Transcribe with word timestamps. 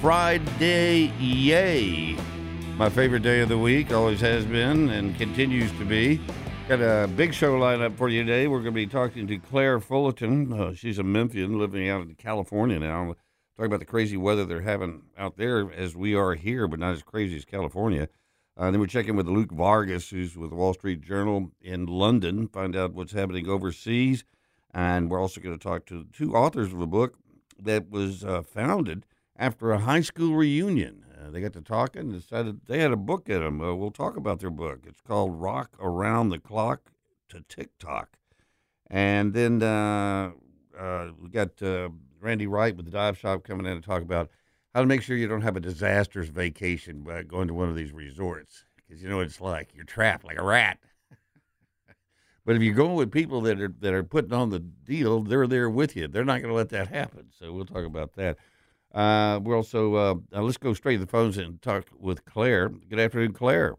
Friday, 0.00 1.12
yay! 1.18 2.16
My 2.76 2.88
favorite 2.88 3.24
day 3.24 3.40
of 3.40 3.48
the 3.48 3.58
week, 3.58 3.92
always 3.92 4.20
has 4.20 4.44
been 4.44 4.90
and 4.90 5.18
continues 5.18 5.72
to 5.72 5.84
be. 5.84 6.20
Got 6.68 6.80
a 6.80 7.08
big 7.08 7.34
show 7.34 7.56
lined 7.56 7.82
up 7.82 7.96
for 7.96 8.08
you 8.08 8.22
today. 8.22 8.46
We're 8.46 8.60
going 8.60 8.74
to 8.74 8.76
be 8.76 8.86
talking 8.86 9.26
to 9.26 9.38
Claire 9.38 9.80
Fullerton. 9.80 10.52
Uh, 10.52 10.72
she's 10.72 11.00
a 11.00 11.02
Memphian 11.02 11.58
living 11.58 11.88
out 11.88 12.02
in 12.02 12.14
California 12.14 12.78
now. 12.78 13.16
Talking 13.56 13.66
about 13.72 13.80
the 13.80 13.86
crazy 13.86 14.16
weather 14.16 14.44
they're 14.44 14.60
having 14.60 15.02
out 15.18 15.36
there 15.36 15.68
as 15.72 15.96
we 15.96 16.14
are 16.14 16.34
here, 16.34 16.68
but 16.68 16.78
not 16.78 16.94
as 16.94 17.02
crazy 17.02 17.34
as 17.34 17.44
California. 17.44 18.08
Uh, 18.56 18.70
then 18.70 18.78
we're 18.78 18.86
checking 18.86 19.16
with 19.16 19.26
Luke 19.26 19.50
Vargas, 19.50 20.10
who's 20.10 20.36
with 20.36 20.50
the 20.50 20.56
Wall 20.56 20.74
Street 20.74 21.00
Journal 21.00 21.50
in 21.60 21.86
London, 21.86 22.46
find 22.46 22.76
out 22.76 22.94
what's 22.94 23.14
happening 23.14 23.48
overseas. 23.48 24.22
And 24.72 25.10
we're 25.10 25.20
also 25.20 25.40
going 25.40 25.58
to 25.58 25.62
talk 25.62 25.86
to 25.86 26.06
two 26.12 26.36
authors 26.36 26.72
of 26.72 26.80
a 26.80 26.86
book 26.86 27.18
that 27.58 27.90
was 27.90 28.22
uh, 28.22 28.42
founded 28.42 29.04
after 29.38 29.70
a 29.70 29.78
high 29.78 30.00
school 30.00 30.34
reunion. 30.34 31.04
Uh, 31.16 31.30
they 31.30 31.40
got 31.40 31.52
to 31.52 31.60
talking 31.60 32.02
and 32.02 32.12
decided 32.12 32.60
they 32.66 32.80
had 32.80 32.92
a 32.92 32.96
book 32.96 33.28
in 33.28 33.40
them. 33.40 33.60
Uh, 33.60 33.74
we'll 33.74 33.90
talk 33.90 34.16
about 34.16 34.40
their 34.40 34.50
book. 34.50 34.80
It's 34.86 35.00
called 35.00 35.40
Rock 35.40 35.76
Around 35.80 36.30
the 36.30 36.38
Clock 36.38 36.90
to 37.28 37.42
TikTok. 37.48 38.18
And 38.90 39.32
then 39.34 39.62
uh, 39.62 40.32
uh 40.78 41.08
we 41.20 41.28
got 41.28 41.62
uh, 41.62 41.90
Randy 42.20 42.46
Wright 42.46 42.74
with 42.74 42.86
the 42.86 42.92
Dive 42.92 43.18
Shop 43.18 43.44
coming 43.44 43.66
in 43.66 43.80
to 43.80 43.86
talk 43.86 44.02
about 44.02 44.30
how 44.74 44.80
to 44.80 44.86
make 44.86 45.02
sure 45.02 45.16
you 45.16 45.28
don't 45.28 45.42
have 45.42 45.56
a 45.56 45.60
disastrous 45.60 46.28
vacation 46.28 47.02
by 47.02 47.22
going 47.22 47.48
to 47.48 47.54
one 47.54 47.68
of 47.68 47.76
these 47.76 47.92
resorts. 47.92 48.64
Because 48.76 49.02
you 49.02 49.08
know 49.08 49.18
what 49.18 49.26
it's 49.26 49.40
like. 49.40 49.74
You're 49.74 49.84
trapped 49.84 50.24
like 50.24 50.38
a 50.38 50.44
rat. 50.44 50.78
But 52.44 52.56
if 52.56 52.62
you're 52.62 52.72
going 52.72 52.94
with 52.94 53.12
people 53.12 53.42
that 53.42 53.60
are 53.60 53.74
that 53.80 53.92
are 53.92 54.02
putting 54.02 54.32
on 54.32 54.48
the 54.48 54.58
deal, 54.58 55.20
they're 55.20 55.46
there 55.46 55.68
with 55.68 55.94
you. 55.94 56.08
They're 56.08 56.24
not 56.24 56.40
going 56.40 56.48
to 56.48 56.56
let 56.56 56.70
that 56.70 56.88
happen. 56.88 57.26
So 57.38 57.52
we'll 57.52 57.66
talk 57.66 57.84
about 57.84 58.14
that. 58.14 58.38
Uh, 58.94 59.38
we're 59.42 59.56
also 59.56 59.94
uh, 59.94 60.14
uh, 60.34 60.42
let's 60.42 60.56
go 60.56 60.72
straight 60.74 60.94
to 60.94 61.00
the 61.04 61.10
phones 61.10 61.36
and 61.36 61.60
talk 61.60 61.86
with 61.98 62.24
Claire. 62.24 62.68
Good 62.68 62.98
afternoon, 62.98 63.32
Claire. 63.32 63.74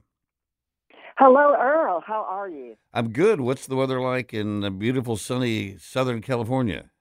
Hello, 1.17 1.53
Earl. 1.59 2.02
How 2.05 2.25
are 2.29 2.47
you? 2.47 2.77
I'm 2.93 3.11
good. 3.11 3.41
What's 3.41 3.67
the 3.67 3.75
weather 3.75 3.99
like 3.99 4.33
in 4.33 4.61
the 4.61 4.71
beautiful, 4.71 5.17
sunny 5.17 5.75
Southern 5.77 6.21
California? 6.21 6.91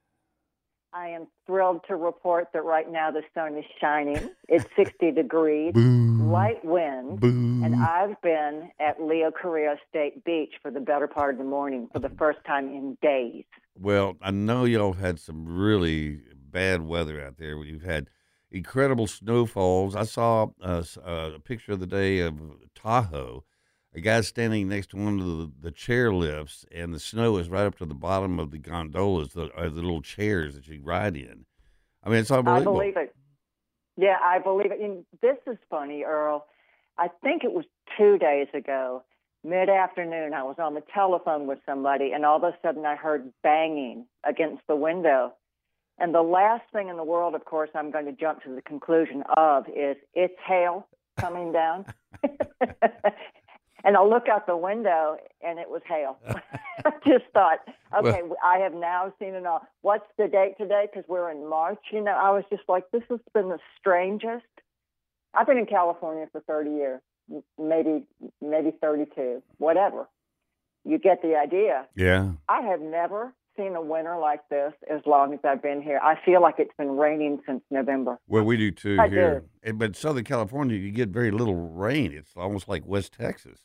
I 0.91 1.09
am 1.09 1.27
thrilled 1.45 1.81
to 1.87 1.95
report 1.95 2.47
that 2.53 2.65
right 2.65 2.91
now 2.91 3.11
the 3.11 3.21
sun 3.33 3.57
is 3.57 3.63
shining. 3.79 4.31
It's 4.47 4.65
60 4.75 5.11
degrees, 5.11 5.73
light 5.75 6.65
wind, 6.65 7.19
Boo. 7.19 7.63
and 7.63 7.75
I've 7.75 8.19
been 8.21 8.71
at 8.79 9.01
Leo 9.01 9.31
Carrillo 9.31 9.77
State 9.87 10.23
Beach 10.25 10.53
for 10.61 10.71
the 10.71 10.79
better 10.79 11.07
part 11.07 11.35
of 11.35 11.37
the 11.37 11.45
morning 11.45 11.87
for 11.93 11.99
the 11.99 12.09
first 12.09 12.39
time 12.45 12.67
in 12.69 12.97
days. 13.03 13.45
Well, 13.79 14.17
I 14.21 14.31
know 14.31 14.65
y'all 14.65 14.93
had 14.93 15.19
some 15.19 15.45
really 15.47 16.21
bad 16.51 16.81
weather 16.81 17.21
out 17.21 17.37
there. 17.37 17.57
We've 17.57 17.83
had 17.83 18.09
incredible 18.51 19.07
snowfalls. 19.07 19.95
I 19.95 20.03
saw 20.03 20.47
a, 20.61 20.85
a 21.05 21.39
picture 21.39 21.73
of 21.73 21.79
the 21.79 21.87
day 21.87 22.19
of 22.19 22.39
Tahoe. 22.75 23.43
A 23.95 24.01
guy 24.01 24.21
standing 24.21 24.69
next 24.69 24.91
to 24.91 24.97
one 24.97 25.19
of 25.19 25.25
the, 25.25 25.51
the 25.61 25.71
chair 25.71 26.13
lifts, 26.13 26.63
and 26.71 26.93
the 26.93 26.99
snow 26.99 27.37
is 27.37 27.49
right 27.49 27.65
up 27.65 27.77
to 27.79 27.85
the 27.85 27.95
bottom 27.95 28.39
of 28.39 28.51
the 28.51 28.59
gondolas, 28.59 29.33
the, 29.33 29.49
uh, 29.55 29.63
the 29.63 29.81
little 29.81 30.03
chairs 30.03 30.53
that 30.53 30.67
you 30.67 30.81
ride 30.83 31.17
in. 31.17 31.45
I 32.03 32.09
mean, 32.09 32.19
it's 32.19 32.29
unbelievable. 32.29 32.77
I 32.77 32.81
believe 32.81 32.97
it. 32.97 33.15
Yeah, 33.97 34.17
I 34.23 34.37
believe 34.39 34.71
it. 34.71 34.79
And 34.79 35.05
this 35.21 35.37
is 35.47 35.57
funny, 35.69 36.03
Earl. 36.03 36.45
I 36.99 37.07
think 37.23 37.43
it 37.43 37.51
was 37.51 37.65
two 37.97 38.19
days 38.19 38.47
ago, 38.53 39.03
mid 39.43 39.69
afternoon, 39.69 40.33
I 40.33 40.43
was 40.43 40.57
on 40.59 40.73
the 40.73 40.83
telephone 40.93 41.47
with 41.47 41.59
somebody, 41.65 42.11
and 42.11 42.25
all 42.25 42.37
of 42.37 42.43
a 42.43 42.55
sudden 42.61 42.85
I 42.85 42.95
heard 42.95 43.31
banging 43.41 44.05
against 44.23 44.61
the 44.67 44.75
window. 44.75 45.33
And 45.99 46.15
the 46.15 46.21
last 46.21 46.63
thing 46.71 46.89
in 46.89 46.97
the 46.97 47.03
world, 47.03 47.35
of 47.35 47.45
course, 47.45 47.69
I'm 47.75 47.91
going 47.91 48.05
to 48.05 48.13
jump 48.13 48.43
to 48.43 48.55
the 48.55 48.61
conclusion 48.61 49.23
of 49.35 49.67
is 49.67 49.97
it's 50.13 50.35
hail 50.47 50.87
coming 51.19 51.51
down. 51.51 51.85
and 53.83 53.97
I'll 53.97 54.09
look 54.09 54.29
out 54.29 54.47
the 54.47 54.55
window 54.55 55.17
and 55.41 55.59
it 55.59 55.69
was 55.69 55.81
hail. 55.87 56.17
I 56.85 56.91
just 57.05 57.25
thought, 57.33 57.59
okay, 57.97 58.21
well, 58.23 58.37
I 58.43 58.59
have 58.59 58.73
now 58.73 59.13
seen 59.19 59.33
it 59.33 59.45
all. 59.45 59.67
What's 59.81 60.05
the 60.17 60.27
date 60.27 60.55
today? 60.57 60.87
Because 60.91 61.07
we're 61.09 61.29
in 61.29 61.49
March. 61.49 61.79
You 61.91 62.01
know, 62.01 62.11
I 62.11 62.31
was 62.31 62.45
just 62.49 62.63
like, 62.69 62.89
this 62.91 63.03
has 63.09 63.19
been 63.33 63.49
the 63.49 63.59
strangest. 63.77 64.45
I've 65.33 65.47
been 65.47 65.57
in 65.57 65.65
California 65.65 66.27
for 66.31 66.41
30 66.41 66.71
years, 66.71 67.01
maybe 67.59 68.03
maybe 68.41 68.71
32, 68.81 69.43
whatever. 69.57 70.07
You 70.85 70.97
get 70.97 71.21
the 71.21 71.35
idea. 71.35 71.85
Yeah. 71.95 72.31
I 72.47 72.61
have 72.61 72.79
never 72.79 73.33
seen 73.59 73.75
a 73.75 73.81
winter 73.81 74.17
like 74.17 74.47
this 74.49 74.73
as 74.89 75.01
long 75.05 75.33
as 75.33 75.39
I've 75.43 75.61
been 75.61 75.81
here. 75.81 75.99
I 76.01 76.15
feel 76.25 76.41
like 76.41 76.55
it's 76.59 76.73
been 76.77 76.97
raining 76.97 77.39
since 77.45 77.61
November. 77.69 78.17
Well, 78.27 78.43
we 78.43 78.57
do 78.57 78.71
too 78.71 78.97
I 78.99 79.09
here. 79.09 79.43
do. 79.63 79.73
But 79.73 79.95
Southern 79.95 80.23
California, 80.23 80.77
you 80.77 80.91
get 80.91 81.09
very 81.09 81.31
little 81.31 81.55
rain. 81.55 82.13
It's 82.13 82.31
almost 82.35 82.67
like 82.69 82.83
West 82.85 83.13
Texas. 83.13 83.59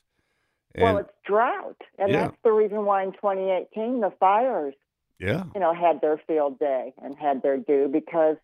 well, 0.77 0.99
it's 0.99 1.12
drought, 1.25 1.81
and 1.99 2.10
Yeah. 2.10 2.22
that's 2.22 2.37
the 2.43 2.50
reason 2.53 2.84
why 2.84 3.05
in 3.05 3.12
2018 3.12 4.00
the 4.00 4.10
fires, 4.19 4.75
yeah. 5.21 5.44
you 5.55 5.60
know, 5.60 5.72
had 5.72 6.00
their 6.00 6.19
field 6.26 6.59
day 6.59 6.93
and 7.03 7.16
had 7.16 7.43
their 7.43 7.56
due 7.56 7.87
because 7.88 8.37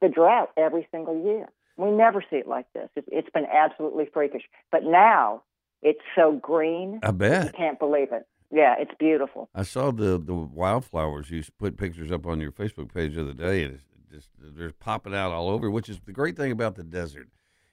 the 0.00 0.08
drought 0.08 0.50
every 0.56 0.88
single 0.90 1.24
year. 1.24 1.48
We 1.78 1.90
never 1.90 2.20
see 2.28 2.36
it 2.36 2.48
like 2.48 2.66
this. 2.72 2.88
It's, 2.96 3.06
it's 3.12 3.30
been 3.30 3.46
absolutely 3.46 4.06
freakish. 4.12 4.42
But 4.72 4.82
now 4.84 5.42
it's 5.82 6.00
so 6.16 6.32
green. 6.32 7.00
I 7.02 7.08
You 7.08 7.12
bet. 7.12 7.54
can't 7.54 7.78
believe 7.78 8.12
it. 8.12 8.26
Yeah, 8.50 8.74
it's 8.78 8.92
beautiful. 8.98 9.48
I 9.54 9.62
saw 9.62 9.90
the 9.90 10.18
the 10.18 10.34
wildflowers. 10.34 11.30
You 11.30 11.42
put 11.58 11.76
pictures 11.76 12.12
up 12.12 12.26
on 12.26 12.40
your 12.40 12.52
Facebook 12.52 12.92
page 12.92 13.14
the 13.14 13.22
other 13.22 13.32
day, 13.32 13.64
and 13.64 13.74
it's 13.74 13.84
just 14.10 14.28
they're 14.38 14.70
popping 14.72 15.14
out 15.14 15.32
all 15.32 15.48
over. 15.48 15.70
Which 15.70 15.88
is 15.88 16.00
the 16.04 16.12
great 16.12 16.36
thing 16.36 16.52
about 16.52 16.76
the 16.76 16.84
desert. 16.84 17.28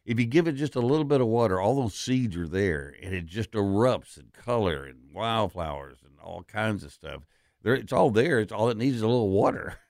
If 0.06 0.20
you 0.20 0.26
give 0.26 0.48
it 0.48 0.54
just 0.54 0.76
a 0.76 0.82
little 0.82 1.06
bit 1.06 1.22
of 1.22 1.28
water, 1.28 1.62
all 1.62 1.76
those 1.76 1.96
seeds 1.96 2.36
are 2.36 2.48
there, 2.48 2.94
and 3.02 3.14
it 3.14 3.26
just 3.26 3.52
erupts 3.52 4.18
in 4.18 4.26
color 4.34 4.84
and 4.84 5.14
wildflowers 5.14 6.00
and 6.04 6.14
all 6.22 6.44
kinds 6.44 6.84
of 6.84 6.92
stuff. 6.92 7.24
There, 7.62 7.76
it's 7.76 7.94
all 7.94 8.10
there. 8.10 8.40
It's 8.40 8.52
all 8.52 8.70
it 8.70 8.76
needs 8.78 8.98
is 8.98 9.02
a 9.02 9.08
little 9.08 9.30
water. 9.30 9.78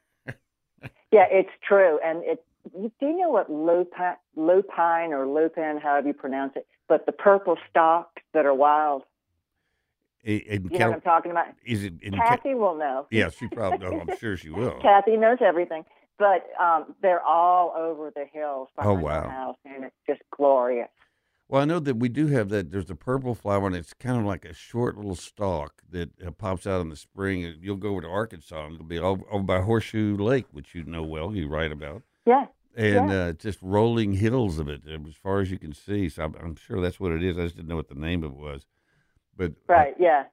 Yeah, 1.14 1.26
it's 1.30 1.52
true. 1.66 2.00
And 2.04 2.24
it, 2.24 2.44
you, 2.76 2.92
do 3.00 3.06
you 3.06 3.18
know 3.18 3.30
what 3.30 3.48
lupine, 3.48 4.16
lupine 4.36 5.14
or 5.14 5.28
lupin, 5.28 5.80
however 5.82 6.08
you 6.08 6.14
pronounce 6.14 6.54
it, 6.56 6.66
but 6.90 7.06
the 7.06 7.12
purple 7.12 7.56
stalks 7.70 8.24
that 8.34 8.48
are 8.48 8.54
wild? 8.54 9.04
In 10.23 10.39
You 10.41 10.69
know 10.69 10.78
Cal- 10.78 10.88
what 10.89 10.95
I'm 10.95 11.01
talking 11.01 11.31
about? 11.31 11.47
is 11.66 11.84
it 11.84 12.01
in 12.01 12.13
Ca- 12.13 12.38
Kathy 12.38 12.53
will 12.56 12.75
know. 12.75 13.07
yeah, 13.11 13.29
she 13.29 13.47
probably. 13.47 13.85
oh, 13.88 14.00
I'm 14.00 14.16
sure 14.17 14.38
she 14.38 14.50
will. 14.50 14.79
Kathy 14.81 15.17
knows 15.17 15.39
everything. 15.41 15.84
But 16.19 16.45
um, 16.61 16.95
they're 17.01 17.23
all 17.23 17.73
over 17.75 18.11
the 18.16 18.25
hills 18.31 18.69
Oh, 18.78 18.94
wow. 18.94 19.23
our 19.23 19.29
house, 19.29 19.57
and 19.66 19.84
it's 19.84 19.95
just 20.07 20.22
glorious. 20.35 20.88
Well, 21.50 21.61
I 21.61 21.66
know 21.66 21.79
that 21.79 21.95
we 21.97 22.07
do 22.07 22.28
have 22.28 22.50
that. 22.50 22.72
There's 22.72 22.89
a 22.89 22.95
purple 22.95 23.35
flower, 23.35 23.67
and 23.67 23.75
it's 23.75 23.94
kind 23.94 24.17
of 24.19 24.23
like 24.25 24.45
a 24.45 24.53
short 24.53 24.95
little 24.95 25.16
stalk 25.16 25.81
that 25.89 26.11
uh, 26.25 26.31
pops 26.31 26.66
out 26.67 26.81
in 26.81 26.90
the 26.90 26.95
spring. 26.95 27.55
You'll 27.59 27.75
go 27.78 27.90
over 27.90 28.01
to 28.01 28.07
Arkansas, 28.07 28.63
and 28.66 28.75
it'll 28.75 28.85
be 28.85 29.00
over, 29.00 29.23
over 29.29 29.44
by 29.44 29.61
Horseshoe 29.61 30.16
Lake, 30.16 30.45
which 30.51 30.73
you 30.73 30.84
know 30.84 31.03
well. 31.03 31.35
You 31.35 31.47
write 31.50 31.72
about, 31.72 32.03
Yeah, 32.25 32.45
and 32.75 33.09
Yeah. 33.09 33.16
uh, 33.16 33.34
just 33.34 33.59
rolling 33.61 34.13
hills 34.13 34.57
of 34.59 34.69
it 34.69 34.84
as 34.88 35.16
far 35.16 35.41
as 35.41 35.52
you 35.52 35.58
can 35.59 35.73
see. 35.73 36.08
So 36.09 36.23
I'm, 36.23 36.35
I'm 36.41 36.55
sure 36.55 36.79
that's 36.79 36.99
what 36.99 37.11
it 37.11 37.23
is. 37.23 37.37
I 37.37 37.41
just 37.43 37.55
didn't 37.58 37.67
know 37.69 37.76
what 37.76 37.90
the 37.90 37.96
name 37.96 38.23
of 38.23 38.31
it 38.31 38.37
was. 38.37 38.66
But 39.35 39.52
uh, 39.70 39.74
right. 39.74 39.96
Yeah. 40.00 40.26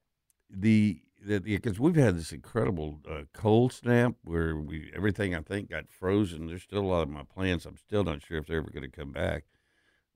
the 0.50 1.00
because 1.22 1.78
we've 1.78 1.96
had 1.96 2.16
this 2.16 2.32
incredible 2.32 3.00
uh, 3.08 3.22
cold 3.34 3.72
snap 3.72 4.14
where 4.24 4.56
we 4.56 4.90
everything 4.94 5.34
I 5.34 5.40
think 5.42 5.70
got 5.70 5.90
frozen. 5.90 6.46
There's 6.46 6.62
still 6.62 6.80
a 6.80 6.86
lot 6.86 7.02
of 7.02 7.10
my 7.10 7.24
plants. 7.24 7.66
I'm 7.66 7.76
still 7.76 8.04
not 8.04 8.22
sure 8.22 8.38
if 8.38 8.46
they're 8.46 8.58
ever 8.58 8.70
going 8.70 8.82
to 8.82 8.88
come 8.88 9.12
back. 9.12 9.44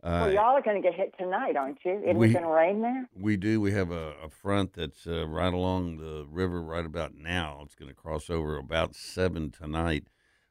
Uh, 0.02 0.20
well, 0.24 0.32
y'all 0.32 0.56
are 0.56 0.62
going 0.62 0.80
to 0.80 0.86
get 0.86 0.94
hit 0.98 1.14
tonight, 1.18 1.56
aren't 1.56 1.78
you? 1.84 1.98
Isn't 2.02 2.18
we- 2.18 2.28
it 2.30 2.32
going 2.34 2.44
to 2.44 2.50
rain 2.50 2.82
there? 2.82 3.08
We 3.14 3.36
do. 3.38 3.60
We 3.60 3.72
have 3.72 3.90
a, 3.90 4.12
a 4.22 4.28
front 4.28 4.74
that's 4.74 5.06
uh, 5.06 5.26
right 5.26 5.52
along 5.52 5.96
the 5.96 6.26
river 6.30 6.62
right 6.62 6.84
about 6.84 7.14
now. 7.14 7.60
It's 7.64 7.74
going 7.74 7.88
to 7.88 7.94
cross 7.94 8.28
over 8.28 8.56
about 8.58 8.94
seven 8.94 9.50
tonight. 9.50 10.08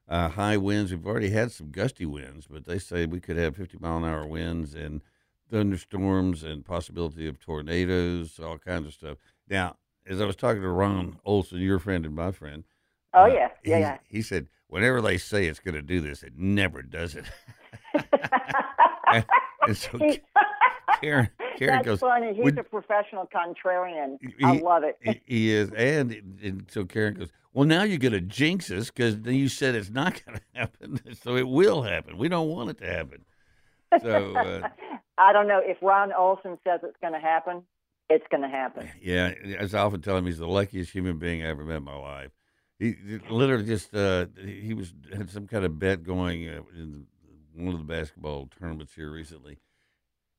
Uh, 0.08 0.28
high 0.30 0.56
winds. 0.56 0.90
We've 0.90 1.06
already 1.06 1.30
had 1.30 1.52
some 1.52 1.70
gusty 1.70 2.04
winds, 2.04 2.46
but 2.48 2.64
they 2.64 2.78
say 2.78 3.06
we 3.06 3.20
could 3.20 3.36
have 3.36 3.56
50 3.56 3.78
mile 3.80 3.98
an 3.98 4.04
hour 4.04 4.26
winds 4.26 4.74
and 4.74 5.02
thunderstorms 5.54 6.42
and 6.42 6.64
possibility 6.64 7.28
of 7.28 7.38
tornadoes, 7.38 8.40
all 8.40 8.58
kinds 8.58 8.88
of 8.88 8.92
stuff. 8.92 9.18
Now, 9.48 9.76
as 10.04 10.20
I 10.20 10.24
was 10.24 10.34
talking 10.34 10.60
to 10.62 10.68
Ron 10.68 11.20
Olson, 11.24 11.60
your 11.60 11.78
friend 11.78 12.04
and 12.04 12.12
my 12.16 12.32
friend. 12.32 12.64
Oh 13.14 13.22
uh, 13.22 13.26
yeah, 13.26 13.48
yeah, 13.62 13.76
he, 13.76 13.80
yeah. 13.80 13.98
He 14.08 14.22
said, 14.22 14.48
whenever 14.66 15.00
they 15.00 15.16
say 15.16 15.46
it's 15.46 15.60
going 15.60 15.76
to 15.76 15.82
do 15.82 16.00
this, 16.00 16.24
it 16.24 16.32
never 16.36 16.82
does 16.82 17.14
it. 17.14 17.26
and, 19.12 19.24
and 19.68 19.76
so 19.76 19.96
Karen, 21.00 21.28
Karen 21.56 21.76
That's 21.76 21.86
goes. 21.86 22.00
funny. 22.00 22.34
He's 22.34 22.42
"Would- 22.42 22.58
a 22.58 22.64
professional 22.64 23.28
contrarian. 23.32 24.18
He- 24.20 24.44
I 24.44 24.54
love 24.58 24.82
it. 24.82 24.98
He, 25.04 25.20
he 25.24 25.52
is, 25.52 25.70
and, 25.70 26.10
and 26.42 26.66
so 26.68 26.84
Karen 26.84 27.14
goes, 27.14 27.28
"Well, 27.52 27.64
now 27.64 27.84
you're 27.84 27.98
going 27.98 28.10
to 28.10 28.20
jinx 28.20 28.72
us 28.72 28.90
because 28.90 29.18
you 29.24 29.48
said 29.48 29.76
it's 29.76 29.90
not 29.90 30.20
going 30.26 30.40
to 30.54 30.58
happen, 30.58 30.98
so 31.22 31.36
it 31.36 31.46
will 31.46 31.82
happen. 31.82 32.18
We 32.18 32.26
don't 32.28 32.48
want 32.48 32.70
it 32.70 32.78
to 32.78 32.86
happen." 32.86 33.24
So 34.02 34.34
uh, 34.36 34.68
I 35.18 35.32
don't 35.32 35.48
know 35.48 35.60
if 35.62 35.78
Ron 35.82 36.12
Olson 36.12 36.58
says 36.64 36.80
it's 36.82 36.96
going 37.00 37.12
to 37.12 37.20
happen. 37.20 37.62
It's 38.10 38.24
going 38.30 38.42
to 38.42 38.48
happen. 38.48 38.90
yeah, 39.00 39.32
as 39.58 39.74
I 39.74 39.80
often 39.80 40.02
tell 40.02 40.16
him, 40.16 40.26
he's 40.26 40.38
the 40.38 40.46
luckiest 40.46 40.92
human 40.92 41.18
being 41.18 41.42
I 41.42 41.48
ever 41.48 41.64
met 41.64 41.78
in 41.78 41.84
my 41.84 41.96
life. 41.96 42.32
He 42.78 42.94
he 43.06 43.18
literally 43.30 43.64
just 43.64 43.94
uh, 43.94 44.26
he 44.36 44.74
was 44.74 44.92
had 45.14 45.30
some 45.30 45.46
kind 45.46 45.64
of 45.64 45.78
bet 45.78 46.02
going 46.02 46.48
uh, 46.48 46.62
in 46.76 47.06
one 47.54 47.74
of 47.74 47.78
the 47.78 47.92
basketball 47.92 48.50
tournaments 48.58 48.94
here 48.94 49.10
recently. 49.10 49.58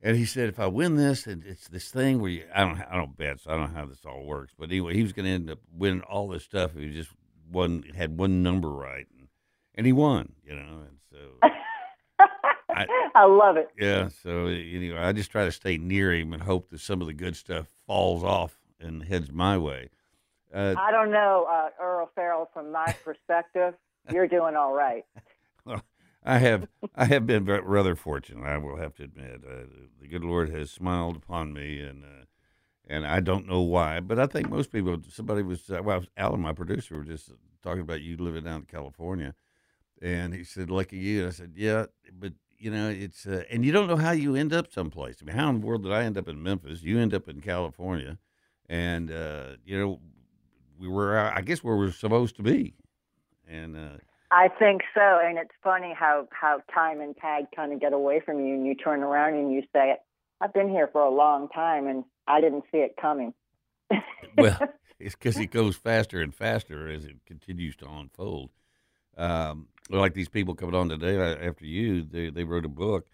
And 0.01 0.17
he 0.17 0.25
said, 0.25 0.49
if 0.49 0.59
I 0.59 0.67
win 0.67 0.97
this, 0.97 1.25
and 1.25 1.43
it's 1.43 1.67
this 1.67 1.89
thing 1.89 2.19
where 2.19 2.29
you, 2.29 2.43
I 2.53 2.61
don't, 2.61 2.79
I 2.79 2.95
don't 2.95 3.17
bet, 3.17 3.39
so 3.39 3.49
I 3.49 3.55
don't 3.55 3.73
know 3.73 3.79
how 3.79 3.85
this 3.87 4.05
all 4.05 4.23
works. 4.23 4.53
But 4.57 4.69
anyway, 4.69 4.93
he 4.93 5.01
was 5.01 5.13
going 5.13 5.25
to 5.25 5.31
end 5.31 5.49
up 5.49 5.59
winning 5.73 6.01
all 6.01 6.27
this 6.27 6.43
stuff 6.43 6.71
if 6.75 6.81
he 6.81 6.91
just 6.91 7.09
one 7.49 7.83
had 7.95 8.17
one 8.17 8.43
number 8.43 8.69
right, 8.69 9.07
and, 9.17 9.29
and 9.73 9.87
he 9.87 9.93
won, 9.93 10.33
you 10.43 10.55
know. 10.55 10.83
And 10.87 10.97
so, 11.11 11.47
I- 12.81 12.87
I 13.15 13.25
love 13.25 13.57
it. 13.57 13.69
yeah, 13.79 14.09
so 14.09 14.47
anyway, 14.47 14.97
I 14.99 15.11
just 15.13 15.31
try 15.31 15.45
to 15.45 15.51
stay 15.51 15.77
near 15.77 16.13
him 16.13 16.33
and 16.33 16.43
hope 16.43 16.69
that 16.69 16.81
some 16.81 17.01
of 17.01 17.07
the 17.07 17.13
good 17.13 17.35
stuff 17.35 17.67
falls 17.87 18.23
off 18.23 18.57
and 18.79 19.03
heads 19.03 19.31
my 19.31 19.57
way. 19.57 19.89
Uh, 20.53 20.75
I 20.77 20.91
don't 20.91 21.11
know, 21.11 21.47
uh, 21.49 21.69
Earl 21.81 22.09
Farrell. 22.15 22.49
From 22.53 22.71
my 22.71 22.93
perspective, 23.03 23.73
you're 24.11 24.27
doing 24.27 24.55
all 24.55 24.73
right. 24.73 25.05
I 26.27 26.39
have 26.39 26.67
I 26.95 27.05
have 27.05 27.27
been 27.27 27.45
rather 27.45 27.95
fortunate. 27.95 28.43
I 28.45 28.57
will 28.57 28.77
have 28.77 28.95
to 28.95 29.03
admit, 29.03 29.41
uh, 29.47 29.65
the 30.01 30.07
good 30.07 30.23
Lord 30.23 30.49
has 30.49 30.71
smiled 30.71 31.15
upon 31.17 31.53
me, 31.53 31.79
and 31.81 32.03
uh, 32.03 32.25
and 32.87 33.05
I 33.05 33.19
don't 33.19 33.47
know 33.47 33.61
why, 33.61 33.99
but 33.99 34.19
I 34.19 34.25
think 34.25 34.49
most 34.49 34.71
people. 34.71 34.97
Somebody 35.09 35.43
was 35.43 35.69
uh, 35.69 35.81
well, 35.83 36.03
Alan, 36.17 36.41
my 36.41 36.53
producer, 36.53 36.95
were 36.97 37.03
just 37.03 37.31
talking 37.61 37.81
about 37.81 38.01
you 38.01 38.17
living 38.17 38.43
down 38.43 38.61
in 38.61 38.65
California, 38.65 39.35
and 40.01 40.33
he 40.33 40.43
said, 40.43 40.71
"Lucky 40.71 40.97
you." 40.97 41.19
And 41.19 41.27
I 41.27 41.31
said, 41.31 41.53
"Yeah, 41.55 41.85
but 42.17 42.33
you 42.57 42.71
know, 42.71 42.89
it's 42.89 43.25
uh, 43.25 43.43
and 43.49 43.65
you 43.65 43.71
don't 43.71 43.87
know 43.87 43.97
how 43.97 44.11
you 44.11 44.35
end 44.35 44.53
up 44.53 44.71
someplace. 44.71 45.17
I 45.21 45.25
mean, 45.25 45.35
how 45.35 45.49
in 45.49 45.59
the 45.59 45.65
world 45.65 45.83
did 45.83 45.91
I 45.91 46.03
end 46.03 46.17
up 46.17 46.27
in 46.27 46.41
Memphis? 46.41 46.83
You 46.83 46.99
end 46.99 47.13
up 47.13 47.27
in 47.27 47.41
California, 47.41 48.17
and 48.67 49.11
uh, 49.11 49.57
you 49.65 49.77
know, 49.77 49.99
we 50.79 50.87
were, 50.87 51.17
I 51.17 51.41
guess, 51.41 51.63
where 51.63 51.75
we're 51.75 51.91
supposed 51.91 52.35
to 52.37 52.43
be, 52.43 52.75
and." 53.47 53.75
Uh, 53.75 53.97
I 54.31 54.49
think 54.49 54.81
so, 54.93 55.19
and 55.23 55.37
it's 55.37 55.53
funny 55.63 55.93
how 55.97 56.27
how 56.31 56.61
time 56.73 56.99
and 56.99 57.15
tide 57.21 57.45
kind 57.55 57.71
of 57.71 57.79
get 57.79 57.93
away 57.93 58.19
from 58.19 58.39
you, 58.39 58.55
and 58.55 58.65
you 58.65 58.75
turn 58.75 59.03
around 59.03 59.35
and 59.35 59.53
you 59.53 59.61
say, 59.71 59.95
"I've 60.41 60.53
been 60.53 60.69
here 60.69 60.89
for 60.91 61.01
a 61.01 61.09
long 61.09 61.47
time, 61.49 61.87
and 61.87 62.03
I 62.27 62.41
didn't 62.41 62.63
see 62.71 62.79
it 62.79 62.95
coming." 62.99 63.33
well, 64.37 64.59
it's 64.99 65.15
because 65.15 65.37
it 65.37 65.51
goes 65.51 65.75
faster 65.75 66.21
and 66.21 66.33
faster 66.33 66.89
as 66.89 67.05
it 67.05 67.17
continues 67.25 67.75
to 67.77 67.87
unfold. 67.87 68.49
Um, 69.15 69.67
like 69.89 70.13
these 70.13 70.29
people 70.29 70.55
coming 70.55 70.75
on 70.75 70.89
today 70.89 71.17
uh, 71.17 71.35
after 71.47 71.65
you, 71.65 72.03
they 72.03 72.29
they 72.29 72.43
wrote 72.43 72.65
a 72.65 72.69
book. 72.69 73.07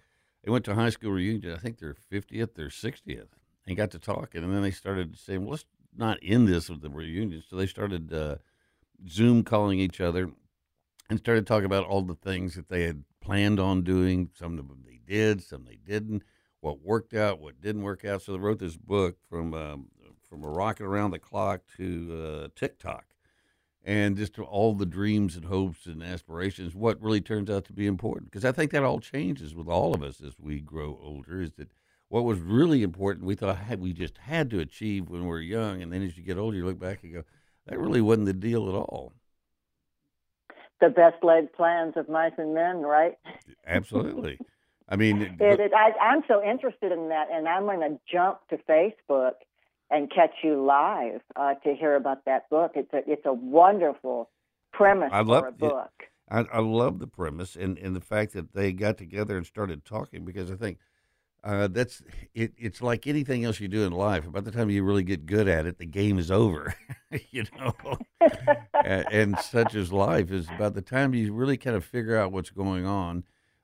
They 0.44 0.51
went 0.51 0.65
to 0.65 0.75
high 0.75 0.89
school 0.89 1.12
reunion. 1.12 1.53
I 1.53 1.57
think 1.57 1.79
their 1.79 1.94
fiftieth, 1.94 2.56
their 2.56 2.69
sixtieth, 2.69 3.29
and 3.68 3.77
got 3.77 3.91
to 3.91 4.00
talking. 4.00 4.44
And 4.44 4.53
then 4.53 4.62
they 4.62 4.71
started 4.71 5.18
saying, 5.18 5.41
"Well, 5.41 5.51
let's 5.51 5.65
not 5.95 6.19
end 6.23 6.47
this 6.47 6.69
with 6.69 6.81
the 6.81 6.89
reunion." 6.89 7.44
So 7.47 7.56
they 7.56 7.68
started 7.68 8.13
uh, 8.13 8.38
Zoom 9.07 9.44
calling 9.44 9.79
each 9.79 10.01
other 10.01 10.31
and 11.09 11.19
started 11.19 11.45
talking 11.45 11.65
about 11.65 11.85
all 11.85 12.01
the 12.01 12.15
things 12.15 12.56
that 12.56 12.69
they 12.69 12.83
had 12.83 13.03
planned 13.19 13.59
on 13.59 13.83
doing. 13.83 14.29
Some 14.33 14.57
of 14.57 14.67
them 14.67 14.83
they 14.85 15.00
did, 15.06 15.44
some 15.44 15.65
they 15.65 15.79
didn't. 15.85 16.24
What 16.62 16.81
worked 16.81 17.13
out, 17.13 17.39
what 17.39 17.59
didn't 17.59 17.81
work 17.81 18.06
out. 18.06 18.21
So 18.21 18.33
they 18.33 18.39
wrote 18.39 18.59
this 18.59 18.77
book 18.77 19.17
from 19.29 19.53
um, 19.53 19.88
from 20.31 20.44
a 20.45 20.50
rocket 20.50 20.85
around 20.85 21.12
the 21.12 21.19
clock 21.19 21.62
to 21.75 22.44
uh, 22.45 22.47
TikTok, 22.56 23.03
and 23.83 24.16
just 24.18 24.33
to 24.36 24.44
all 24.44 24.74
the 24.74 24.86
dreams 24.86 25.36
and 25.36 25.45
hopes 25.45 25.86
and 25.86 26.04
aspirations. 26.04 26.75
What 26.75 27.01
really 27.01 27.22
turns 27.22 27.50
out 27.50 27.66
to 27.66 27.74
be 27.74 27.88
important, 27.88 28.31
because 28.31 28.45
I 28.45 28.51
think 28.51 28.72
that 28.72 28.83
all 28.83 29.00
changes 29.00 29.56
with 29.56 29.68
all 29.68 29.94
of 29.94 30.04
us 30.04 30.22
as 30.22 30.33
we 30.39 30.60
grow 30.60 31.00
older. 31.01 31.42
Is 31.42 31.54
that 31.54 31.69
what 32.10 32.24
was 32.25 32.39
really 32.39 32.83
important? 32.83 33.25
We 33.25 33.36
thought 33.36 33.57
we 33.80 33.94
just 33.94 34.18
had 34.18 34.50
to 34.51 34.60
achieve 34.60 35.10
when 35.10 35.22
we 35.22 35.28
were 35.28 35.39
young, 35.39 35.81
and 35.81 35.92
then 35.92 36.04
as 36.04 36.18
you 36.18 36.24
get 36.24 36.38
older, 36.38 36.57
you 36.57 36.66
look 36.66 36.80
back 36.80 37.04
and 37.04 37.13
go, 37.13 37.24
that 37.68 37.80
really 37.80 38.01
wasn't 38.01 38.25
the 38.28 38.33
deal 38.33 38.68
at 38.69 38.75
all. 38.75 39.13
the 40.81 40.89
best 40.89 41.24
laid 41.24 41.54
plans 41.54 41.94
of 41.95 42.10
mice 42.10 42.34
and 42.38 42.54
men, 42.54 42.81
right? 42.81 43.18
Absolutely. 43.66 44.39
I 44.89 44.95
mean, 44.95 45.22
It, 45.39 45.60
it, 45.60 45.72
I, 45.74 45.92
I'm 46.01 46.24
so 46.27 46.44
interested 46.44 46.92
in 46.92 47.10
that, 47.10 47.27
and 47.31 47.48
I'm 47.48 47.63
going 47.63 47.81
to 47.81 48.00
jump 48.12 48.39
to 48.50 48.57
Facebook 48.57 49.34
and 49.91 50.09
catch 50.09 50.31
you 50.43 50.63
live 50.63 51.21
uh, 51.35 51.53
to 51.63 51.75
hear 51.75 51.95
about 51.95 52.25
that 52.25 52.49
book. 52.49 52.71
It's 52.75 52.91
a 52.93 53.01
it's 53.05 53.25
a 53.25 53.33
wonderful 53.33 54.29
premise 54.73 55.09
I 55.11 55.21
love 55.21 55.43
for 55.43 55.47
a 55.47 55.51
it. 55.51 55.57
book. 55.59 55.91
I, 56.29 56.39
I 56.53 56.59
love 56.59 56.99
the 56.99 57.07
premise 57.07 57.57
and, 57.57 57.77
and 57.77 57.93
the 57.93 58.01
fact 58.01 58.31
that 58.33 58.53
they 58.53 58.71
got 58.71 58.97
together 58.97 59.35
and 59.35 59.45
started 59.45 59.83
talking 59.83 60.23
because 60.23 60.49
I 60.49 60.55
think 60.55 60.77
uh, 61.43 61.67
that's 61.67 62.01
it. 62.33 62.53
It's 62.57 62.81
like 62.81 63.05
anything 63.05 63.43
else 63.43 63.59
you 63.59 63.67
do 63.67 63.83
in 63.83 63.91
life. 63.91 64.31
By 64.31 64.41
the 64.41 64.51
time 64.51 64.69
you 64.69 64.83
really 64.83 65.03
get 65.03 65.25
good 65.25 65.47
at 65.47 65.65
it, 65.65 65.77
the 65.77 65.85
game 65.85 66.19
is 66.19 66.31
over. 66.31 66.73
you 67.31 67.45
know, 67.59 67.97
and, 68.85 69.05
and 69.11 69.39
such 69.39 69.75
is 69.75 69.91
life. 69.91 70.31
Is 70.31 70.47
by 70.57 70.69
the 70.69 70.81
time 70.81 71.13
you 71.13 71.33
really 71.33 71.57
kind 71.57 71.75
of 71.75 71.83
figure 71.83 72.15
out 72.15 72.31
what's 72.31 72.51
going 72.51 72.85
on, 72.85 73.23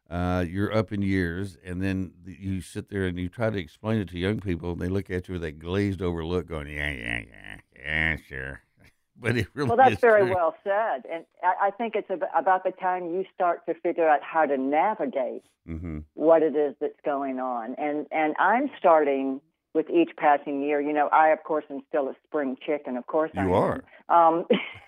uh, 0.09 0.45
you're 0.48 0.74
up 0.75 0.92
in 0.92 1.01
years, 1.01 1.57
and 1.65 1.81
then 1.81 2.13
you 2.25 2.62
sit 2.62 2.89
there 2.89 3.06
and 3.06 3.18
you 3.19 3.30
try 3.30 3.50
to 3.50 3.57
explain 3.57 4.00
it 4.00 4.09
to 4.09 4.18
young 4.19 4.39
people, 4.39 4.71
and 4.71 4.81
they 4.81 4.88
look 4.88 5.09
at 5.09 5.27
you 5.27 5.33
with 5.33 5.42
that 5.42 5.59
glazed 5.59 6.01
over 6.01 6.24
look, 6.25 6.48
going, 6.48 6.68
"Yeah, 6.68 6.92
yeah, 6.92 7.24
yeah, 7.27 7.57
yeah, 7.75 8.15
sure." 8.27 8.62
But 9.19 9.36
it 9.36 9.48
really 9.56 9.68
Well, 9.69 9.77
that's 9.77 10.00
very 10.00 10.25
true. 10.25 10.36
well 10.36 10.56
said, 10.63 11.01
and 11.12 11.25
I, 11.44 11.68
I 11.68 11.71
think 11.71 11.95
it's 11.95 12.09
ab- 12.12 12.30
about 12.38 12.63
the 12.63 12.69
time 12.71 13.06
you 13.06 13.25
start 13.33 13.65
to 13.65 13.74
figure 13.74 14.07
out 14.07 14.21
how 14.21 14.45
to 14.45 14.57
navigate 14.57 15.44
Mm-hmm. 15.68 16.00
what 16.13 16.44
it 16.44 16.56
is 16.56 16.75
that's 16.80 17.00
going 17.03 17.39
on. 17.39 17.74
And 17.80 18.06
and 18.12 18.36
I'm 18.39 18.69
starting 18.77 19.42
with 19.74 19.89
each 19.89 20.12
passing 20.18 20.62
year. 20.62 20.80
You 20.80 20.94
know, 20.94 21.07
I 21.07 21.30
of 21.30 21.44
course 21.44 21.65
am 21.71 21.81
still 21.89 22.07
a 22.10 22.15
spring 22.27 22.57
chicken. 22.63 22.95
Of 22.95 23.07
course, 23.07 23.31
I 23.36 23.44
You 23.44 23.56
am. 23.56 23.56
are. 23.56 23.83
Um, 24.07 24.45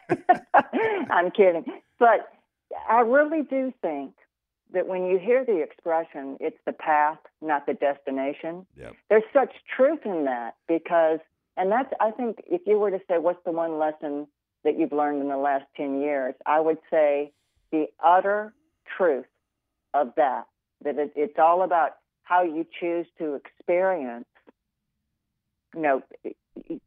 I'm 1.09 1.31
kidding, 1.31 1.65
but 1.97 2.29
I 2.87 3.01
really 3.01 3.41
do 3.43 3.73
think 3.81 4.13
that 4.73 4.87
when 4.87 5.05
you 5.05 5.17
hear 5.17 5.43
the 5.45 5.61
expression, 5.61 6.37
it's 6.39 6.57
the 6.65 6.73
path, 6.73 7.17
not 7.41 7.65
the 7.65 7.73
destination. 7.73 8.65
Yep. 8.77 8.93
There's 9.09 9.23
such 9.33 9.51
truth 9.75 9.99
in 10.05 10.25
that 10.25 10.55
because, 10.67 11.19
and 11.57 11.71
that's 11.71 11.91
I 11.99 12.11
think 12.11 12.43
if 12.45 12.61
you 12.65 12.77
were 12.79 12.91
to 12.91 12.99
say 13.07 13.17
what's 13.17 13.43
the 13.45 13.51
one 13.51 13.79
lesson 13.79 14.27
that 14.63 14.77
you've 14.77 14.91
learned 14.91 15.21
in 15.21 15.29
the 15.29 15.37
last 15.37 15.65
ten 15.75 16.01
years, 16.01 16.35
I 16.45 16.59
would 16.59 16.77
say 16.91 17.31
the 17.71 17.85
utter 18.05 18.53
truth 18.97 19.25
of 19.93 20.13
that 20.17 20.45
that 20.83 20.97
it, 20.97 21.13
it's 21.15 21.37
all 21.39 21.63
about 21.63 21.91
how 22.23 22.43
you 22.43 22.65
choose 22.79 23.07
to 23.17 23.33
experience 23.35 24.25
you 25.75 25.81
know 25.81 26.01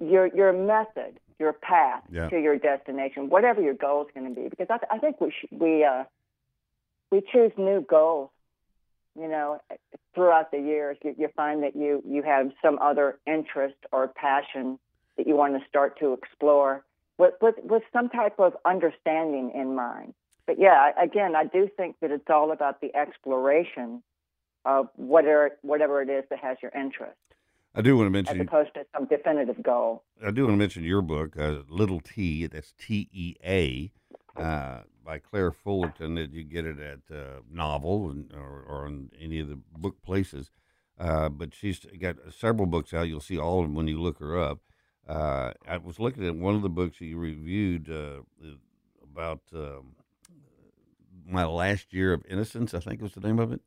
your 0.01 0.27
your 0.29 0.53
method 0.53 1.19
your 1.39 1.53
path 1.53 2.03
Yeah. 2.11 2.29
to 2.29 2.39
your 2.41 2.59
destination 2.59 3.29
whatever 3.29 3.61
your 3.61 3.75
goal 3.75 4.03
is 4.03 4.09
going 4.15 4.33
to 4.35 4.41
be 4.41 4.49
because 4.49 4.67
i, 4.71 4.79
th- 4.79 4.89
I 4.91 4.99
think 4.99 5.21
we 5.21 5.31
sh- 5.31 5.47
we 5.53 5.85
uh 5.85 6.05
we 7.13 7.23
choose 7.33 7.53
new 7.57 7.81
goals 7.81 8.31
you 9.17 9.29
know 9.29 9.61
throughout 10.15 10.51
the 10.51 10.59
years 10.59 10.97
you, 11.05 11.15
you 11.17 11.29
find 11.37 11.63
that 11.63 11.77
you 11.77 12.03
you 12.05 12.23
have 12.23 12.51
some 12.61 12.79
other 12.81 13.19
interest 13.27 13.77
or 13.93 14.09
passion 14.09 14.79
that 15.17 15.29
you 15.29 15.37
want 15.37 15.55
to 15.55 15.69
start 15.69 15.99
to 16.01 16.13
explore 16.15 16.85
with 17.19 17.35
with, 17.41 17.55
with 17.63 17.83
some 17.93 18.09
type 18.09 18.41
of 18.41 18.57
understanding 18.65 19.53
in 19.55 19.77
mind 19.77 20.15
but 20.47 20.59
yeah, 20.59 20.91
again, 21.01 21.37
I 21.37 21.45
do 21.45 21.69
think 21.77 21.97
that 22.01 22.11
it's 22.11 22.29
all 22.29 22.53
about 22.53 22.81
the 22.81 22.95
exploration 22.97 24.03
of 24.65 24.89
whatever 24.97 25.51
whatever 25.63 26.03
it 26.03 26.09
is 26.09 26.25
that 26.31 26.39
has 26.39 26.57
your 26.63 26.71
interest, 26.73 27.17
I 27.75 27.81
do 27.81 27.97
want 27.97 28.07
to 28.07 28.11
mention 28.11 28.41
as 28.41 28.47
opposed 28.47 28.75
to 28.75 28.85
some 28.95 29.07
definitive 29.07 29.63
goal. 29.63 30.05
I 30.25 30.31
do 30.31 30.43
want 30.43 30.55
to 30.55 30.59
mention 30.59 30.85
your 30.85 31.03
book, 31.03 31.37
uh, 31.39 31.63
Little 31.69 32.01
Tea. 32.01 32.47
That's 32.47 32.73
T 32.73 33.09
E 33.13 33.35
A, 33.45 33.91
uh, 34.37 34.81
by 35.05 35.19
Claire 35.19 35.53
Fullerton. 35.53 36.15
That 36.17 36.33
you 36.33 36.45
get 36.45 36.65
it 36.67 36.79
at 36.79 37.15
uh, 37.15 37.41
Novel 37.51 38.11
and, 38.11 38.33
or, 38.35 38.65
or 38.69 38.87
on 38.87 39.11
any 39.21 39.39
of 39.41 39.49
the 39.49 39.59
book 39.77 40.03
places. 40.03 40.51
Uh, 40.99 41.29
but 41.29 41.55
she's 41.55 41.81
got 42.01 42.17
several 42.31 42.67
books 42.67 42.93
out. 42.95 43.09
You'll 43.09 43.21
see 43.21 43.39
all 43.39 43.61
of 43.61 43.65
them 43.67 43.75
when 43.75 43.89
you 43.89 44.01
look 44.01 44.19
her 44.19 44.39
up. 44.41 44.59
Uh, 45.09 45.53
I 45.67 45.79
was 45.79 45.99
looking 45.99 46.25
at 46.27 46.37
one 46.37 46.55
of 46.55 46.63
the 46.63 46.69
books 46.69 47.01
you 47.01 47.19
reviewed 47.19 47.91
uh, 47.91 48.21
about 49.03 49.41
um, 49.53 49.97
my 51.27 51.45
last 51.45 51.93
year 51.93 52.13
of 52.13 52.25
innocence. 52.29 52.75
I 52.75 52.81
think 52.81 53.01
was 53.01 53.13
the 53.15 53.21
name 53.21 53.39
of 53.39 53.53
it. 53.53 53.61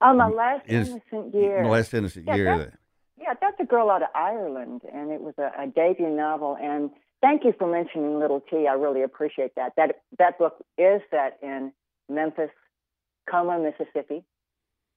Oh, 0.00 0.14
my 0.14 0.26
Um, 0.26 0.34
last 0.36 0.64
is- 0.66 0.88
innocent 0.88 1.34
year. 1.34 1.62
My 1.62 1.68
last 1.68 1.92
innocent 1.92 2.26
Yeah, 2.26 2.34
year. 2.36 2.56
that's- 2.58 2.76
Yeah, 3.18 3.34
that's 3.38 3.60
a 3.60 3.64
girl 3.66 3.90
out 3.90 4.02
of 4.02 4.08
Ireland, 4.14 4.80
and 4.90 5.10
it 5.10 5.20
was 5.20 5.34
a, 5.36 5.52
a 5.58 5.66
debut 5.66 6.08
novel. 6.08 6.56
And 6.58 6.90
thank 7.20 7.44
you 7.44 7.54
for 7.58 7.70
mentioning 7.70 8.18
Little 8.18 8.40
Tea. 8.40 8.66
I 8.68 8.74
really 8.74 9.02
appreciate 9.02 9.54
that. 9.56 9.72
That 9.76 10.02
that 10.18 10.38
book 10.38 10.64
is 10.78 11.00
set 11.10 11.38
in 11.42 11.72
Memphis, 12.08 12.50
Como, 13.30 13.62
Mississippi, 13.62 14.24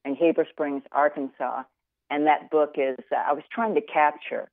and 0.05 0.17
Heber 0.17 0.45
Springs, 0.49 0.83
Arkansas. 0.91 1.63
And 2.09 2.27
that 2.27 2.49
book 2.51 2.75
is, 2.77 2.97
uh, 3.11 3.23
I 3.27 3.33
was 3.33 3.43
trying 3.51 3.75
to 3.75 3.81
capture 3.81 4.49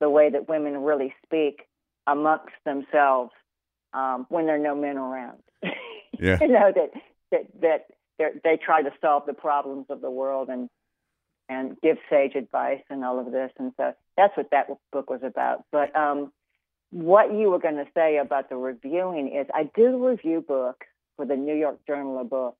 the 0.00 0.10
way 0.10 0.30
that 0.30 0.48
women 0.48 0.82
really 0.82 1.14
speak 1.24 1.62
amongst 2.06 2.54
themselves 2.64 3.32
um, 3.94 4.26
when 4.28 4.46
there 4.46 4.56
are 4.56 4.58
no 4.58 4.74
men 4.74 4.96
around. 4.96 5.38
Yeah. 6.20 6.36
you 6.42 6.48
know, 6.48 6.70
that, 6.72 6.90
that, 7.32 7.46
that 7.60 8.42
they 8.44 8.58
try 8.62 8.82
to 8.82 8.90
solve 9.00 9.24
the 9.26 9.32
problems 9.32 9.86
of 9.88 10.02
the 10.02 10.10
world 10.10 10.50
and, 10.50 10.68
and 11.48 11.80
give 11.80 11.96
sage 12.10 12.34
advice 12.36 12.82
and 12.90 13.02
all 13.02 13.18
of 13.18 13.32
this. 13.32 13.50
And 13.58 13.72
so 13.78 13.94
that's 14.16 14.36
what 14.36 14.50
that 14.50 14.68
book 14.92 15.08
was 15.08 15.22
about. 15.24 15.64
But 15.72 15.96
um, 15.96 16.30
what 16.92 17.32
you 17.32 17.50
were 17.50 17.58
going 17.58 17.76
to 17.76 17.86
say 17.94 18.18
about 18.18 18.50
the 18.50 18.56
reviewing 18.56 19.34
is 19.34 19.46
I 19.54 19.70
do 19.74 20.06
review 20.06 20.44
books 20.46 20.86
for 21.16 21.24
the 21.24 21.36
New 21.36 21.54
York 21.54 21.78
Journal 21.86 22.20
of 22.20 22.28
Book, 22.28 22.56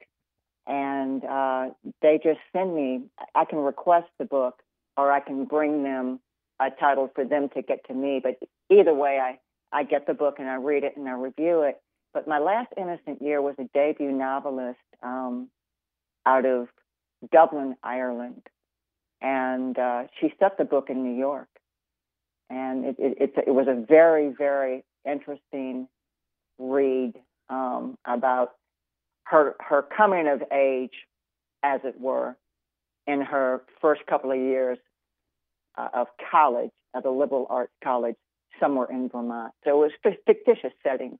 and 0.66 1.22
uh, 1.22 1.68
they 2.00 2.18
just 2.22 2.40
send 2.52 2.74
me. 2.74 3.02
I 3.34 3.44
can 3.44 3.58
request 3.58 4.08
the 4.18 4.24
book, 4.24 4.62
or 4.96 5.12
I 5.12 5.20
can 5.20 5.44
bring 5.44 5.82
them 5.82 6.18
a 6.58 6.70
title 6.70 7.10
for 7.14 7.24
them 7.24 7.50
to 7.50 7.62
get 7.62 7.86
to 7.88 7.94
me. 7.94 8.20
But 8.22 8.38
either 8.70 8.94
way, 8.94 9.18
I 9.22 9.38
I 9.70 9.84
get 9.84 10.06
the 10.06 10.14
book 10.14 10.36
and 10.38 10.48
I 10.48 10.56
read 10.56 10.84
it 10.84 10.96
and 10.96 11.08
I 11.08 11.12
review 11.12 11.62
it. 11.62 11.80
But 12.14 12.26
my 12.26 12.38
last 12.38 12.72
Innocent 12.76 13.20
Year 13.22 13.40
was 13.40 13.54
a 13.58 13.64
debut 13.74 14.12
novelist 14.12 14.78
um, 15.02 15.48
out 16.26 16.44
of 16.46 16.68
Dublin, 17.30 17.76
Ireland, 17.82 18.46
and 19.20 19.78
uh, 19.78 20.04
she 20.20 20.32
set 20.38 20.58
the 20.58 20.64
book 20.64 20.88
in 20.90 21.02
New 21.02 21.18
York 21.18 21.48
and 22.52 22.84
it, 22.84 22.96
it, 22.98 23.16
it, 23.18 23.44
it 23.46 23.50
was 23.50 23.66
a 23.66 23.74
very, 23.74 24.28
very 24.28 24.84
interesting 25.10 25.88
read 26.58 27.14
um, 27.48 27.96
about 28.04 28.50
her 29.24 29.56
her 29.58 29.82
coming 29.82 30.28
of 30.28 30.42
age, 30.52 31.06
as 31.62 31.80
it 31.84 31.98
were, 31.98 32.36
in 33.06 33.22
her 33.22 33.62
first 33.80 34.02
couple 34.06 34.30
of 34.30 34.38
years 34.38 34.78
uh, 35.78 35.88
of 35.94 36.08
college 36.30 36.70
at 36.94 37.06
a 37.06 37.10
liberal 37.10 37.46
arts 37.48 37.72
college 37.82 38.16
somewhere 38.60 38.86
in 38.90 39.08
Vermont. 39.08 39.52
So 39.64 39.70
it 39.70 39.78
was 39.78 39.92
a 40.04 40.16
fictitious 40.26 40.72
setting. 40.82 41.18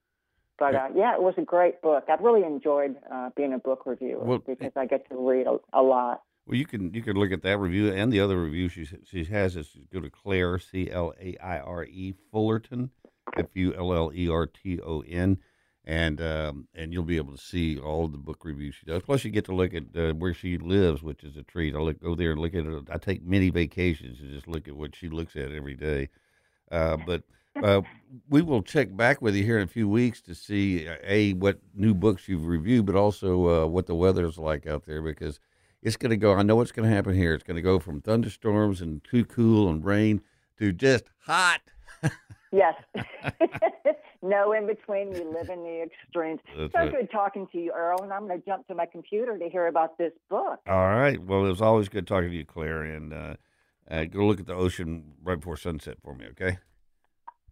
But 0.58 0.74
uh, 0.74 0.88
yeah, 0.94 1.14
it 1.14 1.22
was 1.22 1.34
a 1.38 1.42
great 1.42 1.80
book. 1.80 2.04
I've 2.08 2.20
really 2.20 2.44
enjoyed 2.44 2.96
uh, 3.10 3.30
being 3.34 3.54
a 3.54 3.58
book 3.58 3.86
reviewer 3.86 4.22
well, 4.22 4.42
because 4.46 4.72
I 4.76 4.84
get 4.84 5.08
to 5.08 5.16
read 5.16 5.46
a, 5.46 5.56
a 5.72 5.82
lot. 5.82 6.20
Well, 6.46 6.56
you 6.56 6.66
can 6.66 6.92
you 6.92 7.02
can 7.02 7.16
look 7.16 7.32
at 7.32 7.42
that 7.42 7.58
review 7.58 7.92
and 7.92 8.12
the 8.12 8.20
other 8.20 8.42
review 8.42 8.68
she 8.68 8.86
she 9.04 9.24
has 9.24 9.56
is 9.56 9.76
go 9.92 10.00
to 10.00 10.10
Claire 10.10 10.58
C 10.58 10.90
L 10.90 11.14
A 11.20 11.36
I 11.38 11.60
R 11.60 11.84
E 11.84 12.14
Fullerton 12.30 12.90
F 13.36 13.46
U 13.54 13.74
L 13.74 13.92
L 13.94 14.12
E 14.14 14.28
R 14.28 14.46
T 14.46 14.80
O 14.80 15.00
N 15.00 15.38
and 15.84 16.20
um, 16.20 16.68
and 16.74 16.92
you'll 16.92 17.02
be 17.02 17.16
able 17.16 17.36
to 17.36 17.42
see 17.42 17.78
all 17.78 18.06
the 18.06 18.18
book 18.18 18.44
reviews 18.44 18.74
she 18.74 18.86
does. 18.86 19.02
Plus, 19.02 19.24
you 19.24 19.30
get 19.30 19.44
to 19.46 19.54
look 19.54 19.74
at 19.74 19.84
uh, 19.96 20.12
where 20.14 20.34
she 20.34 20.56
lives, 20.58 21.02
which 21.02 21.24
is 21.24 21.36
a 21.36 21.42
treat. 21.42 21.74
I 21.74 21.78
look 21.78 22.00
go 22.00 22.14
there 22.14 22.32
and 22.32 22.40
look 22.40 22.54
at 22.54 22.64
it. 22.64 22.84
I 22.90 22.98
take 22.98 23.24
many 23.24 23.50
vacations 23.50 24.20
and 24.20 24.30
just 24.30 24.46
look 24.46 24.68
at 24.68 24.76
what 24.76 24.94
she 24.94 25.08
looks 25.08 25.34
at 25.34 25.50
every 25.50 25.74
day. 25.74 26.08
Uh, 26.70 26.96
but 27.04 27.22
uh, 27.62 27.82
we 28.28 28.42
will 28.42 28.62
check 28.62 28.96
back 28.96 29.20
with 29.20 29.34
you 29.34 29.44
here 29.44 29.58
in 29.58 29.64
a 29.64 29.70
few 29.70 29.88
weeks 29.88 30.20
to 30.22 30.34
see 30.34 30.88
uh, 30.88 30.96
a 31.04 31.32
what 31.34 31.58
new 31.74 31.94
books 31.94 32.28
you've 32.28 32.46
reviewed, 32.46 32.86
but 32.86 32.94
also 32.94 33.64
uh, 33.64 33.66
what 33.66 33.86
the 33.86 33.94
weather's 33.94 34.38
like 34.38 34.66
out 34.66 34.86
there 34.86 35.02
because 35.02 35.40
it's 35.82 35.96
going 35.96 36.10
to 36.10 36.16
go. 36.16 36.34
I 36.34 36.42
know 36.42 36.56
what's 36.56 36.72
going 36.72 36.88
to 36.88 36.94
happen 36.94 37.14
here. 37.14 37.34
It's 37.34 37.42
going 37.42 37.56
to 37.56 37.62
go 37.62 37.78
from 37.78 38.00
thunderstorms 38.00 38.80
and 38.80 39.02
too 39.04 39.24
cool 39.24 39.68
and 39.68 39.84
rain 39.84 40.22
to 40.58 40.72
just 40.72 41.04
hot. 41.18 41.60
yes. 42.52 42.74
no 44.22 44.52
in 44.52 44.66
between. 44.66 45.10
We 45.10 45.24
live 45.24 45.48
in 45.48 45.62
the 45.64 45.82
extremes. 45.82 46.40
That's 46.56 46.72
so 46.72 46.90
good 46.90 47.10
talking 47.10 47.48
to 47.48 47.58
you, 47.58 47.72
Earl. 47.72 48.02
And 48.02 48.12
I'm 48.12 48.26
going 48.28 48.40
to 48.40 48.46
jump 48.46 48.66
to 48.68 48.74
my 48.74 48.86
computer 48.86 49.36
to 49.36 49.48
hear 49.48 49.66
about 49.66 49.98
this 49.98 50.12
book. 50.30 50.60
All 50.68 50.94
right. 50.94 51.20
Well, 51.20 51.44
it 51.44 51.50
was 51.50 51.62
always 51.62 51.88
good 51.88 52.06
talking 52.06 52.30
to 52.30 52.36
you, 52.36 52.44
Claire. 52.44 52.82
And 52.82 53.12
uh, 53.12 53.34
uh, 53.90 54.04
go 54.04 54.26
look 54.26 54.40
at 54.40 54.46
the 54.46 54.54
ocean 54.54 55.14
right 55.22 55.38
before 55.38 55.56
sunset 55.56 55.98
for 56.02 56.14
me, 56.14 56.26
okay? 56.30 56.58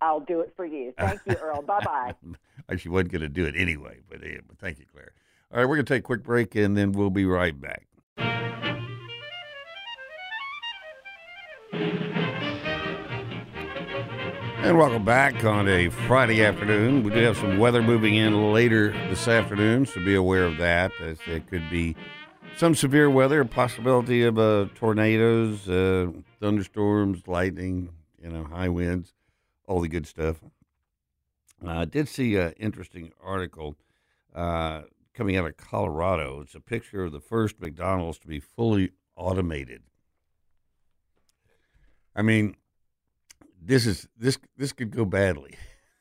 I'll 0.00 0.20
do 0.20 0.40
it 0.40 0.52
for 0.56 0.64
you. 0.64 0.94
Thank 0.96 1.20
you, 1.26 1.34
Earl. 1.34 1.62
bye 1.62 1.80
bye. 1.84 2.14
Actually, 2.70 2.92
wasn't 2.92 3.12
going 3.12 3.22
to 3.22 3.28
do 3.28 3.44
it 3.44 3.54
anyway, 3.56 3.98
but, 4.08 4.22
uh, 4.22 4.40
but 4.46 4.58
thank 4.58 4.78
you, 4.78 4.86
Claire. 4.90 5.12
All 5.52 5.58
right, 5.58 5.68
we're 5.68 5.76
going 5.76 5.84
to 5.84 5.94
take 5.94 6.00
a 6.00 6.06
quick 6.06 6.22
break 6.22 6.54
and 6.54 6.76
then 6.76 6.92
we'll 6.92 7.10
be 7.10 7.24
right 7.24 7.60
back. 7.60 7.88
And 14.62 14.76
welcome 14.76 15.06
back 15.06 15.42
on 15.42 15.66
a 15.68 15.88
Friday 15.88 16.44
afternoon. 16.44 17.02
We 17.02 17.10
do 17.10 17.16
have 17.20 17.38
some 17.38 17.58
weather 17.58 17.82
moving 17.82 18.14
in 18.14 18.52
later 18.52 18.92
this 19.08 19.26
afternoon, 19.26 19.86
so 19.86 20.04
be 20.04 20.14
aware 20.14 20.44
of 20.44 20.58
that. 20.58 20.92
As 21.00 21.18
it 21.26 21.46
could 21.46 21.68
be 21.70 21.96
some 22.58 22.74
severe 22.74 23.08
weather, 23.08 23.42
possibility 23.46 24.22
of 24.22 24.38
uh, 24.38 24.66
tornadoes, 24.74 25.66
uh, 25.66 26.12
thunderstorms, 26.40 27.26
lightning, 27.26 27.88
you 28.22 28.28
know, 28.28 28.44
high 28.44 28.68
winds, 28.68 29.14
all 29.66 29.80
the 29.80 29.88
good 29.88 30.06
stuff. 30.06 30.42
Uh, 31.66 31.70
I 31.70 31.84
did 31.86 32.06
see 32.06 32.36
an 32.36 32.52
interesting 32.58 33.12
article 33.24 33.76
uh, 34.34 34.82
coming 35.14 35.38
out 35.38 35.46
of 35.46 35.56
Colorado. 35.56 36.42
It's 36.42 36.54
a 36.54 36.60
picture 36.60 37.04
of 37.04 37.12
the 37.12 37.20
first 37.20 37.58
McDonald's 37.60 38.18
to 38.18 38.28
be 38.28 38.40
fully 38.40 38.90
automated. 39.16 39.82
I 42.14 42.20
mean, 42.20 42.56
this 43.62 43.86
is 43.86 44.08
this 44.16 44.38
this 44.56 44.72
could 44.72 44.90
go 44.90 45.04
badly. 45.04 45.56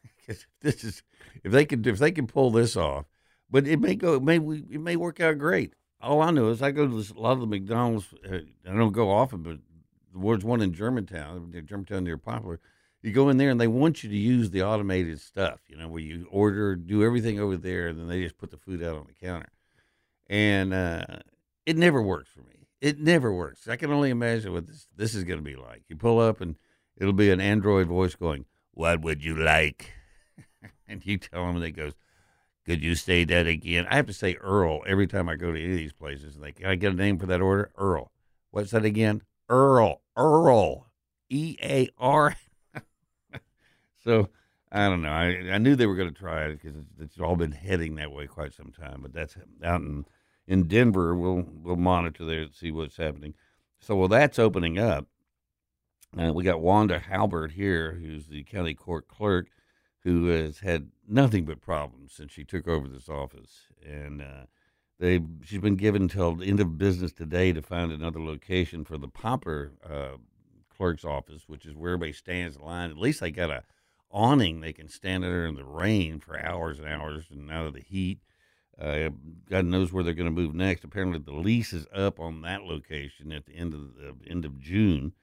this 0.61 0.83
is 0.83 1.03
if 1.43 1.51
they 1.51 1.65
could 1.65 1.85
if 1.85 1.99
they 1.99 2.11
can 2.11 2.27
pull 2.27 2.51
this 2.51 2.75
off, 2.75 3.05
but 3.49 3.67
it 3.67 3.79
may 3.79 3.95
go 3.95 4.15
it 4.15 4.23
may 4.23 4.37
it 4.37 4.81
may 4.81 4.95
work 4.95 5.19
out 5.19 5.37
great. 5.37 5.73
All 6.01 6.21
I 6.21 6.31
know 6.31 6.49
is 6.49 6.61
I 6.61 6.71
go 6.71 6.87
to 6.87 6.95
this, 6.95 7.11
a 7.11 7.19
lot 7.19 7.33
of 7.33 7.41
the 7.41 7.47
McDonald's. 7.47 8.13
Uh, 8.25 8.39
I 8.65 8.73
don't 8.73 8.93
go 8.93 9.11
often, 9.11 9.43
but 9.43 9.57
there's 10.15 10.43
one 10.45 10.61
in 10.61 10.73
Germantown, 10.73 11.51
Germantown 11.65 12.05
near 12.05 12.17
Poplar. 12.17 12.59
You 13.01 13.11
go 13.11 13.29
in 13.29 13.37
there 13.37 13.49
and 13.49 13.59
they 13.59 13.67
want 13.67 14.03
you 14.03 14.09
to 14.09 14.15
use 14.15 14.49
the 14.49 14.63
automated 14.63 15.19
stuff, 15.21 15.59
you 15.67 15.77
know, 15.77 15.87
where 15.87 16.01
you 16.01 16.27
order, 16.31 16.75
do 16.75 17.03
everything 17.03 17.39
over 17.39 17.55
there, 17.55 17.87
and 17.87 17.99
then 17.99 18.07
they 18.07 18.21
just 18.21 18.37
put 18.37 18.51
the 18.51 18.57
food 18.57 18.83
out 18.83 18.97
on 18.97 19.07
the 19.07 19.25
counter. 19.25 19.49
And 20.27 20.73
uh, 20.73 21.05
it 21.65 21.77
never 21.77 22.01
works 22.01 22.29
for 22.29 22.41
me. 22.41 22.67
It 22.81 22.99
never 22.99 23.33
works. 23.33 23.67
I 23.67 23.75
can 23.75 23.91
only 23.91 24.09
imagine 24.09 24.53
what 24.53 24.67
this 24.67 24.87
this 24.95 25.15
is 25.15 25.25
going 25.25 25.39
to 25.39 25.43
be 25.43 25.55
like. 25.55 25.83
You 25.89 25.95
pull 25.95 26.19
up 26.19 26.39
and 26.39 26.55
it'll 26.99 27.13
be 27.13 27.31
an 27.31 27.41
android 27.41 27.87
voice 27.87 28.15
going, 28.15 28.45
"What 28.71 29.01
would 29.01 29.23
you 29.23 29.35
like?" 29.35 29.93
and 30.87 31.05
you 31.05 31.17
tell 31.17 31.47
them, 31.47 31.55
and 31.55 31.65
it 31.65 31.71
goes, 31.71 31.93
"Could 32.65 32.83
you 32.83 32.95
say 32.95 33.23
that 33.25 33.47
again?" 33.47 33.87
I 33.89 33.95
have 33.95 34.07
to 34.07 34.13
say 34.13 34.35
Earl 34.35 34.83
every 34.85 35.07
time 35.07 35.29
I 35.29 35.35
go 35.35 35.51
to 35.51 35.59
any 35.59 35.71
of 35.71 35.77
these 35.77 35.93
places. 35.93 36.37
Like, 36.37 36.57
can 36.57 36.67
I 36.67 36.75
get 36.75 36.93
a 36.93 36.95
name 36.95 37.17
for 37.17 37.25
that 37.25 37.41
order? 37.41 37.71
Earl. 37.77 38.11
What's 38.51 38.71
that 38.71 38.85
again? 38.85 39.23
Earl. 39.47 40.01
Earl. 40.15 40.87
E 41.29 41.57
A 41.63 41.89
R. 41.97 42.35
So 44.01 44.29
I 44.71 44.87
don't 44.87 45.01
know. 45.01 45.09
I, 45.09 45.51
I 45.51 45.57
knew 45.57 45.75
they 45.75 45.85
were 45.85 45.95
going 45.95 46.13
to 46.13 46.19
try 46.19 46.45
it 46.45 46.61
because 46.61 46.77
it's, 46.77 46.99
it's, 46.99 47.19
all 47.19 47.35
been 47.35 47.51
heading 47.51 47.95
that 47.95 48.11
way 48.11 48.27
quite 48.27 48.53
some 48.53 48.71
time. 48.71 48.99
But 49.01 49.13
that's 49.13 49.35
out 49.63 49.81
in 49.81 50.05
in 50.47 50.67
Denver. 50.67 51.15
We'll 51.15 51.45
we'll 51.47 51.75
monitor 51.75 52.25
there 52.25 52.41
and 52.41 52.53
see 52.53 52.71
what's 52.71 52.97
happening. 52.97 53.33
So 53.79 53.95
well, 53.95 54.07
that's 54.07 54.39
opening 54.39 54.77
up. 54.77 55.07
Uh, 56.17 56.33
we 56.33 56.43
got 56.43 56.61
Wanda 56.61 56.99
Halbert 56.99 57.51
here, 57.51 57.93
who's 57.93 58.27
the 58.27 58.43
county 58.43 58.73
court 58.73 59.07
clerk, 59.07 59.47
who 60.03 60.27
has 60.27 60.59
had 60.59 60.89
nothing 61.07 61.45
but 61.45 61.61
problems 61.61 62.13
since 62.13 62.31
she 62.31 62.43
took 62.43 62.67
over 62.67 62.87
this 62.87 63.09
office, 63.09 63.67
and 63.85 64.21
uh, 64.21 64.45
they 64.99 65.19
she's 65.43 65.61
been 65.61 65.75
given 65.75 66.03
until 66.03 66.35
the 66.35 66.45
end 66.45 66.59
of 66.59 66.77
business 66.77 67.11
today 67.11 67.53
to 67.53 67.61
find 67.61 67.91
another 67.91 68.21
location 68.21 68.83
for 68.83 68.97
the 68.97 69.07
popper 69.07 69.73
uh, 69.87 70.17
clerk's 70.75 71.05
office, 71.05 71.43
which 71.47 71.65
is 71.65 71.75
where 71.75 71.91
everybody 71.91 72.13
stands 72.13 72.55
in 72.55 72.63
line. 72.63 72.89
At 72.89 72.97
least 72.97 73.19
they 73.19 73.31
got 73.31 73.51
a 73.51 73.63
awning 74.11 74.61
they 74.61 74.73
can 74.73 74.89
stand 74.89 75.23
under 75.23 75.45
in 75.45 75.55
the 75.55 75.63
rain 75.63 76.19
for 76.19 76.39
hours 76.39 76.79
and 76.79 76.87
hours 76.87 77.25
and 77.29 77.51
out 77.51 77.67
of 77.67 77.73
the 77.73 77.81
heat. 77.81 78.19
Uh, 78.79 79.09
God 79.49 79.65
knows 79.65 79.91
where 79.91 80.03
they're 80.03 80.13
going 80.13 80.33
to 80.33 80.41
move 80.41 80.55
next. 80.55 80.83
Apparently, 80.83 81.19
the 81.19 81.33
lease 81.33 81.73
is 81.73 81.85
up 81.93 82.19
on 82.19 82.41
that 82.41 82.63
location 82.63 83.31
at 83.31 83.45
the 83.45 83.53
end 83.53 83.73
of 83.73 83.95
the 83.95 84.15
end 84.29 84.45
of 84.45 84.59
June, 84.59 85.13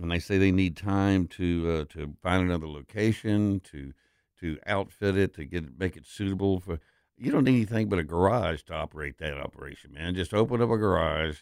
and 0.00 0.10
they 0.10 0.18
say 0.18 0.38
they 0.38 0.52
need 0.52 0.76
time 0.76 1.26
to 1.26 1.80
uh, 1.80 1.92
to 1.92 2.14
find 2.22 2.42
another 2.42 2.68
location 2.68 3.60
to 3.60 3.92
to 4.40 4.58
outfit 4.66 5.16
it 5.16 5.34
to 5.34 5.44
get 5.44 5.78
make 5.78 5.96
it 5.96 6.06
suitable 6.06 6.60
for. 6.60 6.80
You 7.16 7.32
don't 7.32 7.44
need 7.44 7.56
anything 7.56 7.88
but 7.88 7.98
a 7.98 8.04
garage 8.04 8.62
to 8.64 8.74
operate 8.74 9.18
that 9.18 9.36
operation, 9.38 9.92
man. 9.92 10.14
Just 10.14 10.32
open 10.32 10.62
up 10.62 10.70
a 10.70 10.76
garage, 10.76 11.40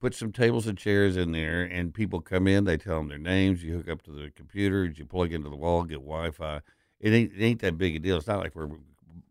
put 0.00 0.14
some 0.14 0.32
tables 0.32 0.66
and 0.66 0.78
chairs 0.78 1.18
in 1.18 1.32
there, 1.32 1.64
and 1.64 1.92
people 1.92 2.22
come 2.22 2.46
in. 2.46 2.64
They 2.64 2.78
tell 2.78 2.96
them 2.96 3.08
their 3.08 3.18
names. 3.18 3.62
You 3.62 3.76
hook 3.76 3.90
up 3.90 4.02
to 4.02 4.10
the 4.10 4.30
computer. 4.30 4.86
You 4.86 5.04
plug 5.04 5.34
into 5.34 5.50
the 5.50 5.56
wall, 5.56 5.84
get 5.84 5.96
Wi-Fi. 5.96 6.62
It 7.00 7.10
ain't 7.12 7.32
it 7.34 7.44
ain't 7.44 7.60
that 7.60 7.76
big 7.76 7.96
a 7.96 7.98
deal. 7.98 8.16
It's 8.16 8.26
not 8.26 8.40
like 8.40 8.54
we're 8.54 8.70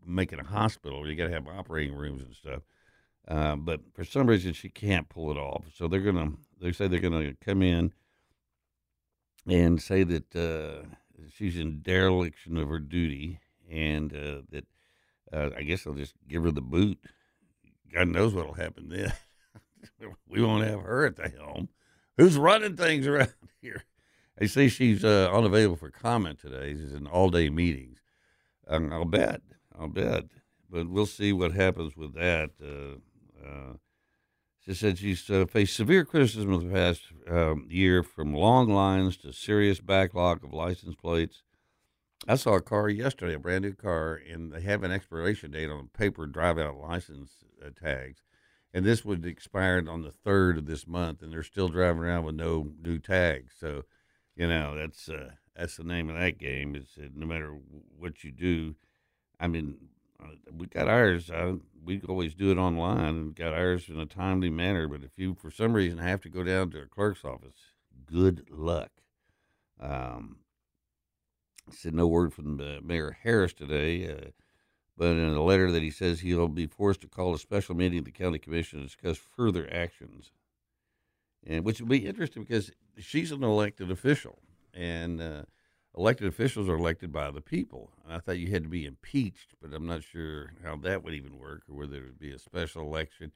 making 0.06 0.38
a 0.38 0.44
hospital. 0.44 1.08
You 1.08 1.16
got 1.16 1.26
to 1.26 1.32
have 1.32 1.48
operating 1.48 1.96
rooms 1.96 2.22
and 2.22 2.34
stuff. 2.34 2.62
Uh, 3.26 3.56
but 3.56 3.80
for 3.92 4.04
some 4.04 4.26
reason, 4.26 4.52
she 4.52 4.68
can't 4.70 5.08
pull 5.08 5.30
it 5.30 5.36
off. 5.36 5.64
So 5.74 5.88
they're 5.88 6.00
gonna. 6.00 6.32
They 6.60 6.72
say 6.72 6.86
they're 6.86 7.00
gonna 7.00 7.34
come 7.44 7.62
in 7.62 7.92
and 9.48 9.80
say 9.80 10.04
that 10.04 10.36
uh, 10.36 10.86
she's 11.34 11.58
in 11.58 11.80
dereliction 11.82 12.56
of 12.56 12.68
her 12.68 12.78
duty, 12.78 13.40
and 13.70 14.12
uh, 14.12 14.42
that 14.50 14.66
uh, 15.32 15.50
I 15.56 15.62
guess 15.62 15.84
they'll 15.84 15.94
just 15.94 16.14
give 16.28 16.44
her 16.44 16.50
the 16.50 16.60
boot. 16.60 16.98
God 17.92 18.08
knows 18.08 18.34
what'll 18.34 18.54
happen 18.54 18.88
then. 18.88 19.12
we 20.28 20.42
won't 20.42 20.64
have 20.64 20.80
her 20.82 21.06
at 21.06 21.16
the 21.16 21.28
helm. 21.28 21.68
Who's 22.16 22.36
running 22.36 22.76
things 22.76 23.06
around 23.06 23.32
here? 23.62 23.84
I 24.40 24.46
see 24.46 24.68
she's 24.68 25.04
uh, 25.04 25.30
unavailable 25.32 25.76
for 25.76 25.90
comment 25.90 26.38
today. 26.38 26.74
She's 26.74 26.94
in 26.94 27.06
all 27.06 27.30
day 27.30 27.50
meetings. 27.50 27.98
Um, 28.68 28.92
I'll 28.92 29.04
bet. 29.04 29.40
I'll 29.78 29.88
bet. 29.88 30.24
But 30.70 30.88
we'll 30.88 31.06
see 31.06 31.32
what 31.32 31.52
happens 31.52 31.96
with 31.96 32.14
that. 32.14 32.50
Uh, 34.68 34.72
uh, 34.72 34.74
she 34.74 34.78
said 34.78 34.98
she's 34.98 35.30
uh, 35.30 35.46
faced 35.46 35.76
severe 35.76 36.04
criticism 36.04 36.52
of 36.52 36.62
the 36.62 36.72
past 36.72 37.02
um, 37.30 37.66
year 37.70 38.02
from 38.02 38.34
long 38.34 38.68
lines 38.68 39.16
to 39.18 39.32
serious 39.32 39.80
backlog 39.80 40.44
of 40.44 40.52
license 40.52 40.94
plates. 40.94 41.42
I 42.26 42.34
saw 42.36 42.54
a 42.54 42.60
car 42.60 42.88
yesterday, 42.88 43.34
a 43.34 43.38
brand 43.38 43.64
new 43.64 43.74
car, 43.74 44.20
and 44.30 44.52
they 44.52 44.60
have 44.62 44.82
an 44.82 44.90
expiration 44.90 45.52
date 45.52 45.70
on 45.70 45.88
paper 45.96 46.26
drive 46.26 46.58
out 46.58 46.76
license 46.76 47.30
uh, 47.64 47.70
tags. 47.82 48.22
And 48.74 48.84
this 48.84 49.04
would 49.04 49.24
expired 49.24 49.88
on 49.88 50.02
the 50.02 50.12
third 50.12 50.58
of 50.58 50.66
this 50.66 50.86
month, 50.86 51.22
and 51.22 51.32
they're 51.32 51.42
still 51.42 51.68
driving 51.68 52.02
around 52.02 52.24
with 52.24 52.34
no 52.34 52.72
new 52.82 52.98
tags. 52.98 53.54
So, 53.58 53.84
you 54.36 54.46
know, 54.46 54.76
that's 54.76 55.08
uh, 55.08 55.30
that's 55.56 55.76
the 55.76 55.84
name 55.84 56.10
of 56.10 56.16
that 56.16 56.38
game. 56.38 56.76
Is 56.76 56.88
that 56.96 57.16
no 57.16 57.24
matter 57.24 57.56
what 57.98 58.24
you 58.24 58.30
do, 58.30 58.74
I 59.40 59.46
mean, 59.48 59.76
uh, 59.80 59.97
we 60.52 60.66
got 60.66 60.88
ours. 60.88 61.30
Uh, 61.30 61.54
we 61.84 62.00
always 62.08 62.34
do 62.34 62.50
it 62.50 62.58
online 62.58 63.16
and 63.16 63.34
got 63.34 63.54
ours 63.54 63.88
in 63.88 63.98
a 63.98 64.06
timely 64.06 64.50
manner. 64.50 64.88
But 64.88 65.02
if 65.02 65.12
you, 65.16 65.34
for 65.34 65.50
some 65.50 65.72
reason, 65.72 65.98
have 65.98 66.20
to 66.22 66.28
go 66.28 66.42
down 66.42 66.70
to 66.70 66.82
a 66.82 66.86
clerk's 66.86 67.24
office, 67.24 67.56
good 68.06 68.46
luck. 68.50 68.90
Um, 69.80 70.38
said 71.70 71.94
no 71.94 72.06
word 72.06 72.32
from 72.32 72.60
uh, 72.60 72.80
Mayor 72.82 73.16
Harris 73.22 73.52
today, 73.52 74.08
uh, 74.10 74.30
but 74.96 75.10
in 75.10 75.34
a 75.34 75.42
letter 75.42 75.70
that 75.70 75.82
he 75.82 75.90
says 75.90 76.20
he'll 76.20 76.48
be 76.48 76.66
forced 76.66 77.02
to 77.02 77.08
call 77.08 77.34
a 77.34 77.38
special 77.38 77.74
meeting 77.74 78.00
of 78.00 78.04
the 78.04 78.10
county 78.10 78.38
commission 78.38 78.78
to 78.78 78.86
discuss 78.86 79.18
further 79.18 79.68
actions, 79.70 80.32
and 81.46 81.64
which 81.64 81.80
will 81.80 81.88
be 81.88 82.06
interesting 82.06 82.42
because 82.42 82.70
she's 82.98 83.30
an 83.30 83.44
elected 83.44 83.90
official, 83.90 84.38
and 84.74 85.20
uh, 85.20 85.42
elected 85.98 86.28
officials 86.28 86.68
are 86.68 86.76
elected 86.76 87.12
by 87.12 87.30
the 87.30 87.40
people. 87.40 87.90
And 88.04 88.14
I 88.14 88.18
thought 88.18 88.38
you 88.38 88.50
had 88.50 88.62
to 88.62 88.68
be 88.68 88.86
impeached, 88.86 89.54
but 89.60 89.74
I'm 89.74 89.86
not 89.86 90.04
sure 90.04 90.52
how 90.62 90.76
that 90.76 91.02
would 91.02 91.14
even 91.14 91.38
work, 91.38 91.62
or 91.68 91.76
whether 91.76 91.96
it 91.96 92.04
would 92.04 92.18
be 92.18 92.32
a 92.32 92.38
special 92.38 92.82
election. 92.82 93.32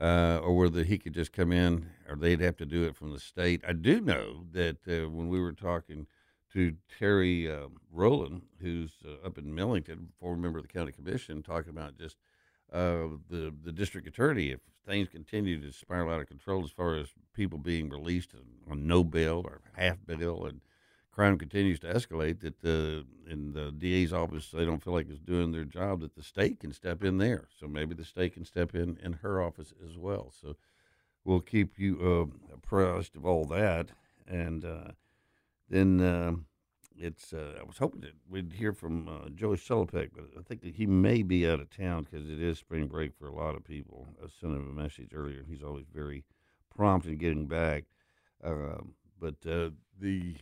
Uh, 0.00 0.40
or 0.42 0.56
whether 0.56 0.82
he 0.82 0.96
could 0.96 1.12
just 1.12 1.30
come 1.30 1.52
in, 1.52 1.90
or 2.08 2.16
they'd 2.16 2.40
have 2.40 2.56
to 2.56 2.64
do 2.64 2.84
it 2.84 2.96
from 2.96 3.12
the 3.12 3.20
state. 3.20 3.62
I 3.68 3.74
do 3.74 4.00
know 4.00 4.46
that 4.52 4.78
uh, 4.88 5.10
when 5.10 5.28
we 5.28 5.38
were 5.38 5.52
talking 5.52 6.06
to 6.54 6.74
Terry 6.98 7.50
uh, 7.50 7.66
Roland, 7.92 8.42
who's 8.62 8.92
uh, 9.04 9.26
up 9.26 9.36
in 9.36 9.54
Millington, 9.54 10.08
former 10.18 10.40
member 10.40 10.58
of 10.58 10.66
the 10.66 10.72
county 10.72 10.92
commission, 10.92 11.42
talking 11.42 11.68
about 11.68 11.98
just 11.98 12.16
uh, 12.72 13.08
the 13.28 13.52
the 13.62 13.72
district 13.72 14.06
attorney. 14.06 14.52
If 14.52 14.60
things 14.86 15.08
continue 15.10 15.60
to 15.60 15.70
spiral 15.70 16.10
out 16.10 16.20
of 16.20 16.28
control 16.28 16.64
as 16.64 16.70
far 16.70 16.94
as 16.94 17.08
people 17.34 17.58
being 17.58 17.90
released 17.90 18.30
on 18.70 18.86
no 18.86 19.04
bail 19.04 19.42
or 19.44 19.60
half 19.76 19.98
bail, 20.06 20.46
and 20.46 20.62
crime 21.10 21.38
continues 21.38 21.80
to 21.80 21.92
escalate, 21.92 22.40
that 22.40 22.60
the 22.60 23.04
in 23.28 23.52
the 23.52 23.72
DA's 23.72 24.12
office 24.12 24.50
they 24.52 24.64
don't 24.64 24.82
feel 24.82 24.92
like 24.92 25.08
it's 25.08 25.20
doing 25.20 25.52
their 25.52 25.64
job, 25.64 26.00
that 26.00 26.14
the 26.14 26.22
state 26.22 26.60
can 26.60 26.72
step 26.72 27.04
in 27.04 27.18
there. 27.18 27.48
So 27.58 27.66
maybe 27.68 27.94
the 27.94 28.04
state 28.04 28.34
can 28.34 28.44
step 28.44 28.74
in 28.74 28.98
in 29.02 29.14
her 29.14 29.42
office 29.42 29.72
as 29.84 29.96
well. 29.96 30.32
So 30.40 30.56
we'll 31.24 31.40
keep 31.40 31.78
you 31.78 31.98
uh, 32.50 32.54
apprised 32.54 33.16
of 33.16 33.26
all 33.26 33.44
that 33.46 33.90
and 34.26 34.64
uh, 34.64 34.92
then 35.68 36.00
uh, 36.00 36.32
it's 36.96 37.32
uh, 37.32 37.54
I 37.60 37.64
was 37.64 37.78
hoping 37.78 38.00
that 38.02 38.14
we'd 38.28 38.52
hear 38.52 38.72
from 38.72 39.08
uh, 39.08 39.28
Joey 39.30 39.58
but 39.66 40.24
I 40.38 40.42
think 40.46 40.62
that 40.62 40.74
he 40.74 40.86
may 40.86 41.22
be 41.22 41.48
out 41.48 41.60
of 41.60 41.70
town 41.70 42.06
because 42.10 42.28
it 42.28 42.40
is 42.40 42.58
spring 42.58 42.86
break 42.86 43.12
for 43.18 43.26
a 43.26 43.34
lot 43.34 43.56
of 43.56 43.64
people. 43.64 44.06
I 44.22 44.26
sent 44.40 44.54
him 44.54 44.68
a 44.68 44.82
message 44.82 45.10
earlier. 45.14 45.44
He's 45.48 45.62
always 45.62 45.86
very 45.92 46.24
prompt 46.74 47.06
in 47.06 47.16
getting 47.16 47.46
back. 47.46 47.84
Um, 48.42 48.94
but 49.18 49.34
uh, 49.46 49.70
the 49.98 50.36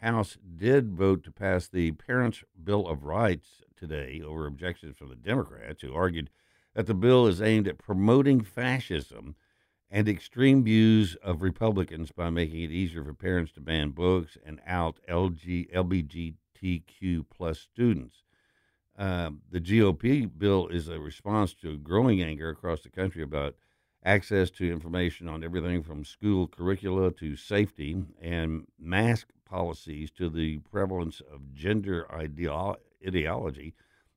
House 0.00 0.38
did 0.56 0.92
vote 0.94 1.22
to 1.24 1.30
pass 1.30 1.68
the 1.68 1.92
Parents' 1.92 2.42
Bill 2.62 2.88
of 2.88 3.04
Rights 3.04 3.62
today 3.76 4.22
over 4.24 4.46
objections 4.46 4.96
from 4.96 5.10
the 5.10 5.14
Democrats, 5.14 5.82
who 5.82 5.94
argued 5.94 6.30
that 6.74 6.86
the 6.86 6.94
bill 6.94 7.26
is 7.26 7.42
aimed 7.42 7.68
at 7.68 7.78
promoting 7.78 8.42
fascism 8.42 9.34
and 9.90 10.08
extreme 10.08 10.64
views 10.64 11.16
of 11.16 11.42
Republicans 11.42 12.12
by 12.12 12.30
making 12.30 12.62
it 12.62 12.70
easier 12.70 13.04
for 13.04 13.12
parents 13.12 13.52
to 13.52 13.60
ban 13.60 13.90
books 13.90 14.38
and 14.44 14.60
out 14.66 15.00
LG, 15.08 15.70
LGBTQ 15.72 17.24
plus 17.28 17.58
students. 17.58 18.22
Um, 18.96 19.40
the 19.50 19.60
GOP 19.60 20.30
bill 20.38 20.68
is 20.68 20.88
a 20.88 21.00
response 21.00 21.54
to 21.54 21.76
growing 21.78 22.22
anger 22.22 22.48
across 22.48 22.82
the 22.82 22.90
country 22.90 23.22
about 23.22 23.56
access 24.04 24.50
to 24.50 24.70
information 24.70 25.28
on 25.28 25.44
everything 25.44 25.82
from 25.82 26.04
school 26.04 26.46
curricula 26.46 27.10
to 27.10 27.36
safety 27.36 27.96
and 28.20 28.66
mask 28.78 29.28
policies 29.44 30.10
to 30.10 30.30
the 30.30 30.58
prevalence 30.70 31.20
of 31.32 31.54
gender 31.54 32.06
ideolo- 32.10 32.76
ideology 33.06 33.74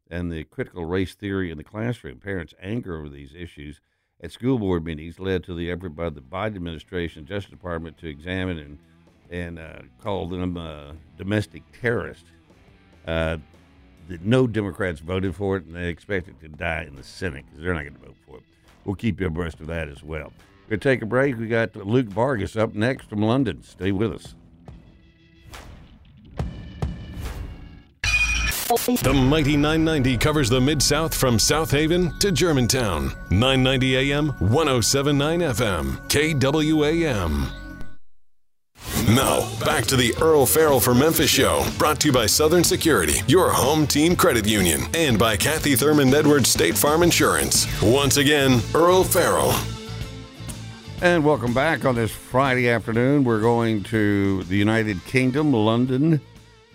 and 0.10 0.32
the 0.32 0.44
critical 0.46 0.86
race 0.86 1.16
theory 1.16 1.52
in 1.52 1.58
the 1.58 1.64
classroom. 1.64 2.20
Parents' 2.20 2.54
anger 2.62 2.98
over 2.98 3.10
these 3.10 3.34
issues 3.36 3.82
at 4.22 4.32
school 4.32 4.58
board 4.58 4.86
meetings 4.86 5.20
led 5.20 5.44
to 5.44 5.56
the 5.56 5.70
effort 5.70 5.90
by 5.90 6.10
the 6.10 6.22
Biden 6.22 6.56
administration 6.56 7.26
Justice 7.26 7.52
Department 7.52 7.98
to 7.98 8.08
examine 8.08 8.58
and 8.58 8.80
and 9.30 9.58
uh, 9.58 9.80
call 10.00 10.28
them 10.28 10.58
uh, 10.58 10.92
domestic 11.18 11.64
terrorists. 11.82 12.30
Uh, 13.08 13.38
no 14.22 14.46
Democrats 14.46 15.00
voted 15.00 15.36
for 15.36 15.58
it, 15.58 15.66
and 15.66 15.76
they 15.76 15.88
expect 15.88 16.28
it 16.28 16.40
to 16.40 16.48
die 16.50 16.84
in 16.84 16.96
the 16.96 17.04
Senate 17.04 17.44
because 17.46 17.64
they're 17.64 17.74
not 17.74 17.82
going 17.82 17.96
to 17.96 18.00
vote 18.00 18.18
for 18.28 18.38
it. 18.38 18.44
We'll 18.86 18.96
keep 18.96 19.20
you 19.22 19.28
abreast 19.28 19.60
of 19.60 19.68
that 19.68 19.90
as 19.90 20.04
well. 20.04 20.34
We're 20.64 20.78
going 20.78 20.80
to 20.80 20.90
take 20.90 21.02
a 21.02 21.06
break. 21.06 21.38
We 21.38 21.48
got 21.48 21.76
Luke 21.76 22.08
Vargas 22.08 22.56
up 22.56 22.74
next 22.74 23.10
from 23.10 23.22
London. 23.22 23.64
Stay 23.64 23.92
with 23.92 24.14
us. 24.14 24.36
The 29.04 29.14
Mighty 29.14 29.56
990 29.56 30.18
covers 30.18 30.50
the 30.50 30.60
Mid 30.60 30.82
South 30.82 31.14
from 31.14 31.38
Southaven 31.38 32.18
to 32.20 32.32
Germantown. 32.32 33.12
990 33.30 34.12
AM, 34.12 34.30
1079 34.40 35.40
FM, 35.42 36.10
KWAM. 36.10 37.63
Now, 39.10 39.42
back 39.60 39.84
to 39.88 39.98
the 39.98 40.16
Earl 40.22 40.46
Farrell 40.46 40.80
for 40.80 40.96
Memphis 40.96 41.30
show, 41.30 41.66
brought 41.78 42.00
to 42.00 42.08
you 42.08 42.14
by 42.14 42.26
Southern 42.26 42.64
Security, 42.64 43.20
your 43.28 43.52
home 43.52 43.86
team 43.86 44.16
credit 44.16 44.48
union, 44.48 44.84
and 44.94 45.20
by 45.20 45.36
Kathy 45.36 45.76
Thurman 45.76 46.14
Edwards 46.14 46.50
State 46.50 46.78
Farm 46.78 47.04
Insurance. 47.04 47.68
Once 47.84 48.16
again, 48.16 48.62
Earl 48.74 49.04
Farrell. 49.04 49.54
And 51.02 51.26
welcome 51.26 51.54
back 51.54 51.84
on 51.84 51.96
this 51.96 52.12
Friday 52.12 52.70
afternoon. 52.70 53.26
We're 53.26 53.42
going 53.42 53.84
to 53.84 54.44
the 54.44 54.56
United 54.56 55.04
Kingdom, 55.04 55.52
London, 55.52 56.22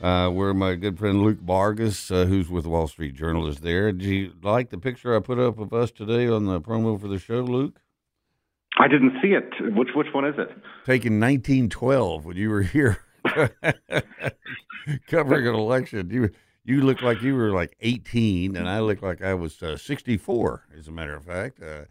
uh, 0.03 0.29
where 0.29 0.53
my 0.53 0.75
good 0.75 0.99
friend 0.99 1.23
Luke 1.23 1.41
Vargas, 1.41 2.11
uh, 2.11 2.27
who's 2.27 2.51
with 2.51 2.67
Wall 2.67 2.89
Street 2.89 3.15
Journal, 3.15 3.49
is 3.49 3.61
there. 3.61 3.91
Do 3.91 4.05
you 4.05 4.35
like 4.43 4.69
the 4.69 4.79
picture 4.79 5.17
I 5.17 5.21
put 5.21 5.39
up 5.39 5.59
of 5.59 5.73
us 5.73 5.91
today 5.91 6.29
on 6.29 6.45
the 6.45 6.61
promo 6.61 7.01
for 7.01 7.09
the 7.09 7.19
show, 7.19 7.41
Luke? 7.41 7.81
I 8.77 8.89
didn't 8.89 9.15
see 9.23 9.29
it. 9.29 9.51
Which 9.75 9.89
which 9.95 10.09
one 10.13 10.25
is 10.25 10.35
it? 10.39 10.51
Taken 10.85 11.19
1912 11.21 12.25
when 12.25 12.37
you 12.37 12.51
were 12.51 12.63
here 12.63 12.99
covering 15.09 15.47
an 15.47 15.55
election. 15.55 16.11
You 16.11 16.31
you 16.65 16.83
look 16.83 17.01
like 17.01 17.23
you 17.23 17.35
were 17.35 17.51
like 17.51 17.77
18, 17.81 18.55
and 18.57 18.69
I 18.69 18.81
look 18.81 19.01
like 19.01 19.23
I 19.23 19.33
was 19.35 19.63
uh, 19.63 19.79
64, 19.79 20.67
as 20.79 20.87
a 20.87 20.93
matter 20.93 21.17
of 21.17 21.25
fact. 21.25 21.63
Uh, 21.63 21.85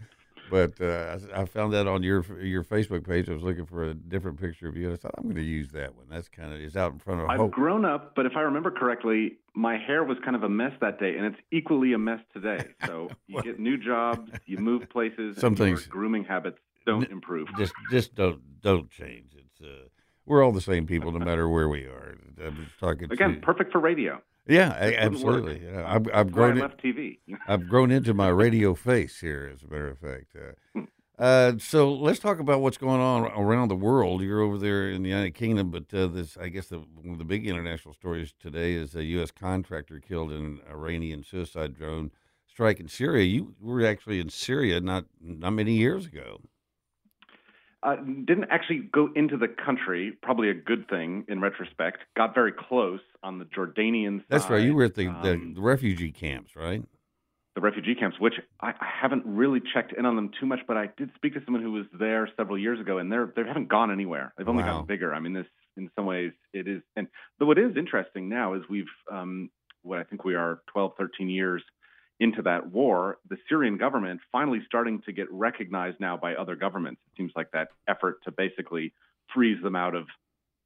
but 0.50 0.80
uh, 0.80 1.18
I, 1.36 1.42
I, 1.42 1.46
found 1.46 1.74
that 1.74 1.88
on 1.88 2.04
your 2.04 2.24
your 2.42 2.64
Facebook 2.64 3.06
page. 3.06 3.28
I 3.30 3.34
was 3.34 3.44
looking 3.44 3.66
for 3.66 3.84
a 3.84 3.94
different 3.94 4.40
picture 4.40 4.68
of 4.68 4.78
you, 4.78 4.86
and 4.86 4.94
I 4.94 4.98
thought 4.98 5.16
I'm 5.18 5.24
going 5.24 5.36
to 5.36 5.42
use 5.42 5.70
that 5.72 5.96
one. 5.96 6.06
That's 6.10 6.30
kind 6.30 6.54
of 6.54 6.62
is 6.62 6.78
out 6.78 6.94
in 6.94 7.00
front 7.00 7.22
of. 7.22 7.30
I've 7.30 7.40
Hope. 7.40 7.52
grown 7.52 7.86
up, 7.86 8.14
but 8.16 8.26
if 8.26 8.34
I 8.36 8.42
remember 8.42 8.72
correctly, 8.72 9.38
my 9.56 9.78
hair 9.78 10.04
was 10.04 10.18
kind 10.24 10.36
of 10.36 10.44
a 10.44 10.50
mess 10.50 10.72
that 10.80 11.00
day, 11.00 11.18
and 11.18 11.26
it's 11.26 11.40
equally 11.52 11.94
a 11.94 11.98
mess 11.98 12.20
today. 12.34 12.66
So 12.86 13.10
you 13.28 13.36
well, 13.36 13.44
get 13.44 13.60
new 13.60 13.78
jobs, 13.78 14.32
you 14.46 14.58
move 14.58 14.90
places, 14.90 15.38
some 15.38 15.56
things 15.56 15.86
grooming 15.88 16.24
habits 16.24 16.60
don't 16.88 17.12
improve. 17.12 17.48
Just 17.58 17.74
just 17.92 18.16
don't 18.16 18.42
don't 18.62 18.90
change. 18.90 19.34
It's 19.38 19.62
uh, 19.62 19.88
we're 20.26 20.44
all 20.44 20.52
the 20.52 20.62
same 20.62 20.88
people, 20.88 21.12
no 21.12 21.20
matter 21.20 21.48
where 21.48 21.70
we 21.70 21.84
are. 21.84 22.18
I'm 22.44 22.68
talking 22.80 23.12
again, 23.12 23.36
to, 23.36 23.42
perfect 23.42 23.72
for 23.72 23.80
radio. 23.80 24.22
Yeah, 24.48 24.70
absolutely. 24.98 25.62
Yeah, 25.66 25.84
I've, 25.86 26.08
I've 26.14 26.32
grown. 26.32 26.58
I 26.58 26.62
left 26.62 26.82
TV. 26.82 27.20
I've 27.48 27.68
grown 27.68 27.92
into 27.92 28.14
my 28.14 28.30
radio 28.30 28.74
face 28.74 29.20
here, 29.20 29.52
as 29.54 29.64
a 29.64 29.68
matter 29.68 29.90
of 29.90 30.00
fact. 30.00 30.36
Uh, 30.36 30.82
uh, 31.22 31.54
so 31.58 31.94
let's 31.94 32.20
talk 32.20 32.40
about 32.40 32.62
what's 32.62 32.78
going 32.78 33.02
on 33.02 33.24
around 33.24 33.70
the 33.70 33.76
world. 33.76 34.22
You're 34.22 34.42
over 34.42 34.58
there 34.58 34.90
in 34.90 35.04
the 35.04 35.10
United 35.10 35.34
Kingdom, 35.34 35.72
but 35.72 35.94
uh, 35.94 36.08
this, 36.08 36.38
I 36.38 36.50
guess, 36.50 36.68
the, 36.68 36.78
one 36.78 37.14
of 37.14 37.18
the 37.18 37.26
big 37.26 37.48
international 37.48 37.94
stories 37.94 38.34
today 38.40 38.74
is 38.74 38.96
a 38.96 39.04
U.S. 39.04 39.32
contractor 39.32 40.00
killed 40.00 40.32
in 40.32 40.38
an 40.38 40.60
Iranian 40.70 41.24
suicide 41.24 41.74
drone 41.74 42.12
strike 42.48 42.80
in 42.80 42.88
Syria. 42.88 43.26
You 43.26 43.56
were 43.60 43.86
actually 43.86 44.20
in 44.20 44.30
Syria 44.30 44.80
not 44.80 45.06
not 45.22 45.52
many 45.52 45.74
years 45.74 46.06
ago. 46.06 46.42
Uh, 47.84 47.96
didn't 47.96 48.48
actually 48.50 48.80
go 48.92 49.10
into 49.16 49.38
the 49.38 49.48
country. 49.48 50.12
Probably 50.24 50.50
a 50.50 50.54
good 50.54 50.90
thing 50.90 51.26
in 51.28 51.40
retrospect. 51.40 52.00
Got 52.16 52.34
very 52.34 52.52
close 52.52 53.02
on 53.22 53.38
the 53.38 53.46
Jordanian 53.46 54.18
side. 54.20 54.26
That's 54.30 54.50
right. 54.50 54.64
You 54.64 54.74
were 54.74 54.86
at 54.86 54.96
the, 54.96 55.08
um, 55.08 55.54
the, 55.54 55.62
refugee 55.62 56.12
camps, 56.12 56.56
right? 56.56 56.84
the 57.58 57.62
refugee 57.62 57.96
camps, 57.96 58.20
which 58.20 58.36
I, 58.62 58.70
I 58.70 58.86
haven't 59.02 59.24
really 59.26 59.60
checked 59.74 59.92
in 59.92 60.06
on 60.06 60.16
them 60.16 60.30
too 60.40 60.46
much, 60.46 60.60
but 60.68 60.78
I 60.78 60.90
did 60.96 61.10
speak 61.16 61.34
to 61.34 61.42
someone 61.44 61.64
who 61.64 61.72
was 61.72 61.86
there 61.98 62.30
several 62.38 62.56
years 62.56 62.80
ago, 62.80 63.00
and 63.00 63.12
they're 63.12 63.34
they 63.36 63.44
haven't 63.44 63.68
gone 63.68 63.92
anywhere. 63.92 64.32
They've 64.38 64.48
only 64.48 64.62
Wow. 64.62 64.74
gotten 64.74 64.86
bigger. 64.86 65.12
I 65.12 65.20
mean, 65.20 65.34
this 65.34 65.48
in 65.76 65.90
some 65.96 66.06
ways 66.06 66.34
it 66.54 66.68
is, 66.68 66.84
and 66.96 67.08
but 67.40 67.48
what 67.48 67.58
is 67.58 67.76
interesting 67.76 68.30
now 68.30 68.54
is 68.54 68.62
we've 68.70 68.86
um, 69.12 69.50
what 69.82 69.98
I 69.98 70.04
think 70.04 70.24
we 70.24 70.36
are 70.36 70.62
12, 70.68 70.94
13 71.00 71.30
years 71.32 71.64
into 72.20 72.42
that 72.44 72.72
war. 72.72 73.18
The 73.30 73.38
Syrian 73.48 73.78
government 73.78 74.22
finally 74.32 74.62
starting 74.66 75.02
to 75.06 75.12
get 75.12 75.32
recognized 75.32 76.00
now 76.00 76.18
by 76.18 76.36
other 76.36 76.56
governments. 76.56 77.02
It 77.08 77.18
seems 77.18 77.32
like 77.36 77.52
that 77.52 77.70
effort 77.88 78.24
to 78.24 78.32
basically 78.32 78.94
freeze 79.34 79.62
them 79.62 79.76
out 79.76 79.96
of 79.96 80.08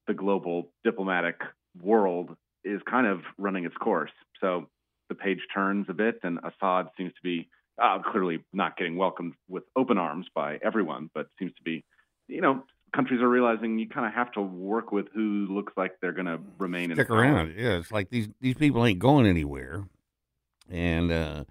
the 0.07 0.13
global 0.13 0.71
diplomatic 0.83 1.39
world 1.81 2.35
is 2.63 2.81
kind 2.89 3.07
of 3.07 3.21
running 3.37 3.65
its 3.65 3.75
course. 3.77 4.11
So 4.39 4.67
the 5.09 5.15
page 5.15 5.39
turns 5.53 5.87
a 5.89 5.93
bit, 5.93 6.19
and 6.23 6.39
Assad 6.39 6.87
seems 6.97 7.13
to 7.13 7.21
be 7.23 7.49
uh, 7.81 7.99
clearly 7.99 8.43
not 8.53 8.77
getting 8.77 8.95
welcomed 8.95 9.33
with 9.49 9.63
open 9.75 9.97
arms 9.97 10.27
by 10.33 10.59
everyone, 10.63 11.09
but 11.13 11.27
seems 11.39 11.53
to 11.55 11.63
be, 11.63 11.83
you 12.27 12.41
know, 12.41 12.63
countries 12.93 13.21
are 13.21 13.29
realizing 13.29 13.79
you 13.79 13.87
kind 13.87 14.05
of 14.05 14.13
have 14.13 14.31
to 14.33 14.41
work 14.41 14.91
with 14.91 15.07
who 15.13 15.47
looks 15.49 15.73
like 15.77 15.99
they're 16.01 16.11
going 16.11 16.25
to 16.25 16.39
remain 16.57 16.93
Stick 16.93 17.09
in 17.09 17.15
around. 17.15 17.53
Yeah, 17.57 17.77
it's 17.77 17.91
like 17.91 18.09
these 18.09 18.29
these 18.39 18.55
people 18.55 18.85
ain't 18.85 18.99
going 18.99 19.25
anywhere, 19.25 19.85
and 20.71 21.11
uh, 21.11 21.43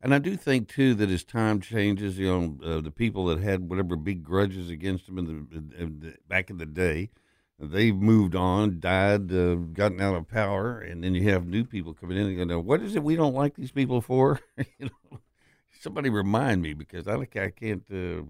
and 0.00 0.14
I 0.14 0.18
do 0.18 0.36
think 0.36 0.68
too 0.68 0.94
that 0.94 1.10
as 1.10 1.24
time 1.24 1.60
changes, 1.60 2.18
you 2.18 2.26
know, 2.26 2.58
uh, 2.62 2.80
the 2.80 2.90
people 2.90 3.26
that 3.26 3.38
had 3.38 3.70
whatever 3.70 3.96
big 3.96 4.22
grudges 4.22 4.68
against 4.68 5.06
them 5.06 5.18
in 5.18 5.24
the, 5.24 5.82
in, 5.82 6.00
the 6.00 6.14
back 6.28 6.50
in 6.50 6.58
the 6.58 6.66
day, 6.66 7.10
they've 7.58 7.96
moved 7.96 8.34
on, 8.34 8.80
died, 8.80 9.32
uh, 9.32 9.54
gotten 9.54 10.00
out 10.00 10.14
of 10.14 10.28
power, 10.28 10.78
and 10.78 11.02
then 11.02 11.14
you 11.14 11.28
have 11.30 11.46
new 11.46 11.64
people 11.64 11.94
coming 11.94 12.18
in 12.18 12.38
and 12.38 12.50
go, 12.50 12.58
"What 12.58 12.82
is 12.82 12.96
it 12.96 13.02
we 13.02 13.16
don't 13.16 13.34
like 13.34 13.54
these 13.54 13.72
people 13.72 14.00
for?" 14.00 14.40
you 14.58 14.90
know, 14.90 15.20
somebody 15.80 16.10
remind 16.10 16.60
me 16.60 16.74
because 16.74 17.08
I 17.08 17.14
I 17.16 17.50
can't. 17.50 17.84
Uh, 17.90 18.22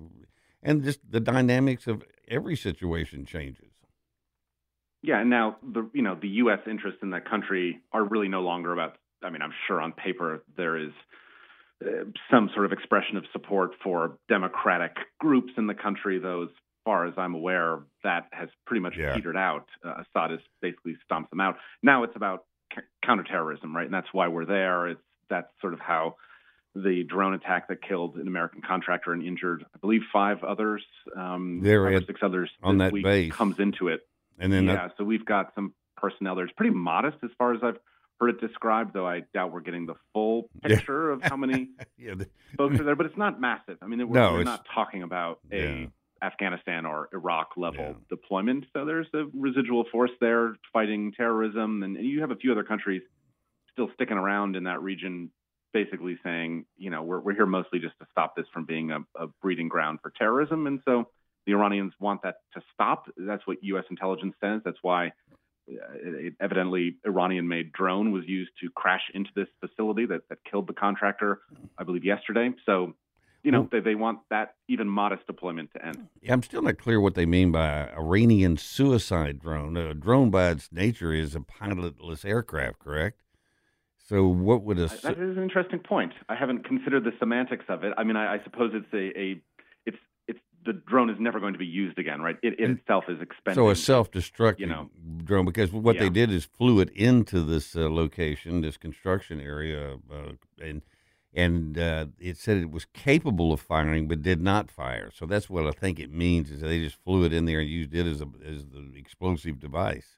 and 0.63 0.83
just 0.83 1.01
the 1.09 1.21
dynamics 1.21 1.87
of 1.87 2.03
every 2.27 2.57
situation 2.57 3.27
changes. 3.27 3.71
Yeah, 5.03 5.21
and 5.21 5.29
now 5.29 5.57
the 5.63 5.89
you 5.93 6.03
know 6.03 6.17
the 6.21 6.29
U.S. 6.29 6.61
interests 6.67 7.01
in 7.03 7.11
that 7.11 7.29
country 7.29 7.81
are 7.93 8.03
really 8.03 8.29
no 8.29 8.41
longer 8.41 8.73
about. 8.73 8.97
I 9.25 9.31
mean, 9.31 9.43
I'm 9.43 9.53
sure 9.67 9.81
on 9.81 9.93
paper 9.93 10.43
there 10.57 10.77
is 10.77 10.93
uh, 11.85 12.05
some 12.31 12.51
sort 12.55 12.67
of 12.67 12.73
expression 12.73 13.17
of 13.17 13.25
support 13.33 13.73
for 13.83 14.19
democratic 14.29 14.97
groups 15.19 15.53
in 15.57 15.67
the 15.67 15.75
country, 15.75 16.19
though 16.19 16.43
as 16.45 16.49
far 16.85 17.07
as 17.07 17.15
I'm 17.17 17.35
aware, 17.35 17.81
that 18.03 18.27
has 18.33 18.49
pretty 18.67 18.81
much 18.81 18.95
Yeah. 18.97 19.15
petered 19.15 19.37
out. 19.37 19.67
Uh, 19.85 20.03
Assad 20.03 20.31
has 20.31 20.41
basically 20.61 20.97
stomped 21.05 21.31
them 21.31 21.41
out. 21.41 21.57
Now 21.83 22.03
it's 22.05 22.15
about 22.17 22.45
c- 22.75 22.83
counterterrorism, 23.05 23.75
right? 23.75 23.87
And 23.87 23.95
that's 23.95 24.13
why 24.13 24.29
we're 24.29 24.45
there. 24.45 24.89
It's 24.89 25.01
that's 25.31 25.49
sort 25.63 25.73
of 25.73 25.81
how 25.81 26.17
the 26.75 27.03
drone 27.05 27.33
attack 27.35 27.69
that 27.69 27.81
killed 27.83 28.17
an 28.17 28.29
American 28.29 28.61
contractor 28.61 29.13
and 29.13 29.23
injured, 29.25 29.65
I 29.75 29.79
believe, 29.79 30.03
five 30.13 30.45
others, 30.45 30.85
um, 31.17 31.61
There 31.63 31.85
five 31.87 32.03
or 32.03 32.05
six 32.05 32.21
others 32.23 32.51
on 32.63 32.79
that 32.79 32.93
week 32.93 33.05
base. 33.05 33.33
comes 33.33 33.59
into 33.59 33.89
it. 33.89 34.07
And 34.39 34.53
then 34.53 34.65
yeah, 34.65 34.89
so 34.99 35.05
we've 35.05 35.25
got 35.25 35.55
some 35.55 35.73
personnel 35.97 36.35
there. 36.35 36.45
It's 36.45 36.53
pretty 36.55 36.75
modest 36.75 37.17
as 37.25 37.31
far 37.39 37.55
as 37.55 37.61
I've 37.63 37.79
heard 38.21 38.31
it 38.31 38.41
described, 38.41 38.93
though 38.95 39.07
I 39.07 39.23
doubt 39.35 39.53
we're 39.53 39.61
getting 39.61 39.87
the 39.87 39.95
full 40.13 40.49
Yeah. 40.63 40.77
picture 40.77 41.11
of 41.11 41.23
how 41.23 41.37
many 41.37 41.71
yeah, 41.99 42.15
the, 42.15 42.29
folks 42.57 42.79
are 42.81 42.85
there. 42.85 42.97
But 42.97 43.07
it's 43.07 43.17
not 43.19 43.41
massive. 43.41 43.79
I 43.83 43.87
mean, 43.87 44.07
we're, 44.09 44.19
No, 44.21 44.33
we're 44.33 44.45
not 44.45 44.65
talking 44.75 45.03
about 45.03 45.41
a 45.53 45.81
Yeah. 45.83 45.87
Afghanistan 46.23 46.87
or 46.87 47.09
Iraq 47.13 47.51
level 47.57 47.85
Yeah. 47.85 47.93
deployment. 48.09 48.65
So 48.73 48.85
there's 48.85 49.09
a 49.15 49.25
residual 49.35 49.85
force 49.93 50.13
there 50.21 50.57
fighting 50.73 51.13
terrorism, 51.13 51.83
and, 51.83 51.97
and 51.97 52.07
you 52.07 52.21
have 52.21 52.31
a 52.31 52.37
few 52.37 52.53
other 52.53 52.65
countries 52.65 53.03
still 53.73 53.91
sticking 53.95 54.17
around 54.17 54.55
in 54.57 54.65
that 54.65 54.81
region, 54.81 55.31
basically 55.73 56.17
saying, 56.23 56.65
you 56.79 56.89
know, 56.91 57.03
we're 57.03 57.19
we're 57.21 57.35
here 57.35 57.47
mostly 57.47 57.81
just 57.81 57.99
to 57.99 58.07
stop 58.13 58.37
this 58.37 58.47
from 58.53 58.65
being 58.65 58.93
a, 58.93 59.01
a 59.17 59.27
breeding 59.43 59.69
ground 59.69 59.99
for 60.03 60.11
terrorism, 60.17 60.67
and 60.69 60.81
so 60.85 61.09
the 61.47 61.53
Iranians 61.53 61.93
want 62.01 62.23
that 62.23 62.37
to 62.55 62.63
stop. 62.73 63.07
That's 63.19 63.47
what 63.47 63.59
U.S. 63.63 63.85
intelligence 63.91 64.35
says. 64.41 64.63
That's 64.65 64.79
why. 64.83 65.13
Uh, 65.69 66.31
evidently, 66.41 66.97
Iranian-made 67.07 67.73
drone 67.73 68.13
was 68.13 68.25
used 68.27 68.51
to 68.61 68.71
crash 68.71 69.03
into 69.15 69.31
this 69.35 69.49
facility 69.61 70.07
that, 70.07 70.29
that 70.29 70.39
killed 70.49 70.67
the 70.67 70.73
contractor, 70.73 71.41
I 71.79 71.85
believe, 71.85 72.05
yesterday. 72.05 72.51
So, 72.67 72.95
you 73.43 73.51
know, 73.51 73.69
they, 73.71 73.81
they 73.81 73.95
want 73.95 74.21
that 74.31 74.55
even 74.69 74.89
modest 74.89 75.27
deployment 75.27 75.71
to 75.75 75.87
end. 75.87 76.09
Yeah, 76.23 76.33
I'm 76.33 76.43
still 76.43 76.63
not 76.63 76.79
clear 76.79 77.01
what 77.01 77.15
they 77.15 77.27
mean 77.27 77.53
by 77.53 77.91
Iranian 77.91 78.57
suicide 78.57 79.39
drone. 79.39 79.77
A 79.77 79.95
drone, 79.95 80.31
by 80.31 80.51
its 80.51 80.71
nature, 80.73 81.13
is 81.13 81.35
a 81.35 81.41
pilotless 81.41 82.25
aircraft, 82.25 82.79
correct? 82.79 83.21
So, 84.07 84.27
what 84.27 84.63
would 84.63 84.79
a 84.79 84.85
I- 84.85 85.13
That 85.13 85.19
is 85.19 85.37
an 85.37 85.43
interesting 85.43 85.79
point. 85.79 86.13
I 86.29 86.35
haven't 86.35 86.65
considered 86.67 87.05
the 87.05 87.13
semantics 87.19 87.65
of 87.69 87.85
it. 87.85 87.93
I 87.97 88.05
mean, 88.05 88.17
I, 88.17 88.35
I 88.35 88.45
suppose 88.45 88.73
it's 88.75 88.93
a, 88.93 89.19
a 89.19 89.41
the 90.65 90.73
drone 90.73 91.11
is 91.11 91.17
never 91.19 91.41
going 91.41 91.53
to 91.53 91.59
be 91.59 91.67
used 91.67 91.99
again, 91.99 92.21
right? 92.21 92.37
It, 92.43 92.59
it 92.59 92.71
itself 92.71 93.05
is 93.09 93.21
expensive. 93.21 93.57
so 93.57 93.71
a 93.71 93.77
self-destructing 93.77 94.61
you 94.61 94.67
know. 94.67 94.91
drone? 95.25 95.45
Because 95.45 95.73
what 95.73 95.99
they 95.99 96.09
did 96.09 96.31
is 96.31 96.45
flew 96.45 96.81
it 96.81 96.91
into 96.91 97.43
this 97.43 97.77
uh, 97.77 97.91
location, 97.91 98.61
this 98.61 98.77
construction 98.77 99.41
area, 99.41 99.97
uh, 100.11 100.33
and 100.63 100.83
and 101.37 101.77
uh, 101.79 102.07
it 102.21 102.37
said 102.37 102.59
it 102.59 102.71
was 102.71 102.85
capable 102.85 103.53
of 103.53 103.61
firing, 103.61 104.07
but 104.07 104.23
did 104.23 104.41
not 104.41 104.71
fire. 104.71 105.11
So 105.13 105.27
that's 105.27 105.51
what 105.51 105.67
I 105.67 105.73
think 105.73 105.99
it 105.99 106.13
means 106.13 106.51
is 106.51 106.61
they 106.61 106.79
just 106.79 106.97
flew 107.03 107.25
it 107.25 107.33
in 107.33 107.45
there 107.45 107.59
and 107.61 107.69
used 107.69 107.95
it 107.95 108.07
as 108.07 108.21
a 108.21 108.29
as 108.47 108.67
the 108.67 108.93
explosive 108.97 109.59
device. 109.59 110.17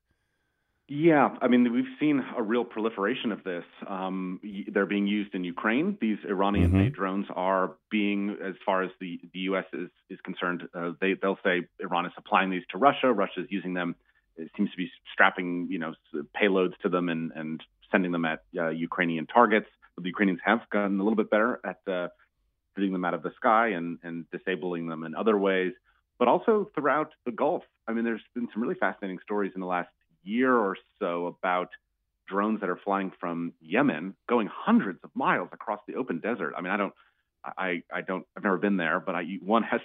Yeah, 0.88 1.34
I 1.42 1.48
mean, 1.48 1.72
we've 1.72 1.84
seen 1.98 2.22
a 2.36 2.42
real 2.42 2.64
proliferation 2.64 3.32
of 3.32 3.42
this. 3.42 3.64
Um, 3.88 4.40
they're 4.72 4.86
being 4.86 5.08
used 5.08 5.34
in 5.34 5.42
Ukraine. 5.42 5.98
These 6.00 6.18
Iranian-made 6.28 6.92
drones 6.92 7.26
are 7.34 7.72
being, 7.90 8.36
as 8.40 8.54
far 8.64 8.84
as 8.84 8.90
the, 9.00 9.18
the 9.32 9.40
U.S. 9.50 9.64
is 9.72 9.90
is 10.08 10.20
concerned, 10.20 10.62
uh, 10.74 10.92
they 11.00 11.14
they'll 11.20 11.40
say 11.42 11.62
Iran 11.80 12.06
is 12.06 12.12
supplying 12.14 12.50
these 12.50 12.62
to 12.70 12.78
Russia. 12.78 13.12
Russia 13.12 13.40
is 13.40 13.46
using 13.50 13.74
them. 13.74 13.96
It 14.36 14.48
seems 14.56 14.70
to 14.70 14.76
be 14.76 14.88
strapping, 15.12 15.66
you 15.70 15.80
know, 15.80 15.94
payloads 16.40 16.76
to 16.82 16.88
them 16.88 17.08
and 17.08 17.32
and 17.34 17.60
sending 17.90 18.12
them 18.12 18.24
at 18.24 18.44
uh, 18.56 18.68
Ukrainian 18.68 19.26
targets. 19.26 19.66
The 19.98 20.06
Ukrainians 20.06 20.40
have 20.44 20.60
gotten 20.70 21.00
a 21.00 21.02
little 21.02 21.16
bit 21.16 21.30
better 21.30 21.58
at 21.64 21.80
uh, 21.92 22.08
shooting 22.76 22.92
them 22.92 23.04
out 23.04 23.14
of 23.14 23.24
the 23.24 23.32
sky 23.34 23.70
and 23.70 23.98
and 24.04 24.24
disabling 24.30 24.86
them 24.86 25.02
in 25.02 25.16
other 25.16 25.36
ways, 25.36 25.72
but 26.20 26.28
also 26.28 26.70
throughout 26.76 27.10
the 27.24 27.32
Gulf. 27.32 27.64
I 27.88 27.92
mean, 27.92 28.04
there's 28.04 28.22
been 28.36 28.46
some 28.52 28.62
really 28.62 28.76
fascinating 28.76 29.18
stories 29.24 29.50
in 29.56 29.60
the 29.60 29.66
last 29.66 29.88
year 30.26 30.54
or 30.54 30.76
so 30.98 31.26
about 31.26 31.68
drones 32.28 32.60
that 32.60 32.68
are 32.68 32.76
flying 32.84 33.12
from 33.20 33.52
Yemen, 33.60 34.14
going 34.28 34.48
hundreds 34.52 34.98
of 35.04 35.10
miles 35.14 35.48
across 35.52 35.80
the 35.86 35.94
open 35.94 36.18
desert. 36.20 36.54
I 36.56 36.60
mean, 36.60 36.72
I 36.72 36.76
don't, 36.76 36.92
I, 37.44 37.82
I 37.92 38.00
don't, 38.00 38.26
I've 38.36 38.42
never 38.42 38.58
been 38.58 38.76
there, 38.76 38.98
but 38.98 39.14
I, 39.14 39.22
one 39.42 39.62
has 39.62 39.80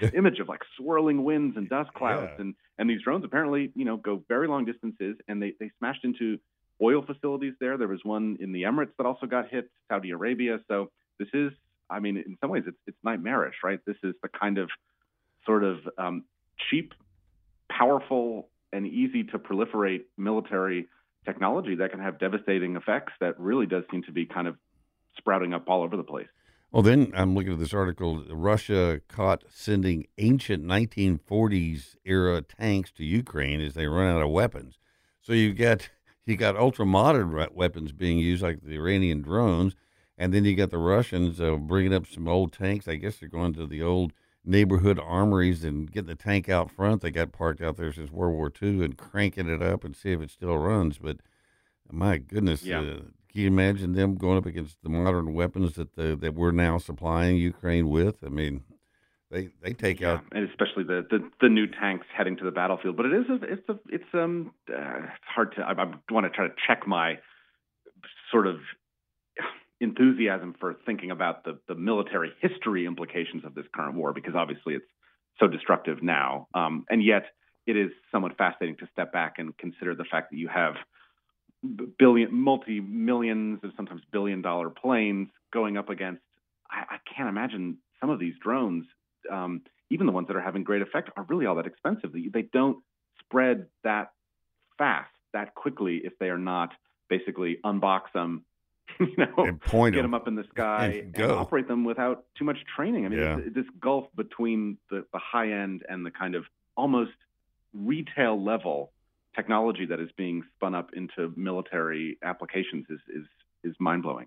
this 0.00 0.12
image 0.16 0.38
of 0.38 0.48
like 0.48 0.60
swirling 0.76 1.24
winds 1.24 1.56
and 1.56 1.68
dust 1.68 1.92
clouds, 1.94 2.30
Yeah. 2.36 2.42
and 2.42 2.54
and 2.78 2.88
these 2.88 3.02
drones 3.02 3.24
apparently, 3.24 3.72
you 3.74 3.84
know, 3.84 3.96
go 3.98 4.22
very 4.28 4.48
long 4.48 4.64
distances, 4.64 5.16
and 5.28 5.42
they 5.42 5.52
they 5.60 5.70
smashed 5.78 6.04
into 6.04 6.38
oil 6.80 7.02
facilities 7.04 7.52
there. 7.60 7.76
There 7.76 7.88
was 7.88 8.00
one 8.04 8.38
in 8.40 8.52
the 8.52 8.62
Emirates 8.62 8.92
that 8.96 9.04
also 9.06 9.26
got 9.26 9.48
hit, 9.50 9.68
Saudi 9.90 10.10
Arabia. 10.12 10.60
So 10.68 10.90
this 11.18 11.28
is, 11.34 11.50
I 11.90 11.98
mean, 12.00 12.16
in 12.16 12.38
some 12.40 12.48
ways, 12.50 12.62
it's 12.66 12.78
it's 12.86 12.96
nightmarish, 13.02 13.56
right? 13.64 13.80
This 13.86 13.96
is 14.04 14.14
the 14.22 14.28
kind 14.28 14.56
of 14.58 14.70
sort 15.44 15.64
of 15.64 15.78
um, 15.98 16.24
cheap, 16.70 16.94
powerful, 17.68 18.48
and 18.72 18.86
easy 18.86 19.24
to 19.24 19.38
proliferate 19.38 20.02
military 20.16 20.88
technology 21.24 21.74
that 21.76 21.90
can 21.90 22.00
have 22.00 22.18
devastating 22.18 22.76
effects 22.76 23.12
that 23.20 23.38
really 23.38 23.66
does 23.66 23.84
seem 23.90 24.02
to 24.04 24.12
be 24.12 24.26
kind 24.26 24.46
of 24.46 24.56
sprouting 25.16 25.52
up 25.52 25.64
all 25.68 25.82
over 25.82 25.96
the 25.96 26.02
place. 26.02 26.28
Well, 26.72 26.82
then 26.82 27.12
I'm 27.14 27.34
looking 27.34 27.54
at 27.54 27.58
this 27.58 27.74
article. 27.74 28.24
Russia 28.30 29.00
caught 29.08 29.42
sending 29.50 30.06
ancient 30.18 30.64
1940s 30.64 31.96
era 32.04 32.42
tanks 32.42 32.92
to 32.92 33.04
Ukraine 33.04 33.60
as 33.60 33.74
they 33.74 33.88
run 33.88 34.14
out 34.14 34.22
of 34.22 34.30
weapons. 34.30 34.78
So 35.20 35.32
you 35.32 35.52
got 35.52 35.90
you 36.26 36.36
got 36.36 36.56
ultra 36.56 36.86
modern 36.86 37.48
weapons 37.54 37.92
being 37.92 38.18
used, 38.18 38.42
like 38.42 38.60
the 38.62 38.76
Iranian 38.76 39.20
drones, 39.20 39.74
and 40.16 40.32
then 40.32 40.44
you 40.44 40.54
got 40.54 40.70
the 40.70 40.78
Russians 40.78 41.40
uh, 41.40 41.56
bringing 41.56 41.92
up 41.92 42.06
some 42.06 42.28
old 42.28 42.52
tanks. 42.52 42.86
I 42.86 42.94
guess 42.96 43.16
they're 43.16 43.28
going 43.28 43.54
to 43.54 43.66
the 43.66 43.82
old 43.82 44.12
neighborhood 44.44 44.98
armories 44.98 45.64
and 45.64 45.90
get 45.90 46.06
the 46.06 46.14
tank 46.14 46.48
out 46.48 46.70
front. 46.70 47.02
They 47.02 47.10
got 47.10 47.32
parked 47.32 47.60
out 47.60 47.76
there 47.76 47.92
since 47.92 48.10
World 48.10 48.34
War 48.34 48.52
II 48.62 48.84
and 48.84 48.96
cranking 48.96 49.48
it 49.48 49.62
up 49.62 49.84
and 49.84 49.94
see 49.94 50.12
if 50.12 50.20
it 50.20 50.30
still 50.30 50.56
runs. 50.58 50.98
But 50.98 51.18
my 51.90 52.18
goodness, 52.18 52.64
Yeah. 52.64 52.80
uh, 52.80 53.00
can 53.28 53.40
you 53.42 53.46
imagine 53.46 53.92
them 53.92 54.16
going 54.16 54.38
up 54.38 54.46
against 54.46 54.82
the 54.82 54.88
modern 54.88 55.34
weapons 55.34 55.74
that 55.74 55.94
the, 55.94 56.16
that 56.16 56.34
we're 56.34 56.50
now 56.50 56.78
supplying 56.78 57.36
Ukraine 57.36 57.88
with? 57.88 58.24
I 58.24 58.28
mean, 58.28 58.64
they 59.30 59.50
they 59.62 59.72
take 59.72 60.00
Yeah, 60.00 60.14
out. 60.14 60.24
and 60.32 60.48
especially 60.48 60.84
the, 60.84 61.06
the 61.08 61.30
the 61.40 61.48
new 61.48 61.66
tanks 61.66 62.06
heading 62.16 62.36
to 62.38 62.44
the 62.44 62.50
battlefield. 62.50 62.96
But 62.96 63.06
it 63.06 63.12
is 63.12 63.26
a, 63.30 63.34
it's 63.44 63.68
a, 63.68 63.78
it's 63.88 64.14
um 64.14 64.52
uh, 64.68 65.02
it's 65.04 65.24
hard 65.34 65.54
to 65.56 65.62
I, 65.62 65.72
I 65.72 65.84
want 66.10 66.26
to 66.26 66.30
try 66.30 66.48
to 66.48 66.54
check 66.66 66.86
my 66.86 67.18
sort 68.32 68.46
of 68.46 68.56
enthusiasm 69.80 70.54
for 70.60 70.76
thinking 70.86 71.10
about 71.10 71.44
the 71.44 71.58
the 71.68 71.74
military 71.74 72.32
history 72.40 72.86
implications 72.86 73.44
of 73.44 73.54
this 73.54 73.64
current 73.74 73.96
war 73.96 74.12
because 74.12 74.34
obviously 74.34 74.74
it's 74.74 74.86
so 75.38 75.46
destructive 75.46 76.02
now. 76.02 76.48
Um, 76.54 76.84
and 76.90 77.02
yet 77.02 77.24
it 77.66 77.76
is 77.76 77.90
somewhat 78.12 78.36
fascinating 78.36 78.76
to 78.78 78.88
step 78.92 79.12
back 79.12 79.34
and 79.38 79.56
consider 79.56 79.94
the 79.94 80.04
fact 80.04 80.30
that 80.30 80.36
you 80.36 80.48
have 80.48 80.74
billion, 81.98 82.32
multi 82.32 82.80
millions, 82.80 83.60
and 83.62 83.72
sometimes 83.76 84.02
billion 84.12 84.42
dollar 84.42 84.70
planes 84.70 85.28
going 85.52 85.76
up 85.76 85.88
against. 85.88 86.22
I, 86.70 86.94
I 86.94 86.96
can't 87.14 87.28
imagine 87.28 87.78
some 88.00 88.10
of 88.10 88.18
these 88.18 88.34
drones, 88.42 88.86
um, 89.30 89.62
even 89.90 90.06
the 90.06 90.12
ones 90.12 90.28
that 90.28 90.36
are 90.36 90.40
having 90.40 90.64
great 90.64 90.82
effect, 90.82 91.10
are 91.16 91.24
really 91.28 91.46
all 91.46 91.56
that 91.56 91.66
expensive. 91.66 92.12
They, 92.12 92.28
they 92.32 92.48
don't 92.52 92.78
spread 93.20 93.66
that 93.84 94.12
fast, 94.78 95.10
that 95.32 95.54
quickly, 95.54 96.00
if 96.04 96.18
they 96.18 96.28
are 96.28 96.38
not 96.38 96.70
basically 97.08 97.58
unbox 97.64 98.02
them, 98.14 98.44
you 99.00 99.16
know, 99.16 99.44
and 99.44 99.60
point 99.60 99.94
get 99.94 100.02
them. 100.02 100.12
them 100.12 100.14
up 100.14 100.28
in 100.28 100.34
the 100.34 100.44
sky 100.50 101.02
and 101.04 101.16
and, 101.16 101.32
operate 101.32 101.68
them 101.68 101.84
without 101.84 102.24
too 102.36 102.44
much 102.44 102.58
training. 102.74 103.06
I 103.06 103.08
mean, 103.08 103.18
Yeah. 103.18 103.36
this, 103.36 103.54
this 103.54 103.66
gulf 103.80 104.06
between 104.16 104.78
the, 104.90 105.04
the 105.12 105.18
high 105.18 105.50
end 105.52 105.82
and 105.88 106.04
the 106.04 106.10
kind 106.10 106.34
of 106.34 106.44
almost 106.76 107.12
retail 107.72 108.42
level 108.42 108.92
technology 109.34 109.86
that 109.86 110.00
is 110.00 110.10
being 110.16 110.42
spun 110.56 110.74
up 110.74 110.90
into 110.94 111.32
military 111.36 112.18
applications 112.22 112.86
is 112.90 113.00
is 113.14 113.26
is 113.62 113.74
mind 113.78 114.02
blowing. 114.02 114.26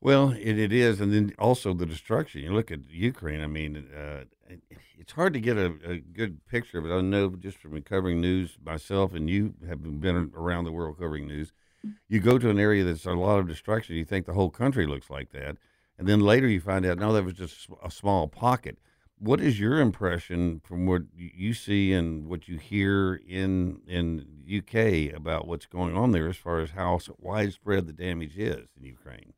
Well, 0.00 0.32
it, 0.32 0.58
it 0.58 0.72
is, 0.72 1.00
and 1.00 1.12
then 1.12 1.32
also 1.38 1.74
the 1.74 1.86
destruction. 1.86 2.42
You 2.42 2.52
look 2.52 2.72
at 2.72 2.90
Ukraine. 2.90 3.40
I 3.40 3.46
mean, 3.46 3.88
uh, 3.96 4.24
it's 4.98 5.12
hard 5.12 5.32
to 5.34 5.40
get 5.40 5.56
a, 5.56 5.74
a 5.84 5.98
good 5.98 6.44
picture 6.46 6.78
of 6.78 6.86
it. 6.86 6.92
I 6.92 7.00
know 7.00 7.30
just 7.30 7.58
from 7.58 7.80
covering 7.82 8.20
news 8.20 8.58
myself, 8.64 9.14
and 9.14 9.30
you 9.30 9.54
have 9.68 9.80
been 10.00 10.32
around 10.34 10.64
the 10.64 10.72
world 10.72 10.98
covering 10.98 11.28
news. 11.28 11.52
You 12.08 12.20
go 12.20 12.38
to 12.38 12.50
an 12.50 12.58
area 12.58 12.84
that's 12.84 13.06
a 13.06 13.12
lot 13.12 13.38
of 13.38 13.48
destruction. 13.48 13.96
You 13.96 14.04
think 14.04 14.26
the 14.26 14.34
whole 14.34 14.50
country 14.50 14.86
looks 14.86 15.10
like 15.10 15.30
that, 15.32 15.56
and 15.98 16.08
then 16.08 16.20
later 16.20 16.46
you 16.46 16.60
find 16.60 16.86
out 16.86 16.98
no, 16.98 17.12
that 17.12 17.24
was 17.24 17.34
just 17.34 17.68
a 17.82 17.90
small 17.90 18.28
pocket. 18.28 18.78
What 19.18 19.40
is 19.40 19.60
your 19.60 19.80
impression 19.80 20.60
from 20.64 20.86
what 20.86 21.02
you 21.14 21.54
see 21.54 21.92
and 21.92 22.26
what 22.28 22.48
you 22.48 22.58
hear 22.58 23.14
in 23.14 23.80
in 23.86 24.26
UK 24.48 25.14
about 25.16 25.46
what's 25.46 25.66
going 25.66 25.96
on 25.96 26.12
there, 26.12 26.28
as 26.28 26.36
far 26.36 26.60
as 26.60 26.72
how 26.72 26.98
widespread 27.18 27.86
the 27.86 27.92
damage 27.92 28.36
is 28.36 28.68
in 28.76 28.84
Ukraine? 28.84 29.34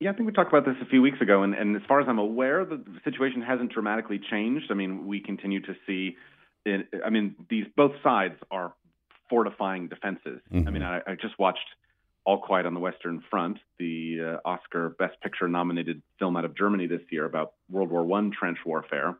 Yeah, 0.00 0.10
I 0.10 0.12
think 0.14 0.26
we 0.26 0.32
talked 0.32 0.50
about 0.52 0.64
this 0.64 0.76
a 0.80 0.86
few 0.86 1.02
weeks 1.02 1.20
ago, 1.20 1.42
and, 1.42 1.52
and 1.54 1.76
as 1.76 1.82
far 1.86 2.00
as 2.00 2.06
I'm 2.08 2.18
aware, 2.18 2.64
the 2.64 2.82
situation 3.04 3.42
hasn't 3.42 3.70
dramatically 3.70 4.18
changed. 4.18 4.66
I 4.70 4.74
mean, 4.74 5.06
we 5.06 5.20
continue 5.20 5.60
to 5.60 5.74
see, 5.86 6.16
I 6.66 7.10
mean, 7.10 7.34
these 7.50 7.66
both 7.76 7.92
sides 8.02 8.36
are 8.50 8.72
fortifying 9.30 9.88
defenses. 9.88 10.40
I 10.52 10.56
Mhm. 10.56 10.72
mean, 10.72 10.82
I, 10.82 11.00
I 11.06 11.14
just 11.14 11.38
watched 11.38 11.68
All 12.24 12.38
Quiet 12.38 12.66
on 12.66 12.74
the 12.74 12.80
Western 12.80 13.20
Front, 13.30 13.58
the 13.78 14.20
uh, 14.44 14.48
Oscar 14.48 14.90
Best 14.90 15.18
Picture 15.22 15.48
nominated 15.48 16.02
film 16.18 16.36
out 16.36 16.44
of 16.44 16.54
Germany 16.54 16.86
this 16.86 17.00
year 17.10 17.24
about 17.24 17.54
World 17.70 17.90
War 17.90 18.04
One 18.04 18.30
trench 18.30 18.58
warfare, 18.66 19.16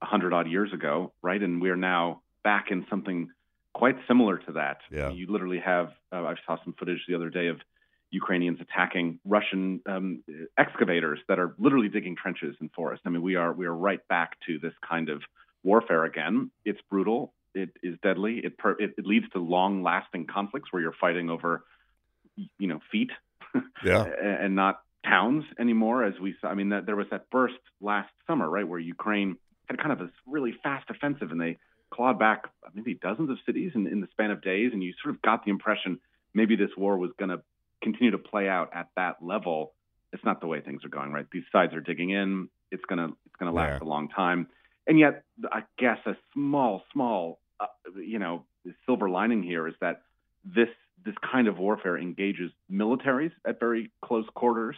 a 0.00 0.06
hundred 0.06 0.32
odd 0.32 0.48
years 0.48 0.72
ago, 0.72 1.12
right? 1.20 1.42
And 1.42 1.60
we 1.60 1.68
are 1.70 1.76
now 1.76 2.22
back 2.44 2.70
in 2.70 2.86
something 2.88 3.30
quite 3.74 3.96
similar 4.06 4.38
to 4.38 4.52
that. 4.52 4.78
Yeah. 4.90 5.10
You 5.10 5.26
literally 5.26 5.58
have. 5.58 5.92
Uh, 6.12 6.24
I 6.24 6.34
saw 6.46 6.56
some 6.64 6.72
footage 6.78 7.04
the 7.06 7.14
other 7.14 7.28
day 7.30 7.48
of 7.48 7.60
Ukrainians 8.10 8.58
attacking 8.60 9.18
Russian 9.26 9.82
um, 9.86 10.22
excavators 10.56 11.18
that 11.28 11.38
are 11.38 11.54
literally 11.58 11.88
digging 11.88 12.16
trenches 12.16 12.56
in 12.60 12.70
forests. 12.70 13.02
I 13.06 13.10
mean, 13.10 13.22
we 13.22 13.34
are 13.34 13.52
we 13.52 13.66
are 13.66 13.74
right 13.74 14.00
back 14.08 14.38
to 14.46 14.58
this 14.58 14.72
kind 14.88 15.08
of 15.10 15.22
warfare 15.64 16.04
again. 16.04 16.50
It's 16.64 16.80
brutal. 16.88 17.34
It 17.54 17.70
is 17.82 17.96
deadly. 18.02 18.40
It 18.44 18.58
per, 18.58 18.72
it, 18.72 18.94
it 18.98 19.06
leads 19.06 19.28
to 19.30 19.38
long-lasting 19.38 20.26
conflicts 20.26 20.72
where 20.72 20.82
you're 20.82 20.94
fighting 21.00 21.30
over, 21.30 21.64
you 22.36 22.68
know, 22.68 22.80
feet 22.92 23.10
Yeah. 23.84 24.04
and 24.04 24.54
not 24.54 24.80
towns 25.04 25.44
anymore. 25.58 26.04
As 26.04 26.14
we 26.20 26.34
saw, 26.40 26.48
I 26.48 26.54
mean, 26.54 26.68
that, 26.70 26.86
there 26.86 26.96
was 26.96 27.06
that 27.10 27.30
burst 27.30 27.54
last 27.80 28.10
summer, 28.26 28.48
right, 28.48 28.66
where 28.66 28.78
Ukraine 28.78 29.36
had 29.66 29.78
kind 29.78 29.92
of 29.92 29.98
this 29.98 30.10
really 30.26 30.54
fast 30.62 30.88
offensive, 30.90 31.30
and 31.30 31.40
they 31.40 31.58
clawed 31.90 32.18
back 32.18 32.44
maybe 32.74 32.94
dozens 32.94 33.30
of 33.30 33.38
cities 33.46 33.72
in, 33.74 33.86
in 33.86 34.00
the 34.00 34.08
span 34.10 34.30
of 34.30 34.42
days. 34.42 34.70
And 34.72 34.82
you 34.82 34.92
sort 35.02 35.14
of 35.14 35.22
got 35.22 35.44
the 35.44 35.50
impression 35.50 35.98
maybe 36.34 36.56
this 36.56 36.70
war 36.76 36.98
was 36.98 37.10
going 37.18 37.30
to 37.30 37.40
continue 37.82 38.10
to 38.10 38.18
play 38.18 38.48
out 38.48 38.70
at 38.74 38.88
that 38.96 39.16
level. 39.22 39.72
It's 40.12 40.24
not 40.24 40.40
the 40.40 40.46
way 40.46 40.60
things 40.60 40.84
are 40.84 40.88
going, 40.90 41.12
right? 41.12 41.26
These 41.32 41.44
sides 41.50 41.74
are 41.74 41.80
digging 41.80 42.10
in. 42.10 42.48
It's 42.70 42.84
gonna 42.86 43.06
it's 43.26 43.36
gonna 43.38 43.52
last 43.52 43.80
Yeah. 43.80 43.86
a 43.86 43.88
long 43.88 44.08
time. 44.08 44.48
And 44.88 44.98
yet, 44.98 45.22
I 45.52 45.64
guess 45.78 45.98
a 46.06 46.16
small, 46.32 46.82
small, 46.92 47.38
uh, 47.60 47.66
you 47.96 48.18
know, 48.18 48.44
silver 48.86 49.08
lining 49.08 49.42
here 49.42 49.68
is 49.68 49.74
that 49.80 50.02
this 50.44 50.68
this 51.04 51.14
kind 51.30 51.46
of 51.46 51.58
warfare 51.58 51.96
engages 51.96 52.50
militaries 52.72 53.30
at 53.46 53.60
very 53.60 53.92
close 54.02 54.26
quarters. 54.34 54.76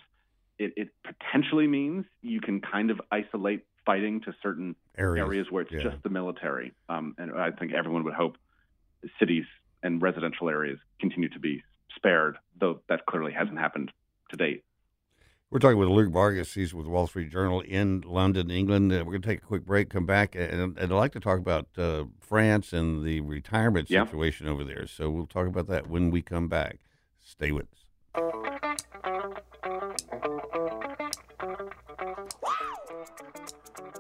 It, 0.58 0.74
it 0.76 0.88
potentially 1.02 1.66
means 1.66 2.04
you 2.20 2.40
can 2.40 2.60
kind 2.60 2.90
of 2.90 3.00
isolate 3.10 3.64
fighting 3.86 4.20
to 4.22 4.34
certain 4.42 4.76
Areas, 4.98 5.24
areas 5.24 5.46
where 5.48 5.62
it's 5.62 5.72
yeah. 5.72 5.78
just 5.82 6.02
the 6.02 6.10
military. 6.10 6.72
Um, 6.90 7.14
and 7.16 7.32
I 7.32 7.50
think 7.52 7.72
everyone 7.72 8.04
would 8.04 8.14
hope 8.14 8.36
cities 9.18 9.46
and 9.82 10.02
residential 10.02 10.50
areas 10.50 10.78
continue 11.00 11.30
to 11.30 11.38
be 11.38 11.62
spared, 11.96 12.36
though 12.58 12.80
that 12.88 13.06
clearly 13.06 13.32
hasn't 13.32 13.58
happened 13.58 13.90
to 14.30 14.36
date. 14.36 14.64
We're 15.50 15.58
talking 15.58 15.78
with 15.78 15.88
Luke 15.88 16.12
Vargas. 16.12 16.54
He's 16.54 16.72
with 16.72 16.86
Wall 16.86 17.08
Street 17.08 17.28
Journal 17.30 17.60
in 17.62 18.02
London, 18.06 18.52
England. 18.52 18.92
Uh, 18.92 18.98
we're 18.98 19.12
going 19.12 19.22
to 19.22 19.28
take 19.28 19.42
a 19.42 19.46
quick 19.46 19.66
break, 19.66 19.90
come 19.90 20.06
back, 20.06 20.36
and, 20.36 20.78
and 20.78 20.78
I'd 20.78 20.90
like 20.90 21.10
to 21.14 21.20
talk 21.20 21.40
about 21.40 21.66
uh, 21.76 22.04
France 22.20 22.72
and 22.72 23.04
the 23.04 23.20
retirement 23.20 23.90
Yeah. 23.90 24.04
situation 24.04 24.46
over 24.46 24.62
there. 24.62 24.86
So 24.86 25.10
we'll 25.10 25.26
talk 25.26 25.48
about 25.48 25.66
that 25.66 25.88
when 25.88 26.12
we 26.12 26.22
come 26.22 26.46
back. 26.46 26.78
Stay 27.20 27.50
with 27.50 27.66
us. 27.72 28.90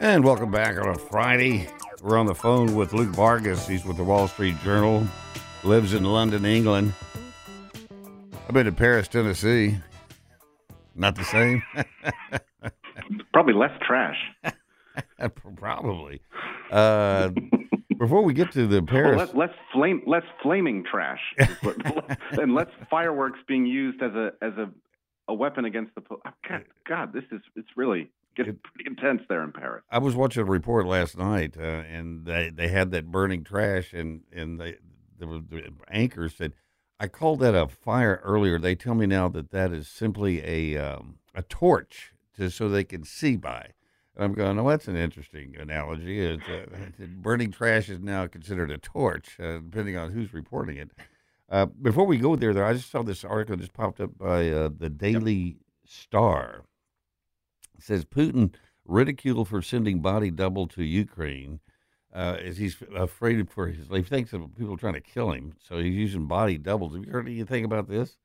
And 0.00 0.24
welcome 0.24 0.50
back 0.50 0.78
on 0.78 0.88
a 0.88 0.98
Friday. 0.98 1.68
We're 2.02 2.16
on 2.18 2.26
the 2.26 2.34
phone 2.34 2.74
with 2.74 2.92
Luke 2.92 3.10
Vargas. 3.10 3.66
He's 3.66 3.84
with 3.84 3.96
the 3.96 4.04
Wall 4.04 4.28
Street 4.28 4.56
Journal, 4.62 5.06
lives 5.62 5.94
in 5.94 6.04
London, 6.04 6.44
England. 6.44 6.94
I've 8.48 8.54
been 8.54 8.66
to 8.66 8.72
Paris, 8.72 9.08
Tennessee. 9.08 9.76
Not 11.00 11.16
the 11.16 11.24
same. 11.24 11.62
Probably 13.32 13.54
less 13.54 13.72
trash. 13.80 14.18
Probably. 15.56 16.20
Uh, 16.70 17.30
before 17.98 18.22
we 18.22 18.34
get 18.34 18.52
to 18.52 18.66
the 18.66 18.82
Well, 18.82 18.86
Paris, 18.86 19.16
less, 19.16 19.34
less 19.34 19.50
flame, 19.72 20.02
less 20.06 20.24
flaming 20.42 20.84
trash, 20.84 21.20
and 22.32 22.54
less 22.54 22.68
fireworks 22.90 23.38
being 23.48 23.64
used 23.64 24.02
as 24.02 24.12
a 24.12 24.32
as 24.42 24.52
a, 24.58 24.70
a 25.26 25.32
weapon 25.32 25.64
against 25.64 25.94
the. 25.94 26.02
po- 26.02 26.20
God, 26.46 26.64
God, 26.86 27.12
this 27.14 27.24
is 27.32 27.40
it's 27.56 27.70
really 27.76 28.10
getting 28.36 28.58
pretty 28.62 28.90
intense 28.90 29.22
there 29.26 29.42
in 29.42 29.52
Paris. 29.52 29.82
I 29.90 29.98
was 29.98 30.14
watching 30.14 30.42
a 30.42 30.44
report 30.44 30.84
last 30.84 31.16
night, 31.16 31.56
uh, 31.58 31.62
and 31.62 32.26
they, 32.26 32.50
they 32.50 32.68
had 32.68 32.90
that 32.90 33.10
burning 33.10 33.42
trash, 33.42 33.94
and 33.94 34.20
and 34.34 34.60
they 34.60 34.76
was 35.24 35.42
the 35.48 35.70
anchor 35.90 36.28
said, 36.28 36.52
"I 37.00 37.08
called 37.08 37.40
that 37.40 37.54
a 37.54 37.66
fire 37.66 38.20
earlier." 38.22 38.58
They 38.58 38.76
tell 38.76 38.94
me 38.94 39.06
now 39.06 39.28
that 39.30 39.50
that 39.50 39.72
is 39.72 39.88
simply 39.88 40.40
a 40.44 40.76
um, 40.76 41.16
a 41.34 41.42
torch 41.42 42.12
to 42.36 42.50
so 42.50 42.68
they 42.68 42.84
can 42.84 43.02
see 43.02 43.36
by. 43.36 43.72
And 44.14 44.24
I'm 44.24 44.34
going, 44.34 44.58
"Oh, 44.58 44.68
that's 44.68 44.86
an 44.86 44.96
interesting 44.96 45.56
analogy. 45.58 46.20
It's, 46.20 46.48
uh, 46.48 46.66
burning 47.20 47.50
trash 47.50 47.88
is 47.88 48.00
now 48.00 48.26
considered 48.26 48.70
a 48.70 48.78
torch, 48.78 49.40
uh, 49.40 49.58
depending 49.58 49.96
on 49.96 50.12
who's 50.12 50.32
reporting 50.32 50.76
it." 50.76 50.90
Uh, 51.48 51.66
before 51.66 52.04
we 52.04 52.16
go 52.18 52.36
there, 52.36 52.54
though, 52.54 52.64
I 52.66 52.74
just 52.74 52.90
saw 52.90 53.02
this 53.02 53.24
article 53.24 53.56
just 53.56 53.72
popped 53.72 54.00
up 54.00 54.16
by 54.16 54.50
uh, 54.50 54.70
the 54.76 54.88
Daily 54.88 55.56
Star. 55.84 56.64
It 57.76 57.82
says 57.82 58.04
Putin 58.04 58.54
ridiculed 58.84 59.48
for 59.48 59.62
sending 59.62 60.00
body 60.00 60.30
double 60.30 60.68
to 60.68 60.84
Ukraine 60.84 61.60
uh, 62.14 62.36
as 62.42 62.56
he's 62.56 62.76
afraid 62.96 63.48
for 63.50 63.68
his 63.68 63.90
life. 63.90 64.04
He 64.04 64.10
thinks 64.10 64.32
of 64.32 64.56
people 64.56 64.76
trying 64.76 64.94
to 64.94 65.00
kill 65.00 65.32
him, 65.32 65.54
so 65.58 65.78
he's 65.78 65.94
using 65.94 66.26
body 66.26 66.58
doubles. 66.58 66.94
Have 66.94 67.04
you 67.04 67.12
heard 67.12 67.26
anything 67.26 67.64
about 67.64 67.88
this? 67.88 68.16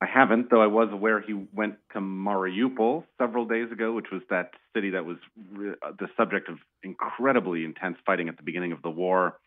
I 0.00 0.06
haven't, 0.06 0.50
though 0.50 0.62
I 0.62 0.68
was 0.68 0.90
aware 0.92 1.20
he 1.20 1.34
went 1.52 1.74
to 1.92 1.98
Mariupol 1.98 3.04
several 3.20 3.46
days 3.46 3.72
ago, 3.72 3.92
which 3.92 4.06
was 4.12 4.22
that 4.30 4.52
city 4.74 4.90
that 4.90 5.04
was 5.04 5.16
re- 5.52 5.74
uh, 5.82 5.90
the 5.98 6.06
subject 6.16 6.48
of 6.48 6.58
incredibly 6.84 7.64
intense 7.64 7.96
fighting 8.06 8.28
at 8.28 8.36
the 8.36 8.44
beginning 8.44 8.70
of 8.70 8.80
the 8.82 8.90
war. 8.90 9.40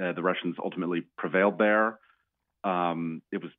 Uh, 0.00 0.12
the 0.12 0.22
Russians 0.22 0.56
ultimately 0.62 1.02
prevailed 1.18 1.58
there. 1.58 1.98
Um, 2.62 3.22
it 3.32 3.42
was 3.42 3.50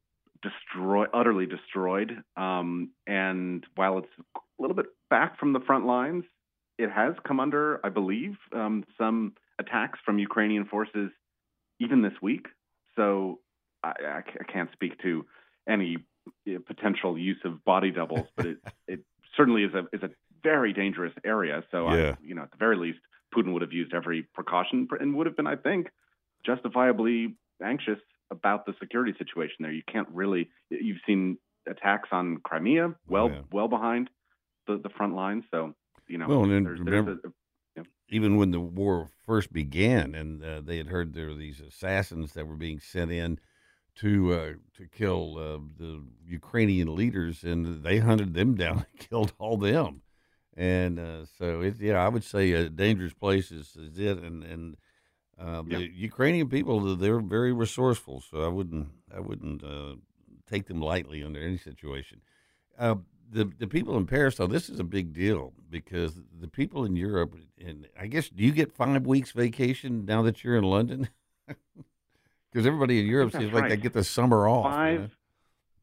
destroyed, 0.42 1.10
utterly 1.14 1.48
destroyed. 1.48 2.24
Um, 2.38 2.92
and 3.06 3.66
while 3.76 3.98
it's 3.98 4.08
a 4.36 4.40
little 4.60 4.76
bit 4.76 4.86
back 5.10 5.40
from 5.40 5.52
the 5.52 5.60
front 5.60 5.86
lines, 5.86 6.24
it 6.78 6.92
has 6.92 7.16
come 7.26 7.40
under, 7.40 7.80
I 7.84 7.90
believe, 7.90 8.36
um, 8.54 8.84
some 8.98 9.34
attacks 9.60 10.00
from 10.06 10.20
Ukrainian 10.20 10.66
forces 10.66 11.12
even 11.80 12.02
this 12.02 12.14
week. 12.22 12.48
So 12.96 13.40
I, 13.84 13.94
I 14.06 14.24
I 14.42 14.52
can't 14.52 14.72
speak 14.74 15.00
to 15.02 15.26
any 15.68 15.98
uh, 16.48 16.60
potential 16.66 17.18
use 17.18 17.40
of 17.46 17.64
body 17.64 17.92
doubles, 17.92 18.28
but 18.36 18.46
it 18.46 18.58
it 18.88 19.00
certainly 19.36 19.64
is 19.64 19.74
a 19.74 19.84
is 19.94 20.04
a 20.04 20.10
very 20.44 20.74
dangerous 20.74 21.14
area. 21.26 21.64
So 21.72 21.92
Yeah. 21.92 22.12
I, 22.12 22.18
you 22.24 22.36
know, 22.36 22.44
at 22.44 22.52
the 22.52 22.58
very 22.58 22.78
least, 22.78 23.00
Putin 23.36 23.54
would 23.54 23.62
have 23.62 23.74
used 23.74 23.94
every 23.94 24.24
precaution 24.34 24.88
and 25.00 25.16
would 25.16 25.26
have 25.26 25.36
been, 25.36 25.48
I 25.48 25.56
think, 25.56 25.90
justifiably 26.46 27.36
anxious 27.64 28.00
about 28.30 28.66
the 28.66 28.74
security 28.80 29.14
situation 29.18 29.58
there. 29.62 29.72
You 29.72 29.84
can't 29.92 30.08
really. 30.12 30.50
You've 30.70 31.02
seen 31.06 31.38
attacks 31.68 32.10
on 32.12 32.38
Crimea, 32.44 32.96
well 33.08 33.30
yeah. 33.30 33.42
well 33.52 33.68
behind 33.68 34.10
the 34.68 34.78
the 34.78 34.90
front 34.90 35.16
line. 35.16 35.44
So 35.52 35.76
you 36.08 36.18
know, 36.18 36.28
Well, 36.28 36.44
and 36.44 36.66
there's, 36.66 36.80
remember- 36.80 37.20
there's 37.22 37.26
a, 37.26 37.84
Even 38.10 38.38
when 38.38 38.52
the 38.52 38.60
war 38.60 39.10
first 39.26 39.52
began, 39.52 40.16
and 40.16 40.44
uh, 40.44 40.62
they 40.62 40.78
had 40.78 40.88
heard 40.88 41.14
there 41.14 41.28
were 41.28 41.34
these 41.36 41.60
assassins 41.60 42.34
that 42.34 42.48
were 42.48 42.56
being 42.56 42.80
sent 42.80 43.12
in 43.12 43.40
to 43.96 44.34
uh, 44.34 44.54
to 44.78 44.88
kill 44.88 45.38
uh, 45.38 45.60
the 45.78 46.04
Ukrainian 46.26 46.96
leaders, 46.96 47.44
and 47.44 47.84
they 47.84 47.98
hunted 48.00 48.34
them 48.34 48.56
down 48.64 48.78
and 48.78 49.00
killed 49.10 49.34
all 49.40 49.58
them. 49.58 50.02
And 50.56 51.00
uh, 51.00 51.26
so, 51.38 51.62
it, 51.62 51.80
yeah, 51.80 52.04
I 52.04 52.10
would 52.10 52.24
say 52.24 52.52
a 52.52 52.70
dangerous 52.70 53.14
place 53.14 53.52
is, 53.52 53.76
is 53.76 54.00
it. 54.00 54.18
And 54.20 54.44
and 54.44 54.78
uh, 55.38 55.64
the. 55.68 55.90
Ukrainian 55.94 56.50
people, 56.50 56.96
they're 56.96 57.20
very 57.20 57.54
resourceful. 57.54 58.22
So 58.22 58.44
I 58.44 58.48
wouldn't 58.48 58.88
I 59.16 59.20
wouldn't 59.20 59.64
uh, 59.64 59.96
take 60.50 60.68
them 60.68 60.82
lightly 60.82 61.24
under 61.24 61.42
any 61.42 61.58
situation. 61.58 62.22
The 63.30 63.46
the 63.60 63.68
people 63.68 63.98
in 63.98 64.06
Paris, 64.06 64.36
though, 64.36 64.48
this 64.48 64.70
is 64.70 64.80
a 64.80 64.84
big 64.84 65.14
deal 65.14 65.54
because 65.70 66.22
the 66.40 66.48
people 66.48 66.86
in 66.86 66.96
Europe, 66.96 67.36
and 67.64 67.88
I 68.00 68.08
guess, 68.08 68.30
do 68.30 68.44
you 68.44 68.52
get 68.52 68.72
five 68.72 69.06
weeks 69.06 69.32
vacation 69.32 70.06
now 70.06 70.22
that 70.22 70.44
you're 70.44 70.58
in 70.58 70.64
London? 70.64 71.10
Because 72.52 72.66
everybody 72.66 73.00
in 73.00 73.06
Europe 73.06 73.34
seems 73.34 73.52
like 73.54 73.70
they 73.70 73.78
get 73.78 73.94
the 73.94 74.04
summer 74.04 74.48
off. 74.48 74.74
Five, 74.74 74.94
you 74.94 75.00
know? 75.00 75.10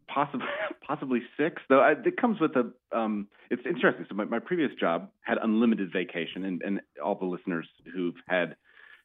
possibly 0.08 0.46
possibly 0.86 1.22
six. 1.36 1.62
Though 1.68 1.80
I, 1.80 1.92
it 1.92 2.16
comes 2.20 2.40
with 2.40 2.52
a. 2.56 2.72
Um, 2.96 3.28
it's 3.50 3.62
interesting. 3.66 4.06
So 4.08 4.14
my, 4.14 4.24
my 4.24 4.38
previous 4.38 4.70
job 4.78 5.10
had 5.20 5.38
unlimited 5.42 5.92
vacation, 5.92 6.44
and, 6.44 6.62
and 6.62 6.80
all 7.04 7.14
the 7.14 7.26
listeners 7.26 7.68
who've 7.94 8.14
had 8.26 8.56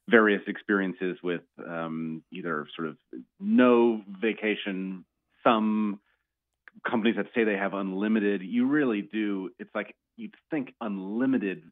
various 0.07 0.41
experiences 0.47 1.17
with 1.23 1.41
um, 1.67 2.23
either 2.31 2.65
sort 2.75 2.87
of 2.87 2.97
no 3.39 4.01
vacation, 4.19 5.05
some 5.43 5.99
companies 6.87 7.15
that 7.17 7.27
say 7.35 7.43
they 7.43 7.57
have 7.57 7.73
unlimited. 7.73 8.41
You 8.41 8.67
really 8.67 9.01
do. 9.01 9.49
It's 9.59 9.73
like 9.73 9.95
you'd 10.17 10.35
think 10.51 10.73
unlimited, 10.81 11.63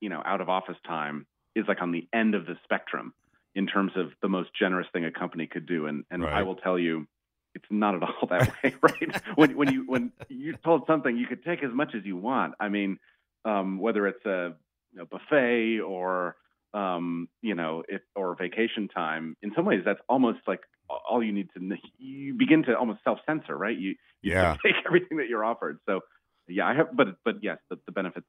you 0.00 0.08
know, 0.08 0.22
out 0.24 0.40
of 0.40 0.48
office 0.48 0.76
time 0.86 1.26
is 1.54 1.64
like 1.68 1.80
on 1.80 1.92
the 1.92 2.08
end 2.12 2.34
of 2.34 2.46
the 2.46 2.56
spectrum 2.64 3.14
in 3.54 3.66
terms 3.66 3.92
of 3.96 4.12
the 4.22 4.28
most 4.28 4.50
generous 4.58 4.86
thing 4.92 5.04
a 5.04 5.10
company 5.10 5.46
could 5.46 5.66
do. 5.66 5.86
And 5.86 6.04
and 6.10 6.22
right. 6.22 6.32
I 6.32 6.42
will 6.42 6.56
tell 6.56 6.78
you, 6.78 7.06
it's 7.54 7.64
not 7.70 7.94
at 7.94 8.02
all 8.02 8.26
that 8.30 8.52
way, 8.62 8.74
right? 8.82 9.22
when 9.36 9.56
when 9.56 9.72
you 9.72 9.84
when 9.86 10.12
you're 10.28 10.56
told 10.56 10.84
something, 10.86 11.16
you 11.16 11.26
could 11.26 11.44
take 11.44 11.62
as 11.62 11.72
much 11.72 11.94
as 11.94 12.04
you 12.04 12.16
want. 12.16 12.54
I 12.60 12.68
mean, 12.68 12.98
um, 13.44 13.78
whether 13.78 14.06
it's 14.06 14.24
a, 14.24 14.54
a 15.00 15.04
buffet 15.04 15.80
or 15.80 16.36
um, 16.74 17.28
you 17.40 17.54
know, 17.54 17.84
if, 17.88 18.02
or 18.16 18.34
vacation 18.36 18.88
time. 18.88 19.36
In 19.42 19.52
some 19.54 19.64
ways, 19.64 19.82
that's 19.84 20.00
almost 20.08 20.40
like 20.46 20.60
all 21.08 21.22
you 21.22 21.32
need 21.32 21.48
to. 21.54 21.76
You 21.98 22.34
begin 22.34 22.62
to 22.64 22.76
almost 22.76 23.00
self 23.04 23.18
censor, 23.26 23.56
right? 23.56 23.76
You, 23.76 23.94
you 24.22 24.32
yeah. 24.32 24.56
take 24.64 24.74
everything 24.86 25.18
that 25.18 25.28
you're 25.28 25.44
offered. 25.44 25.78
So, 25.86 26.00
yeah, 26.48 26.66
I 26.66 26.74
have, 26.74 26.96
but 26.96 27.08
but 27.24 27.36
yes, 27.42 27.58
the, 27.70 27.76
the 27.86 27.92
benefits 27.92 28.26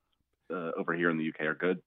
uh, 0.51 0.71
over 0.78 0.93
here 0.93 1.10
in 1.10 1.17
the 1.17 1.28
UK 1.30 1.41
are 1.41 1.56
good. 1.56 1.80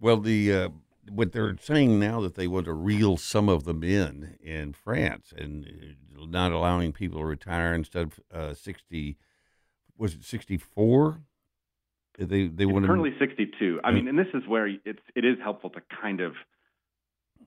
Well, 0.00 0.18
the 0.18 0.52
uh, 0.52 0.68
what 1.10 1.32
they're 1.32 1.56
saying 1.60 1.98
now 1.98 2.20
that 2.20 2.34
they 2.34 2.46
want 2.46 2.66
to 2.66 2.72
reel 2.72 3.16
some 3.16 3.48
of 3.48 3.64
them 3.64 3.82
in 3.82 4.36
in 4.42 4.72
France 4.72 5.32
and 5.36 5.66
uh, 5.66 6.24
not 6.26 6.52
allowing 6.52 6.92
people 6.92 7.20
to 7.20 7.24
retire 7.24 7.74
instead 7.74 8.04
of 8.04 8.20
uh, 8.32 8.54
sixty. 8.54 9.16
Was 9.96 10.14
it 10.14 10.24
sixty 10.24 10.56
four? 10.56 11.20
They 12.18 12.46
they 12.46 12.66
want 12.66 12.86
currently 12.86 13.14
sixty 13.18 13.50
two. 13.58 13.80
I 13.84 13.90
mean, 13.90 14.08
and 14.08 14.18
this 14.18 14.26
is 14.34 14.46
where 14.46 14.66
it's 14.66 15.02
it 15.14 15.24
is 15.24 15.38
helpful 15.42 15.70
to 15.70 15.80
kind 16.00 16.20
of 16.20 16.34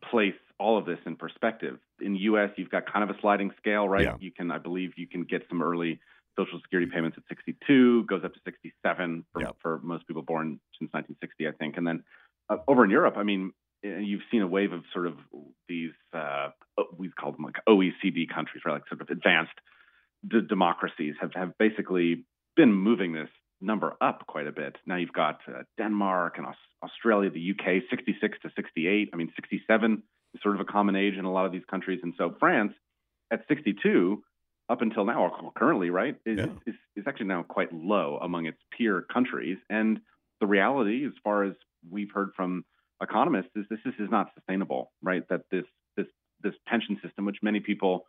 place 0.10 0.34
all 0.60 0.78
of 0.78 0.86
this 0.86 1.00
in 1.06 1.16
perspective. 1.16 1.78
In 2.00 2.14
the 2.14 2.20
U.S., 2.20 2.50
you've 2.58 2.70
got 2.70 2.92
kind 2.92 3.10
of 3.10 3.16
a 3.16 3.20
sliding 3.20 3.52
scale, 3.58 3.88
right? 3.88 4.04
Yeah. 4.04 4.16
You 4.20 4.32
can, 4.32 4.52
I 4.52 4.58
believe, 4.58 4.94
you 4.98 5.08
can 5.08 5.24
get 5.24 5.44
some 5.50 5.62
early 5.62 6.00
Social 6.38 6.60
Security 6.62 6.90
payments 6.92 7.18
at 7.18 7.24
62, 7.30 8.06
goes 8.06 8.24
up 8.24 8.34
to 8.34 8.40
67 8.46 9.26
for, 9.32 9.42
yeah. 9.42 9.50
for 9.62 9.80
most 9.84 10.08
people 10.08 10.22
born 10.22 10.60
since 10.80 10.92
1960, 10.92 11.48
I 11.48 11.52
think. 11.52 11.78
And 11.78 11.88
then 11.88 12.04
uh, 12.50 12.58
over 12.68 12.84
in 12.84 12.90
Europe, 12.90 13.16
I 13.18 13.24
mean, 13.24 13.52
eh, 13.84 14.00
you've 14.00 14.22
seen 14.32 14.42
a 14.42 14.48
wave 14.48 14.74
of 14.74 14.84
sort 14.94 15.08
of 15.08 15.14
these, 15.68 15.92
uh, 16.14 16.50
we 16.98 17.10
call 17.10 17.32
them 17.32 17.44
like 17.44 17.56
OECD 17.68 18.28
countries, 18.34 18.64
right? 18.66 18.74
Like 18.74 18.88
sort 18.90 19.02
of 19.02 19.10
advanced 19.10 19.54
d- 20.28 20.42
democracies 20.48 21.16
have, 21.22 21.34
have 21.34 21.58
basically 21.58 22.26
been 22.56 22.74
moving 22.74 23.14
this 23.14 23.30
number 23.62 23.94
up 24.02 24.28
quite 24.28 24.48
a 24.48 24.52
bit. 24.52 24.76
Now 24.86 24.98
you've 24.98 25.14
got 25.14 25.40
uh, 25.48 25.64
Denmark 25.78 26.38
and 26.38 26.48
Australia, 26.84 27.30
the 27.30 27.52
UK, 27.52 27.84
66 27.90 28.38
to 28.42 28.50
68. 28.56 29.10
I 29.14 29.16
mean, 29.16 29.32
67 29.36 29.94
is 29.94 30.00
sort 30.42 30.56
of 30.56 30.62
a 30.62 30.66
common 30.66 30.96
age 30.96 31.16
in 31.16 31.26
a 31.26 31.32
lot 31.32 31.46
of 31.46 31.52
these 31.52 31.66
countries. 31.70 32.00
And 32.04 32.14
so 32.18 32.36
France 32.40 32.74
at 33.32 33.42
62 33.48 34.24
up 34.70 34.82
until 34.82 35.06
now, 35.06 35.24
or 35.24 35.52
currently, 35.56 35.90
right, 35.90 36.16
is, 36.26 36.40
yeah. 36.40 36.48
is, 36.66 36.76
is 36.96 37.04
actually 37.08 37.28
now 37.28 37.44
quite 37.44 37.72
low 37.74 38.18
among 38.22 38.48
its 38.48 38.58
peer 38.76 39.06
countries. 39.14 39.58
And 39.70 40.00
the 40.42 40.48
reality, 40.48 41.06
as 41.06 41.14
far 41.24 41.44
as 41.44 41.54
we've 41.90 42.12
heard 42.12 42.32
from 42.36 42.66
economists, 43.02 43.52
is 43.56 43.66
this, 43.70 43.80
this 43.86 43.94
is 44.00 44.10
not 44.10 44.32
sustainable, 44.34 44.92
right? 45.02 45.24
That 45.30 45.42
this 45.52 45.66
this 45.96 46.08
this 46.42 46.54
pension 46.68 47.00
system, 47.04 47.26
which 47.26 47.38
many 47.44 47.60
people 47.60 48.06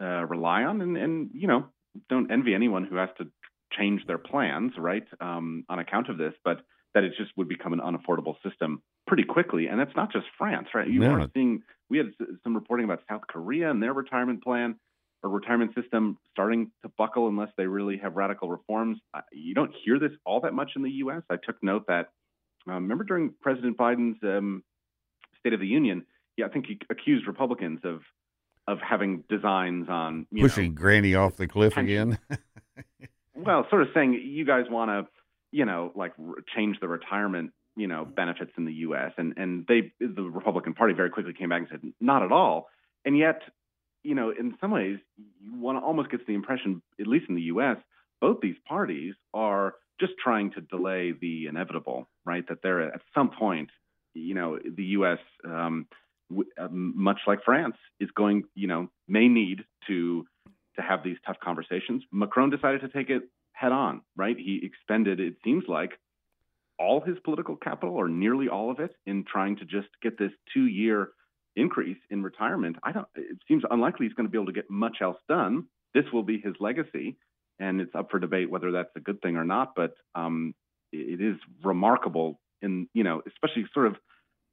uh, 0.00 0.24
rely 0.26 0.64
on, 0.64 0.80
and, 0.80 0.96
and 0.96 1.30
you 1.32 1.46
know 1.46 1.66
don't 2.08 2.32
envy 2.32 2.54
anyone 2.54 2.84
who 2.84 2.96
has 2.96 3.10
to 3.18 3.26
change 3.72 4.02
their 4.06 4.18
plans, 4.18 4.72
right, 4.76 5.04
um, 5.20 5.64
on 5.68 5.78
account 5.78 6.08
of 6.08 6.18
this, 6.18 6.34
but 6.44 6.60
that 6.94 7.04
it 7.04 7.12
just 7.16 7.30
would 7.36 7.48
become 7.48 7.72
an 7.72 7.80
unaffordable 7.80 8.34
system 8.46 8.82
pretty 9.12 9.24
quickly. 9.24 9.66
And 9.66 9.78
that's 9.78 9.94
not 9.94 10.10
just 10.10 10.24
France, 10.38 10.68
right? 10.72 10.88
You 10.88 11.02
yeah. 11.02 11.10
are 11.10 11.30
seeing, 11.34 11.62
we 11.90 11.98
had 11.98 12.14
some 12.42 12.54
reporting 12.54 12.84
about 12.84 13.02
South 13.10 13.20
Korea 13.28 13.70
and 13.70 13.82
their 13.82 13.92
retirement 13.92 14.42
plan 14.42 14.76
or 15.22 15.28
retirement 15.28 15.74
system 15.74 16.16
starting 16.30 16.70
to 16.80 16.90
buckle 16.96 17.28
unless 17.28 17.50
they 17.58 17.66
really 17.66 17.98
have 17.98 18.16
radical 18.16 18.48
reforms. 18.48 18.96
You 19.30 19.52
don't 19.52 19.70
hear 19.84 19.98
this 19.98 20.12
all 20.24 20.40
that 20.40 20.54
much 20.54 20.70
in 20.76 20.82
the 20.82 20.90
U.S. 20.92 21.20
I 21.28 21.36
took 21.36 21.62
note 21.62 21.88
that, 21.88 22.08
uh, 22.66 22.72
remember 22.72 23.04
during 23.04 23.34
President 23.42 23.76
Biden's 23.76 24.16
um, 24.22 24.64
State 25.40 25.52
of 25.52 25.60
the 25.60 25.66
Union, 25.66 26.06
yeah, 26.38 26.46
I 26.46 26.48
think 26.48 26.64
he 26.64 26.78
accused 26.88 27.26
Republicans 27.26 27.80
of 27.84 28.00
of 28.66 28.78
having 28.78 29.24
designs 29.28 29.90
on 29.90 30.26
pushing 30.34 30.72
know, 30.72 30.80
Granny 30.80 31.14
off 31.16 31.36
the 31.36 31.46
cliff 31.46 31.76
again. 31.76 32.18
well, 33.34 33.66
sort 33.68 33.82
of 33.82 33.88
saying 33.92 34.14
you 34.14 34.46
guys 34.46 34.64
want 34.70 34.88
to, 34.88 35.06
you 35.50 35.66
know, 35.66 35.92
like 35.94 36.14
change 36.56 36.78
the 36.80 36.88
retirement, 36.88 37.52
you 37.76 37.86
know, 37.86 38.04
benefits 38.04 38.52
in 38.56 38.64
the 38.64 38.72
U.S. 38.86 39.12
and 39.16 39.34
and 39.36 39.64
they, 39.66 39.92
the 40.00 40.22
Republican 40.22 40.74
Party, 40.74 40.94
very 40.94 41.10
quickly 41.10 41.32
came 41.32 41.48
back 41.48 41.60
and 41.60 41.68
said 41.70 41.92
not 42.00 42.22
at 42.22 42.32
all. 42.32 42.68
And 43.04 43.16
yet, 43.16 43.42
you 44.02 44.14
know, 44.14 44.30
in 44.30 44.54
some 44.60 44.70
ways, 44.70 44.98
one 45.50 45.76
almost 45.76 46.10
gets 46.10 46.24
the 46.26 46.34
impression, 46.34 46.82
at 47.00 47.06
least 47.06 47.26
in 47.28 47.34
the 47.34 47.42
U.S., 47.42 47.76
both 48.20 48.40
these 48.40 48.56
parties 48.68 49.14
are 49.34 49.74
just 50.00 50.12
trying 50.22 50.52
to 50.52 50.60
delay 50.60 51.12
the 51.18 51.46
inevitable, 51.46 52.08
right? 52.24 52.46
That 52.48 52.58
they're 52.62 52.92
at 52.92 53.00
some 53.14 53.30
point, 53.30 53.70
you 54.14 54.34
know, 54.34 54.58
the 54.58 54.84
U.S. 54.84 55.18
Um, 55.44 55.86
w- 56.30 56.50
uh, 56.58 56.68
much 56.70 57.20
like 57.26 57.40
France 57.44 57.76
is 58.00 58.10
going, 58.10 58.44
you 58.54 58.68
know, 58.68 58.88
may 59.08 59.28
need 59.28 59.64
to 59.88 60.26
to 60.76 60.82
have 60.82 61.04
these 61.04 61.16
tough 61.26 61.36
conversations. 61.42 62.02
Macron 62.10 62.50
decided 62.50 62.80
to 62.80 62.88
take 62.88 63.10
it 63.10 63.22
head 63.52 63.72
on, 63.72 64.00
right? 64.16 64.36
He 64.36 64.60
expended, 64.62 65.20
it 65.20 65.34
seems 65.44 65.64
like, 65.68 65.98
all 66.82 67.00
his 67.00 67.16
political 67.24 67.56
capital 67.56 67.94
or 67.94 68.08
nearly 68.08 68.48
all 68.48 68.70
of 68.70 68.80
it 68.80 68.94
in 69.06 69.24
trying 69.24 69.56
to 69.56 69.64
just 69.64 69.88
get 70.02 70.18
this 70.18 70.32
two 70.52 70.66
year 70.66 71.10
increase 71.54 71.98
in 72.10 72.22
retirement. 72.22 72.76
I 72.82 72.92
don't, 72.92 73.06
it 73.14 73.38
seems 73.46 73.62
unlikely 73.70 74.06
he's 74.06 74.14
going 74.14 74.26
to 74.26 74.30
be 74.30 74.38
able 74.38 74.46
to 74.46 74.52
get 74.52 74.70
much 74.70 74.98
else 75.00 75.18
done. 75.28 75.66
This 75.94 76.04
will 76.12 76.22
be 76.22 76.40
his 76.40 76.54
legacy, 76.58 77.16
and 77.58 77.80
it's 77.80 77.94
up 77.94 78.10
for 78.10 78.18
debate 78.18 78.50
whether 78.50 78.72
that's 78.72 78.90
a 78.96 79.00
good 79.00 79.20
thing 79.22 79.36
or 79.36 79.44
not. 79.44 79.74
But 79.76 79.94
um, 80.14 80.54
it 80.92 81.20
is 81.20 81.36
remarkable 81.62 82.40
in, 82.62 82.88
you 82.94 83.04
know, 83.04 83.22
especially 83.26 83.66
sort 83.74 83.86
of 83.86 83.96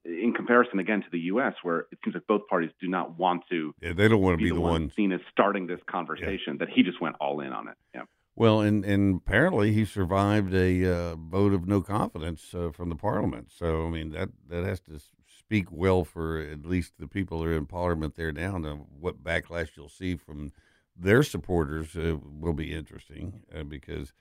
in 0.06 0.34
comparison 0.36 0.80
again 0.80 1.02
to 1.02 1.08
the 1.12 1.20
U.S., 1.20 1.54
where 1.64 1.86
it 1.92 2.00
seems 2.04 2.16
like 2.16 2.28
both 2.28 2.48
parties 2.50 2.72
do 2.82 2.88
not 2.88 3.18
want 3.18 3.44
to. 3.50 3.74
Yeah, 3.82 3.94
they 3.94 4.08
don't 4.08 4.22
want 4.22 4.34
to 4.34 4.38
be, 4.38 4.46
be 4.46 4.50
the, 4.50 4.56
the 4.56 4.62
one 4.62 4.92
seen 4.96 5.12
as 5.12 5.22
starting 5.32 5.68
this 5.68 5.80
conversation. 5.90 6.58
Yeah. 6.60 6.66
That 6.66 6.70
he 6.70 6.84
just 6.84 7.02
went 7.02 7.16
all 7.20 7.40
in 7.40 7.54
on 7.54 7.70
it. 7.70 7.76
Yeah. 7.96 8.04
Well, 8.40 8.62
and 8.62 8.86
and 8.86 9.18
apparently 9.18 9.74
he 9.74 9.84
survived 9.84 10.54
a 10.54 10.86
uh, 10.86 11.16
vote 11.18 11.54
of 11.54 11.68
no 11.68 11.82
confidence 11.82 12.56
uh, 12.56 12.72
from 12.72 12.88
the 12.88 12.96
parliament. 12.96 13.52
So 13.54 13.86
I 13.86 13.90
mean 13.90 14.12
that 14.12 14.30
that 14.48 14.64
has 14.64 14.80
to 14.82 15.02
speak 15.28 15.66
well 15.70 16.06
for 16.06 16.40
at 16.40 16.66
least 16.66 16.94
the 17.00 17.08
people 17.08 17.40
that 17.40 17.50
are 17.50 17.58
in 17.58 17.66
parliament 17.66 18.16
there 18.16 18.32
now. 18.32 18.56
And 18.56 18.86
what 18.98 19.22
backlash 19.22 19.76
you'll 19.76 19.90
see 19.90 20.16
from 20.16 20.54
their 20.96 21.22
supporters 21.22 21.98
uh, 21.98 22.16
will 22.40 22.54
be 22.54 22.74
interesting 22.74 23.42
uh, 23.54 23.64
because 23.64 24.14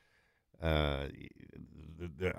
uh, 0.60 1.06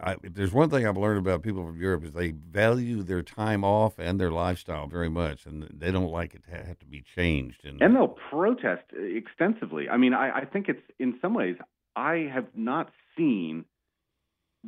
I, 0.01 0.15
there's 0.21 0.51
one 0.51 0.69
thing 0.69 0.85
I've 0.85 0.97
learned 0.97 1.19
about 1.19 1.43
people 1.43 1.65
from 1.65 1.79
Europe 1.79 2.03
is 2.03 2.11
they 2.11 2.31
value 2.31 3.03
their 3.03 3.21
time 3.21 3.63
off 3.63 3.99
and 3.99 4.19
their 4.19 4.31
lifestyle 4.31 4.87
very 4.87 5.09
much, 5.09 5.45
and 5.45 5.63
they 5.73 5.91
don't 5.91 6.11
like 6.11 6.33
it 6.33 6.43
to 6.45 6.51
have 6.51 6.79
to 6.79 6.85
be 6.85 7.01
changed. 7.15 7.65
And, 7.65 7.81
and 7.81 7.95
they'll 7.95 8.15
protest 8.29 8.83
extensively. 8.93 9.89
I 9.89 9.97
mean, 9.97 10.13
I, 10.13 10.39
I 10.39 10.45
think 10.45 10.69
it's 10.69 10.81
in 10.97 11.17
some 11.21 11.33
ways 11.33 11.55
I 11.99 12.29
have 12.33 12.47
not 12.55 12.91
seen 13.17 13.65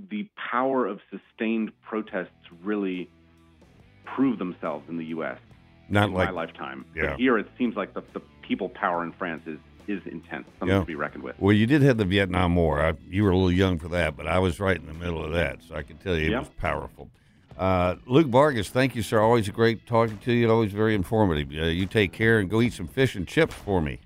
the 0.10 0.28
power 0.52 0.86
of 0.86 1.00
sustained 1.10 1.72
protests 1.82 2.30
really 2.64 3.10
prove 4.06 4.38
themselves 4.38 4.86
in 4.90 4.98
the 4.98 5.06
U.S. 5.06 5.38
Not 5.90 6.10
in 6.10 6.14
like 6.14 6.28
my 6.30 6.32
lifetime. 6.34 6.86
Yeah. 6.96 7.12
But 7.12 7.20
here 7.20 7.38
it 7.38 7.48
seems 7.58 7.76
like 7.76 7.94
the, 7.94 8.02
the 8.14 8.22
people 8.42 8.68
power 8.70 9.04
in 9.04 9.14
France 9.14 9.44
is 9.46 9.60
is 9.88 10.02
intense, 10.06 10.46
something 10.60 10.68
Yeah. 10.76 10.80
to 10.82 10.86
be 10.86 10.96
reckoned 10.96 11.24
with. 11.24 11.36
Well, 11.40 11.54
you 11.56 11.66
did 11.66 11.82
have 11.82 11.98
the 11.98 12.06
Vietnam 12.06 12.56
War. 12.56 12.80
I, 12.80 12.94
you 13.10 13.24
were 13.24 13.32
a 13.32 13.36
little 13.36 13.52
young 13.52 13.80
for 13.80 13.88
that, 13.90 14.16
but 14.16 14.28
I 14.28 14.38
was 14.40 14.60
right 14.60 14.78
in 14.78 14.86
the 14.86 14.94
middle 14.94 15.26
of 15.26 15.34
that, 15.34 15.64
so 15.68 15.76
I 15.76 15.82
can 15.82 15.98
tell 15.98 16.16
you 16.16 16.28
it 16.28 16.32
Yeah. 16.32 16.40
was 16.40 16.50
powerful. 16.50 17.10
Uh, 17.58 17.96
Luke 18.06 18.28
Vargas, 18.28 18.70
thank 18.70 18.96
you, 18.96 19.02
sir. 19.02 19.20
Always 19.20 19.50
great 19.50 19.88
talking 19.88 20.18
to 20.20 20.32
you. 20.32 20.50
Always 20.52 20.72
very 20.72 20.94
informative. 20.96 21.50
Uh, 21.58 21.66
you 21.66 21.88
take 21.88 22.12
care 22.14 22.40
and 22.40 22.50
go 22.50 22.62
eat 22.62 22.74
some 22.74 22.88
fish 22.88 23.16
and 23.16 23.28
chips 23.28 23.56
for 23.56 23.82
me. 23.82 24.00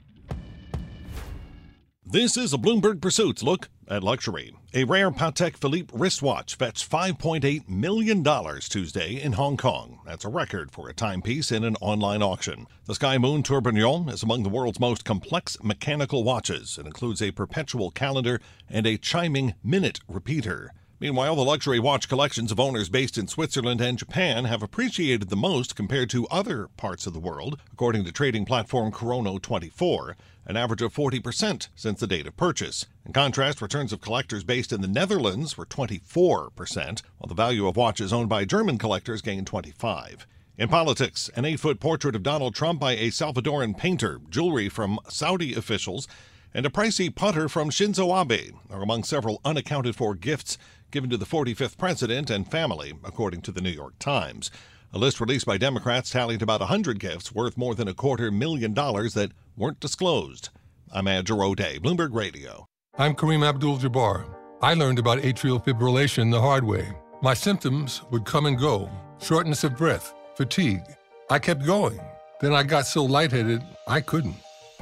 This 2.07 2.37
is 2.37 2.53
a 2.53 2.59
Bloomberg 2.59 3.01
Pursuits 3.01 3.41
look 3.41 3.67
at 3.87 4.03
luxury. 4.03 4.55
A 4.75 4.83
rare 4.83 5.09
Patek 5.09 5.57
Philippe 5.57 5.91
wristwatch 5.91 6.53
fetched 6.53 6.87
$5.8 6.87 7.67
million 7.67 8.23
Tuesday 8.61 9.19
in 9.19 9.33
Hong 9.33 9.57
Kong. 9.57 10.01
That's 10.05 10.23
a 10.23 10.29
record 10.29 10.69
for 10.69 10.87
a 10.87 10.93
timepiece 10.93 11.51
in 11.51 11.63
an 11.63 11.75
online 11.81 12.21
auction. 12.21 12.67
The 12.85 12.93
Sky 12.93 13.17
Moon 13.17 13.41
Tourbillon 13.41 14.07
is 14.09 14.21
among 14.21 14.43
the 14.43 14.49
world's 14.49 14.79
most 14.79 15.03
complex 15.03 15.57
mechanical 15.63 16.23
watches. 16.23 16.77
It 16.77 16.85
includes 16.85 17.23
a 17.23 17.31
perpetual 17.31 17.89
calendar 17.89 18.39
and 18.69 18.85
a 18.85 18.99
chiming 18.99 19.55
minute 19.63 19.99
repeater. 20.07 20.73
Meanwhile, 20.99 21.35
the 21.35 21.43
luxury 21.43 21.79
watch 21.79 22.07
collections 22.07 22.51
of 22.51 22.59
owners 22.59 22.87
based 22.87 23.17
in 23.17 23.27
Switzerland 23.27 23.81
and 23.81 23.97
Japan 23.97 24.45
have 24.45 24.61
appreciated 24.61 25.29
the 25.29 25.35
most 25.35 25.75
compared 25.75 26.11
to 26.11 26.27
other 26.27 26.69
parts 26.77 27.07
of 27.07 27.13
the 27.13 27.19
world, 27.19 27.59
according 27.73 28.05
to 28.05 28.11
trading 28.11 28.45
platform 28.45 28.91
Chrono24, 28.91 30.13
an 30.45 30.57
average 30.57 30.81
of 30.81 30.93
40% 30.93 31.69
since 31.75 31.99
the 31.99 32.07
date 32.07 32.27
of 32.27 32.37
purchase. 32.37 32.85
In 33.05 33.13
contrast, 33.13 33.61
returns 33.61 33.91
of 33.91 34.01
collectors 34.01 34.43
based 34.43 34.71
in 34.71 34.81
the 34.81 34.87
Netherlands 34.87 35.57
were 35.57 35.65
24%, 35.65 37.01
while 37.17 37.27
the 37.27 37.33
value 37.33 37.67
of 37.67 37.77
watches 37.77 38.13
owned 38.13 38.29
by 38.29 38.45
German 38.45 38.77
collectors 38.77 39.21
gained 39.21 39.47
25. 39.47 40.27
In 40.57 40.69
politics, 40.69 41.29
an 41.35 41.45
eight 41.45 41.59
foot 41.59 41.79
portrait 41.79 42.15
of 42.15 42.23
Donald 42.23 42.55
Trump 42.55 42.79
by 42.79 42.93
a 42.93 43.11
Salvadoran 43.11 43.77
painter, 43.77 44.21
jewelry 44.29 44.69
from 44.69 44.99
Saudi 45.09 45.53
officials, 45.53 46.07
and 46.53 46.65
a 46.65 46.69
pricey 46.69 47.13
putter 47.13 47.49
from 47.49 47.69
Shinzo 47.69 48.15
Abe 48.15 48.55
are 48.69 48.81
among 48.81 49.03
several 49.03 49.41
unaccounted 49.43 49.97
for 49.97 50.15
gifts 50.15 50.57
given 50.91 51.09
to 51.09 51.17
the 51.17 51.25
45th 51.25 51.77
president 51.77 52.29
and 52.29 52.49
family, 52.49 52.93
according 53.03 53.41
to 53.41 53.51
the 53.51 53.59
New 53.59 53.69
York 53.69 53.99
Times. 53.99 54.49
A 54.95 54.97
list 54.97 55.19
released 55.19 55.45
by 55.45 55.57
Democrats 55.57 56.09
tallied 56.09 56.41
about 56.41 56.61
100 56.61 57.01
gifts 57.01 57.35
worth 57.35 57.57
more 57.57 57.75
than 57.75 57.89
a 57.89 57.93
quarter 57.93 58.31
million 58.31 58.73
dollars 58.73 59.13
that 59.15 59.33
weren't 59.57 59.81
disclosed. 59.81 60.47
I'm 60.89 61.05
Andrew 61.05 61.43
O'Day, 61.43 61.79
Bloomberg 61.79 62.13
Radio. 62.13 62.65
I'm 62.97 63.13
Kareem 63.13 63.45
Abdul 63.45 63.79
Jabbar. 63.79 64.25
I 64.61 64.73
learned 64.73 64.97
about 64.97 65.17
atrial 65.17 65.61
fibrillation 65.61 66.31
the 66.31 66.39
hard 66.39 66.63
way. 66.63 66.93
My 67.21 67.33
symptoms 67.33 68.03
would 68.09 68.23
come 68.23 68.45
and 68.45 68.57
go 68.57 68.89
shortness 69.21 69.65
of 69.65 69.75
breath, 69.75 70.13
fatigue. 70.35 70.85
I 71.29 71.39
kept 71.39 71.65
going. 71.65 71.99
Then 72.39 72.53
I 72.53 72.63
got 72.63 72.87
so 72.87 73.03
lightheaded, 73.03 73.63
I 73.89 73.99
couldn't. 73.99 74.37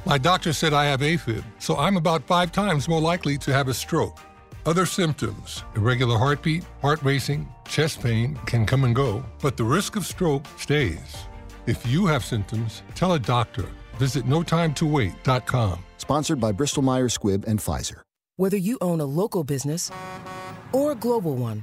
My 0.06 0.16
doctor 0.16 0.52
said 0.52 0.72
I 0.72 0.84
have 0.84 1.00
AFib, 1.00 1.42
so 1.58 1.76
I'm 1.76 1.96
about 1.96 2.22
five 2.22 2.52
times 2.52 2.88
more 2.88 3.00
likely 3.00 3.36
to 3.38 3.52
have 3.52 3.66
a 3.66 3.74
stroke. 3.74 4.20
Other 4.64 4.86
symptoms, 4.86 5.64
irregular 5.74 6.18
heartbeat, 6.18 6.64
heart 6.82 7.02
racing, 7.02 7.48
chest 7.66 8.02
pain 8.02 8.38
can 8.46 8.66
come 8.66 8.84
and 8.84 8.94
go, 8.94 9.24
but 9.42 9.56
the 9.56 9.64
risk 9.64 9.96
of 9.96 10.06
stroke 10.06 10.46
stays. 10.58 11.26
If 11.66 11.86
you 11.86 12.06
have 12.06 12.24
symptoms, 12.24 12.82
tell 12.94 13.14
a 13.14 13.18
doctor. 13.18 13.66
Visit 13.96 14.24
notimetowait.com. 14.26 15.78
Sponsored 15.98 16.40
by 16.40 16.52
Bristol 16.52 16.82
Myers 16.82 17.16
Squibb 17.16 17.46
and 17.46 17.58
Pfizer. 17.58 18.02
Whether 18.36 18.56
you 18.56 18.78
own 18.80 19.00
a 19.00 19.04
local 19.04 19.44
business 19.44 19.90
or 20.72 20.92
a 20.92 20.94
global 20.94 21.36
one, 21.36 21.62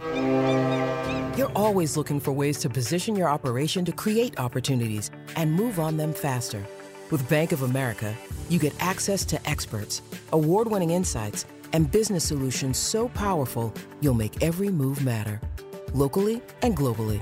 you're 1.37 1.51
always 1.53 1.97
looking 1.97 2.19
for 2.19 2.31
ways 2.31 2.57
to 2.59 2.69
position 2.69 3.15
your 3.15 3.29
operation 3.29 3.83
to 3.85 3.91
create 3.91 4.39
opportunities 4.39 5.11
and 5.35 5.51
move 5.51 5.79
on 5.79 5.97
them 5.97 6.13
faster. 6.13 6.65
With 7.11 7.27
Bank 7.29 7.51
of 7.51 7.63
America, 7.63 8.15
you 8.49 8.57
get 8.57 8.73
access 8.79 9.25
to 9.25 9.49
experts, 9.49 10.01
award 10.31 10.69
winning 10.69 10.91
insights, 10.91 11.45
and 11.73 11.91
business 11.91 12.23
solutions 12.23 12.77
so 12.77 13.09
powerful 13.09 13.73
you'll 14.01 14.13
make 14.13 14.41
every 14.41 14.69
move 14.69 15.03
matter 15.03 15.39
locally 15.93 16.41
and 16.61 16.75
globally 16.75 17.21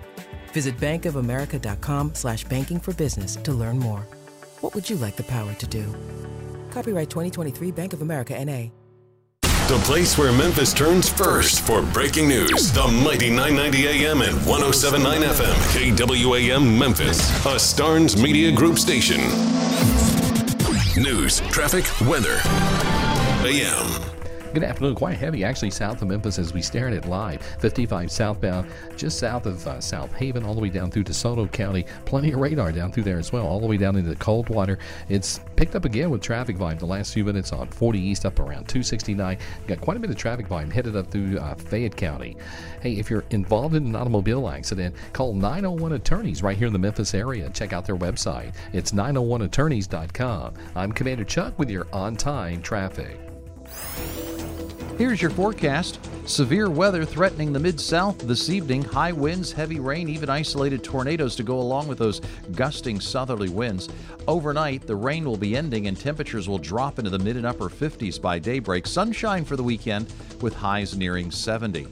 visit 0.53 0.75
bankofamerica.com 0.77 2.13
slash 2.15 2.43
banking 2.45 2.79
for 2.79 2.93
business 2.93 3.35
to 3.37 3.53
learn 3.53 3.77
more 3.79 4.05
what 4.61 4.73
would 4.75 4.89
you 4.89 4.95
like 4.97 5.15
the 5.15 5.23
power 5.23 5.53
to 5.55 5.67
do 5.67 5.85
copyright 6.71 7.09
2023 7.09 7.71
bank 7.71 7.93
of 7.93 8.01
america 8.01 8.33
na 8.45 8.69
The 9.69 9.77
place 9.85 10.17
where 10.17 10.33
Memphis 10.33 10.73
turns 10.73 11.07
first 11.07 11.61
for 11.61 11.83
breaking 11.93 12.27
news. 12.27 12.71
The 12.71 12.87
mighty 12.87 13.29
990 13.29 13.85
AM 13.87 14.21
and 14.23 14.35
1079 14.43 15.21
FM. 15.21 15.57
KWAM 15.93 16.79
Memphis, 16.79 17.19
a 17.45 17.59
Starnes 17.59 18.19
Media 18.19 18.51
Group 18.51 18.79
station. 18.79 19.21
News, 20.97 21.41
traffic, 21.51 21.85
weather. 22.01 22.41
AM. 23.45 24.18
Good 24.51 24.63
afternoon. 24.63 24.95
Quite 24.95 25.15
heavy, 25.15 25.43
actually, 25.43 25.69
south 25.69 26.01
of 26.01 26.07
Memphis 26.07 26.39
as 26.39 26.55
we 26.55 26.63
stare 26.63 26.87
at 26.87 26.93
it 26.93 27.05
live. 27.05 27.39
55 27.59 28.11
southbound, 28.11 28.67
just 28.97 29.19
south 29.19 29.45
of 29.45 29.65
uh, 29.67 29.75
Southaven, 29.75 30.43
all 30.43 30.55
the 30.55 30.59
way 30.59 30.69
down 30.69 30.89
through 30.89 31.03
DeSoto 31.03 31.51
County. 31.51 31.85
Plenty 32.05 32.31
of 32.31 32.39
radar 32.39 32.71
down 32.71 32.91
through 32.91 33.03
there 33.03 33.19
as 33.19 33.31
well, 33.31 33.45
all 33.45 33.59
the 33.59 33.67
way 33.67 33.77
down 33.77 33.95
into 33.95 34.15
Coldwater. 34.15 34.79
It's 35.07 35.39
picked 35.55 35.75
up 35.75 35.85
again 35.85 36.09
with 36.09 36.21
traffic 36.21 36.57
volume 36.57 36.79
the 36.79 36.87
last 36.87 37.13
few 37.13 37.23
minutes 37.23 37.53
on 37.53 37.67
40 37.67 37.99
East 37.99 38.25
up 38.25 38.39
around 38.39 38.67
269. 38.67 39.37
Got 39.67 39.81
quite 39.81 39.97
a 39.97 39.99
bit 39.99 40.09
of 40.09 40.15
traffic 40.15 40.47
volume 40.47 40.71
headed 40.71 40.95
up 40.95 41.11
through 41.11 41.37
uh, 41.37 41.53
Fayette 41.53 41.95
County. 41.95 42.35
Hey, 42.81 42.93
if 42.93 43.07
you're 43.07 43.25
involved 43.29 43.75
in 43.75 43.85
an 43.85 43.95
automobile 43.95 44.49
accident, 44.49 44.95
call 45.13 45.35
901 45.35 45.91
Attorneys 45.91 46.41
right 46.41 46.57
here 46.57 46.65
in 46.65 46.73
the 46.73 46.79
Memphis 46.79 47.13
area. 47.13 47.51
Check 47.51 47.71
out 47.71 47.85
their 47.85 47.97
website. 47.97 48.55
It's 48.73 48.93
901attorneys.com. 48.93 50.55
I'm 50.75 50.91
Commander 50.91 51.23
Chuck 51.23 51.59
with 51.59 51.69
your 51.69 51.85
on 51.93 52.15
time 52.15 52.63
traffic. 52.63 53.28
Here's 54.99 55.21
your 55.21 55.31
forecast. 55.31 55.97
Severe 56.25 56.69
weather 56.69 57.05
threatening 57.05 57.53
the 57.53 57.59
Mid 57.59 57.79
South 57.79 58.19
this 58.19 58.49
evening. 58.49 58.83
High 58.83 59.13
winds, 59.13 59.49
heavy 59.49 59.79
rain, 59.79 60.09
even 60.09 60.29
isolated 60.29 60.83
tornadoes 60.83 61.37
to 61.37 61.43
go 61.43 61.61
along 61.61 61.87
with 61.87 61.99
those 61.99 62.19
gusting 62.51 62.99
southerly 62.99 63.47
winds. 63.47 63.87
Overnight, 64.27 64.85
the 64.85 64.97
rain 64.97 65.23
will 65.23 65.37
be 65.37 65.55
ending 65.55 65.87
and 65.87 65.97
temperatures 65.97 66.49
will 66.49 66.57
drop 66.57 66.99
into 66.99 67.09
the 67.09 67.17
mid 67.17 67.37
and 67.37 67.45
upper 67.45 67.69
50s 67.69 68.21
by 68.21 68.39
daybreak. 68.39 68.85
Sunshine 68.85 69.45
for 69.45 69.55
the 69.55 69.63
weekend 69.63 70.13
with 70.41 70.53
highs 70.53 70.97
nearing 70.97 71.31
70. 71.31 71.87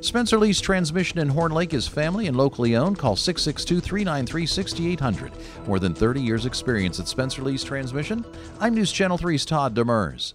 Spencer 0.00 0.36
Lee's 0.36 0.60
transmission 0.60 1.20
in 1.20 1.28
Horn 1.28 1.52
Lake 1.52 1.74
is 1.74 1.86
family 1.86 2.26
and 2.26 2.36
locally 2.36 2.74
owned. 2.74 2.98
Call 2.98 3.14
662 3.14 3.80
393 3.80 4.46
6800. 4.46 5.30
More 5.68 5.78
than 5.78 5.94
30 5.94 6.20
years' 6.20 6.44
experience 6.44 6.98
at 6.98 7.06
Spencer 7.06 7.40
Lee's 7.42 7.62
Transmission. 7.62 8.24
I'm 8.58 8.74
News 8.74 8.90
Channel 8.90 9.16
3's 9.16 9.44
Todd 9.46 9.76
Demers. 9.76 10.34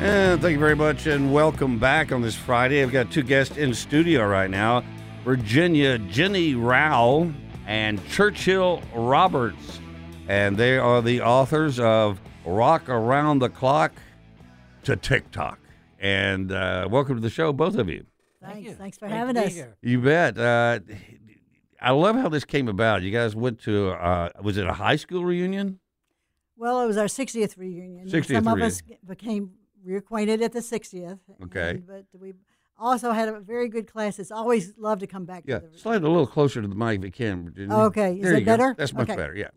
And 0.00 0.40
thank 0.40 0.52
you 0.52 0.60
very 0.60 0.76
much, 0.76 1.08
and 1.08 1.32
welcome 1.32 1.76
back 1.76 2.12
on 2.12 2.22
this 2.22 2.36
Friday. 2.36 2.82
I've 2.82 2.92
got 2.92 3.10
two 3.10 3.24
guests 3.24 3.56
in 3.56 3.74
studio 3.74 4.24
right 4.28 4.48
now 4.48 4.84
Virginia 5.24 5.98
Jenny 5.98 6.54
Rowe 6.54 7.34
and 7.66 8.06
Churchill 8.08 8.80
Roberts. 8.94 9.80
And 10.28 10.56
they 10.56 10.78
are 10.78 11.02
the 11.02 11.20
authors 11.22 11.80
of 11.80 12.20
Rock 12.46 12.88
Around 12.88 13.40
the 13.40 13.48
Clock 13.48 13.92
to 14.84 14.94
TikTok. 14.94 15.58
And 15.98 16.52
uh, 16.52 16.86
welcome 16.88 17.16
to 17.16 17.20
the 17.20 17.28
show, 17.28 17.52
both 17.52 17.74
of 17.74 17.88
you. 17.88 18.06
Thanks. 18.40 18.74
Thanks 18.74 18.98
for 18.98 19.08
having 19.08 19.36
us. 19.36 19.58
You 19.82 20.00
bet. 20.00 20.38
Uh, 20.38 20.78
I 21.82 21.90
love 21.90 22.14
how 22.14 22.28
this 22.28 22.44
came 22.44 22.68
about. 22.68 23.02
You 23.02 23.10
guys 23.10 23.34
went 23.34 23.58
to, 23.62 23.90
uh, 23.90 24.30
was 24.42 24.58
it 24.58 24.66
a 24.66 24.74
high 24.74 24.96
school 24.96 25.24
reunion? 25.24 25.80
Well, 26.56 26.82
it 26.82 26.86
was 26.86 26.96
our 26.96 27.06
60th 27.06 27.58
reunion. 27.58 28.06
60th 28.06 28.32
Some 28.32 28.46
of 28.46 28.62
us 28.62 28.80
became 29.06 29.57
reacquainted 29.86 30.42
at 30.42 30.52
the 30.52 30.60
60th. 30.60 31.18
Okay. 31.44 31.70
and- 31.70 31.86
but 31.86 32.04
we 32.18 32.34
also 32.78 33.10
had 33.12 33.28
a 33.28 33.40
very 33.40 33.68
good 33.68 33.86
class. 33.90 34.18
It's 34.18 34.30
always 34.30 34.74
love 34.78 35.00
to 35.00 35.06
come 35.06 35.24
back 35.24 35.44
Yeah. 35.46 35.58
to 35.60 35.66
the 35.68 35.78
Slide 35.78 36.02
a 36.02 36.08
little 36.08 36.26
closer 36.26 36.62
to 36.62 36.68
the 36.68 36.74
mic 36.74 36.98
if 37.00 37.04
you 37.06 37.10
can, 37.12 37.44
Virginia. 37.44 37.74
Okay. 37.76 38.16
Is 38.16 38.22
There 38.22 38.32
that 38.32 38.38
you 38.40 38.44
go. 38.46 38.52
better? 38.52 38.74
That's 38.78 38.92
much 38.92 39.08
Okay. 39.08 39.16
better, 39.16 39.34
yeah. 39.34 39.50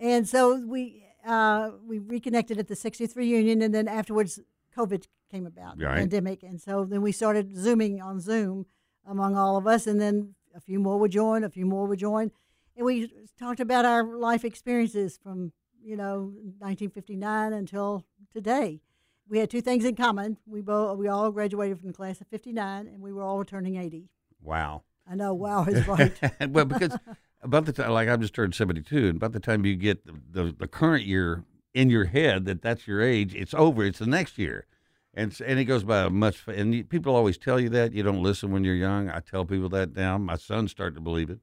And 0.00 0.28
so 0.28 0.64
we 0.66 1.04
uh, 1.26 1.72
we 1.84 1.98
reconnected 1.98 2.58
at 2.58 2.68
the 2.68 2.76
60th 2.76 3.14
reunion, 3.16 3.60
and 3.60 3.74
then 3.74 3.86
afterwards, 3.88 4.40
COVID 4.74 5.06
came 5.30 5.44
about, 5.46 5.76
the 5.76 5.84
Right. 5.84 5.96
pandemic, 5.98 6.42
and 6.42 6.58
so 6.58 6.84
then 6.84 7.02
we 7.02 7.12
started 7.12 7.54
zooming 7.54 8.00
on 8.00 8.18
Zoom 8.20 8.64
among 9.04 9.36
all 9.36 9.56
of 9.58 9.66
us, 9.66 9.86
and 9.86 10.00
then 10.00 10.34
a 10.54 10.60
few 10.60 10.78
more 10.78 10.98
would 10.98 11.10
join, 11.10 11.44
a 11.44 11.50
few 11.50 11.66
more 11.66 11.86
would 11.86 11.98
join, 11.98 12.30
and 12.76 12.86
we 12.86 13.12
talked 13.38 13.60
about 13.60 13.84
our 13.84 14.04
life 14.16 14.42
experiences 14.44 15.18
from 15.18 15.52
you 15.82 15.96
know 15.96 16.32
1959 16.60 17.52
until 17.52 18.04
today. 18.32 18.80
We 19.28 19.38
had 19.38 19.50
two 19.50 19.60
things 19.60 19.84
in 19.84 19.94
common. 19.94 20.38
We 20.46 20.60
both 20.60 20.98
we 20.98 21.08
all 21.08 21.30
graduated 21.30 21.78
from 21.78 21.88
the 21.88 21.94
class 21.94 22.20
of 22.20 22.26
59, 22.28 22.86
and 22.86 23.00
we 23.00 23.12
were 23.12 23.22
all 23.22 23.38
returning 23.38 23.76
80. 23.76 24.08
Wow. 24.42 24.82
I 25.10 25.14
know, 25.14 25.34
wow 25.34 25.64
is 25.64 25.86
right. 25.86 26.18
well, 26.48 26.64
because 26.64 26.96
about 27.42 27.64
the 27.64 27.72
time, 27.72 27.90
like 27.90 28.08
I've 28.08 28.20
just 28.20 28.34
turned 28.34 28.54
72, 28.54 29.08
and 29.08 29.16
about 29.16 29.32
the 29.32 29.40
time 29.40 29.64
you 29.64 29.74
get 29.76 30.06
the, 30.06 30.14
the, 30.30 30.52
the 30.52 30.68
current 30.68 31.04
year 31.04 31.44
in 31.74 31.90
your 31.90 32.06
head 32.06 32.44
that 32.46 32.62
that's 32.62 32.86
your 32.86 33.00
age, 33.00 33.34
it's 33.34 33.54
over. 33.54 33.84
It's 33.84 33.98
the 33.98 34.06
next 34.06 34.38
year. 34.38 34.66
And, 35.14 35.36
and 35.44 35.58
it 35.58 35.64
goes 35.64 35.84
by 35.84 36.08
much, 36.08 36.42
and 36.46 36.74
you, 36.74 36.84
people 36.84 37.14
always 37.14 37.38
tell 37.38 37.58
you 37.58 37.68
that 37.70 37.92
you 37.92 38.02
don't 38.02 38.22
listen 38.22 38.52
when 38.52 38.64
you're 38.64 38.74
young. 38.74 39.08
I 39.08 39.20
tell 39.20 39.44
people 39.44 39.68
that 39.70 39.96
now. 39.96 40.18
My 40.18 40.36
son's 40.36 40.70
starting 40.70 40.96
to 40.96 41.00
believe 41.00 41.30
it. 41.30 41.40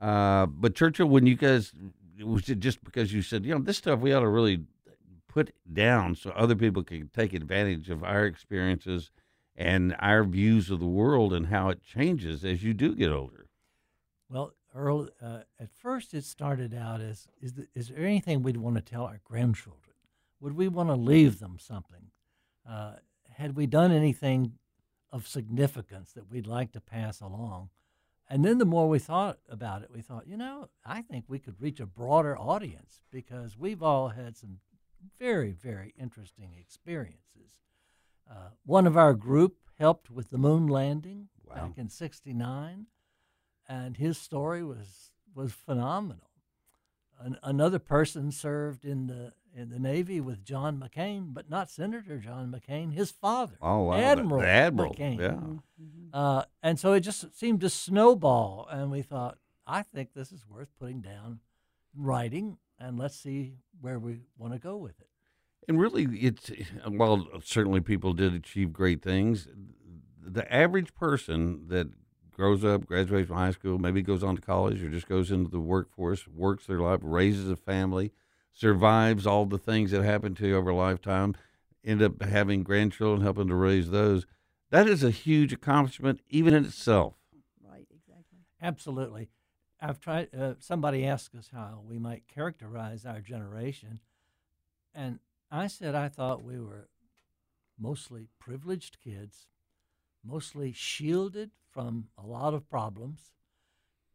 Uh, 0.00 0.46
but 0.46 0.74
Churchill, 0.74 1.06
when 1.06 1.26
you 1.26 1.36
guys, 1.36 1.72
was 2.22 2.48
it 2.48 2.58
just 2.60 2.82
because 2.82 3.12
you 3.12 3.22
said, 3.22 3.44
you 3.44 3.54
know, 3.54 3.60
this 3.60 3.76
stuff 3.76 4.00
we 4.00 4.12
ought 4.12 4.20
to 4.20 4.28
really 4.28 4.62
put 5.34 5.52
down 5.70 6.14
so 6.14 6.30
other 6.30 6.54
people 6.54 6.84
can 6.84 7.08
take 7.08 7.34
advantage 7.34 7.90
of 7.90 8.04
our 8.04 8.24
experiences 8.24 9.10
and 9.56 9.96
our 9.98 10.22
views 10.22 10.70
of 10.70 10.78
the 10.78 10.86
world 10.86 11.32
and 11.32 11.48
how 11.48 11.68
it 11.68 11.82
changes 11.82 12.44
as 12.44 12.62
you 12.62 12.72
do 12.72 12.94
get 12.94 13.10
older. 13.10 13.46
Well, 14.30 14.52
Earl, 14.72 15.08
uh, 15.20 15.40
at 15.58 15.70
first 15.76 16.14
it 16.14 16.24
started 16.24 16.72
out 16.72 17.00
as 17.00 17.26
is, 17.42 17.52
th- 17.52 17.68
is 17.74 17.88
there 17.88 17.98
anything 17.98 18.44
we'd 18.44 18.56
want 18.56 18.76
to 18.76 18.82
tell 18.82 19.04
our 19.04 19.20
grandchildren? 19.24 19.96
Would 20.40 20.56
we 20.56 20.68
want 20.68 20.88
to 20.90 20.94
leave 20.94 21.40
them 21.40 21.58
something? 21.58 22.12
Uh, 22.68 22.94
had 23.32 23.56
we 23.56 23.66
done 23.66 23.90
anything 23.90 24.52
of 25.10 25.26
significance 25.26 26.12
that 26.12 26.30
we'd 26.30 26.46
like 26.46 26.70
to 26.72 26.80
pass 26.80 27.20
along? 27.20 27.70
And 28.30 28.44
then 28.44 28.58
the 28.58 28.64
more 28.64 28.88
we 28.88 29.00
thought 29.00 29.38
about 29.48 29.82
it, 29.82 29.90
we 29.92 30.00
thought, 30.00 30.28
you 30.28 30.36
know, 30.36 30.68
I 30.84 31.02
think 31.02 31.24
we 31.26 31.40
could 31.40 31.60
reach 31.60 31.80
a 31.80 31.86
broader 31.86 32.38
audience 32.38 33.00
because 33.10 33.58
we've 33.58 33.82
all 33.82 34.08
had 34.08 34.36
some 34.36 34.58
very, 35.18 35.52
very 35.52 35.94
interesting 35.98 36.52
experiences. 36.58 37.52
Uh, 38.30 38.48
one 38.64 38.86
of 38.86 38.96
our 38.96 39.14
group 39.14 39.56
helped 39.78 40.10
with 40.10 40.30
the 40.30 40.38
moon 40.38 40.66
landing 40.66 41.28
back 41.54 41.72
in 41.76 41.88
'69, 41.88 42.86
and 43.68 43.96
his 43.96 44.18
story 44.18 44.62
was 44.64 45.10
was 45.34 45.52
phenomenal. 45.52 46.30
An, 47.20 47.38
another 47.42 47.78
person 47.78 48.30
served 48.32 48.84
in 48.84 49.06
the 49.06 49.32
in 49.56 49.70
the 49.70 49.78
Navy 49.78 50.20
with 50.20 50.44
John 50.44 50.78
McCain, 50.82 51.32
but 51.32 51.48
not 51.48 51.70
Senator 51.70 52.18
John 52.18 52.50
McCain, 52.52 52.92
his 52.92 53.12
father, 53.12 53.54
Oh, 53.62 53.84
wow. 53.84 53.94
Admiral, 53.94 54.40
the 54.40 54.48
Admiral, 54.48 54.94
McCain. 54.94 55.20
yeah. 55.20 55.38
Uh, 56.12 56.44
and 56.60 56.76
so 56.80 56.92
it 56.92 57.00
just 57.00 57.32
seemed 57.38 57.60
to 57.60 57.70
snowball, 57.70 58.66
and 58.68 58.90
we 58.90 59.02
thought, 59.02 59.38
I 59.64 59.82
think 59.82 60.12
this 60.12 60.32
is 60.32 60.44
worth 60.48 60.70
putting 60.80 61.02
down, 61.02 61.38
writing, 61.94 62.58
and 62.78 62.98
let's 62.98 63.16
see 63.16 63.54
where 63.80 63.98
we 63.98 64.20
want 64.36 64.52
to 64.52 64.58
go 64.58 64.76
with 64.76 65.00
it. 65.00 65.08
And 65.68 65.80
really, 65.80 66.04
it's 66.04 66.50
while 66.86 67.26
certainly 67.42 67.80
people 67.80 68.12
did 68.12 68.34
achieve 68.34 68.72
great 68.72 69.02
things. 69.02 69.48
The 70.20 70.52
average 70.52 70.94
person 70.94 71.68
that 71.68 71.88
grows 72.32 72.64
up, 72.64 72.86
graduates 72.86 73.28
from 73.28 73.36
high 73.36 73.52
school, 73.52 73.78
maybe 73.78 74.02
goes 74.02 74.22
on 74.22 74.36
to 74.36 74.42
college 74.42 74.82
or 74.82 74.90
just 74.90 75.08
goes 75.08 75.30
into 75.30 75.50
the 75.50 75.60
workforce, 75.60 76.26
works 76.28 76.66
their 76.66 76.80
life, 76.80 77.00
raises 77.02 77.48
a 77.48 77.56
family, 77.56 78.12
survives 78.52 79.26
all 79.26 79.46
the 79.46 79.58
things 79.58 79.90
that 79.92 80.02
happen 80.02 80.34
to 80.34 80.48
you 80.48 80.56
over 80.56 80.70
a 80.70 80.76
lifetime, 80.76 81.34
end 81.84 82.02
up 82.02 82.22
having 82.22 82.62
grandchildren, 82.62 83.22
helping 83.22 83.48
to 83.48 83.54
raise 83.54 83.90
those. 83.90 84.26
That 84.70 84.88
is 84.88 85.04
a 85.04 85.10
huge 85.10 85.52
accomplishment, 85.52 86.20
even 86.28 86.52
in 86.54 86.64
itself. 86.64 87.14
Right, 87.62 87.86
exactly. 87.90 88.40
Absolutely. 88.60 89.28
I've 89.80 90.00
tried. 90.00 90.28
Uh, 90.34 90.54
somebody 90.58 91.04
asked 91.06 91.34
us 91.34 91.50
how 91.52 91.82
we 91.86 91.98
might 91.98 92.28
characterize 92.28 93.04
our 93.04 93.20
generation, 93.20 94.00
and 94.94 95.18
I 95.50 95.66
said 95.66 95.94
I 95.94 96.08
thought 96.08 96.42
we 96.44 96.58
were 96.58 96.88
mostly 97.78 98.28
privileged 98.38 98.98
kids, 99.02 99.46
mostly 100.24 100.72
shielded 100.72 101.50
from 101.70 102.08
a 102.16 102.26
lot 102.26 102.54
of 102.54 102.68
problems, 102.70 103.32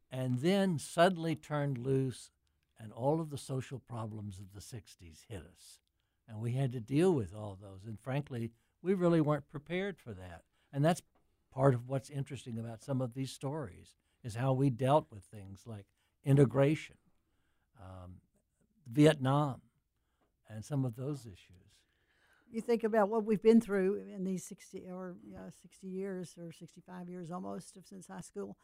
and 0.09 0.39
then 0.39 0.79
suddenly 0.79 1.35
turned 1.35 1.77
loose, 1.77 2.31
and 2.79 2.91
all 2.93 3.19
of 3.19 3.29
the 3.29 3.37
social 3.37 3.79
problems 3.79 4.39
of 4.39 4.53
the 4.53 4.61
'60s 4.61 5.25
hit 5.27 5.41
us, 5.41 5.79
and 6.27 6.39
we 6.39 6.53
had 6.53 6.71
to 6.71 6.79
deal 6.79 7.13
with 7.13 7.35
all 7.35 7.57
those. 7.61 7.85
And 7.85 7.99
frankly, 7.99 8.51
we 8.81 8.93
really 8.93 9.21
weren't 9.21 9.49
prepared 9.49 9.99
for 9.99 10.13
that, 10.13 10.43
and 10.71 10.83
that's 10.83 11.01
part 11.51 11.73
of 11.73 11.87
what's 11.87 12.09
interesting 12.09 12.57
about 12.57 12.83
some 12.83 13.01
of 13.01 13.13
these 13.13 13.31
stories 13.31 13.95
is 14.23 14.35
how 14.35 14.53
we 14.53 14.69
dealt 14.69 15.07
with 15.11 15.23
things 15.23 15.63
like 15.65 15.85
integration, 16.25 16.95
um, 17.81 18.15
Vietnam, 18.91 19.61
and 20.49 20.63
some 20.63 20.85
of 20.85 20.95
those 20.95 21.25
issues. 21.25 21.55
You 22.51 22.61
think 22.61 22.83
about 22.83 23.09
what 23.09 23.25
we've 23.25 23.41
been 23.41 23.61
through 23.61 24.01
in 24.13 24.23
these 24.23 24.43
60 24.43 24.87
or 24.89 25.15
yeah, 25.23 25.49
60 25.61 25.87
years 25.87 26.35
or 26.39 26.51
65 26.51 27.07
years 27.07 27.29
almost 27.29 27.77
of 27.77 27.85
since 27.85 28.07
high 28.07 28.21
school. 28.21 28.57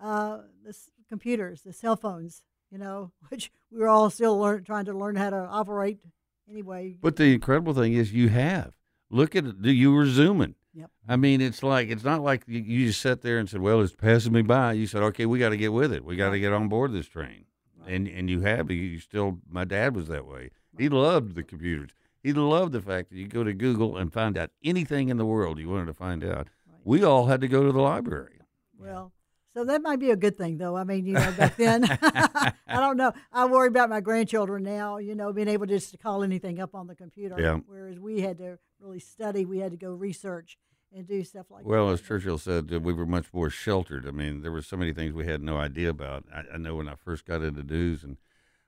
Uh, 0.00 0.40
the 0.62 0.70
s- 0.70 0.90
computers, 1.08 1.62
the 1.62 1.72
cell 1.72 1.96
phones, 1.96 2.42
you 2.70 2.78
know, 2.78 3.12
which 3.28 3.50
we 3.70 3.78
were 3.78 3.88
all 3.88 4.10
still 4.10 4.38
learn, 4.38 4.62
trying 4.62 4.84
to 4.84 4.92
learn 4.92 5.16
how 5.16 5.30
to 5.30 5.36
operate 5.36 6.00
anyway. 6.48 6.96
But 7.00 7.16
the 7.16 7.32
incredible 7.32 7.72
thing 7.72 7.94
is, 7.94 8.12
you 8.12 8.28
have. 8.28 8.72
Look 9.08 9.34
at 9.34 9.44
it. 9.46 9.56
You 9.62 9.92
were 9.92 10.06
zooming. 10.06 10.54
Yep. 10.74 10.90
I 11.08 11.16
mean, 11.16 11.40
it's 11.40 11.62
like 11.62 11.88
it's 11.88 12.04
not 12.04 12.22
like 12.22 12.44
you, 12.46 12.60
you 12.60 12.86
just 12.86 13.00
sat 13.00 13.22
there 13.22 13.38
and 13.38 13.48
said, 13.48 13.60
"Well, 13.60 13.80
it's 13.80 13.94
passing 13.94 14.32
me 14.32 14.42
by." 14.42 14.74
You 14.74 14.86
said, 14.86 15.02
"Okay, 15.02 15.26
we 15.26 15.38
got 15.38 15.48
to 15.48 15.56
get 15.56 15.72
with 15.72 15.92
it. 15.92 16.04
We 16.04 16.16
got 16.16 16.30
to 16.30 16.38
get 16.38 16.52
on 16.52 16.68
board 16.68 16.92
this 16.92 17.08
train." 17.08 17.46
And 17.86 18.06
and 18.06 18.30
you 18.30 18.40
have. 18.42 18.70
You 18.70 18.98
still. 19.00 19.38
My 19.50 19.64
dad 19.64 19.96
was 19.96 20.06
that 20.08 20.26
way. 20.26 20.50
He 20.78 20.88
loved 20.88 21.34
the 21.34 21.42
computers. 21.42 21.90
He 22.22 22.32
loved 22.32 22.72
the 22.72 22.82
fact 22.82 23.10
that 23.10 23.16
you 23.16 23.26
go 23.26 23.42
to 23.42 23.52
Google 23.52 23.96
and 23.96 24.12
find 24.12 24.36
out 24.38 24.50
anything 24.62 25.08
in 25.08 25.16
the 25.16 25.26
world 25.26 25.58
you 25.58 25.68
wanted 25.68 25.86
to 25.86 25.94
find 25.94 26.22
out. 26.22 26.48
We 26.84 27.02
all 27.02 27.26
had 27.26 27.40
to 27.40 27.48
go 27.48 27.64
to 27.64 27.72
the 27.72 27.80
library. 27.80 28.38
Well, 28.78 29.12
so 29.54 29.64
that 29.64 29.82
might 29.82 29.98
be 29.98 30.10
a 30.10 30.16
good 30.16 30.36
thing, 30.38 30.58
though. 30.58 30.76
I 30.76 30.84
mean, 30.84 31.06
you 31.06 31.14
know, 31.14 31.32
back 31.32 31.56
then, 31.56 31.84
I 32.02 32.52
don't 32.68 32.96
know. 32.96 33.12
I 33.32 33.46
worry 33.46 33.68
about 33.68 33.90
my 33.90 34.00
grandchildren 34.00 34.62
now, 34.62 34.98
you 34.98 35.14
know, 35.14 35.32
being 35.32 35.48
able 35.48 35.66
just 35.66 35.90
to 35.90 35.98
call 35.98 36.22
anything 36.22 36.60
up 36.60 36.74
on 36.74 36.86
the 36.86 36.94
computer. 36.94 37.36
Yeah. 37.38 37.58
Whereas 37.66 37.98
we 37.98 38.20
had 38.20 38.38
to 38.38 38.58
really 38.80 39.00
study, 39.00 39.44
we 39.44 39.58
had 39.58 39.72
to 39.72 39.76
go 39.76 39.90
research 39.92 40.56
and 40.92 41.06
do 41.06 41.22
stuff 41.22 41.46
like 41.50 41.64
Well, 41.64 41.88
that. 41.88 41.94
as 41.94 42.00
Churchill 42.02 42.38
said, 42.38 42.70
we 42.70 42.92
were 42.92 43.06
much 43.06 43.32
more 43.32 43.50
sheltered. 43.50 44.06
I 44.06 44.10
mean, 44.10 44.42
there 44.42 44.50
were 44.52 44.62
so 44.62 44.76
many 44.76 44.92
things 44.92 45.12
we 45.12 45.26
had 45.26 45.42
no 45.42 45.56
idea 45.56 45.90
about. 45.90 46.24
I, 46.34 46.42
I 46.54 46.56
know 46.56 46.74
when 46.76 46.88
I 46.88 46.94
first 46.94 47.24
got 47.24 47.42
into 47.42 47.62
news 47.62 48.02
and 48.02 48.16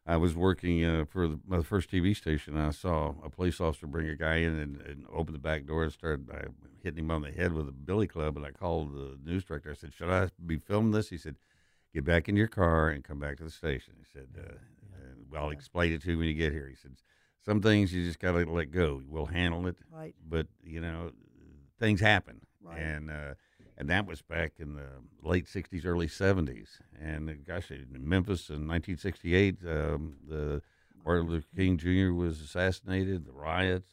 I 0.05 0.17
was 0.17 0.35
working 0.35 0.85
uh, 0.85 1.05
for 1.05 1.29
the, 1.29 1.41
my 1.47 1.63
first 1.63 1.91
TV 1.91 2.17
station, 2.17 2.57
I 2.57 2.71
saw 2.71 3.15
a 3.23 3.31
police 3.31 3.61
officer 3.61 3.87
bring 3.87 4.09
a 4.09 4.17
guy 4.17 4.37
in 4.37 4.59
and, 4.59 4.81
and 4.81 5.05
open 5.13 5.33
the 5.33 5.39
back 5.39 5.65
door 5.65 5.85
and 5.85 5.93
started 5.93 6.29
uh, 6.29 6.49
hitting 6.83 7.05
him 7.05 7.11
on 7.13 7.23
the 7.23 7.31
head 7.31 7.53
with 7.53 7.69
a 7.69 7.73
billy 7.73 8.09
club. 8.09 8.37
And 8.37 8.45
I 8.45 8.51
called 8.51 8.93
the 8.95 9.17
news 9.25 9.45
director. 9.45 9.71
I 9.71 9.75
said, 9.75 9.95
"Should 9.95 10.11
I 10.11 10.31
be 10.45 10.59
filming 10.59 10.91
this?" 10.91 11.11
He 11.11 11.19
said, 11.19 11.37
"Get 11.95 12.05
back 12.05 12.29
in 12.29 12.37
your 12.37 12.49
car 12.49 12.89
and 12.89 13.05
come 13.05 13.21
back 13.21 13.37
to 13.39 13.45
the 13.45 13.51
station." 13.51 13.95
He 13.99 14.05
said, 14.13 14.29
uh, 14.37 14.55
"Well, 15.31 15.45
I'll 15.45 15.51
explain 15.51 15.93
it 15.93 16.03
to 16.03 16.11
you 16.13 16.19
when 16.19 16.27
you 16.27 16.35
get 16.35 16.53
here." 16.53 16.69
He 16.69 16.75
said, 16.75 16.97
"Some 17.45 17.63
things 17.63 17.95
you 17.95 18.05
just 18.05 18.19
got 18.19 18.33
to 18.33 18.45
let 18.45 18.73
go. 18.73 19.03
We'll 19.09 19.27
handle 19.27 19.69
it." 19.69 19.77
Right. 19.89 20.17
But 20.29 20.49
you 20.65 20.81
know, 20.81 21.13
things 21.79 22.01
happen, 22.01 22.41
Right. 22.61 22.79
and 22.81 23.09
uh, 23.09 23.35
and 23.79 23.89
that 23.89 24.07
was 24.07 24.23
back 24.23 24.53
in 24.59 24.75
the 24.75 24.89
late 25.23 25.47
'60s, 25.47 25.85
early 25.87 26.07
'70s. 26.09 26.81
And 27.01 27.31
uh, 27.31 27.35
gosh, 27.47 27.71
in 27.71 27.87
Memphis 28.09 28.49
in 28.49 28.69
1968, 28.69 29.57
um, 29.67 30.17
the 30.29 30.63
Martin 31.05 31.29
Luther 31.29 31.47
King 31.57 31.79
Jr. 31.79 32.13
was 32.13 32.41
assassinated. 32.41 33.27
The 33.27 33.33
riots, 33.33 33.91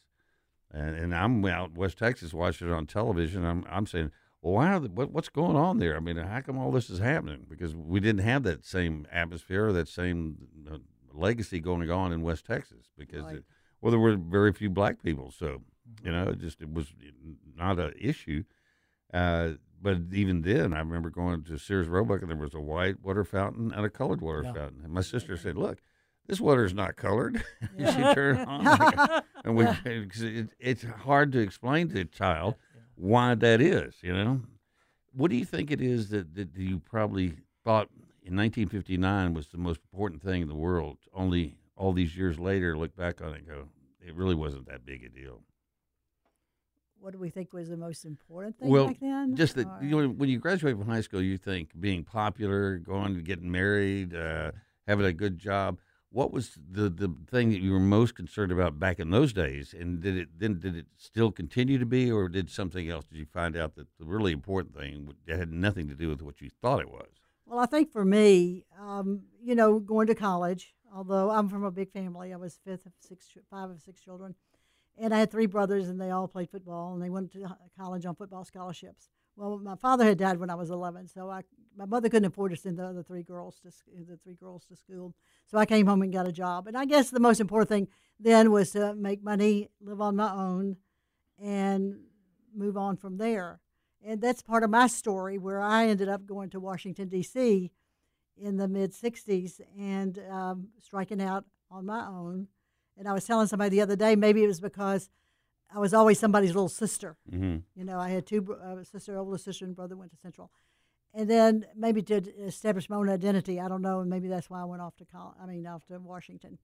and, 0.70 0.94
and 0.96 1.14
I'm 1.14 1.44
out 1.46 1.70
in 1.70 1.74
West 1.76 1.98
Texas 1.98 2.32
watching 2.32 2.68
it 2.68 2.72
on 2.72 2.86
television. 2.86 3.44
I'm 3.44 3.64
I'm 3.68 3.86
saying, 3.86 4.12
well, 4.42 4.54
why 4.54 4.72
are 4.72 4.80
the, 4.80 4.88
what, 4.88 5.10
what's 5.10 5.28
going 5.28 5.56
on 5.56 5.78
there? 5.78 5.96
I 5.96 6.00
mean, 6.00 6.16
how 6.16 6.40
come 6.40 6.58
all 6.58 6.70
this 6.70 6.88
is 6.90 6.98
happening? 6.98 7.46
Because 7.48 7.74
we 7.74 8.00
didn't 8.00 8.22
have 8.24 8.42
that 8.44 8.64
same 8.64 9.06
atmosphere, 9.12 9.72
that 9.72 9.88
same 9.88 10.36
uh, 10.70 10.78
legacy 11.12 11.60
going 11.60 11.90
on 11.90 12.12
in 12.12 12.22
West 12.22 12.46
Texas. 12.46 12.86
Because 12.96 13.22
Right. 13.24 13.36
it, 13.36 13.44
well, 13.80 13.90
there 13.90 14.00
were 14.00 14.16
very 14.16 14.52
few 14.52 14.70
black 14.70 15.02
people, 15.02 15.30
so 15.30 15.62
you 16.04 16.12
know, 16.12 16.28
it 16.28 16.38
just 16.38 16.60
it 16.60 16.72
was 16.72 16.92
not 17.56 17.78
an 17.78 17.92
issue. 18.00 18.44
Uh, 19.12 19.52
but 19.80 19.98
even 20.12 20.42
then, 20.42 20.72
I 20.74 20.78
remember 20.80 21.10
going 21.10 21.42
to 21.44 21.58
Sears 21.58 21.88
Roebuck, 21.88 22.20
and 22.22 22.30
there 22.30 22.36
was 22.36 22.54
a 22.54 22.60
white 22.60 23.00
water 23.02 23.24
fountain 23.24 23.72
and 23.72 23.84
a 23.84 23.90
colored 23.90 24.20
water 24.20 24.42
Yeah. 24.44 24.52
fountain. 24.52 24.80
And 24.84 24.92
my 24.92 25.00
sister 25.00 25.36
said, 25.36 25.56
"Look, 25.56 25.78
this 26.26 26.40
water 26.40 26.64
is 26.64 26.74
not 26.74 26.96
colored." 26.96 27.42
Yeah. 27.78 28.08
she 28.08 28.14
turned 28.14 28.38
on, 28.48 28.64
like- 28.64 29.24
and 29.44 29.56
we 29.56 29.66
it, 29.84 30.50
it's 30.58 30.84
hard 30.84 31.32
to 31.32 31.38
explain 31.38 31.88
to 31.90 32.00
a 32.00 32.04
child 32.04 32.56
why 32.94 33.34
that 33.34 33.60
is. 33.60 33.94
You 34.02 34.12
know, 34.12 34.40
what 35.12 35.30
do 35.30 35.36
you 35.36 35.44
think 35.46 35.70
it 35.70 35.80
is 35.80 36.10
that, 36.10 36.34
that 36.34 36.50
you 36.56 36.78
probably 36.80 37.30
thought 37.64 37.88
in 38.22 38.36
1959 38.36 39.32
was 39.34 39.48
the 39.48 39.58
most 39.58 39.80
important 39.92 40.22
thing 40.22 40.42
in 40.42 40.48
the 40.48 40.54
world? 40.54 40.98
Only 41.14 41.56
all 41.76 41.92
these 41.94 42.16
years 42.16 42.38
later, 42.38 42.76
look 42.76 42.94
back 42.94 43.22
on 43.22 43.32
it 43.32 43.38
and 43.38 43.46
go, 43.46 43.68
it 44.06 44.14
really 44.14 44.34
wasn't 44.34 44.66
that 44.68 44.84
big 44.84 45.02
a 45.04 45.08
deal. 45.08 45.40
What 47.00 47.12
do 47.12 47.18
we 47.18 47.30
think 47.30 47.52
was 47.52 47.68
the 47.68 47.76
most 47.76 48.04
important 48.04 48.58
thing 48.58 48.68
Well, 48.68 48.88
back 48.88 49.00
then? 49.00 49.34
just 49.34 49.54
that 49.56 49.66
you 49.82 49.90
know, 49.90 50.08
when 50.08 50.28
you 50.28 50.38
graduate 50.38 50.76
from 50.76 50.86
high 50.86 51.00
school, 51.00 51.22
you 51.22 51.38
think 51.38 51.70
being 51.78 52.04
popular, 52.04 52.78
going 52.78 53.14
to 53.14 53.22
getting 53.22 53.50
married, 53.50 54.14
uh, 54.14 54.52
having 54.86 55.06
a 55.06 55.12
good 55.12 55.38
job. 55.38 55.78
What 56.12 56.32
was 56.32 56.58
the 56.70 56.90
the 56.90 57.14
thing 57.30 57.50
that 57.50 57.60
you 57.60 57.70
were 57.72 57.78
most 57.80 58.16
concerned 58.16 58.50
about 58.50 58.78
back 58.80 58.98
in 58.98 59.10
those 59.10 59.32
days? 59.32 59.72
And 59.78 60.00
did 60.00 60.16
it 60.16 60.28
then 60.38 60.58
did 60.58 60.76
it 60.76 60.86
still 60.96 61.30
continue 61.30 61.78
to 61.78 61.86
be, 61.86 62.10
or 62.10 62.28
did 62.28 62.50
something 62.50 62.88
else? 62.90 63.04
Did 63.04 63.18
you 63.18 63.26
find 63.26 63.56
out 63.56 63.76
that 63.76 63.86
the 63.98 64.04
really 64.04 64.32
important 64.32 64.76
thing 64.76 65.12
that 65.26 65.38
had 65.38 65.52
nothing 65.52 65.88
to 65.88 65.94
do 65.94 66.08
with 66.08 66.20
what 66.20 66.40
you 66.40 66.50
thought 66.60 66.80
it 66.80 66.90
was? 66.90 67.08
Well, 67.46 67.60
I 67.60 67.66
think 67.66 67.92
for 67.92 68.04
me, 68.04 68.64
um, 68.80 69.22
you 69.42 69.54
know, 69.54 69.78
going 69.78 70.06
to 70.08 70.14
college, 70.14 70.74
although 70.94 71.30
I'm 71.30 71.48
from 71.48 71.64
a 71.64 71.70
big 71.70 71.92
family, 71.92 72.32
I 72.32 72.36
was 72.36 72.58
fifth 72.64 72.86
of 72.86 72.92
six, 72.98 73.26
five 73.50 73.70
of 73.70 73.80
six 73.80 74.00
children, 74.00 74.34
and 74.98 75.14
I 75.14 75.18
had 75.18 75.30
three 75.30 75.46
brothers, 75.46 75.88
and 75.88 76.00
they 76.00 76.10
all 76.10 76.28
played 76.28 76.50
football, 76.50 76.92
and 76.92 77.02
they 77.02 77.10
went 77.10 77.32
to 77.32 77.56
college 77.78 78.06
on 78.06 78.14
football 78.14 78.44
scholarships. 78.44 79.08
Well, 79.36 79.58
my 79.58 79.76
father 79.76 80.04
had 80.04 80.18
died 80.18 80.38
when 80.38 80.50
I 80.50 80.54
was 80.54 80.70
11, 80.70 81.08
so 81.08 81.30
I, 81.30 81.42
my 81.76 81.86
mother 81.86 82.08
couldn't 82.08 82.26
afford 82.26 82.50
to 82.50 82.56
send 82.56 82.78
the 82.78 82.84
other 82.84 83.02
three 83.02 83.22
girls 83.22 83.58
to 83.60 83.70
the 84.06 84.18
three 84.18 84.34
girls 84.34 84.66
to 84.66 84.76
school. 84.76 85.14
So 85.46 85.56
I 85.56 85.64
came 85.64 85.86
home 85.86 86.02
and 86.02 86.12
got 86.12 86.28
a 86.28 86.32
job. 86.32 86.66
And 86.66 86.76
I 86.76 86.84
guess 86.84 87.10
the 87.10 87.20
most 87.20 87.40
important 87.40 87.68
thing 87.68 87.88
then 88.18 88.50
was 88.50 88.72
to 88.72 88.94
make 88.94 89.22
money, 89.22 89.70
live 89.80 90.00
on 90.00 90.16
my 90.16 90.30
own, 90.30 90.76
and 91.42 92.00
move 92.54 92.76
on 92.76 92.96
from 92.96 93.16
there. 93.16 93.60
And 94.04 94.20
that's 94.20 94.42
part 94.42 94.62
of 94.62 94.70
my 94.70 94.86
story 94.86 95.38
where 95.38 95.60
I 95.60 95.86
ended 95.86 96.08
up 96.08 96.26
going 96.26 96.50
to 96.50 96.60
Washington, 96.60 97.08
D.C. 97.08 97.70
in 98.36 98.56
the 98.56 98.68
mid 98.68 98.92
60s 98.92 99.60
and 99.78 100.18
um, 100.30 100.68
striking 100.80 101.22
out 101.22 101.44
on 101.70 101.86
my 101.86 102.06
own. 102.06 102.48
And 103.00 103.08
I 103.08 103.14
was 103.14 103.24
telling 103.24 103.46
somebody 103.46 103.70
the 103.70 103.80
other 103.80 103.96
day, 103.96 104.14
maybe 104.14 104.44
it 104.44 104.46
was 104.46 104.60
because 104.60 105.08
I 105.74 105.78
was 105.78 105.94
always 105.94 106.18
somebody's 106.18 106.50
little 106.50 106.68
sister. 106.68 107.16
Mm-hmm. 107.32 107.58
You 107.74 107.84
know, 107.86 107.98
I 107.98 108.10
had 108.10 108.26
two 108.26 108.56
uh, 108.62 108.84
sister, 108.84 109.16
older 109.16 109.38
sister, 109.38 109.64
and 109.64 109.74
brother 109.74 109.96
went 109.96 110.10
to 110.10 110.18
Central, 110.18 110.50
and 111.14 111.28
then 111.28 111.64
maybe 111.74 112.02
to 112.02 112.16
establish 112.44 112.90
my 112.90 112.96
own 112.96 113.08
identity. 113.08 113.58
I 113.58 113.68
don't 113.68 113.80
know, 113.80 114.00
and 114.00 114.10
maybe 114.10 114.28
that's 114.28 114.50
why 114.50 114.60
I 114.60 114.64
went 114.64 114.82
off 114.82 114.96
to 114.98 115.06
college. 115.06 115.36
I 115.42 115.46
mean, 115.46 115.66
off 115.66 115.86
to 115.86 115.98
Washington. 115.98 116.58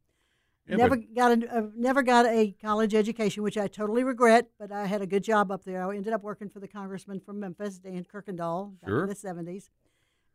Yeah, 0.69 0.77
never 0.77 0.97
got 0.97 1.43
a 1.43 1.57
uh, 1.57 1.63
never 1.75 2.03
got 2.03 2.27
a 2.27 2.55
college 2.61 2.95
education, 2.95 3.43
which 3.43 3.57
I 3.57 3.67
totally 3.67 4.05
regret. 4.05 4.51
But 4.59 4.73
I 4.73 4.85
had 4.85 5.01
a 5.01 5.07
good 5.07 5.25
job 5.25 5.51
up 5.51 5.65
there. 5.65 5.83
I 5.91 5.97
ended 5.97 6.13
up 6.13 6.23
working 6.23 6.51
for 6.51 6.61
the 6.61 6.69
congressman 6.69 7.21
from 7.21 7.41
Memphis, 7.41 7.79
Dan 7.79 8.05
Kuykendall, 8.05 8.79
back 8.81 8.91
Sure. 8.91 9.05
in 9.05 9.09
the 9.09 9.15
seventies. 9.15 9.71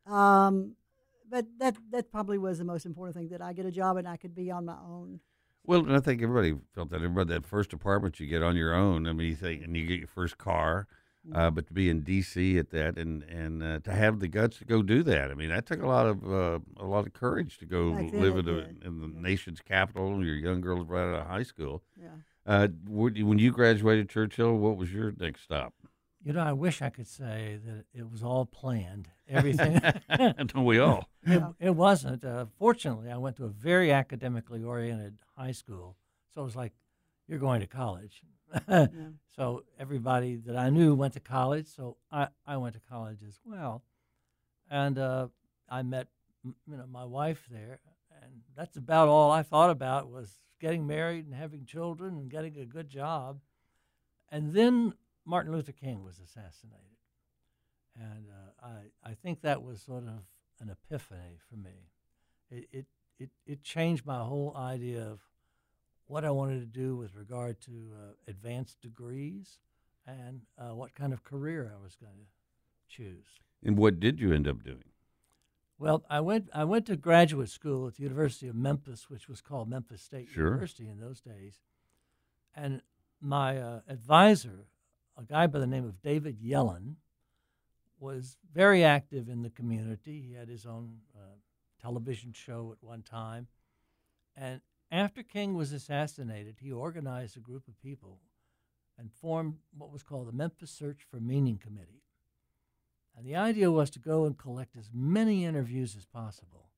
Um, 0.07 0.77
but 1.29 1.45
that 1.59 1.75
that 1.91 2.11
probably 2.11 2.39
was 2.39 2.57
the 2.57 2.65
most 2.65 2.87
important 2.87 3.15
thing 3.17 3.29
that 3.29 3.41
I 3.41 3.53
get 3.53 3.67
a 3.67 3.71
job 3.71 3.97
and 3.97 4.07
I 4.07 4.17
could 4.17 4.33
be 4.33 4.49
on 4.49 4.65
my 4.65 4.77
own. 4.83 5.19
Well, 5.65 5.91
I 5.91 5.99
think 5.99 6.21
everybody 6.21 6.55
felt 6.73 6.89
that. 6.89 6.97
Everybody 6.97 7.33
that 7.33 7.45
first 7.45 7.73
apartment 7.73 8.19
you 8.19 8.27
get 8.27 8.41
on 8.41 8.55
your 8.55 8.73
own. 8.73 9.07
I 9.07 9.13
mean, 9.13 9.27
you 9.27 9.35
think, 9.35 9.63
and 9.63 9.75
you 9.77 9.85
get 9.85 9.99
your 9.99 10.07
first 10.07 10.37
car. 10.37 10.87
Mm-hmm. 11.27 11.37
Uh, 11.37 11.51
but 11.51 11.67
to 11.67 11.73
be 11.73 11.87
in 11.87 12.01
D.C. 12.01 12.57
at 12.57 12.71
that, 12.71 12.97
and 12.97 13.21
and 13.23 13.61
uh, 13.61 13.79
to 13.81 13.91
have 13.91 14.19
the 14.19 14.27
guts 14.27 14.57
to 14.57 14.65
go 14.65 14.81
do 14.81 15.03
that, 15.03 15.29
I 15.29 15.35
mean, 15.35 15.49
that 15.49 15.67
took 15.67 15.83
a 15.83 15.87
lot 15.87 16.07
of 16.07 16.25
uh, 16.25 16.59
a 16.77 16.85
lot 16.85 17.05
of 17.05 17.13
courage 17.13 17.59
to 17.59 17.65
go 17.65 17.93
Back 17.93 18.11
live 18.13 18.37
in, 18.37 18.49
a, 18.49 18.87
in 18.87 19.01
the 19.01 19.07
nation's 19.07 19.61
capital. 19.61 20.25
Your 20.25 20.35
young 20.35 20.61
girls 20.61 20.87
right 20.87 21.03
out 21.03 21.21
of 21.21 21.27
high 21.27 21.43
school. 21.43 21.83
Yeah. 21.95 22.07
Uh, 22.47 22.69
when 22.87 23.37
you 23.37 23.51
graduated 23.51 24.09
Churchill, 24.09 24.57
what 24.57 24.77
was 24.77 24.91
your 24.91 25.13
next 25.19 25.43
stop? 25.43 25.75
You 26.23 26.33
know, 26.33 26.41
I 26.41 26.53
wish 26.53 26.81
I 26.81 26.89
could 26.89 27.07
say 27.07 27.59
that 27.65 27.85
it 27.93 28.09
was 28.11 28.21
all 28.21 28.45
planned. 28.45 29.09
Everything. 29.27 29.81
Don't 30.17 30.65
we 30.65 30.79
all? 30.79 31.07
It, 31.23 31.43
it 31.59 31.75
wasn't. 31.75 32.23
Uh, 32.23 32.47
fortunately, 32.57 33.11
I 33.11 33.17
went 33.17 33.35
to 33.37 33.45
a 33.45 33.49
very 33.49 33.91
academically 33.91 34.63
oriented 34.63 35.19
high 35.37 35.51
school, 35.51 35.95
so 36.33 36.41
it 36.41 36.45
was 36.45 36.55
like, 36.55 36.73
you're 37.27 37.37
going 37.39 37.61
to 37.61 37.67
college. 37.67 38.23
So 39.35 39.63
everybody 39.79 40.35
that 40.35 40.57
I 40.57 40.69
knew 40.69 40.93
went 40.93 41.13
to 41.13 41.21
college, 41.21 41.67
so 41.67 41.95
I, 42.11 42.27
I 42.45 42.57
went 42.57 42.75
to 42.75 42.81
college 42.81 43.19
as 43.25 43.39
well, 43.45 43.81
and 44.69 44.97
uh, 44.99 45.29
I 45.69 45.83
met 45.83 46.07
you 46.43 46.53
know 46.67 46.85
my 46.91 47.05
wife 47.05 47.47
there, 47.49 47.79
and 48.21 48.41
that's 48.57 48.75
about 48.75 49.07
all 49.07 49.31
I 49.31 49.41
thought 49.41 49.69
about 49.69 50.11
was 50.11 50.41
getting 50.59 50.85
married 50.85 51.25
and 51.25 51.33
having 51.33 51.65
children 51.65 52.17
and 52.17 52.29
getting 52.29 52.57
a 52.57 52.65
good 52.65 52.89
job, 52.89 53.39
and 54.29 54.53
then 54.53 54.93
Martin 55.25 55.51
Luther 55.51 55.71
King 55.71 56.03
was 56.03 56.19
assassinated, 56.19 56.97
and 57.95 58.25
uh, 58.29 58.65
I 58.65 59.11
I 59.11 59.13
think 59.13 59.41
that 59.41 59.63
was 59.63 59.81
sort 59.81 60.03
of 60.03 60.23
an 60.59 60.69
epiphany 60.69 61.37
for 61.49 61.57
me. 61.57 61.89
It 62.49 62.67
it 62.71 62.85
it, 63.19 63.29
it 63.45 63.63
changed 63.63 64.05
my 64.05 64.19
whole 64.19 64.55
idea 64.57 65.03
of 65.03 65.19
what 66.07 66.25
I 66.25 66.31
wanted 66.31 66.59
to 66.59 66.65
do 66.65 66.95
with 66.97 67.15
regard 67.15 67.61
to 67.61 67.71
uh, 67.71 68.13
advanced 68.27 68.81
degrees 68.81 69.59
and 70.05 70.41
uh, 70.57 70.75
what 70.75 70.95
kind 70.95 71.13
of 71.13 71.23
career 71.23 71.71
I 71.73 71.81
was 71.81 71.95
going 71.95 72.17
to 72.17 72.95
choose. 72.95 73.25
And 73.63 73.77
what 73.77 73.99
did 73.99 74.19
you 74.19 74.33
end 74.33 74.47
up 74.47 74.63
doing? 74.63 74.83
Well, 75.77 76.03
I 76.09 76.19
went 76.19 76.49
I 76.53 76.63
went 76.63 76.85
to 76.87 76.95
graduate 76.95 77.49
school 77.49 77.87
at 77.87 77.95
the 77.95 78.03
University 78.03 78.47
of 78.47 78.55
Memphis, 78.55 79.09
which 79.09 79.27
was 79.27 79.41
called 79.41 79.69
Memphis 79.69 80.01
State 80.01 80.29
Sure. 80.29 80.45
University 80.45 80.87
in 80.87 80.99
those 80.99 81.21
days, 81.21 81.59
and 82.55 82.81
my 83.19 83.57
uh, 83.57 83.79
advisor, 83.87 84.65
a 85.21 85.25
guy 85.25 85.47
by 85.47 85.59
the 85.59 85.67
name 85.67 85.85
of 85.85 86.01
David 86.01 86.39
Yellin, 86.41 86.95
was 87.99 88.37
very 88.53 88.83
active 88.83 89.29
in 89.29 89.43
the 89.43 89.49
community. 89.49 90.21
He 90.27 90.33
had 90.33 90.49
his 90.49 90.65
own 90.65 90.97
uh, 91.15 91.35
television 91.79 92.33
show 92.33 92.71
at 92.71 92.83
one 92.85 93.03
time, 93.03 93.47
and 94.35 94.61
after 94.91 95.23
King 95.23 95.55
was 95.55 95.71
assassinated, 95.71 96.57
he 96.59 96.71
organized 96.71 97.37
a 97.37 97.41
group 97.41 97.67
of 97.67 97.81
people 97.81 98.19
and 98.97 99.11
formed 99.11 99.55
what 99.77 99.91
was 99.91 100.03
called 100.03 100.27
the 100.27 100.33
Memphis 100.33 100.71
Search 100.71 101.05
for 101.09 101.19
Meaning 101.19 101.57
Committee. 101.57 102.03
And 103.15 103.25
the 103.25 103.35
idea 103.35 103.71
was 103.71 103.89
to 103.91 103.99
go 103.99 104.25
and 104.25 104.37
collect 104.37 104.75
as 104.75 104.89
many 104.93 105.45
interviews 105.45 105.95
as 105.95 106.05
possible 106.05 106.69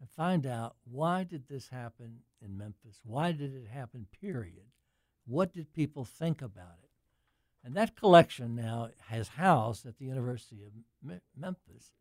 and 0.00 0.08
find 0.08 0.46
out 0.46 0.76
why 0.84 1.24
did 1.24 1.48
this 1.48 1.68
happen 1.68 2.20
in 2.42 2.56
Memphis? 2.56 3.00
Why 3.04 3.32
did 3.32 3.54
it 3.54 3.68
happen, 3.68 4.06
period? 4.20 4.66
What 5.26 5.52
did 5.52 5.72
people 5.72 6.04
think 6.04 6.40
about 6.40 6.78
it? 6.82 6.87
And 7.64 7.74
that 7.74 7.96
collection 7.96 8.54
now 8.54 8.90
has 9.08 9.28
housed 9.28 9.84
at 9.86 9.98
the 9.98 10.04
University 10.04 10.62
of 10.64 10.72
Me- 11.06 11.20
Memphis. 11.36 11.92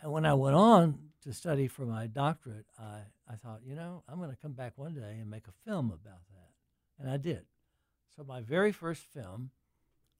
And 0.00 0.10
when 0.12 0.26
I 0.26 0.34
went 0.34 0.56
on 0.56 0.98
to 1.22 1.32
study 1.32 1.68
for 1.68 1.86
my 1.86 2.06
doctorate, 2.06 2.66
I, 2.78 3.00
I 3.30 3.36
thought, 3.36 3.60
you 3.64 3.74
know, 3.74 4.02
I'm 4.08 4.18
going 4.18 4.30
to 4.30 4.36
come 4.36 4.52
back 4.52 4.72
one 4.76 4.94
day 4.94 5.18
and 5.20 5.30
make 5.30 5.46
a 5.48 5.52
film 5.70 5.86
about 5.86 6.26
that. 6.32 6.50
And 6.98 7.10
I 7.10 7.16
did. 7.16 7.44
So 8.16 8.24
my 8.24 8.40
very 8.40 8.72
first 8.72 9.02
film 9.02 9.50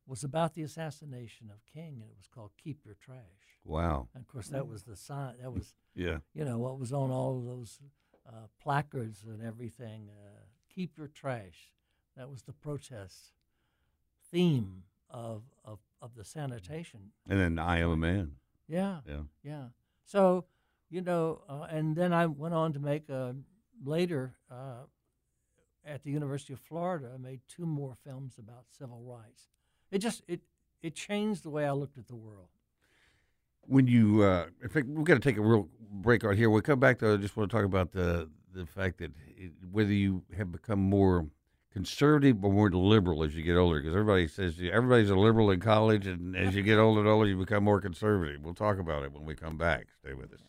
was 0.07 0.22
about 0.24 0.55
the 0.55 0.62
assassination 0.62 1.49
of 1.51 1.64
King, 1.72 2.01
and 2.03 2.11
it 2.11 2.16
was 2.16 2.26
called 2.26 2.51
"Keep 2.62 2.84
Your 2.84 2.95
Trash." 2.95 3.18
Wow. 3.64 4.09
And 4.14 4.22
of 4.22 4.28
course, 4.28 4.49
that 4.49 4.66
was 4.66 4.82
the 4.82 4.97
sign. 4.97 5.34
That 5.40 5.53
was 5.53 5.74
Yeah. 5.95 6.18
you 6.34 6.45
know 6.45 6.59
what 6.59 6.78
was 6.78 6.92
on 6.92 7.11
all 7.11 7.38
of 7.38 7.45
those 7.47 7.78
uh, 8.28 8.47
placards 8.61 9.22
and 9.24 9.42
everything. 9.42 10.11
Uh, 10.11 10.40
Keep 10.74 10.99
your 10.99 11.07
trash. 11.07 11.72
That 12.16 12.28
was 12.28 12.42
the 12.42 12.53
protest 12.53 13.32
theme 14.35 14.82
of 15.09 15.43
of, 15.64 15.78
of 16.03 16.14
the 16.16 16.24
sanitation. 16.24 17.12
And 17.28 17.39
then 17.39 17.59
I 17.59 17.78
am 17.78 17.91
a 17.91 17.97
man. 17.97 18.32
Yeah. 18.66 18.99
Yeah. 19.09 19.20
Yeah. 19.43 19.64
So, 20.05 20.45
you 20.91 21.01
know, 21.01 21.43
uh, 21.49 21.66
and 21.70 21.95
then 21.95 22.12
I 22.12 22.26
went 22.26 22.53
on 22.53 22.72
to 22.72 22.80
make 22.80 23.09
uh, 23.09 23.32
later 23.85 24.35
uh, 24.51 24.87
at 25.87 26.03
the 26.03 26.11
University 26.11 26.53
of 26.53 26.61
Florida. 26.61 27.12
I 27.14 27.18
made 27.18 27.41
two 27.49 27.64
more 27.64 27.95
films 28.05 28.35
about 28.39 28.64
civil 28.70 29.01
rights. 29.03 29.49
It 29.93 29.99
just 29.99 30.22
it 30.26 30.41
it 30.82 30.95
changed 30.95 31.45
the 31.45 31.51
way 31.51 31.64
I 31.64 31.72
looked 31.72 31.97
at 31.97 32.09
the 32.09 32.16
world. 32.16 32.49
When 33.66 33.87
you, 33.87 34.22
uh, 34.22 34.47
in 34.62 34.68
fact, 34.68 34.87
we've 34.87 35.07
got 35.07 35.14
to 35.14 35.20
take 35.20 35.39
a 35.39 35.41
real 35.41 35.68
break 35.91 36.22
right 36.22 36.37
here. 36.37 36.51
We'll 36.51 36.61
come 36.61 36.80
back 36.80 36.99
though. 36.99 37.14
I 37.14 37.16
just 37.18 37.37
want 37.37 37.51
to 37.51 37.57
talk 37.57 37.64
about 37.64 37.93
the 37.93 38.28
the 38.53 38.66
fact 38.66 38.99
that 38.99 39.12
it, 39.37 39.53
whether 39.70 39.93
you 39.93 40.24
have 40.37 40.51
become 40.51 40.80
more 40.80 41.26
conservative 41.75 42.41
but 42.41 42.51
more 42.53 42.70
liberal 42.70 43.25
as 43.25 43.35
you 43.35 43.43
get 43.43 43.57
older, 43.57 43.81
because 43.81 43.95
everybody 43.95 44.29
says 44.29 44.55
everybody's 44.72 45.11
a 45.11 45.16
liberal 45.16 45.51
in 45.51 45.59
college, 45.59 46.07
and 46.07 46.37
as 46.37 46.55
you 46.55 46.62
get 46.62 46.79
older 46.79 47.01
and 47.01 47.09
older, 47.09 47.29
you 47.29 47.37
become 47.37 47.64
more 47.64 47.81
conservative. 47.81 48.41
We'll 48.43 48.55
talk 48.55 48.79
about 48.79 49.03
it 49.03 49.12
when 49.12 49.27
we 49.27 49.35
come 49.35 49.59
back. 49.59 49.89
Stay 50.01 50.14
with 50.14 50.33
us. 50.33 50.41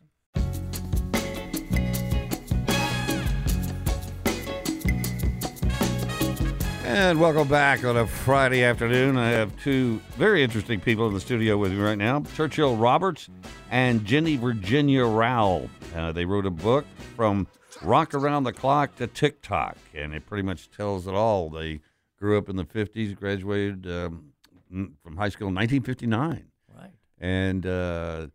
And 6.85 7.19
welcome 7.19 7.47
back 7.47 7.83
on 7.83 7.97
a 7.97 8.05
Friday 8.05 8.63
afternoon. 8.63 9.17
I 9.17 9.29
have 9.29 9.51
two 9.61 9.99
very 10.17 10.43
interesting 10.43 10.79
people 10.79 11.07
in 11.07 11.15
the 11.15 11.19
studio 11.19 11.57
with 11.57 11.71
me 11.71 11.79
right 11.79 11.97
now 11.97 12.21
Churchill 12.35 12.77
Roberts 12.77 13.27
and 13.71 14.05
Jenny 14.05 14.37
Virginia 14.37 15.03
Rowe. 15.05 15.67
Uh, 15.95 16.11
they 16.11 16.25
wrote 16.25 16.45
a 16.45 16.51
book 16.51 16.85
from 17.15 17.47
rock 17.81 18.13
around 18.13 18.43
the 18.43 18.53
clock 18.53 18.95
to 18.97 19.07
TikTok, 19.07 19.77
and 19.93 20.13
it 20.13 20.25
pretty 20.25 20.43
much 20.43 20.69
tells 20.71 21.07
it 21.07 21.13
all. 21.13 21.49
They 21.49 21.81
grew 22.19 22.37
up 22.37 22.49
in 22.49 22.55
the 22.55 22.65
50s, 22.65 23.15
graduated 23.15 23.87
um, 23.87 24.31
from 24.69 25.17
high 25.17 25.29
school 25.29 25.49
in 25.49 25.55
1959. 25.55 26.45
Right. 26.75 26.89
And 27.19 27.65
uh, 27.65 28.27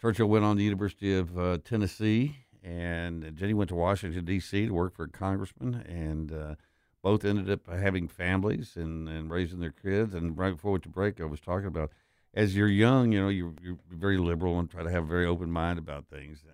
Churchill 0.00 0.28
went 0.28 0.44
on 0.44 0.56
to 0.56 0.58
the 0.58 0.64
University 0.64 1.16
of 1.16 1.38
uh, 1.38 1.58
Tennessee, 1.64 2.36
and 2.62 3.34
Jenny 3.34 3.54
went 3.54 3.68
to 3.68 3.74
Washington, 3.74 4.24
D.C. 4.24 4.66
to 4.66 4.72
work 4.72 4.94
for 4.94 5.04
a 5.04 5.08
congressman, 5.08 5.74
and 5.88 6.32
uh, 6.32 6.54
both 7.02 7.24
ended 7.24 7.50
up 7.50 7.66
having 7.68 8.08
families 8.08 8.72
and, 8.76 9.08
and 9.08 9.30
raising 9.30 9.60
their 9.60 9.72
kids. 9.72 10.14
And 10.14 10.36
right 10.36 10.52
before 10.52 10.72
we 10.72 10.74
went 10.74 10.84
to 10.84 10.88
break, 10.90 11.20
I 11.20 11.24
was 11.24 11.40
talking 11.40 11.66
about 11.66 11.90
as 12.34 12.54
you're 12.54 12.68
young, 12.68 13.12
you 13.12 13.20
know, 13.20 13.28
you're, 13.28 13.54
you're 13.62 13.78
very 13.90 14.18
liberal 14.18 14.58
and 14.58 14.70
try 14.70 14.82
to 14.82 14.90
have 14.90 15.04
a 15.04 15.06
very 15.06 15.26
open 15.26 15.50
mind 15.50 15.78
about 15.78 16.06
things. 16.06 16.44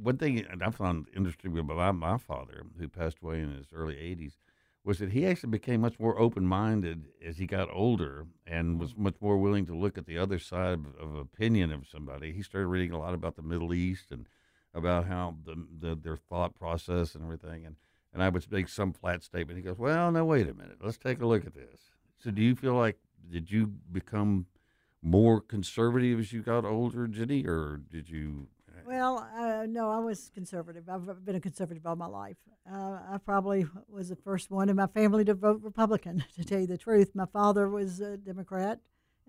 One 0.00 0.18
thing 0.18 0.44
and 0.50 0.62
I 0.62 0.70
found 0.70 1.06
interesting 1.14 1.56
about 1.58 1.76
my, 1.76 1.92
my 1.92 2.18
father, 2.18 2.64
who 2.78 2.88
passed 2.88 3.18
away 3.22 3.40
in 3.40 3.50
his 3.52 3.66
early 3.72 3.94
80s, 3.94 4.32
was 4.84 4.98
that 4.98 5.12
he 5.12 5.26
actually 5.26 5.50
became 5.50 5.80
much 5.82 6.00
more 6.00 6.18
open-minded 6.18 7.08
as 7.24 7.36
he 7.36 7.46
got 7.46 7.68
older 7.72 8.26
and 8.46 8.70
mm-hmm. 8.70 8.78
was 8.78 8.96
much 8.96 9.16
more 9.20 9.36
willing 9.36 9.66
to 9.66 9.76
look 9.76 9.98
at 9.98 10.06
the 10.06 10.18
other 10.18 10.38
side 10.38 10.72
of, 10.72 10.86
of 10.98 11.16
opinion 11.16 11.70
of 11.72 11.86
somebody. 11.86 12.32
He 12.32 12.42
started 12.42 12.68
reading 12.68 12.92
a 12.92 12.98
lot 12.98 13.14
about 13.14 13.36
the 13.36 13.42
Middle 13.42 13.74
East 13.74 14.10
and 14.10 14.26
about 14.74 15.06
how 15.06 15.36
the, 15.44 15.66
the 15.80 15.94
their 15.96 16.16
thought 16.16 16.54
process 16.54 17.14
and 17.14 17.24
everything. 17.24 17.66
And 17.66 17.76
and 18.12 18.22
I 18.22 18.28
would 18.28 18.50
make 18.50 18.68
some 18.68 18.92
flat 18.92 19.22
statement. 19.22 19.56
He 19.56 19.62
goes, 19.62 19.78
"Well, 19.78 20.10
no, 20.10 20.24
wait 20.24 20.48
a 20.48 20.54
minute. 20.54 20.78
Let's 20.82 20.98
take 20.98 21.20
a 21.20 21.26
look 21.26 21.46
at 21.46 21.54
this." 21.54 21.80
So, 22.18 22.30
do 22.30 22.42
you 22.42 22.54
feel 22.54 22.74
like 22.74 22.98
did 23.30 23.50
you 23.50 23.66
become 23.66 24.46
more 25.02 25.40
conservative 25.40 26.18
as 26.18 26.32
you 26.32 26.42
got 26.42 26.64
older, 26.64 27.06
Jenny, 27.06 27.46
or 27.46 27.80
did 27.90 28.08
you? 28.08 28.48
Well, 28.90 29.24
uh, 29.38 29.66
no, 29.68 29.88
I 29.88 30.00
was 30.00 30.32
conservative. 30.34 30.88
I've 30.88 31.24
been 31.24 31.36
a 31.36 31.40
conservative 31.40 31.86
all 31.86 31.94
my 31.94 32.08
life. 32.08 32.38
Uh, 32.68 32.98
I 33.08 33.18
probably 33.24 33.64
was 33.88 34.08
the 34.08 34.16
first 34.16 34.50
one 34.50 34.68
in 34.68 34.74
my 34.74 34.88
family 34.88 35.24
to 35.26 35.34
vote 35.34 35.60
Republican, 35.62 36.24
to 36.34 36.44
tell 36.44 36.58
you 36.58 36.66
the 36.66 36.76
truth. 36.76 37.12
My 37.14 37.26
father 37.26 37.68
was 37.68 38.00
a 38.00 38.16
Democrat, 38.16 38.80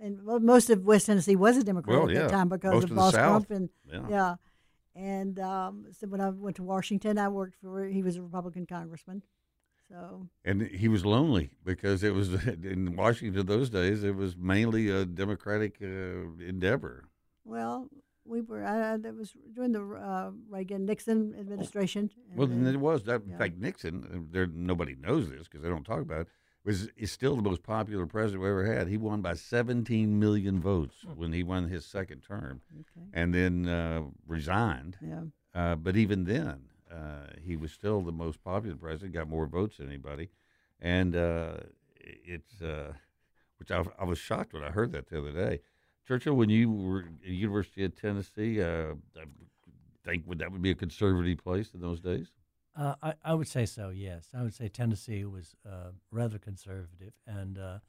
and 0.02 0.24
well, 0.24 0.40
most 0.40 0.72
of 0.72 0.84
West 0.84 1.06
Tennessee 1.06 1.36
was 1.36 1.58
a 1.58 1.64
Democrat 1.64 1.96
well, 1.96 2.10
at 2.10 2.16
yeah. 2.16 2.22
that 2.22 2.32
time 2.32 2.50
because 2.50 2.74
most 2.74 2.84
of, 2.86 2.90
of 2.90 2.98
Boss 2.98 3.14
South. 3.14 3.48
Crump. 3.48 3.52
And, 3.52 3.70
yeah. 3.88 4.02
yeah. 4.10 4.36
And 4.96 5.40
um, 5.40 5.86
so 5.92 6.08
when 6.08 6.22
I 6.22 6.32
went 6.32 6.56
to 6.56 6.64
Washington, 6.64 7.20
I 7.20 7.28
worked 7.28 7.56
for, 7.62 7.86
he 7.86 8.02
was 8.02 8.16
a 8.16 8.24
Republican 8.24 8.66
congressman. 8.66 9.22
So. 9.88 10.28
And 10.44 10.64
he 10.64 10.88
was 10.88 11.06
lonely 11.06 11.52
because 11.64 12.02
it 12.02 12.16
was 12.16 12.34
in 12.64 12.96
Washington 12.96 13.46
those 13.46 13.70
days. 13.70 14.04
It 14.04 14.16
was 14.16 14.36
mainly 14.36 14.90
a 14.90 15.06
Democratic 15.06 15.78
uh, 15.84 15.86
endeavor. 16.44 17.06
Well, 17.46 17.90
we 18.26 18.42
were. 18.42 18.64
Uh, 18.64 18.98
that 18.98 19.16
was 19.16 19.34
during 19.54 19.72
the 19.72 19.82
uh, 19.84 20.32
Reagan 20.50 20.86
Nixon 20.86 21.36
administration. 21.40 22.10
Well, 22.36 22.48
then 22.48 22.66
it 22.68 22.80
was 22.80 23.04
that. 23.04 23.24
In 23.24 23.32
yeah. 23.32 23.38
fact, 23.38 23.58
Nixon. 23.58 23.96
uh, 24.14 24.20
There, 24.32 24.48
nobody 24.48 24.96
knows 24.96 25.30
this 25.30 25.44
because 25.48 25.62
they 25.62 25.70
don't 25.70 25.84
talk 25.86 26.02
about 26.02 26.22
it. 26.22 26.28
Was 26.64 26.90
is 26.96 27.12
still 27.12 27.36
the 27.36 27.42
most 27.42 27.64
popular 27.64 28.06
president 28.06 28.44
we 28.44 28.50
ever 28.50 28.66
had. 28.76 28.88
He 28.88 28.98
won 28.98 29.22
by 29.22 29.34
17 29.34 30.20
million 30.20 30.60
votes 30.62 30.98
when 31.16 31.34
he 31.34 31.42
won 31.42 31.68
his 31.70 31.86
second 31.86 32.22
term, 32.22 32.62
Okay. 32.82 33.08
and 33.14 33.34
then 33.34 33.68
uh, 33.68 34.02
resigned. 34.28 34.98
Yeah. 35.02 35.24
Uh, 35.56 35.76
but 35.76 35.98
even 35.98 36.26
then, 36.26 36.66
uh, 36.92 37.28
he 37.44 37.56
was 37.56 37.72
still 37.72 38.02
the 38.02 38.12
most 38.12 38.44
popular 38.44 38.76
president. 38.76 39.14
Got 39.14 39.28
more 39.28 39.48
votes 39.48 39.78
than 39.78 39.88
anybody, 39.88 40.30
and 40.80 41.16
uh, 41.16 41.58
it's 42.00 42.62
uh, 42.62 42.94
which 43.58 43.72
I, 43.72 43.84
I 44.00 44.04
was 44.04 44.20
shocked 44.20 44.54
when 44.54 44.64
I 44.64 44.70
heard 44.70 44.92
that 44.92 45.08
the 45.10 45.18
other 45.18 45.32
day. 45.32 45.62
Churchill, 46.12 46.34
when 46.34 46.50
you 46.50 46.70
were 46.70 47.00
at 47.04 47.22
the 47.22 47.34
University 47.34 47.86
of 47.86 47.96
Tennessee, 47.96 48.62
uh, 48.62 48.96
I 49.16 49.24
think 50.04 50.28
would 50.28 50.40
that 50.40 50.52
would 50.52 50.62
be 50.62 50.72
a 50.72 50.76
conservative 50.76 51.38
place 51.38 51.70
in 51.74 51.80
those 51.80 52.02
days? 52.02 52.28
Uh, 52.76 52.96
I, 53.02 53.14
I 53.24 53.34
would 53.34 53.48
say 53.48 53.66
so, 53.66 53.92
yes. 53.92 54.28
I 54.38 54.44
would 54.44 54.54
say 54.54 54.68
Tennessee 54.68 55.24
was 55.24 55.56
uh, 55.66 55.92
rather 56.12 56.38
conservative. 56.38 57.14
And 57.26 57.58
uh, 57.58 57.80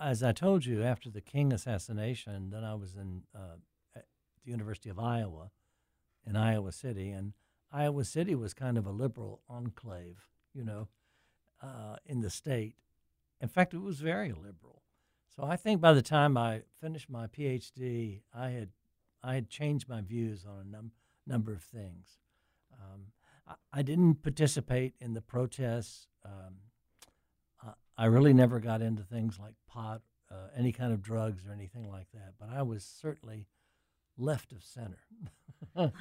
as 0.00 0.22
I 0.22 0.32
told 0.32 0.64
you, 0.64 0.82
after 0.82 1.10
the 1.10 1.20
King 1.20 1.52
assassination, 1.52 2.48
then 2.48 2.64
I 2.64 2.74
was 2.76 2.96
in 2.96 3.24
uh, 3.34 3.58
at 3.94 4.06
the 4.42 4.50
University 4.50 4.88
of 4.88 4.98
Iowa 4.98 5.50
in 6.26 6.34
Iowa 6.34 6.72
City. 6.72 7.10
And 7.10 7.34
Iowa 7.70 8.06
City 8.06 8.34
was 8.34 8.54
kind 8.54 8.78
of 8.78 8.86
a 8.86 8.90
liberal 8.90 9.42
enclave, 9.50 10.30
you 10.54 10.64
know, 10.64 10.88
uh, 11.62 11.96
in 12.06 12.22
the 12.22 12.30
state. 12.30 12.76
In 13.38 13.48
fact, 13.48 13.74
it 13.74 13.82
was 13.82 14.00
very 14.00 14.32
liberal. 14.32 14.79
So 15.36 15.44
I 15.44 15.56
think 15.56 15.80
by 15.80 15.92
the 15.92 16.02
time 16.02 16.36
I 16.36 16.62
finished 16.80 17.08
my 17.08 17.26
PhD, 17.26 18.22
I 18.34 18.50
had 18.50 18.70
I 19.22 19.34
had 19.34 19.48
changed 19.48 19.88
my 19.88 20.00
views 20.00 20.44
on 20.48 20.60
a 20.60 20.64
num- 20.64 20.92
number 21.26 21.52
of 21.52 21.62
things. 21.62 22.18
Um, 22.72 23.06
I, 23.46 23.54
I 23.80 23.82
didn't 23.82 24.22
participate 24.22 24.94
in 25.00 25.12
the 25.12 25.20
protests. 25.20 26.06
Um, 26.24 26.56
I, 27.62 27.72
I 27.98 28.06
really 28.06 28.32
never 28.32 28.60
got 28.60 28.80
into 28.80 29.02
things 29.02 29.38
like 29.38 29.54
pot, 29.68 30.00
uh, 30.30 30.48
any 30.56 30.72
kind 30.72 30.92
of 30.92 31.02
drugs 31.02 31.46
or 31.46 31.52
anything 31.52 31.88
like 31.90 32.06
that. 32.14 32.32
But 32.38 32.48
I 32.50 32.62
was 32.62 32.82
certainly 32.82 33.46
left 34.16 34.52
of 34.52 34.64
center. 34.64 34.98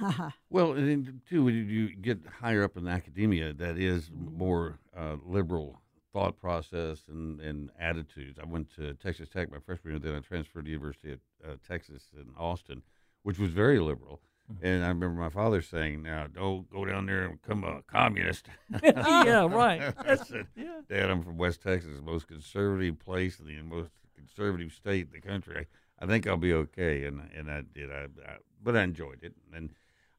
Well, 0.49 0.71
and 0.73 0.87
then, 0.87 1.21
too, 1.29 1.43
when 1.43 1.53
you 1.53 1.93
get 1.93 2.19
higher 2.39 2.63
up 2.63 2.77
in 2.77 2.87
academia, 2.87 3.53
that 3.53 3.77
is 3.77 4.09
more 4.13 4.79
uh, 4.97 5.17
liberal 5.25 5.81
thought 6.13 6.39
process 6.39 7.03
and, 7.07 7.39
and 7.39 7.69
attitudes. 7.79 8.39
I 8.41 8.45
went 8.45 8.73
to 8.75 8.93
Texas 8.95 9.29
Tech 9.29 9.51
my 9.51 9.59
freshman 9.59 9.91
year, 9.91 9.95
and 9.97 10.03
then 10.03 10.15
I 10.15 10.19
transferred 10.19 10.61
to 10.61 10.65
the 10.65 10.71
University 10.71 11.13
of 11.13 11.19
uh, 11.47 11.55
Texas 11.67 12.03
in 12.15 12.33
Austin, 12.37 12.81
which 13.23 13.39
was 13.39 13.51
very 13.51 13.79
liberal. 13.79 14.21
And 14.63 14.83
I 14.83 14.87
remember 14.87 15.21
my 15.21 15.29
father 15.29 15.61
saying, 15.61 16.01
"Now 16.01 16.25
don't 16.25 16.67
go 16.71 16.83
down 16.83 17.05
there 17.05 17.25
and 17.25 17.39
become 17.39 17.63
a 17.63 17.83
communist." 17.83 18.47
Yeah, 18.83 19.47
right. 19.47 19.93
Said, 20.25 20.47
"Dad, 20.89 21.11
I'm 21.11 21.21
from 21.21 21.37
West 21.37 21.61
Texas, 21.61 21.95
the 21.95 22.01
most 22.01 22.27
conservative 22.27 22.97
place 22.97 23.39
in 23.39 23.45
the 23.45 23.61
most 23.61 23.91
conservative 24.15 24.71
state 24.73 25.07
in 25.07 25.11
the 25.11 25.21
country. 25.21 25.67
I, 25.99 26.05
I 26.05 26.07
think 26.07 26.25
I'll 26.25 26.37
be 26.37 26.53
okay." 26.53 27.05
And 27.05 27.29
and 27.35 27.51
I 27.51 27.61
did. 27.61 27.91
I, 27.91 28.07
I 28.27 28.37
but 28.63 28.75
I 28.75 28.83
enjoyed 28.83 29.19
it. 29.21 29.33
And 29.53 29.69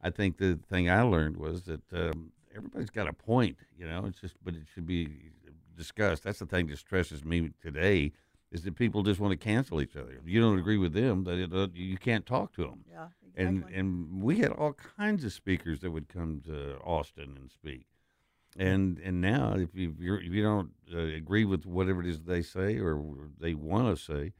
I 0.00 0.10
think 0.10 0.38
the 0.38 0.58
thing 0.68 0.88
I 0.88 1.02
learned 1.02 1.36
was 1.36 1.64
that 1.64 1.82
um, 1.92 2.32
everybody's 2.54 2.90
got 2.90 3.08
a 3.08 3.12
point. 3.12 3.58
You 3.76 3.86
know, 3.88 4.04
it's 4.06 4.20
just, 4.20 4.34
but 4.44 4.54
it 4.54 4.62
should 4.72 4.86
be 4.86 5.08
discussed. 5.80 6.22
That's 6.24 6.38
the 6.38 6.46
thing 6.46 6.66
that 6.68 6.78
stresses 6.78 7.24
me 7.24 7.50
today. 7.62 8.12
Is 8.52 8.62
that 8.64 8.74
people 8.74 9.02
just 9.02 9.20
want 9.20 9.32
to 9.32 9.36
cancel 9.36 9.80
each 9.80 9.96
other? 9.96 10.12
If 10.12 10.26
you 10.28 10.40
don't 10.40 10.58
agree 10.58 10.76
with 10.76 10.92
them, 10.92 11.24
that 11.24 11.38
it, 11.38 11.52
uh, 11.52 11.68
you 11.72 11.96
can't 11.96 12.26
talk 12.26 12.52
to 12.54 12.62
them. 12.64 12.84
Yeah, 12.90 13.06
And 13.36 13.58
exactly. 13.58 13.78
and 13.78 14.10
and 14.12 14.22
we 14.22 14.38
had 14.40 14.50
all 14.50 14.74
kinds 14.96 15.24
of 15.24 15.32
speakers 15.32 15.80
that 15.80 15.90
would 15.92 16.08
come 16.08 16.42
to 16.46 16.76
Austin 16.84 17.36
and 17.40 17.50
speak. 17.50 17.86
And 18.58 18.98
and 18.98 19.20
now 19.20 19.54
if 19.56 19.74
you 19.74 19.90
if, 19.90 20.00
you're, 20.00 20.20
if 20.20 20.32
you 20.32 20.42
don't 20.42 20.70
uh, 20.92 20.98
agree 20.98 21.44
with 21.44 21.64
whatever 21.64 22.00
it 22.00 22.08
is 22.08 22.22
they 22.22 22.42
say 22.42 22.78
or 22.78 23.00
they 23.38 23.54
want 23.54 23.96
to 23.96 24.02
say, 24.02 24.32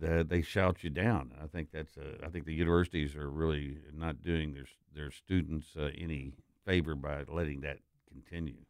that 0.00 0.28
they 0.28 0.42
shout 0.42 0.82
you 0.82 0.90
down. 0.90 1.32
I 1.40 1.46
think 1.46 1.70
that's 1.72 1.96
uh, 1.96 2.26
I 2.26 2.28
think 2.30 2.46
the 2.46 2.54
universities 2.54 3.14
are 3.14 3.30
really 3.30 3.78
not 3.94 4.20
doing 4.20 4.52
their 4.54 4.66
their 4.92 5.12
students 5.12 5.68
uh, 5.78 5.90
any 5.96 6.32
favor 6.66 6.96
by 6.96 7.22
letting 7.28 7.60
that 7.60 7.78
continue. 8.10 8.64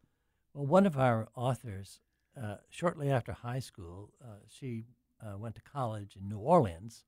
Well, 0.53 0.67
one 0.67 0.87
of 0.87 0.99
our 0.99 1.29
authors, 1.35 2.01
uh, 2.41 2.57
shortly 2.71 3.11
after 3.11 3.33
high 3.33 3.61
school, 3.61 4.11
uh, 4.23 4.39
she 4.49 4.85
uh, 5.25 5.39
went 5.39 5.55
to 5.57 5.63
college 5.63 6.17
in 6.17 6.29
New 6.29 6.39
Orleans 6.39 7.05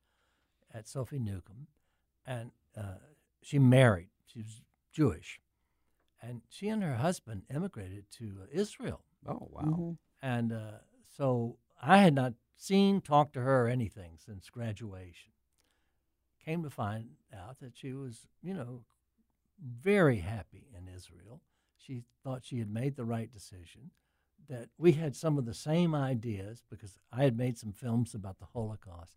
at 0.73 0.87
Sophie 0.89 1.19
Newcomb, 1.19 1.67
and 2.27 2.51
uh, 2.77 2.99
she 3.43 3.59
married. 3.59 4.09
She 4.27 4.41
was 4.41 4.63
Jewish, 4.93 5.41
and 6.23 6.43
she 6.49 6.69
and 6.69 6.83
her 6.83 6.97
husband 6.97 7.43
immigrated 7.55 8.11
to 8.19 8.39
uh, 8.43 8.47
Israel. 8.53 9.03
Oh 9.27 9.49
wow! 9.51 9.63
Mhm. 9.63 9.99
And 10.23 10.53
uh, 10.53 10.79
so 11.17 11.59
I 11.81 11.99
had 11.99 12.15
not 12.15 12.35
seen, 12.57 13.01
talked 13.01 13.35
to 13.35 13.41
her 13.41 13.67
or 13.67 13.69
anything 13.69 14.19
since 14.25 14.49
graduation. 14.51 15.33
Came 16.45 16.63
to 16.63 16.71
find 16.71 17.09
out 17.37 17.59
that 17.61 17.77
she 17.77 17.93
was, 17.93 18.29
you 18.43 18.55
know, 18.55 18.85
very 19.61 20.19
happy 20.19 20.69
in 20.77 20.89
Israel. 20.89 21.41
She 21.77 22.05
thought 22.23 22.45
she 22.45 22.59
had 22.59 22.71
made 22.71 22.97
the 22.97 23.05
right 23.05 23.33
decision, 23.33 23.91
that 24.49 24.69
we 24.79 24.93
had 24.93 25.15
some 25.17 25.39
of 25.39 25.45
the 25.47 25.55
same 25.55 25.95
ideas 25.95 26.63
because 26.71 26.99
I 27.13 27.25
had 27.25 27.37
made 27.37 27.59
some 27.59 27.73
films 27.73 28.15
about 28.15 28.39
the 28.39 28.47
Holocaust. 28.47 29.17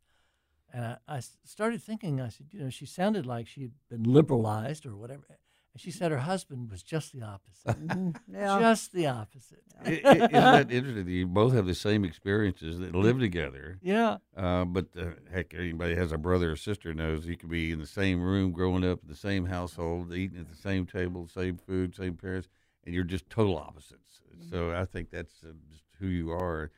And 0.71 0.97
I 1.07 1.21
started 1.45 1.81
thinking, 1.81 2.21
I 2.21 2.29
said, 2.29 2.47
you 2.51 2.59
know, 2.61 2.69
she 2.69 2.85
sounded 2.85 3.25
like 3.25 3.47
she 3.47 3.61
had 3.61 3.71
been 3.89 4.03
liberalized 4.03 4.85
or 4.85 4.95
whatever. 4.95 5.25
And 5.73 5.79
she 5.81 5.89
said 5.91 6.11
her 6.11 6.19
husband 6.19 6.69
was 6.71 6.81
just 6.83 7.11
the 7.13 7.23
opposite. 7.23 8.15
Yeah. 8.31 8.59
Just 8.59 8.91
the 8.93 9.07
opposite. 9.07 9.63
I- 9.83 10.01
I- 10.05 10.11
Isn't 10.15 10.31
that 10.31 10.71
interesting? 10.71 11.05
that 11.05 11.11
You 11.11 11.27
both 11.27 11.53
have 11.53 11.65
the 11.65 11.73
same 11.75 12.03
experiences 12.05 12.79
that 12.79 12.95
live 12.95 13.19
together. 13.19 13.77
Yeah. 13.81 14.17
Uh, 14.37 14.65
but 14.65 14.87
uh, 14.99 15.05
heck, 15.31 15.53
anybody 15.55 15.95
has 15.95 16.11
a 16.11 16.17
brother 16.17 16.51
or 16.51 16.55
sister 16.55 16.93
knows 16.93 17.25
you 17.25 17.35
could 17.37 17.49
be 17.49 17.71
in 17.71 17.79
the 17.79 17.87
same 17.87 18.21
room, 18.21 18.51
growing 18.51 18.83
up 18.85 18.99
in 19.03 19.09
the 19.09 19.15
same 19.15 19.45
household, 19.45 20.13
eating 20.13 20.39
at 20.39 20.49
the 20.49 20.55
same 20.55 20.85
table, 20.85 21.27
same 21.27 21.57
food, 21.57 21.95
same 21.95 22.13
parents, 22.15 22.47
and 22.85 22.93
you're 22.95 23.03
just 23.03 23.29
total 23.29 23.57
opposites. 23.57 24.18
So 24.49 24.71
I 24.73 24.85
think 24.85 25.09
that's 25.09 25.43
uh, 25.43 25.53
just 25.69 25.83
who 25.99 26.07
you 26.07 26.31
are, 26.31 26.71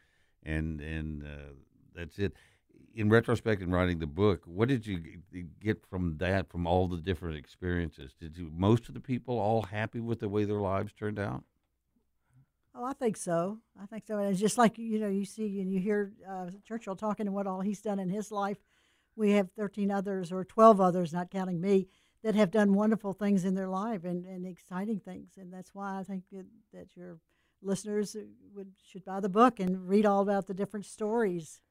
and 0.44 0.80
and 0.82 1.24
uh, 1.24 1.54
that's 1.96 2.20
it. 2.20 2.34
In 2.94 3.10
retrospect, 3.10 3.62
in 3.62 3.72
writing 3.72 4.00
the 4.00 4.08
book, 4.08 4.44
what 4.46 4.68
did 4.68 4.86
you 4.86 5.00
get 5.62 5.86
from 5.86 6.18
that? 6.18 6.50
From 6.50 6.68
all 6.68 6.88
the 6.88 6.98
different 6.98 7.38
experiences, 7.38 8.14
did 8.20 8.38
you 8.38 8.52
most 8.54 8.88
of 8.88 8.94
the 8.94 9.00
people 9.00 9.40
all 9.40 9.64
happy 9.64 10.00
with 10.00 10.20
the 10.20 10.30
way 10.30 10.44
their 10.44 10.60
lives 10.60 10.94
turned 10.94 11.20
out? 11.20 11.44
Oh, 12.74 12.86
I 12.86 12.94
think 12.94 13.18
so. 13.18 13.60
I 13.82 13.86
think 13.86 14.06
so. 14.06 14.18
And 14.18 14.30
it's 14.30 14.40
just 14.40 14.58
like 14.58 14.78
you 14.78 15.00
know, 15.00 15.10
you 15.10 15.26
see 15.26 15.62
and 15.62 15.72
you 15.72 15.80
hear 15.80 16.14
uh, 16.30 16.48
Churchill 16.66 16.96
talking 16.96 17.28
and 17.28 17.36
what 17.36 17.48
all 17.48 17.62
he's 17.62 17.82
done 17.82 18.00
in 18.00 18.10
his 18.10 18.32
life. 18.32 18.58
We 19.16 19.32
have 19.32 19.52
13 19.52 19.92
others 19.92 20.32
or 20.32 20.46
12 20.46 20.80
others, 20.80 21.12
not 21.12 21.30
counting 21.30 21.60
me, 21.60 21.90
that 22.24 22.36
have 22.36 22.50
done 22.50 22.74
wonderful 22.74 23.14
things 23.14 23.44
in 23.44 23.56
their 23.56 23.68
life 23.68 24.06
and, 24.06 24.26
and 24.26 24.46
exciting 24.46 25.00
things. 25.00 25.32
And 25.38 25.52
that's 25.52 25.74
why 25.74 26.00
I 26.00 26.04
think 26.04 26.24
that, 26.32 26.46
that 26.74 26.88
your 26.96 27.18
listeners 27.62 28.16
uh, 28.16 28.22
would 28.56 28.72
should 28.90 29.06
buy 29.06 29.20
the 29.20 29.30
book 29.30 29.60
and 29.60 29.88
read 29.88 30.06
all 30.06 30.22
about 30.22 30.48
the 30.48 30.54
different 30.54 30.86
stories 30.86 31.62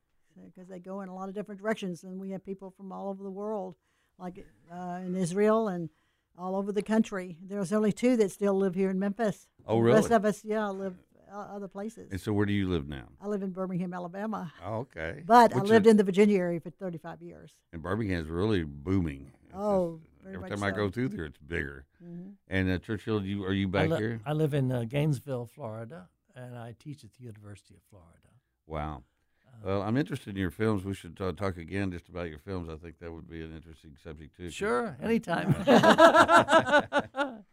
because 0.44 0.68
they 0.68 0.78
go 0.78 1.00
in 1.00 1.08
a 1.08 1.14
lot 1.14 1.28
of 1.28 1.34
different 1.34 1.60
directions. 1.60 2.04
And 2.04 2.18
we 2.20 2.30
have 2.30 2.44
people 2.44 2.70
from 2.70 2.92
all 2.92 3.08
over 3.08 3.22
the 3.22 3.30
world, 3.30 3.76
like 4.18 4.44
uh, 4.72 5.00
in 5.04 5.14
Israel 5.14 5.68
and 5.68 5.90
all 6.38 6.56
over 6.56 6.72
the 6.72 6.82
country. 6.82 7.36
There's 7.42 7.72
only 7.72 7.92
two 7.92 8.16
that 8.16 8.30
still 8.30 8.54
live 8.54 8.74
here 8.74 8.90
in 8.90 8.98
Memphis. 8.98 9.46
Oh, 9.66 9.78
really? 9.78 9.96
The 9.96 10.00
rest 10.02 10.12
of 10.12 10.24
us, 10.24 10.44
yeah, 10.44 10.68
live 10.68 10.94
uh, 11.32 11.36
other 11.36 11.68
places. 11.68 12.10
And 12.10 12.20
so, 12.20 12.32
where 12.32 12.46
do 12.46 12.52
you 12.52 12.68
live 12.68 12.88
now? 12.88 13.04
I 13.20 13.28
live 13.28 13.42
in 13.42 13.50
Birmingham, 13.50 13.92
Alabama. 13.92 14.52
Oh, 14.64 14.78
okay. 14.78 15.22
But 15.26 15.54
I 15.54 15.60
lived 15.60 15.86
in 15.86 15.96
the 15.96 16.04
Virginia 16.04 16.38
area 16.38 16.60
for 16.60 16.70
35 16.70 17.22
years. 17.22 17.52
And 17.72 17.82
Birmingham's 17.82 18.28
really 18.28 18.64
booming. 18.64 19.30
It's 19.44 19.54
Oh, 19.56 20.00
very 20.22 20.34
every 20.36 20.50
much 20.50 20.58
time 20.58 20.62
I 20.62 20.70
go 20.76 20.90
through 20.90 21.08
there, 21.10 21.24
it's 21.24 21.38
bigger. 21.38 21.84
Mhm. 22.02 22.34
And 22.48 22.70
uh, 22.70 22.78
Churchill, 22.78 23.24
you 23.24 23.44
are 23.44 23.52
you 23.52 23.66
I 23.68 23.70
back 23.70 23.90
li- 23.90 23.98
here? 23.98 24.20
I 24.24 24.32
live 24.32 24.54
in 24.54 24.70
uh, 24.72 24.84
Gainesville, 24.84 25.46
Florida, 25.46 26.08
and 26.34 26.56
I 26.56 26.74
teach 26.78 27.04
at 27.04 27.12
the 27.14 27.24
University 27.24 27.74
of 27.74 27.82
Florida. 27.90 28.28
Wow. 28.66 29.02
Uh, 29.46 29.66
Well, 29.66 29.82
I'm 29.82 29.96
interested 29.96 30.30
in 30.30 30.36
your 30.40 30.50
films. 30.50 30.84
We 30.84 30.94
should 30.94 31.20
uh, 31.20 31.32
talk 31.32 31.56
again 31.56 31.90
just 31.90 32.08
about 32.08 32.28
your 32.30 32.38
films. 32.38 32.68
I 32.70 32.76
think 32.76 32.98
that 33.00 33.12
would 33.12 33.28
be 33.28 33.42
an 33.42 33.54
interesting 33.54 33.96
subject 34.02 34.36
too. 34.36 34.50
Sure, 34.50 34.96
anytime. 35.02 35.54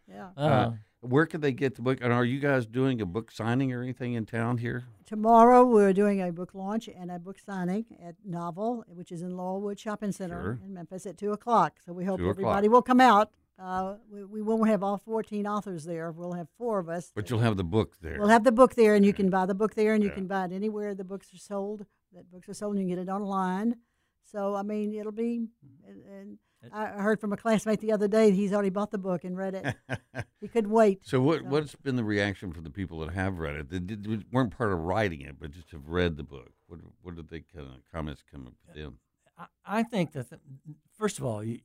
Yeah. 0.10 0.30
Uh, 0.38 0.42
Uh-huh. 0.42 0.72
Where 1.10 1.26
could 1.26 1.42
they 1.42 1.52
get 1.52 1.76
the 1.76 1.82
book? 1.82 2.00
And 2.02 2.12
are 2.14 2.26
you 2.26 2.40
guys 2.40 2.66
doing 2.66 3.02
a 3.02 3.06
book 3.06 3.32
signing 3.32 3.72
or 3.74 3.82
anything 3.82 4.14
in 4.14 4.26
town 4.26 4.58
here? 4.58 4.86
Tomorrow 5.06 5.66
we're 5.66 5.94
doing 5.94 6.22
a 6.22 6.32
book 6.32 6.54
launch 6.54 6.88
and 6.90 7.10
a 7.10 7.20
book 7.20 7.38
signing 7.40 7.86
at 8.04 8.16
Novel, 8.26 8.84
which 8.90 9.12
is 9.12 9.22
in 9.22 9.32
Laurelwood 9.32 9.80
Shopping 9.80 10.12
Center 10.12 10.42
Sure. 10.42 10.60
in 10.66 10.74
Memphis 10.74 11.06
at 11.06 11.18
two 11.18 11.32
o'clock. 11.32 11.78
So 11.86 11.94
we 11.94 12.04
hope 12.06 12.20
everybody 12.20 12.68
will 12.68 12.82
come 12.82 13.00
out. 13.02 13.32
Uh, 13.60 13.96
we, 14.12 14.24
we 14.24 14.42
won't 14.42 14.68
have 14.70 14.84
all 14.84 14.98
14 15.00 15.48
authors 15.48 15.84
there. 15.86 16.12
We'll 16.12 16.34
have 16.34 16.48
four 16.58 16.78
of 16.78 16.90
us. 16.90 17.12
But 17.16 17.30
you'll 17.30 17.40
have 17.40 17.58
the 17.58 17.64
book 17.64 17.96
there. 18.02 18.20
We'll 18.20 18.28
have 18.28 18.44
the 18.44 18.52
book 18.52 18.76
there, 18.76 18.94
and 18.94 19.04
you 19.04 19.14
can 19.14 19.30
buy 19.32 19.48
the 19.48 19.56
book 19.56 19.74
there, 19.74 19.96
and 19.96 20.04
you 20.04 20.10
Yeah. 20.10 20.16
can 20.16 20.28
buy 20.28 20.46
it 20.46 20.52
anywhere 20.52 20.94
the 20.94 21.04
books 21.04 21.34
are 21.34 21.40
sold. 21.40 21.86
That 22.14 22.30
books 22.30 22.48
are 22.50 22.54
sold, 22.54 22.76
and 22.76 22.88
you 22.88 22.96
can 22.96 23.04
get 23.04 23.10
it 23.10 23.12
online. 23.12 23.78
So 24.24 24.54
I 24.56 24.62
mean, 24.62 24.94
it'll 24.94 25.12
be. 25.12 25.48
And, 25.88 26.04
and 26.06 26.38
I 26.74 26.86
I 26.86 27.02
heard 27.02 27.20
from 27.20 27.34
a 27.34 27.38
classmate 27.38 27.80
the 27.80 27.92
other 27.92 28.08
day 28.08 28.32
he's 28.32 28.54
already 28.54 28.70
bought 28.70 28.92
the 28.92 28.98
book 28.98 29.24
and 29.24 29.38
read 29.38 29.56
it. 29.56 29.76
he 30.42 30.48
couldn't 30.48 30.72
wait. 30.72 31.00
So 31.04 31.22
what 31.22 31.44
what's 31.44 31.76
been 31.76 31.96
the 31.96 32.04
reaction 32.04 32.52
from 32.52 32.64
the 32.64 32.70
people 32.70 33.00
that 33.00 33.14
have 33.14 33.40
read 33.40 33.56
it? 33.56 33.70
They, 33.70 33.80
did, 33.80 34.32
weren't 34.32 34.56
part 34.56 34.72
of 34.72 34.80
writing 34.80 35.22
it, 35.22 35.40
but 35.40 35.52
just 35.52 35.72
have 35.72 35.88
read 35.88 36.18
the 36.18 36.24
book. 36.24 36.52
What 36.68 36.80
what 37.02 37.16
did 37.16 37.30
they 37.30 37.42
kind 37.42 37.68
of 37.68 37.76
comments 37.92 38.24
come 38.32 38.48
up 38.48 38.54
with 38.66 38.76
them? 38.76 39.00
I, 39.38 39.46
I 39.66 39.84
think 39.84 40.14
that, 40.14 40.30
the, 40.30 40.40
first 40.98 41.20
of 41.20 41.26
all, 41.26 41.44
you, 41.44 41.60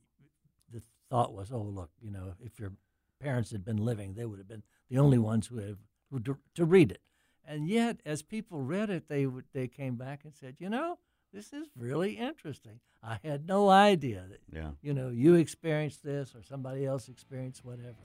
the 0.71 0.81
thought 1.09 1.33
was, 1.33 1.51
oh, 1.51 1.61
look, 1.61 1.89
you 2.01 2.11
know, 2.11 2.33
if 2.39 2.59
your 2.59 2.73
parents 3.19 3.51
had 3.51 3.65
been 3.65 3.77
living, 3.77 4.13
they 4.13 4.25
would 4.25 4.39
have 4.39 4.47
been 4.47 4.63
the 4.89 4.99
only 4.99 5.17
ones 5.17 5.47
who 5.47 5.57
have 5.57 5.77
who 6.11 6.19
to, 6.19 6.37
to 6.55 6.65
read 6.65 6.91
it. 6.91 7.01
And 7.45 7.67
yet, 7.67 7.99
as 8.05 8.21
people 8.21 8.61
read 8.61 8.89
it, 8.89 9.09
they 9.09 9.25
would 9.25 9.45
they 9.53 9.67
came 9.67 9.95
back 9.95 10.21
and 10.23 10.33
said, 10.33 10.55
you 10.59 10.69
know, 10.69 10.99
this 11.33 11.51
is 11.51 11.67
really 11.77 12.13
interesting. 12.13 12.79
I 13.01 13.17
had 13.23 13.47
no 13.47 13.69
idea 13.69 14.23
that, 14.29 14.39
Yeah. 14.55 14.71
you 14.81 14.93
know, 14.93 15.09
you 15.09 15.35
experienced 15.35 16.03
this 16.03 16.33
or 16.35 16.43
somebody 16.43 16.85
else 16.85 17.09
experienced 17.09 17.65
whatever. 17.65 17.95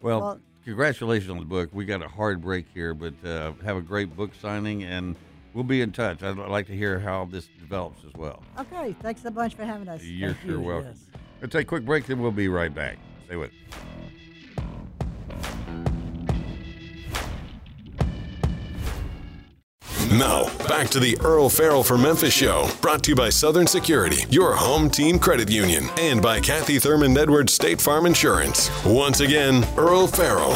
Well, 0.00 0.20
Well- 0.20 0.40
congratulations 0.64 1.30
on 1.30 1.38
the 1.38 1.44
book. 1.44 1.70
We 1.72 1.84
got 1.84 2.02
a 2.02 2.08
hard 2.08 2.40
break 2.40 2.66
here, 2.72 2.94
but 2.94 3.14
uh, 3.24 3.52
have 3.64 3.76
a 3.76 3.82
great 3.82 4.16
book 4.16 4.32
signing, 4.40 4.82
and 4.84 5.16
we'll 5.54 5.64
be 5.64 5.80
in 5.80 5.92
touch. 5.92 6.22
I'd 6.22 6.36
like 6.36 6.66
to 6.68 6.74
hear 6.76 6.98
how 6.98 7.26
this 7.26 7.48
develops 7.60 8.04
as 8.04 8.12
well. 8.14 8.42
Okay, 8.58 8.94
thanks 9.00 9.24
a 9.24 9.30
bunch 9.30 9.54
for 9.54 9.64
having 9.64 9.88
us. 9.88 10.02
You're 10.02 10.30
Thank 10.32 10.42
sure 10.42 10.50
you, 10.52 10.60
welcome. 10.60 10.88
yes. 10.94 11.20
Let's 11.40 11.52
take 11.52 11.66
a 11.66 11.68
quick 11.68 11.84
break, 11.84 12.06
then 12.06 12.20
we'll 12.20 12.32
be 12.32 12.48
right 12.48 12.74
back. 12.74 12.98
Stay 13.26 13.36
with. 13.36 13.52
Now, 20.12 20.44
back 20.66 20.88
to 20.90 21.00
the 21.00 21.18
Earl 21.20 21.50
Farrell 21.50 21.82
for 21.82 21.98
Memphis 21.98 22.32
show, 22.32 22.66
brought 22.80 23.02
to 23.04 23.10
you 23.10 23.16
by 23.16 23.28
Southern 23.28 23.66
Security, 23.66 24.24
your 24.30 24.54
home 24.54 24.88
team 24.88 25.18
credit 25.18 25.50
union, 25.50 25.84
and 25.98 26.22
by 26.22 26.40
Kathy 26.40 26.78
Thurman 26.78 27.16
Edwards 27.16 27.52
State 27.52 27.78
Farm 27.80 28.06
Insurance. 28.06 28.70
Once 28.86 29.20
again, 29.20 29.66
Earl 29.76 30.06
Farrell. 30.06 30.54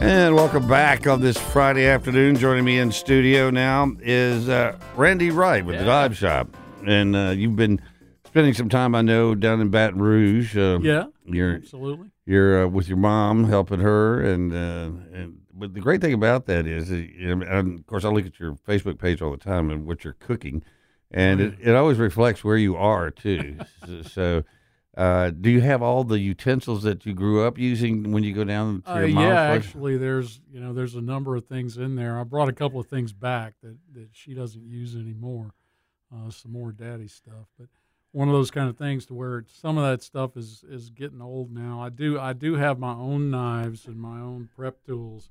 And 0.00 0.34
welcome 0.34 0.66
back 0.66 1.06
on 1.06 1.20
this 1.20 1.38
Friday 1.38 1.86
afternoon. 1.86 2.34
Joining 2.36 2.64
me 2.64 2.78
in 2.80 2.90
studio 2.90 3.50
now 3.50 3.92
is 4.00 4.48
uh, 4.48 4.76
Randy 4.96 5.30
Wright 5.30 5.64
with 5.64 5.78
the 5.78 5.84
Dive 5.84 6.16
Shop, 6.16 6.48
and 6.86 7.14
uh, 7.14 7.30
you've 7.36 7.56
been 7.56 7.80
spending 8.26 8.52
some 8.54 8.68
time, 8.68 8.96
I 8.96 9.02
know, 9.02 9.36
down 9.36 9.60
in 9.60 9.68
Baton 9.68 10.00
Rouge. 10.02 10.56
Uh, 10.56 10.80
Yeah, 10.82 11.04
you're 11.24 11.54
absolutely. 11.56 12.10
you're 12.26 12.64
uh, 12.64 12.68
with 12.68 12.88
your 12.88 12.96
mom, 12.98 13.44
helping 13.44 13.78
her, 13.80 14.20
and 14.22 14.52
uh, 14.52 14.90
and 15.16 15.39
but 15.60 15.74
the 15.74 15.80
great 15.80 16.00
thing 16.00 16.14
about 16.14 16.46
that 16.46 16.66
is, 16.66 16.90
and 16.90 17.42
of 17.44 17.86
course, 17.86 18.04
I 18.04 18.08
look 18.08 18.26
at 18.26 18.40
your 18.40 18.54
Facebook 18.66 18.98
page 18.98 19.22
all 19.22 19.30
the 19.30 19.36
time 19.36 19.70
and 19.70 19.86
what 19.86 20.02
you're 20.04 20.14
cooking, 20.14 20.62
and 21.10 21.40
it, 21.40 21.54
it 21.60 21.74
always 21.76 21.98
reflects 21.98 22.42
where 22.42 22.56
you 22.56 22.76
are 22.76 23.10
too. 23.10 23.58
so. 23.86 24.02
so 24.16 24.44
uh, 24.96 25.30
do 25.30 25.48
you 25.48 25.60
have 25.60 25.82
all 25.82 26.02
the 26.02 26.18
utensils 26.18 26.82
that 26.82 27.06
you 27.06 27.14
grew 27.14 27.46
up 27.46 27.56
using 27.56 28.10
when 28.10 28.24
you 28.24 28.34
go 28.34 28.42
down 28.42 28.82
to 28.82 28.92
Uh, 28.92 28.98
your 28.98 29.08
mom's 29.10 29.24
yeah, 29.28 29.48
place? 29.48 29.64
actually, 29.64 29.96
there's 29.96 30.40
you 30.52 30.58
know 30.60 30.72
there's 30.72 30.96
a 30.96 31.00
number 31.00 31.36
of 31.36 31.46
things 31.46 31.76
in 31.78 31.94
there. 31.94 32.18
I 32.18 32.24
brought 32.24 32.48
a 32.48 32.52
couple 32.52 32.80
of 32.80 32.86
things 32.88 33.12
back 33.12 33.54
that 33.62 33.76
that 33.94 34.08
she 34.12 34.34
doesn't 34.34 34.66
use 34.66 34.96
anymore. 34.96 35.52
Uh, 36.12 36.28
some 36.30 36.50
more 36.52 36.72
daddy 36.72 37.06
stuff, 37.06 37.46
but 37.56 37.68
one 38.10 38.26
of 38.26 38.34
those 38.34 38.50
kind 38.50 38.68
of 38.68 38.76
things 38.76 39.06
to 39.06 39.14
where 39.14 39.44
some 39.48 39.78
of 39.78 39.84
that 39.88 40.02
stuff 40.02 40.36
is 40.36 40.64
is 40.68 40.90
getting 40.90 41.22
old 41.22 41.52
now. 41.52 41.80
I 41.80 41.88
do 41.88 42.18
I 42.18 42.32
do 42.32 42.56
have 42.56 42.80
my 42.80 42.92
own 42.92 43.30
knives 43.30 43.86
and 43.86 43.96
my 43.96 44.18
own 44.18 44.48
prep 44.56 44.84
tools 44.84 45.30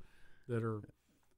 that 0.49 0.63
are 0.63 0.81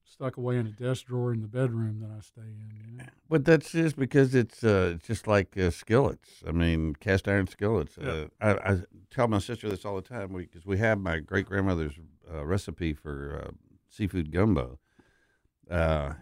stuck 0.04 0.36
away 0.36 0.58
in 0.58 0.66
a 0.66 0.70
desk 0.70 1.06
drawer 1.06 1.32
in 1.32 1.40
the 1.40 1.48
bedroom 1.48 2.00
that 2.00 2.10
I 2.10 2.20
stay 2.20 2.42
in. 2.42 2.70
You 2.90 2.98
know? 2.98 3.04
But 3.28 3.44
that's 3.44 3.72
just 3.72 3.96
because 3.96 4.34
it's 4.34 4.62
uh, 4.62 4.96
just 5.02 5.26
like 5.26 5.56
uh, 5.56 5.70
skillets. 5.70 6.42
I 6.46 6.52
mean, 6.52 6.94
cast 6.94 7.28
iron 7.28 7.46
skillets. 7.46 7.96
Uh, 7.96 8.26
I, 8.40 8.50
I 8.50 8.78
tell 9.10 9.28
my 9.28 9.38
sister 9.38 9.68
this 9.68 9.84
all 9.84 9.96
the 9.96 10.02
time 10.02 10.34
because 10.34 10.66
we, 10.66 10.78
have 10.78 10.98
my 10.98 11.20
great 11.20 11.46
grandmother's 11.46 11.94
uh, 12.32 12.44
recipe 12.44 12.92
for 12.92 13.44
uh, 13.46 13.50
seafood 13.88 14.30
gumbo. 14.32 14.78
Uh, 15.70 16.14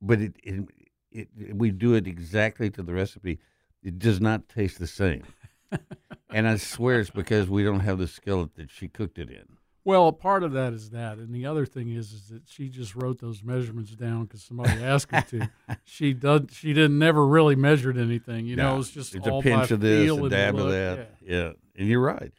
but 0.00 0.20
it, 0.20 0.36
it, 0.42 0.64
it, 1.12 1.28
we 1.54 1.70
do 1.70 1.94
it 1.94 2.06
exactly 2.06 2.70
to 2.70 2.82
the 2.82 2.94
recipe. 2.94 3.38
It 3.82 3.98
does 3.98 4.20
not 4.20 4.48
taste 4.48 4.78
the 4.78 4.86
same. 4.86 5.24
and 6.30 6.48
I 6.48 6.56
swear 6.56 7.00
it's 7.00 7.10
because 7.10 7.48
we 7.48 7.62
don't 7.62 7.80
have 7.80 7.98
the 7.98 8.08
skillet 8.08 8.54
that 8.56 8.70
she 8.70 8.88
cooked 8.88 9.18
it 9.18 9.30
in. 9.30 9.57
Well, 9.88 10.12
part 10.12 10.42
of 10.42 10.52
that 10.52 10.74
is 10.74 10.90
that, 10.90 11.16
and 11.16 11.34
the 11.34 11.46
other 11.46 11.64
thing 11.64 11.88
is, 11.88 12.12
is 12.12 12.28
that 12.28 12.42
she 12.46 12.68
just 12.68 12.94
wrote 12.94 13.20
those 13.22 13.42
measurements 13.42 13.92
down 13.92 14.24
because 14.26 14.42
somebody 14.42 14.84
asked 14.84 15.10
her 15.10 15.22
to. 15.30 15.48
She 15.86 16.12
does. 16.12 16.42
She 16.52 16.74
didn't 16.74 16.98
never 16.98 17.26
really 17.26 17.56
measured 17.56 17.96
anything. 17.96 18.44
You 18.44 18.56
know, 18.56 18.74
No, 18.74 18.80
it's 18.80 18.90
just 18.90 19.14
it's 19.14 19.26
all 19.26 19.38
a 19.38 19.42
pinch 19.42 19.70
by 19.70 19.74
of 19.76 19.80
this, 19.80 20.04
feel 20.04 20.18
a 20.18 20.22
and 20.24 20.30
dab 20.30 20.58
of 20.58 20.68
that. 20.72 21.12
Yeah. 21.22 21.52
and 21.74 21.88
you're 21.88 22.02
right. 22.02 22.30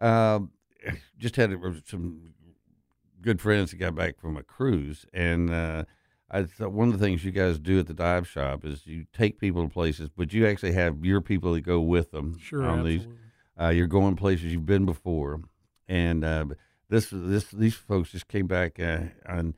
Um, 0.00 0.52
just 1.18 1.34
had 1.34 1.52
some 1.86 2.34
good 3.20 3.40
friends 3.40 3.72
that 3.72 3.78
got 3.78 3.96
back 3.96 4.20
from 4.20 4.36
a 4.36 4.44
cruise, 4.44 5.04
and 5.12 5.50
uh, 5.50 5.82
I 6.30 6.44
thought 6.44 6.70
one 6.70 6.86
of 6.86 7.00
the 7.00 7.04
things 7.04 7.24
you 7.24 7.32
guys 7.32 7.58
do 7.58 7.80
at 7.80 7.88
the 7.88 7.94
dive 7.94 8.28
shop 8.28 8.64
is 8.64 8.86
you 8.86 9.06
take 9.12 9.40
people 9.40 9.64
to 9.64 9.68
places, 9.68 10.08
but 10.08 10.32
you 10.32 10.46
actually 10.46 10.74
have 10.74 11.04
your 11.04 11.20
people 11.20 11.52
that 11.54 11.62
go 11.62 11.80
with 11.80 12.12
them 12.12 12.38
Sure, 12.38 12.62
on 12.64 12.84
these. 12.84 13.08
Uh, 13.60 13.70
you're 13.70 13.88
going 13.88 14.14
places 14.14 14.52
you've 14.52 14.66
been 14.66 14.86
before, 14.86 15.40
and 15.88 16.24
uh, 16.24 16.44
this 16.92 17.08
this 17.10 17.46
these 17.46 17.74
folks 17.74 18.10
just 18.10 18.28
came 18.28 18.46
back 18.46 18.78
uh, 18.78 18.98
on, 19.26 19.54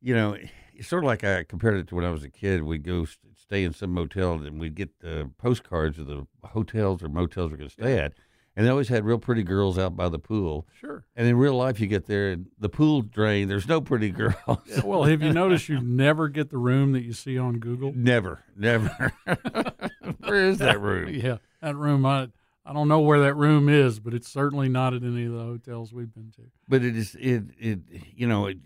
you 0.00 0.14
know, 0.14 0.36
it's 0.74 0.88
sort 0.88 1.04
of 1.04 1.06
like 1.06 1.22
I 1.22 1.44
compared 1.44 1.76
it 1.76 1.88
to 1.88 1.94
when 1.94 2.04
I 2.04 2.10
was 2.10 2.24
a 2.24 2.28
kid. 2.28 2.64
We'd 2.64 2.82
go 2.82 3.04
st- 3.04 3.38
stay 3.38 3.64
in 3.64 3.72
some 3.72 3.92
motel, 3.92 4.34
and 4.34 4.60
we'd 4.60 4.74
get 4.74 4.90
uh, 5.06 5.24
postcards 5.38 5.98
of 5.98 6.06
the 6.06 6.26
hotels 6.44 7.02
or 7.02 7.08
motels 7.08 7.50
we're 7.52 7.58
going 7.58 7.68
to 7.68 7.72
stay 7.72 7.98
at, 7.98 8.14
and 8.56 8.66
they 8.66 8.70
always 8.70 8.88
had 8.88 9.04
real 9.04 9.18
pretty 9.18 9.44
girls 9.44 9.78
out 9.78 9.96
by 9.96 10.08
the 10.08 10.18
pool. 10.18 10.66
Sure. 10.80 11.04
And 11.14 11.28
in 11.28 11.36
real 11.36 11.54
life, 11.54 11.78
you 11.78 11.86
get 11.86 12.06
there, 12.06 12.32
and 12.32 12.46
the 12.58 12.68
pool 12.68 13.02
drain. 13.02 13.46
There's 13.46 13.68
no 13.68 13.80
pretty 13.80 14.10
girls. 14.10 14.34
Yeah, 14.66 14.84
well, 14.84 15.04
have 15.04 15.22
you 15.22 15.32
noticed 15.32 15.68
you 15.68 15.80
never 15.80 16.28
get 16.28 16.50
the 16.50 16.58
room 16.58 16.92
that 16.92 17.02
you 17.02 17.12
see 17.12 17.38
on 17.38 17.60
Google? 17.60 17.92
Never, 17.94 18.42
never. 18.56 19.12
Where 20.18 20.48
is 20.48 20.58
that 20.58 20.80
room? 20.80 21.14
yeah, 21.14 21.36
that 21.60 21.76
room. 21.76 22.04
I 22.04 22.28
I 22.64 22.72
don't 22.72 22.88
know 22.88 23.00
where 23.00 23.20
that 23.20 23.34
room 23.34 23.68
is, 23.68 23.98
but 23.98 24.14
it's 24.14 24.28
certainly 24.28 24.68
not 24.68 24.94
at 24.94 25.02
any 25.02 25.24
of 25.26 25.32
the 25.32 25.40
hotels 25.42 25.92
we've 25.92 26.12
been 26.14 26.30
to. 26.36 26.42
But 26.68 26.84
it 26.84 26.96
is 26.96 27.16
it 27.18 27.44
it 27.58 27.80
you 28.14 28.26
know 28.26 28.46
it, 28.46 28.58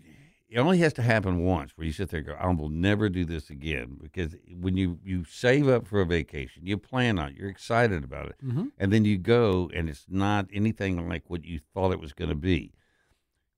it 0.49 0.59
only 0.59 0.77
has 0.79 0.93
to 0.93 1.01
happen 1.01 1.39
once 1.43 1.71
where 1.75 1.85
you 1.85 1.91
sit 1.91 2.09
there 2.09 2.19
and 2.19 2.27
go 2.27 2.35
I 2.39 2.47
will 2.53 2.69
never 2.69 3.09
do 3.09 3.25
this 3.25 3.49
again 3.49 3.97
because 4.01 4.35
when 4.61 4.77
you 4.77 4.99
you 5.03 5.23
save 5.25 5.67
up 5.67 5.85
for 5.87 5.99
a 6.01 6.05
vacation 6.05 6.65
you 6.65 6.77
plan 6.77 7.17
on 7.19 7.29
it 7.29 7.35
you're 7.35 7.49
excited 7.49 8.03
about 8.03 8.27
it 8.29 8.35
Mhm. 8.45 8.71
and 8.77 8.93
then 8.93 9.03
you 9.03 9.17
go 9.17 9.69
and 9.73 9.89
it's 9.89 10.05
not 10.07 10.47
anything 10.53 11.09
like 11.09 11.23
what 11.29 11.43
you 11.43 11.59
thought 11.73 11.91
it 11.91 11.99
was 11.99 12.13
going 12.13 12.29
to 12.29 12.35
be 12.35 12.71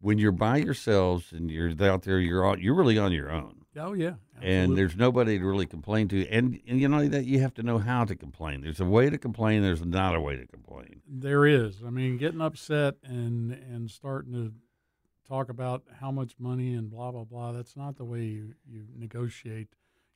when 0.01 0.17
you're 0.17 0.31
by 0.31 0.57
yourselves 0.57 1.31
and 1.31 1.49
you're 1.51 1.71
out 1.81 2.03
there 2.03 2.19
you're 2.19 2.45
on 2.45 2.59
you're 2.59 2.75
really 2.75 2.97
on 2.97 3.11
your 3.11 3.31
own 3.31 3.55
Oh 3.77 3.93
yeah, 3.93 4.15
and 4.41 4.75
there's 4.75 4.95
nobody 4.95 5.37
to 5.37 5.45
really 5.45 5.67
complain 5.67 6.07
to 6.09 6.27
and, 6.27 6.59
and 6.67 6.81
you 6.81 6.87
know 6.89 7.07
that 7.07 7.25
you 7.25 7.39
have 7.39 7.53
to 7.53 7.63
know 7.63 7.77
how 7.77 8.03
to 8.03 8.15
complain 8.15 8.61
there's 8.61 8.79
a 8.79 8.85
way 8.85 9.09
to 9.09 9.17
complain 9.17 9.61
there's 9.61 9.85
not 9.85 10.15
a 10.15 10.19
way 10.19 10.35
to 10.35 10.47
complain 10.47 11.01
There 11.07 11.45
is. 11.45 11.81
I 11.85 11.91
mean, 11.91 12.17
getting 12.17 12.41
upset 12.41 12.95
and 13.03 13.51
and 13.51 13.89
starting 13.89 14.33
to 14.33 14.53
talk 15.27 15.49
about 15.49 15.83
how 16.01 16.11
much 16.11 16.33
money 16.39 16.73
and 16.73 16.89
blah 16.89 17.11
blah 17.11 17.23
blah. 17.23 17.51
That's 17.51 17.77
not 17.77 17.95
the 17.97 18.05
way 18.05 18.23
you 18.23 18.55
you 18.67 18.85
negotiate 18.97 19.67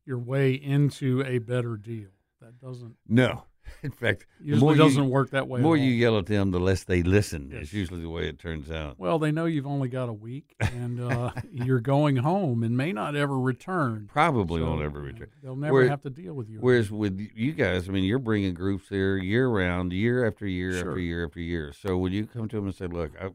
your 0.05 0.17
way 0.17 0.53
into 0.53 1.23
a 1.25 1.37
better 1.37 1.77
deal. 1.77 2.09
That 2.43 2.59
doesn't. 2.59 2.95
No. 3.07 3.43
In 3.81 3.91
fact, 3.91 4.25
Usually 4.41 4.59
more 4.59 4.75
doesn't 4.75 5.05
you, 5.05 5.09
work 5.09 5.29
that 5.31 5.47
way 5.47 5.59
The 5.59 5.63
more 5.63 5.77
you 5.77 5.89
yell 5.89 6.17
at 6.17 6.25
them, 6.25 6.51
the 6.51 6.59
less 6.59 6.83
they 6.83 7.01
listen. 7.01 7.49
Yes. 7.51 7.63
It's 7.63 7.73
usually 7.73 8.01
the 8.01 8.09
way 8.09 8.27
it 8.27 8.37
turns 8.37 8.69
out. 8.69 8.99
Well, 8.99 9.17
they 9.19 9.31
know 9.31 9.45
you've 9.45 9.65
only 9.65 9.87
got 9.87 10.09
a 10.09 10.13
week, 10.13 10.53
and 10.59 10.99
uh, 10.99 11.31
you're 11.51 11.79
going 11.79 12.17
home, 12.17 12.63
and 12.63 12.75
may 12.75 12.91
not 12.91 13.15
ever 13.15 13.39
return. 13.39 14.09
Probably 14.11 14.59
So, 14.61 14.67
won't 14.67 14.81
ever 14.83 14.99
return. 14.99 15.29
They'll 15.41 15.55
never 15.55 15.73
Where- 15.73 15.89
have 15.89 16.01
to 16.01 16.09
deal 16.09 16.33
with 16.33 16.49
you. 16.49 16.57
Whereas 16.59 16.91
with 16.91 17.17
you 17.35 17.53
guys, 17.53 17.87
I 17.87 17.93
mean, 17.93 18.03
you're 18.03 18.19
bringing 18.19 18.53
groups 18.53 18.89
there 18.89 19.17
year 19.17 19.47
round, 19.47 19.93
year 19.93 20.27
after 20.27 20.45
year 20.45 20.73
Sure. 20.73 20.89
after 20.89 20.99
year 20.99 21.25
after 21.25 21.39
year. 21.39 21.71
So 21.73 21.97
when 21.97 22.11
you 22.11 22.25
come 22.27 22.49
to 22.49 22.55
them 22.57 22.65
and 22.65 22.75
say, 22.75 22.87
"Look, 22.87 23.11
I, 23.19 23.29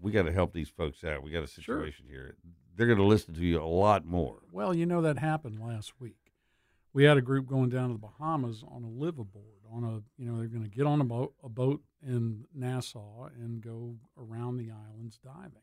we 0.00 0.12
got 0.12 0.22
to 0.22 0.32
help 0.32 0.52
these 0.52 0.68
folks 0.68 1.02
out. 1.02 1.24
We 1.24 1.32
got 1.32 1.42
a 1.42 1.48
Sure. 1.48 1.80
situation 1.80 2.06
here," 2.08 2.36
they're 2.76 2.86
going 2.86 2.98
to 2.98 3.04
listen 3.04 3.34
to 3.34 3.40
you 3.44 3.60
a 3.60 3.66
lot 3.66 4.04
more. 4.06 4.36
Well, 4.52 4.72
you 4.72 4.86
know 4.86 5.02
that 5.02 5.18
happened 5.18 5.58
last 5.60 5.94
week. 6.00 6.14
We 6.98 7.04
had 7.04 7.16
a 7.16 7.22
group 7.22 7.46
going 7.46 7.68
down 7.68 7.90
to 7.90 7.92
the 7.92 8.00
Bahamas 8.00 8.64
on 8.66 8.82
a 8.82 8.88
liveaboard. 8.88 9.62
On 9.72 9.84
a, 9.84 10.20
you 10.20 10.28
know, 10.28 10.36
they're 10.36 10.48
going 10.48 10.64
to 10.64 10.68
get 10.68 10.84
on 10.84 11.00
a 11.00 11.04
boat, 11.04 11.32
a 11.44 11.48
boat 11.48 11.80
in 12.04 12.44
Nassau 12.52 13.28
and 13.40 13.60
go 13.60 13.94
around 14.18 14.56
the 14.56 14.72
islands 14.72 15.20
diving. 15.22 15.62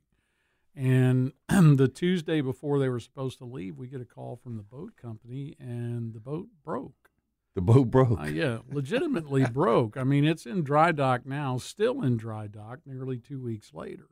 And 0.73 1.33
the 1.77 1.89
Tuesday 1.89 2.39
before 2.39 2.79
they 2.79 2.87
were 2.87 3.01
supposed 3.01 3.39
to 3.39 3.43
leave, 3.43 3.75
we 3.75 3.89
get 3.89 3.99
a 3.99 4.05
call 4.05 4.37
from 4.37 4.55
the 4.55 4.63
boat 4.63 4.93
company, 4.95 5.57
and 5.59 6.13
the 6.13 6.21
boat 6.21 6.47
broke. 6.63 7.09
The 7.53 7.61
boat 7.61 7.91
broke. 7.91 8.17
Uh, 8.17 8.27
yeah, 8.27 8.59
legitimately 8.71 9.43
broke. 9.51 9.97
I 9.97 10.05
mean, 10.05 10.23
it's 10.23 10.45
in 10.45 10.63
dry 10.63 10.93
dock 10.93 11.25
now, 11.25 11.57
still 11.57 12.01
in 12.01 12.15
dry 12.15 12.47
dock, 12.47 12.79
nearly 12.85 13.17
two 13.17 13.41
weeks 13.41 13.73
later. 13.73 14.07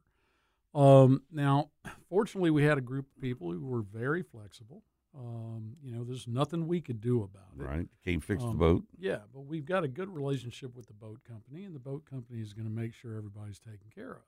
Um, 0.76 1.21
now, 1.32 1.69
fortunately, 2.09 2.51
we 2.51 2.65
had 2.65 2.78
a 2.78 2.82
group 2.82 3.05
of 3.15 3.21
people 3.21 3.49
who 3.49 3.65
were 3.65 3.82
very 3.82 4.24
flexible. 4.24 4.84
Um, 5.16 5.76
you 5.84 5.91
know, 5.91 6.03
there's 6.03 6.28
nothing 6.28 6.68
we 6.68 6.82
could 6.82 6.99
do 6.99 7.22
about 7.22 7.43
it. 7.57 7.61
Right? 7.64 7.88
Can't 8.03 8.24
fix 8.24 8.41
the 8.41 8.49
Um, 8.49 8.57
boat. 8.57 8.84
Yeah, 8.97 9.20
but 9.34 9.41
we've 9.41 9.66
got 9.66 9.84
a 9.84 9.88
good 9.88 10.09
relationship 10.09 10.76
with 10.76 10.88
the 10.88 10.93
boat 10.93 11.24
company, 11.24 11.64
and 11.66 11.76
the 11.76 11.80
boat 11.80 12.05
company 12.05 12.41
is 12.41 12.53
going 12.53 12.68
to 12.68 12.74
make 12.74 12.93
sure 12.93 13.16
everybody's 13.16 13.59
taken 13.59 13.89
care 13.93 14.14
of. 14.14 14.24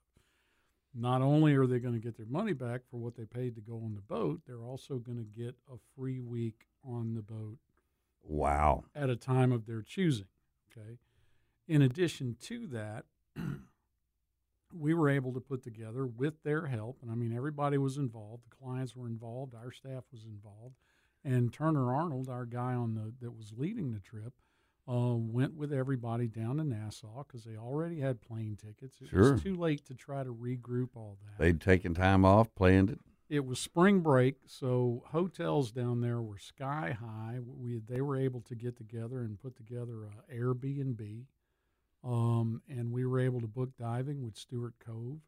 Not 0.94 1.22
only 1.22 1.56
are 1.56 1.66
they 1.66 1.80
going 1.80 1.96
to 1.96 2.00
get 2.00 2.16
their 2.18 2.28
money 2.28 2.54
back 2.54 2.82
for 2.90 2.98
what 2.98 3.16
they 3.16 3.26
paid 3.26 3.56
to 3.56 3.62
go 3.62 3.78
on 3.84 3.96
the 3.96 4.02
boat, 4.02 4.42
they're 4.46 4.64
also 4.64 4.98
going 5.00 5.18
to 5.18 5.24
get 5.24 5.56
a 5.72 5.78
free 5.96 6.20
week 6.20 6.68
on 6.84 7.16
the 7.16 7.22
boat 7.24 7.58
Wow. 8.24 8.86
at 8.96 9.10
a 9.10 9.16
time 9.16 9.52
of 9.52 9.66
their 9.66 9.82
choosing. 9.82 10.28
Okay. 10.72 11.00
In 11.68 11.82
addition 11.82 12.36
to 12.42 12.68
that, 12.68 13.06
we 14.78 14.94
were 14.94 15.10
able 15.10 15.34
to 15.34 15.40
put 15.40 15.64
together 15.64 16.06
with 16.06 16.44
their 16.44 16.68
help, 16.68 16.98
and 17.02 17.12
I 17.12 17.16
mean, 17.16 17.36
everybody 17.36 17.78
was 17.78 17.98
involved. 17.98 18.44
The 18.50 18.56
clients 18.56 18.96
were 18.96 19.08
involved, 19.08 19.54
our 19.56 19.72
staff 19.72 20.04
was 20.12 20.26
involved, 20.26 20.76
and 21.24 21.52
Turner 21.54 21.94
Arnold, 21.94 22.30
our 22.30 22.46
guy 22.46 22.74
on 22.74 22.94
the 22.96 23.14
that 23.22 23.32
was 23.32 23.54
leading 23.56 23.92
the 23.94 24.00
trip, 24.00 24.34
uh, 24.88 25.16
went 25.16 25.56
with 25.56 25.74
everybody 25.74 26.28
down 26.28 26.58
to 26.58 26.64
Nassau 26.64 27.24
because 27.24 27.44
they 27.44 27.56
already 27.58 28.00
had 28.00 28.22
plane 28.22 28.56
tickets. 28.56 29.02
It 29.02 29.10
Sure. 29.10 29.34
was 29.34 29.42
too 29.42 29.56
late 29.56 29.86
to 29.86 29.96
try 29.96 30.24
to 30.24 30.34
regroup 30.34 30.90
all 30.96 31.18
that. 31.24 31.40
They'd 31.44 31.62
taken 31.62 31.94
time 31.94 32.24
off, 32.24 32.54
planned 32.54 32.92
it. 32.92 33.00
It 33.28 33.44
was 33.44 33.58
spring 33.58 34.02
break, 34.02 34.36
so 34.46 35.04
hotels 35.08 35.72
down 35.72 36.02
there 36.02 36.22
were 36.22 36.38
sky 36.38 36.96
high. 37.00 37.40
We 37.44 37.80
they 37.80 38.02
were 38.02 38.18
able 38.18 38.42
to 38.42 38.54
get 38.56 38.78
together 38.78 39.22
and 39.22 39.40
put 39.40 39.56
together 39.56 40.04
a 40.06 40.32
Airbnb, 40.32 41.26
um, 42.06 42.62
and 42.70 42.92
we 42.92 43.06
were 43.06 43.20
able 43.20 43.42
to 43.42 43.48
book 43.48 43.72
diving 43.80 44.24
with 44.24 44.38
Stuart 44.38 44.76
Cove 44.86 45.20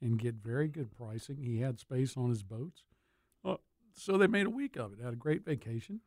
and 0.00 0.18
get 0.18 0.34
very 0.36 0.66
good 0.66 0.90
pricing. 0.96 1.36
He 1.42 1.60
had 1.60 1.78
space 1.78 2.16
on 2.16 2.30
his 2.30 2.42
boats, 2.42 2.84
uh, 3.44 3.56
so 3.94 4.16
they 4.16 4.26
made 4.26 4.46
a 4.46 4.50
week 4.50 4.76
of 4.76 4.92
it. 4.92 5.00
Had 5.04 5.12
a 5.12 5.16
great 5.16 5.44
vacation, 5.44 6.00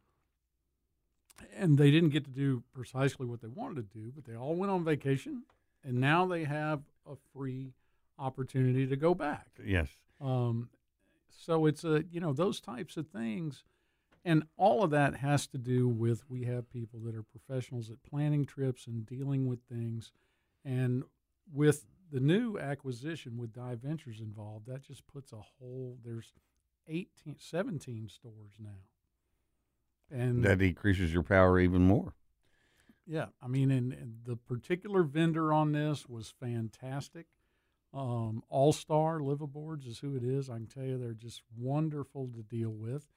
and 1.55 1.77
they 1.77 1.91
didn't 1.91 2.09
get 2.09 2.25
to 2.25 2.31
do 2.31 2.63
precisely 2.73 3.25
what 3.25 3.41
they 3.41 3.47
wanted 3.47 3.75
to 3.75 3.97
do, 3.97 4.11
but 4.13 4.25
they 4.25 4.35
all 4.35 4.55
went 4.55 4.71
on 4.71 4.83
vacation, 4.83 5.43
and 5.83 5.99
now 5.99 6.25
they 6.25 6.43
have 6.43 6.81
a 7.09 7.15
free 7.33 7.73
opportunity 8.17 8.87
to 8.87 8.95
go 8.95 9.13
back. 9.13 9.47
Yes. 9.63 9.89
Um, 10.19 10.69
so 11.29 11.65
it's 11.65 11.83
a 11.83 12.03
you 12.11 12.19
know 12.19 12.33
those 12.33 12.59
types 12.59 12.97
of 12.97 13.07
things, 13.07 13.63
and 14.25 14.43
all 14.57 14.83
of 14.83 14.89
that 14.89 15.17
has 15.17 15.47
to 15.47 15.57
do 15.57 15.87
with 15.87 16.29
we 16.29 16.43
have 16.45 16.69
people 16.69 16.99
that 17.01 17.15
are 17.15 17.23
professionals 17.23 17.89
at 17.91 18.03
planning 18.03 18.43
trips 18.45 18.87
and 18.87 19.05
dealing 19.05 19.47
with 19.47 19.59
things, 19.71 20.11
and 20.65 21.03
with 21.53 21.85
the 22.11 22.19
new 22.19 22.57
acquisition 22.57 23.37
with 23.37 23.53
Dive 23.53 23.79
Ventures 23.79 24.19
involved, 24.19 24.65
that 24.65 24.81
just 24.81 25.05
puts 25.07 25.31
a 25.31 25.37
whole 25.59 25.97
there's 26.03 26.33
18, 26.87 27.35
17 27.39 28.09
stores 28.09 28.53
now, 28.59 28.81
and 30.11 30.43
That 30.43 30.57
decreases 30.59 31.13
your 31.13 31.23
power 31.23 31.59
even 31.59 31.83
more. 31.83 32.13
yeah, 33.07 33.27
I 33.41 33.47
mean, 33.47 33.69
and, 33.71 33.93
and 33.93 34.17
the 34.25 34.35
particular 34.35 35.03
vendor 35.03 35.53
on 35.53 35.71
this 35.71 36.07
was 36.07 36.33
fantastic. 36.39 37.27
Um, 37.93 38.43
All 38.49 38.73
Star 38.73 39.19
Liveaboards 39.19 39.87
is 39.87 39.99
who 39.99 40.15
it 40.15 40.23
is. 40.23 40.49
I 40.49 40.55
can 40.55 40.67
tell 40.67 40.83
you 40.83 40.97
they're 40.97 41.13
just 41.13 41.43
wonderful 41.57 42.29
to 42.35 42.41
deal 42.43 42.71
with. 42.71 43.07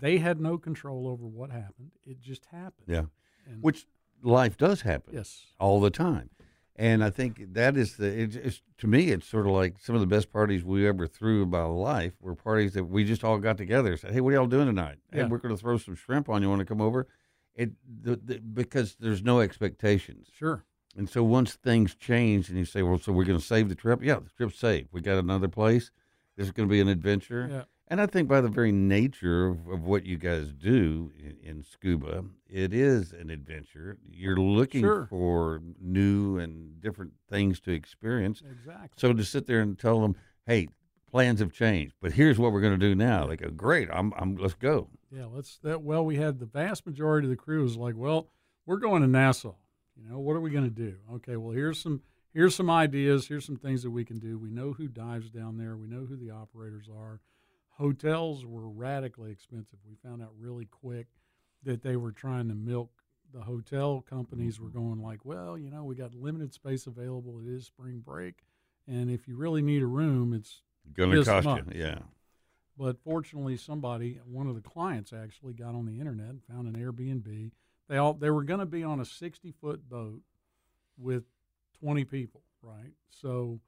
They 0.00 0.18
had 0.18 0.40
no 0.40 0.58
control 0.58 1.08
over 1.08 1.26
what 1.26 1.50
happened. 1.50 1.92
It 2.04 2.20
just 2.20 2.46
happened. 2.46 2.86
Yeah. 2.86 3.04
And- 3.46 3.62
Which 3.62 3.86
life 4.22 4.56
does 4.56 4.82
happen. 4.82 5.14
Yes. 5.14 5.46
All 5.58 5.80
the 5.80 5.90
time. 5.90 6.30
And 6.76 7.02
I 7.02 7.10
think 7.10 7.54
that 7.54 7.76
is 7.76 7.96
the, 7.96 8.06
it's, 8.06 8.36
it's, 8.36 8.62
to 8.78 8.86
me, 8.86 9.10
it's 9.10 9.26
sort 9.26 9.46
of 9.46 9.52
like 9.52 9.80
some 9.80 9.96
of 9.96 10.00
the 10.00 10.06
best 10.06 10.32
parties 10.32 10.62
we 10.64 10.86
ever 10.86 11.08
threw 11.08 11.44
my 11.44 11.64
life 11.64 12.12
were 12.20 12.36
parties 12.36 12.74
that 12.74 12.84
we 12.84 13.02
just 13.04 13.24
all 13.24 13.38
got 13.38 13.56
together 13.58 13.90
and 13.90 13.98
said, 14.00 14.12
hey, 14.12 14.20
what 14.20 14.30
are 14.32 14.36
y'all 14.36 14.46
doing 14.46 14.66
tonight? 14.66 14.98
Hey, 15.10 15.24
we're 15.24 15.38
going 15.38 15.54
to 15.54 15.60
throw 15.60 15.76
some 15.76 15.96
shrimp 15.96 16.28
on. 16.28 16.40
You 16.40 16.48
want 16.48 16.60
to 16.60 16.64
come 16.64 16.80
over? 16.80 17.08
It 17.56 17.72
the, 18.02 18.14
the, 18.14 18.38
Because 18.38 18.96
there's 19.00 19.24
no 19.24 19.40
expectations. 19.40 20.28
Sure. 20.32 20.64
And 20.96 21.10
so 21.10 21.24
once 21.24 21.54
things 21.54 21.96
change 21.96 22.48
and 22.48 22.56
you 22.56 22.64
say, 22.64 22.82
well, 22.82 22.98
so 22.98 23.10
we're 23.10 23.24
going 23.24 23.40
to 23.40 23.44
save 23.44 23.68
the 23.68 23.74
trip? 23.74 24.00
Yeah, 24.02 24.20
the 24.20 24.30
trip's 24.36 24.58
saved. 24.60 24.88
We 24.92 25.00
got 25.00 25.18
another 25.18 25.48
place. 25.48 25.90
This 26.36 26.46
is 26.46 26.52
going 26.52 26.68
to 26.68 26.72
be 26.72 26.80
an 26.80 26.86
adventure. 26.88 27.48
Yeah. 27.50 27.62
And 27.90 28.00
I 28.02 28.06
think 28.06 28.28
by 28.28 28.40
the 28.42 28.48
very 28.48 28.70
nature 28.70 29.46
of, 29.48 29.66
of 29.68 29.82
what 29.84 30.04
you 30.04 30.18
guys 30.18 30.52
do 30.52 31.10
in, 31.18 31.36
in 31.42 31.62
scuba, 31.64 32.24
it 32.48 32.74
is 32.74 33.12
an 33.12 33.30
adventure. 33.30 33.96
You're 34.10 34.36
looking 34.36 34.82
Sure. 34.82 35.06
for 35.08 35.62
new 35.80 36.38
and 36.38 36.80
different 36.82 37.12
things 37.30 37.60
to 37.60 37.72
experience. 37.72 38.42
Exactly. 38.48 38.88
So 38.96 39.12
to 39.14 39.24
sit 39.24 39.46
there 39.46 39.60
and 39.60 39.78
tell 39.78 40.00
them, 40.02 40.16
hey, 40.46 40.68
plans 41.10 41.40
have 41.40 41.52
changed, 41.52 41.94
but 42.02 42.12
here's 42.12 42.38
what 42.38 42.52
we're 42.52 42.60
going 42.60 42.78
to 42.78 42.86
do 42.88 42.94
now. 42.94 43.26
They 43.26 43.36
go, 43.36 43.48
great, 43.50 43.88
I'm, 43.90 44.12
I'm, 44.18 44.36
let's 44.36 44.54
go. 44.54 44.88
Yeah, 45.10 45.24
let's 45.24 45.58
that. 45.62 45.82
Well, 45.82 46.04
we 46.04 46.16
had 46.16 46.38
the 46.38 46.46
vast 46.46 46.84
majority 46.86 47.26
of 47.26 47.30
the 47.30 47.36
crew 47.36 47.62
was 47.62 47.78
like, 47.78 47.96
well, 47.96 48.28
we're 48.66 48.76
going 48.76 49.00
to 49.00 49.08
Nassau. 49.08 49.54
You 49.96 50.10
know, 50.10 50.18
what 50.18 50.36
are 50.36 50.40
we 50.40 50.50
going 50.50 50.64
to 50.64 50.70
do? 50.70 50.96
Okay, 51.14 51.36
well, 51.36 51.52
here's 51.52 51.80
some 51.80 52.02
here's 52.34 52.54
some 52.54 52.68
ideas. 52.68 53.26
Here's 53.26 53.46
some 53.46 53.56
things 53.56 53.82
that 53.82 53.90
we 53.90 54.04
can 54.04 54.18
do. 54.18 54.38
We 54.38 54.50
know 54.50 54.74
who 54.74 54.86
dives 54.86 55.30
down 55.30 55.56
there. 55.56 55.76
We 55.76 55.86
know 55.88 56.04
who 56.04 56.16
the 56.16 56.30
operators 56.30 56.88
are. 56.94 57.20
Hotels 57.78 58.44
were 58.44 58.68
radically 58.68 59.30
expensive. 59.30 59.78
We 59.88 59.94
found 59.94 60.22
out 60.22 60.32
really 60.38 60.66
quick 60.66 61.06
that 61.62 61.82
they 61.82 61.96
were 61.96 62.12
trying 62.12 62.48
to 62.48 62.54
milk 62.54 62.90
the 63.32 63.40
hotel 63.40 64.04
companies 64.08 64.58
were 64.58 64.68
mm-hmm. 64.68 64.78
going 64.78 65.02
like, 65.02 65.24
well, 65.24 65.58
you 65.58 65.70
know, 65.70 65.84
we 65.84 65.94
got 65.94 66.14
limited 66.14 66.54
space 66.54 66.86
available. 66.86 67.40
It 67.40 67.48
is 67.48 67.66
spring 67.66 68.02
break, 68.04 68.44
and 68.86 69.10
if 69.10 69.28
you 69.28 69.36
really 69.36 69.62
need 69.62 69.82
a 69.82 69.86
room, 69.86 70.32
it's 70.32 70.62
Going 70.94 71.10
to 71.10 71.24
cost 71.24 71.44
much. 71.44 71.64
you. 71.66 71.80
Yeah. 71.82 71.98
But 72.78 72.98
fortunately, 73.02 73.56
somebody, 73.56 74.20
one 74.24 74.46
of 74.46 74.54
the 74.54 74.60
clients, 74.60 75.12
actually 75.12 75.52
got 75.52 75.74
on 75.74 75.84
the 75.86 75.98
internet 75.98 76.28
and 76.28 76.42
found 76.44 76.68
an 76.68 76.80
Airbnb. 76.80 77.50
They 77.88 77.96
all 77.96 78.14
they 78.14 78.30
were 78.30 78.44
going 78.44 78.60
to 78.60 78.66
be 78.66 78.84
on 78.84 79.00
a 79.00 79.04
sixty 79.04 79.52
foot 79.52 79.88
boat 79.88 80.20
with 80.96 81.24
twenty 81.80 82.04
people, 82.04 82.42
right? 82.62 82.92
So 83.10 83.60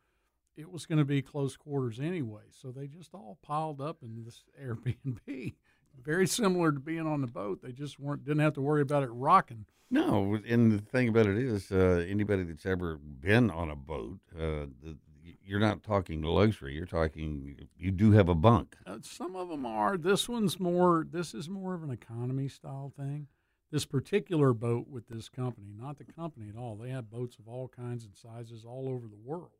it 0.60 0.70
was 0.70 0.86
going 0.86 0.98
to 0.98 1.04
be 1.04 1.22
close 1.22 1.56
quarters 1.56 1.98
anyway. 1.98 2.42
So 2.50 2.70
they 2.70 2.86
just 2.86 3.14
all 3.14 3.38
piled 3.42 3.80
up 3.80 3.98
in 4.02 4.24
this 4.24 4.44
Airbnb. 4.62 5.54
Very 6.02 6.26
similar 6.26 6.72
to 6.72 6.80
being 6.80 7.06
on 7.06 7.20
the 7.20 7.26
boat. 7.26 7.60
They 7.62 7.72
just 7.72 7.98
weren't 7.98 8.24
didn't 8.24 8.42
have 8.42 8.54
to 8.54 8.60
worry 8.60 8.82
about 8.82 9.02
it 9.02 9.10
rocking. 9.10 9.66
No, 9.90 10.38
and 10.46 10.70
the 10.70 10.78
thing 10.78 11.08
about 11.08 11.26
it 11.26 11.36
is, 11.36 11.72
uh, 11.72 12.04
anybody 12.08 12.44
that's 12.44 12.64
ever 12.64 12.96
been 12.96 13.50
on 13.50 13.70
a 13.70 13.76
boat, 13.76 14.20
uh, 14.36 14.66
the, 14.82 14.96
you're 15.44 15.58
not 15.58 15.82
talking 15.82 16.22
luxury. 16.22 16.74
You're 16.74 16.86
talking, 16.86 17.56
you 17.76 17.90
do 17.90 18.12
have 18.12 18.28
a 18.28 18.34
bunk. 18.36 18.76
Uh, 18.86 18.98
some 19.02 19.34
of 19.34 19.48
them 19.48 19.66
are. 19.66 19.98
This 19.98 20.28
one's 20.28 20.60
more. 20.60 21.04
This 21.10 21.34
is 21.34 21.48
more 21.48 21.74
of 21.74 21.82
an 21.82 21.90
economy 21.90 22.46
style 22.46 22.92
thing. 22.96 23.26
This 23.72 23.84
particular 23.84 24.52
boat 24.52 24.86
with 24.88 25.08
this 25.08 25.28
company, 25.28 25.72
not 25.76 25.98
the 25.98 26.04
company 26.04 26.48
at 26.48 26.56
all. 26.56 26.76
They 26.76 26.90
have 26.90 27.10
boats 27.10 27.36
of 27.38 27.48
all 27.48 27.66
kinds 27.68 28.04
and 28.04 28.14
sizes 28.14 28.64
all 28.64 28.88
over 28.88 29.08
the 29.08 29.18
world. 29.24 29.50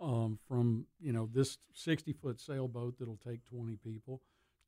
Um, 0.00 0.38
from 0.48 0.86
you 1.00 1.12
know 1.12 1.28
this 1.32 1.56
60 1.74 2.12
foot 2.14 2.40
sailboat 2.40 2.98
that'll 2.98 3.18
take 3.26 3.44
20 3.44 3.76
people 3.76 4.20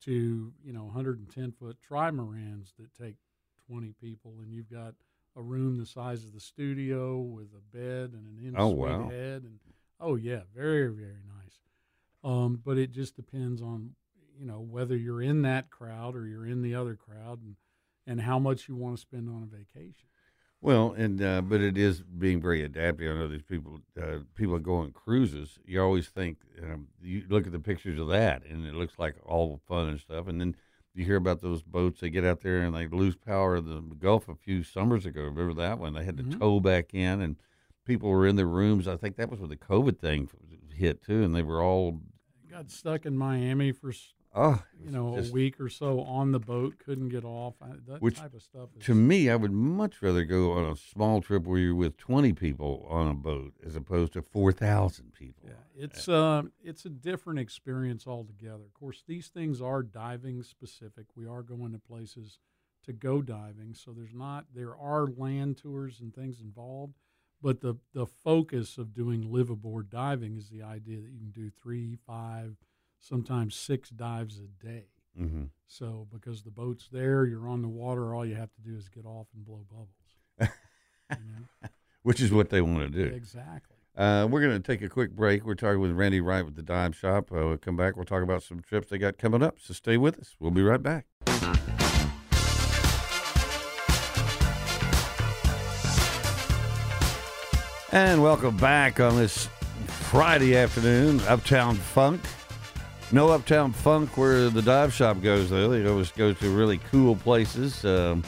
to 0.05 0.53
you 0.63 0.73
know 0.73 0.85
110 0.85 1.51
foot 1.51 1.77
trimarans 1.87 2.73
that 2.79 2.93
take 2.97 3.15
20 3.67 3.93
people, 4.01 4.35
and 4.41 4.53
you've 4.53 4.71
got 4.71 4.93
a 5.35 5.41
room 5.41 5.77
the 5.77 5.85
size 5.85 6.23
of 6.23 6.33
the 6.33 6.39
studio 6.39 7.19
with 7.19 7.47
a 7.53 7.77
bed 7.77 8.13
and 8.13 8.25
an 8.25 8.39
in 8.41 8.53
Oh, 8.57 8.67
wow. 8.69 9.09
head, 9.09 9.43
and 9.43 9.59
oh 9.99 10.15
yeah, 10.15 10.41
very 10.55 10.87
very 10.87 11.21
nice. 11.27 11.59
Um, 12.23 12.61
but 12.63 12.77
it 12.77 12.91
just 12.91 13.15
depends 13.15 13.61
on 13.61 13.91
you 14.39 14.45
know 14.45 14.61
whether 14.61 14.95
you're 14.95 15.21
in 15.21 15.41
that 15.41 15.69
crowd 15.69 16.15
or 16.15 16.25
you're 16.25 16.47
in 16.47 16.61
the 16.61 16.73
other 16.75 16.95
crowd, 16.95 17.41
and 17.41 17.55
and 18.07 18.21
how 18.21 18.39
much 18.39 18.69
you 18.69 18.75
want 18.77 18.95
to 18.95 19.01
spend 19.01 19.27
on 19.29 19.43
a 19.43 19.45
vacation. 19.57 20.07
Well, 20.59 20.93
and 20.97 21.21
uh, 21.21 21.41
but 21.41 21.61
it 21.61 21.77
is 21.77 22.01
being 22.01 22.41
very 22.41 22.63
adaptive. 22.63 23.15
I 23.15 23.19
know 23.19 23.27
these 23.27 23.43
people 23.43 23.79
uh, 24.01 24.19
people 24.35 24.55
are 24.55 24.59
going 24.59 24.91
cruises. 24.91 25.59
You 25.65 25.81
always 25.81 26.07
think 26.07 26.39
um, 26.63 26.87
you 27.01 27.23
look 27.29 27.45
at 27.45 27.51
the 27.51 27.59
pictures 27.59 27.99
of 27.99 28.07
that, 28.07 28.43
and 28.45 28.65
it 28.65 28.73
looks 28.73 28.97
like 28.97 29.15
all 29.23 29.61
fun 29.67 29.89
and 29.89 29.99
stuff. 29.99 30.27
And 30.27 30.41
then 30.41 30.55
you 30.95 31.05
hear 31.05 31.15
about 31.17 31.41
those 31.41 31.61
boats. 31.61 31.99
They 32.01 32.09
get 32.09 32.25
out 32.25 32.41
there 32.41 32.61
and 32.61 32.75
they 32.75 32.87
lose 32.87 33.15
power 33.15 33.57
in 33.57 33.65
the 33.65 33.95
Gulf 33.95 34.27
a 34.27 34.35
few 34.35 34.63
summers 34.63 35.05
ago. 35.05 35.21
Remember 35.21 35.53
that 35.53 35.77
one? 35.77 35.93
They 35.93 36.03
had 36.03 36.17
to 36.17 36.23
Mhm. 36.23 36.39
tow 36.39 36.59
back 36.59 36.91
in, 36.93 37.21
and 37.21 37.35
people 37.85 38.09
were 38.09 38.25
in 38.25 38.35
their 38.35 38.47
rooms. 38.47 38.87
I 38.87 38.97
think 38.97 39.15
that 39.17 39.29
was 39.29 39.39
when 39.39 39.49
the 39.51 39.57
COVID 39.57 39.99
thing 39.99 40.27
hit 40.73 41.03
too, 41.03 41.23
and 41.23 41.35
they 41.35 41.43
were 41.43 41.61
all 41.61 42.01
Got 42.49 42.71
stuck 42.71 43.05
in 43.05 43.15
Miami 43.17 43.71
for 43.73 43.91
oh, 44.37 44.63
you 44.79 44.91
know 44.91 45.15
just- 45.15 45.31
a 45.31 45.33
week 45.33 45.59
or 45.59 45.69
so 45.69 46.01
on 46.01 46.31
the 46.31 46.39
boat, 46.39 46.75
couldn't 46.79 47.09
get 47.09 47.25
off. 47.25 47.55
That 47.87 48.01
Which 48.01 48.17
type 48.17 48.33
of 48.33 48.41
stuff. 48.41 48.69
Is, 48.77 48.85
to 48.85 48.95
me, 48.95 49.29
I 49.29 49.35
would 49.35 49.51
much 49.51 50.01
rather 50.01 50.23
go 50.23 50.51
on 50.53 50.71
a 50.71 50.75
small 50.75 51.21
trip 51.21 51.43
where 51.43 51.59
you're 51.59 51.75
with 51.75 51.97
20 51.97 52.33
people 52.33 52.85
on 52.89 53.07
a 53.07 53.13
boat 53.13 53.53
as 53.65 53.75
opposed 53.75 54.13
to 54.13 54.21
4,000 54.21 55.11
people. 55.13 55.49
Yeah, 55.49 55.83
it's 55.83 56.07
uh, 56.07 56.43
it's 56.63 56.85
a 56.85 56.89
different 56.89 57.39
experience 57.39 58.07
altogether. 58.07 58.63
Of 58.63 58.73
course, 58.73 59.03
these 59.07 59.27
things 59.27 59.61
are 59.61 59.83
diving 59.83 60.43
specific. 60.43 61.05
We 61.15 61.27
are 61.27 61.41
going 61.41 61.71
to 61.73 61.79
places 61.79 62.39
to 62.85 62.93
go 62.93 63.21
diving, 63.21 63.73
so 63.73 63.91
there's 63.91 64.13
not 64.13 64.45
there 64.53 64.77
are 64.77 65.07
land 65.07 65.57
tours 65.57 65.99
and 65.99 66.13
things 66.13 66.39
involved, 66.39 66.93
but 67.41 67.59
the 67.61 67.75
the 67.93 68.05
focus 68.05 68.77
of 68.77 68.93
doing 68.93 69.31
live 69.31 69.49
aboard 69.49 69.89
diving 69.89 70.37
is 70.37 70.49
the 70.49 70.63
idea 70.63 71.01
that 71.01 71.11
you 71.11 71.19
can 71.19 71.31
do 71.31 71.49
three, 71.49 71.97
five, 72.07 72.55
sometimes 72.99 73.55
six 73.55 73.89
dives 73.89 74.39
a 74.39 74.65
day. 74.65 74.85
Mhm. 75.19 75.49
So 75.67 76.07
because 76.11 76.43
the 76.43 76.51
boat's 76.51 76.87
there, 76.91 77.25
you're 77.25 77.47
on 77.47 77.61
the 77.61 77.67
water. 77.67 78.13
All 78.13 78.25
you 78.25 78.35
have 78.35 78.53
to 78.53 78.61
do 78.61 78.75
is 78.75 78.87
get 78.89 79.05
off 79.05 79.27
and 79.35 79.43
blow 79.45 79.65
bubbles. 79.69 79.97
you 81.11 81.17
know? 81.31 81.69
Which 82.03 82.21
is 82.21 82.31
what 82.31 82.49
they 82.49 82.61
want 82.61 82.79
to 82.79 83.05
do. 83.05 83.13
Exactly. 83.13 83.75
Uh, 83.95 84.27
we're 84.29 84.41
going 84.41 84.61
to 84.61 84.65
take 84.65 84.83
a 84.83 84.89
quick 84.89 85.11
break. 85.15 85.43
We're 85.43 85.55
talking 85.55 85.79
with 85.81 85.91
Randy 85.91 86.21
Wright 86.21 86.45
with 86.45 86.55
the 86.55 86.61
Dive 86.61 86.95
Shop. 86.95 87.31
Uh, 87.31 87.47
we'll 87.47 87.57
come 87.57 87.75
back. 87.75 87.95
We'll 87.95 88.05
talk 88.05 88.21
about 88.21 88.43
some 88.43 88.61
trips 88.61 88.89
they 88.89 88.99
got 88.99 89.17
coming 89.17 89.41
up. 89.41 89.57
So 89.59 89.73
stay 89.73 89.97
with 89.97 90.19
us. 90.19 90.35
We'll 90.39 90.51
be 90.51 90.61
right 90.61 90.81
back. 90.81 91.07
And 97.91 98.21
welcome 98.21 98.55
back 98.57 98.99
on 98.99 99.15
this 99.15 99.47
Friday 100.11 100.55
afternoon, 100.55 101.19
Uptown 101.21 101.75
Funk. 101.75 102.21
No 103.11 103.29
Uptown 103.29 103.71
Funk 103.71 104.17
where 104.17 104.49
the 104.49 104.61
dive 104.61 104.93
shop 104.93 105.21
goes, 105.21 105.49
though. 105.49 105.69
They 105.69 105.87
always 105.87 106.11
go 106.11 106.33
to 106.33 106.49
really 106.49 106.77
cool 106.91 107.15
places 107.15 107.85
um, 107.85 108.21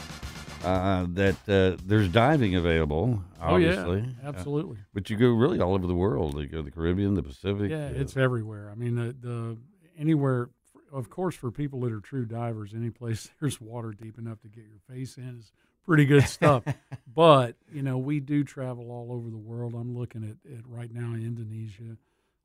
uh, 0.64 1.04
that 1.10 1.36
uh, 1.46 1.76
there's 1.84 2.08
diving 2.08 2.54
available, 2.54 3.22
Oh, 3.42 3.56
yeah. 3.56 3.68
obviously. 3.82 4.14
Uh, 4.24 4.28
Absolutely. 4.28 4.78
but 4.94 5.10
you 5.10 5.16
go 5.18 5.28
really 5.28 5.60
all 5.60 5.74
over 5.74 5.86
the 5.86 5.94
world. 5.94 6.38
You 6.40 6.46
go 6.46 6.56
to 6.58 6.62
the 6.62 6.70
Caribbean, 6.70 7.12
the 7.14 7.22
Pacific. 7.22 7.70
Yeah, 7.70 7.86
uh, 7.86 7.92
it's 7.94 8.16
everywhere. 8.16 8.70
I 8.70 8.74
mean, 8.74 8.94
the, 8.94 9.14
the 9.20 9.58
anywhere, 9.98 10.48
of 10.90 11.10
course, 11.10 11.34
for 11.34 11.50
people 11.50 11.80
that 11.80 11.92
are 11.92 12.00
true 12.00 12.24
divers, 12.24 12.72
any 12.74 12.88
place 12.90 13.28
there's 13.40 13.60
water 13.60 13.92
deep 13.92 14.18
enough 14.18 14.40
to 14.42 14.48
get 14.48 14.64
your 14.64 14.80
face 14.96 15.18
in 15.18 15.40
is 15.40 15.52
pretty 15.84 16.06
good 16.06 16.24
stuff. 16.24 16.64
but 17.14 17.54
you 17.70 17.82
know, 17.82 17.98
we 17.98 18.18
do 18.20 18.44
travel 18.44 18.90
all 18.90 19.12
over 19.12 19.28
the 19.28 19.36
world. 19.36 19.74
I'm 19.74 19.94
looking 19.96 20.24
at, 20.24 20.52
at 20.56 20.66
right 20.66 20.90
now 20.92 21.12
Indonesia, 21.14 21.96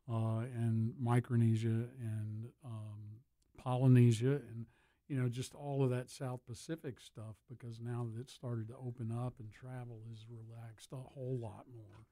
and 0.07 0.93
Micronesia 0.99 1.67
and 1.99 2.49
um, 2.63 2.99
Polynesia, 3.57 4.41
and 4.51 4.65
you 5.07 5.17
know, 5.19 5.29
just 5.29 5.53
all 5.53 5.83
of 5.83 5.89
that 5.91 6.09
South 6.09 6.41
Pacific 6.47 6.99
stuff. 6.99 7.35
Because 7.49 7.79
now 7.79 8.07
that 8.13 8.19
it's 8.21 8.33
started 8.33 8.67
to 8.69 8.75
open 8.75 9.11
up 9.11 9.33
and 9.39 9.51
travel 9.51 10.01
is 10.11 10.25
relaxed 10.29 10.91
a 10.91 10.95
whole 10.95 11.37
lot 11.41 11.65
more. 11.75 12.05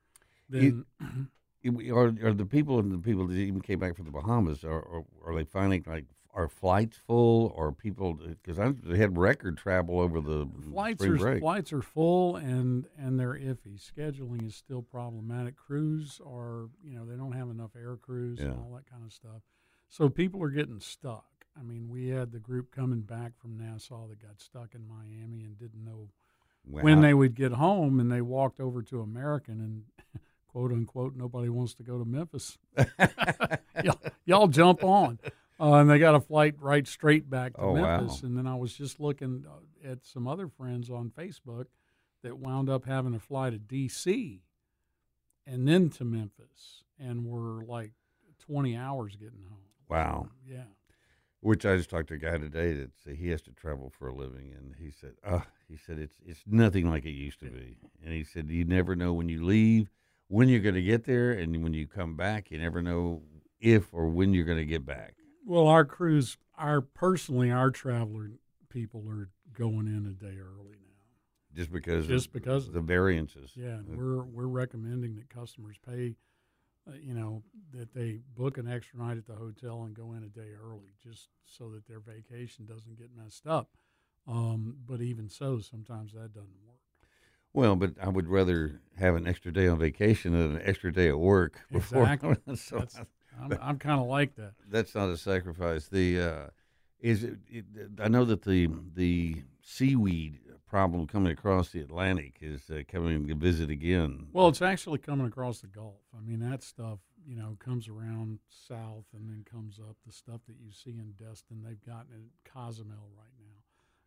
You- 0.49 0.85
are 1.95 2.13
are 2.23 2.33
the 2.33 2.45
people 2.45 2.79
and 2.79 2.91
the 2.91 2.97
people 2.97 3.25
that 3.27 3.35
even 3.35 3.61
came 3.61 3.79
back 3.79 3.95
from 3.95 4.05
the 4.05 4.11
Bahamas 4.11 4.63
are 4.63 4.79
are, 4.79 5.03
are 5.25 5.35
they 5.35 5.45
finding 5.45 5.83
like 5.87 6.05
are 6.33 6.47
flights 6.47 6.97
full 6.97 7.53
or 7.55 7.71
people 7.71 8.15
because 8.43 8.57
I 8.59 8.73
had 8.95 9.17
record 9.17 9.57
travel 9.57 9.99
over 9.99 10.19
the 10.19 10.47
flights 10.71 11.03
are 11.05 11.15
break. 11.15 11.41
flights 11.41 11.71
are 11.71 11.81
full 11.81 12.35
and 12.35 12.87
and 12.97 13.19
they're 13.19 13.35
iffy. 13.35 13.79
Scheduling 13.79 14.45
is 14.47 14.55
still 14.55 14.81
problematic. 14.81 15.55
Crews 15.55 16.19
are 16.25 16.69
you 16.83 16.97
know 16.97 17.05
they 17.05 17.15
don't 17.15 17.33
have 17.33 17.49
enough 17.49 17.71
air 17.75 17.97
crews 17.97 18.39
and 18.39 18.53
all 18.53 18.73
that 18.75 18.89
kind 18.89 19.03
of 19.05 19.13
stuff. 19.13 19.41
So 19.89 20.09
people 20.09 20.41
are 20.41 20.49
getting 20.49 20.79
stuck. 20.79 21.25
I 21.57 21.61
mean, 21.61 21.87
we 21.87 22.07
had 22.07 22.31
the 22.31 22.39
group 22.39 22.71
coming 22.71 23.01
back 23.01 23.33
from 23.39 23.57
Nassau 23.57 24.07
that 24.07 24.19
got 24.19 24.41
stuck 24.41 24.73
in 24.73 24.87
Miami 24.87 25.43
and 25.43 25.55
didn't 25.59 25.85
know 25.85 26.09
when 26.63 27.01
they 27.01 27.13
would 27.13 27.35
get 27.35 27.51
home, 27.51 27.99
and 27.99 28.11
they 28.11 28.21
walked 28.21 28.59
over 28.59 28.81
to 28.83 29.01
American 29.01 29.59
and. 29.59 29.83
"Quote 30.47 30.71
unquote," 30.71 31.15
nobody 31.15 31.49
wants 31.49 31.73
to 31.73 31.81
go 31.81 31.97
to 31.97 32.05
Memphis. 32.05 32.59
y'all, 33.83 33.99
y'all 34.23 34.47
jump 34.47 34.83
on, 34.83 35.17
uh, 35.59 35.73
and 35.75 35.89
they 35.89 35.99
got 35.99 36.15
a 36.15 36.19
flight 36.19 36.55
right 36.59 36.87
straight 36.87 37.29
back 37.29 37.53
to 37.55 37.61
Oh, 37.61 37.71
wow. 37.73 37.97
Memphis. 37.99 38.23
And 38.23 38.37
then 38.37 38.47
I 38.47 38.55
was 38.55 38.73
just 38.73 38.99
looking 38.99 39.45
uh, 39.47 39.89
at 39.91 40.05
some 40.05 40.27
other 40.27 40.47
friends 40.47 40.89
on 40.89 41.09
Facebook 41.09 41.65
that 42.23 42.37
wound 42.37 42.69
up 42.69 42.85
having 42.85 43.13
to 43.13 43.19
fly 43.19 43.49
to 43.49 43.57
D.C. 43.57 44.41
and 45.45 45.67
then 45.67 45.89
to 45.91 46.05
Memphis, 46.05 46.83
and 46.99 47.25
were 47.25 47.63
like 47.65 47.91
20 48.39 48.75
hours 48.77 49.15
getting 49.15 49.43
home. 49.49 49.59
Wow. 49.89 50.27
Yeah. 50.49 50.63
Which 51.41 51.65
I 51.65 51.75
just 51.75 51.89
talked 51.89 52.07
to 52.07 52.13
a 52.13 52.17
guy 52.17 52.37
today 52.37 52.71
that 52.73 52.91
said 53.03 53.15
he 53.17 53.29
has 53.31 53.41
to 53.41 53.51
travel 53.51 53.91
for 53.99 54.07
a 54.07 54.15
living, 54.15 54.53
and 54.57 54.75
he 54.79 54.91
said, 54.91 55.15
"Uh, 55.25 55.41
he 55.67 55.75
said 55.75 55.99
it's 55.99 56.15
it's 56.25 56.39
nothing 56.47 56.89
like 56.89 57.03
it 57.05 57.11
used 57.11 57.41
to 57.41 57.49
be." 57.49 57.75
And 58.01 58.13
he 58.13 58.23
said, 58.23 58.49
"You 58.49 58.63
never 58.63 58.95
know 58.95 59.11
when 59.11 59.27
you 59.27 59.43
leave, 59.43 59.89
when 60.29 60.47
you're 60.47 60.61
going 60.61 60.75
to 60.75 60.81
get 60.81 61.03
there, 61.03 61.31
and 61.33 61.61
when 61.61 61.73
you 61.73 61.85
come 61.85 62.15
back, 62.15 62.49
you 62.49 62.57
never 62.59 62.81
know 62.81 63.23
if 63.59 63.93
or 63.93 64.07
when 64.07 64.33
you're 64.33 64.45
going 64.45 64.57
to 64.59 64.65
get 64.65 64.85
back." 64.85 65.15
Well, 65.45 65.67
our 65.67 65.85
crews, 65.85 66.37
our 66.57 66.81
personally, 66.81 67.51
our 67.51 67.71
traveler 67.71 68.31
people 68.69 69.03
are 69.09 69.29
going 69.53 69.87
in 69.87 70.05
a 70.05 70.13
day 70.13 70.37
early 70.39 70.77
now. 70.81 71.55
Just 71.55 71.71
because, 71.71 72.07
Just 72.07 72.27
of 72.27 72.33
because 72.33 72.71
the 72.71 72.81
variances. 72.81 73.51
Yeah, 73.55 73.75
and 73.75 73.95
we're 73.97 74.23
we're 74.23 74.47
recommending 74.47 75.15
that 75.15 75.29
customers 75.29 75.77
pay, 75.85 76.15
uh, 76.87 76.93
you 77.01 77.13
know, 77.13 77.43
that 77.71 77.93
they 77.93 78.21
book 78.35 78.57
an 78.57 78.67
extra 78.67 78.99
night 78.99 79.17
at 79.17 79.27
the 79.27 79.35
hotel 79.35 79.83
and 79.83 79.93
go 79.93 80.13
in 80.13 80.23
a 80.23 80.29
day 80.29 80.51
early, 80.59 80.93
just 81.03 81.29
so 81.45 81.69
that 81.71 81.87
their 81.87 81.99
vacation 81.99 82.65
doesn't 82.65 82.97
get 82.97 83.09
messed 83.15 83.45
up. 83.45 83.69
Um, 84.27 84.77
but 84.85 85.01
even 85.01 85.29
so, 85.29 85.59
sometimes 85.59 86.13
that 86.13 86.33
doesn't 86.33 86.63
work. 86.65 86.79
Well, 87.53 87.75
but 87.75 87.91
I 88.01 88.09
would 88.09 88.27
rather 88.27 88.81
have 88.97 89.15
an 89.15 89.27
extra 89.27 89.51
day 89.51 89.67
on 89.67 89.77
vacation 89.77 90.31
than 90.31 90.55
an 90.55 90.61
extra 90.63 90.91
day 90.91 91.09
at 91.09 91.19
work. 91.19 91.61
Before, 91.71 92.03
Exactly. 92.03 92.37
so 92.55 92.77
That's- 92.77 93.05
I'm- 93.39 93.57
I'm 93.61 93.79
kinda 93.79 94.01
like 94.03 94.35
that. 94.35 94.53
That's 94.69 94.95
not 94.95 95.09
a 95.09 95.17
sacrifice. 95.17 95.87
The 95.87 96.19
uh, 96.19 96.47
is 96.99 97.23
it, 97.23 97.37
it, 97.49 97.65
I 97.99 98.07
know 98.07 98.25
that 98.25 98.43
the 98.43 98.67
the 98.93 99.43
seaweed 99.61 100.39
problem 100.67 101.05
coming 101.07 101.31
across 101.31 101.69
the 101.71 101.81
Atlantic 101.81 102.37
is 102.41 102.69
uh, 102.69 102.81
coming 102.87 103.27
to 103.27 103.35
visit 103.35 103.69
again. 103.69 104.27
Well, 104.33 104.47
it's 104.47 104.61
actually 104.61 104.97
coming 104.99 105.27
across 105.27 105.59
the 105.61 105.67
Gulf. 105.67 106.01
I 106.17 106.21
mean, 106.21 106.39
that 106.39 106.63
stuff, 106.63 106.97
you 107.27 107.35
know, 107.35 107.55
comes 107.59 107.87
around 107.87 108.39
south 108.49 109.05
and 109.13 109.29
then 109.29 109.45
comes 109.49 109.77
up. 109.79 109.97
The 110.05 110.11
stuff 110.11 110.41
that 110.47 110.55
you 110.59 110.71
see 110.71 110.97
in 110.97 111.13
Destin, 111.19 111.61
they've 111.63 111.79
gotten 111.85 112.11
it 112.13 112.23
at 112.25 112.51
Cozumel 112.53 113.11
right 113.15 113.29
now. 113.39 113.61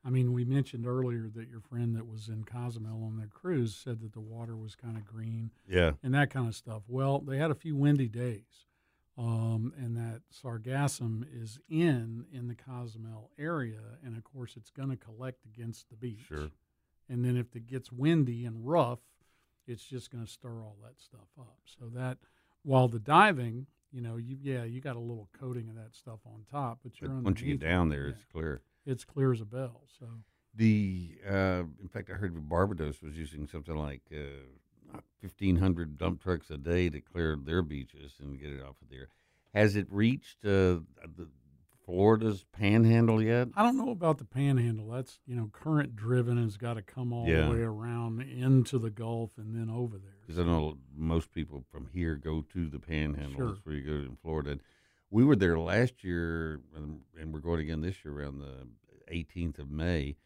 I 0.04 0.10
mean, 0.10 0.32
we 0.32 0.44
mentioned 0.44 0.86
earlier 0.86 1.28
that 1.36 1.48
your 1.48 1.60
friend 1.60 1.94
that 1.96 2.06
was 2.06 2.28
in 2.28 2.42
Cozumel 2.44 3.04
on 3.04 3.16
their 3.16 3.28
cruise 3.28 3.76
said 3.76 4.00
that 4.00 4.12
the 4.12 4.20
water 4.20 4.56
was 4.56 4.74
kind 4.74 4.96
of 4.96 5.04
green. 5.04 5.50
Yeah. 5.68 5.92
And 6.02 6.14
that 6.14 6.30
kind 6.30 6.48
of 6.48 6.54
stuff. 6.56 6.82
Well, 6.88 7.20
they 7.20 7.38
had 7.38 7.50
a 7.52 7.56
few 7.56 7.76
windy 7.76 8.08
days. 8.08 8.65
Um, 9.18 9.72
and 9.78 9.96
that 9.96 10.20
sargassum 10.30 11.24
is 11.32 11.58
in 11.70 12.26
in 12.30 12.48
the 12.48 12.54
Cozumel 12.54 13.30
area, 13.38 13.80
and 14.04 14.14
of 14.14 14.24
course, 14.24 14.56
it's 14.56 14.70
going 14.70 14.90
to 14.90 14.96
collect 14.96 15.46
against 15.46 15.88
the 15.88 15.96
beach. 15.96 16.26
Sure. 16.28 16.50
And 17.08 17.24
then 17.24 17.36
if 17.36 17.56
it 17.56 17.66
gets 17.66 17.90
windy 17.90 18.44
and 18.44 18.66
rough, 18.66 18.98
it's 19.66 19.84
just 19.84 20.10
going 20.10 20.24
to 20.24 20.30
stir 20.30 20.62
all 20.62 20.76
that 20.82 21.00
stuff 21.00 21.28
up. 21.38 21.58
So 21.64 21.86
that 21.94 22.18
while 22.62 22.88
the 22.88 22.98
diving, 22.98 23.66
you 23.90 24.02
know, 24.02 24.16
you 24.16 24.36
yeah, 24.42 24.64
you 24.64 24.82
got 24.82 24.96
a 24.96 25.00
little 25.00 25.30
coating 25.38 25.70
of 25.70 25.76
that 25.76 25.94
stuff 25.94 26.20
on 26.26 26.44
top, 26.50 26.80
but 26.82 27.00
you're 27.00 27.08
But 27.08 27.24
once 27.24 27.40
you 27.40 27.56
get 27.56 27.60
down 27.66 27.88
there, 27.88 28.08
it's 28.08 28.24
clear. 28.30 28.60
It's 28.84 29.04
clear 29.04 29.32
as 29.32 29.40
a 29.40 29.46
bell. 29.46 29.84
So 29.98 30.06
The 30.54 31.18
uh, 31.26 31.62
in 31.80 31.88
fact, 31.90 32.10
I 32.10 32.14
heard 32.14 32.48
Barbados 32.48 33.00
was 33.02 33.16
using 33.16 33.46
something 33.46 33.76
like 33.76 34.02
uh, 34.12 34.44
fifteen 35.20 35.56
hundred 35.56 35.96
dump 35.98 36.22
trucks 36.22 36.50
a 36.50 36.56
day 36.58 36.88
to 36.90 37.00
clear 37.00 37.36
their 37.42 37.62
beaches 37.62 38.14
and 38.20 38.38
get 38.40 38.50
it 38.50 38.62
off 38.62 38.76
of 38.82 38.88
there. 38.90 39.08
Has 39.54 39.74
it 39.76 39.86
reached 39.90 40.44
uh, 40.44 40.80
the 41.16 41.28
Florida's 41.84 42.44
Panhandle 42.52 43.22
yet? 43.22 43.48
I 43.54 43.62
don't 43.62 43.76
know 43.78 43.90
about 43.90 44.18
the 44.18 44.24
panhandle. 44.24 44.90
That's 44.90 45.18
you 45.26 45.36
know 45.36 45.48
current 45.52 45.94
driven 45.96 46.36
it's 46.42 46.56
got 46.56 46.74
to 46.74 46.82
come 46.82 47.12
all 47.12 47.26
Yeah. 47.28 47.46
the 47.46 47.52
way 47.52 47.60
around 47.60 48.22
into 48.22 48.78
the 48.78 48.90
Gulf 48.90 49.30
and 49.38 49.54
then 49.54 49.70
over 49.70 49.96
there. 49.98 50.16
Because 50.26 50.38
I 50.40 50.44
know 50.44 50.78
most 50.94 51.32
people 51.32 51.64
from 51.70 51.86
here 51.92 52.16
go 52.16 52.42
to 52.52 52.66
the 52.68 52.80
Panhandle. 52.80 53.36
Sure. 53.36 53.46
That's 53.52 53.64
where 53.64 53.74
you 53.76 53.82
go 53.82 53.92
in 54.10 54.16
Florida. 54.20 54.58
We 55.10 55.24
were 55.24 55.36
there 55.36 55.56
last 55.58 56.02
year, 56.02 56.60
and, 56.74 57.00
and 57.18 57.32
we're 57.32 57.38
going 57.38 57.60
again 57.60 57.80
this 57.80 58.04
year 58.04 58.12
around 58.20 58.40
the 58.40 58.66
18th 59.12 59.60
of 59.60 59.70
May. 59.70 60.16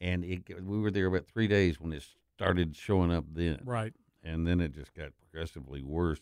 and 0.00 0.24
it 0.24 0.64
we 0.64 0.78
were 0.80 0.90
there 0.90 1.06
about 1.06 1.26
three 1.26 1.46
days 1.46 1.78
when 1.78 1.92
it 1.92 2.02
started 2.34 2.74
showing 2.74 3.12
up 3.12 3.26
then. 3.30 3.60
Right. 3.64 3.92
And 4.22 4.46
then 4.46 4.60
it 4.60 4.72
just 4.72 4.94
got 4.94 5.10
progressively 5.18 5.82
worse. 5.82 6.20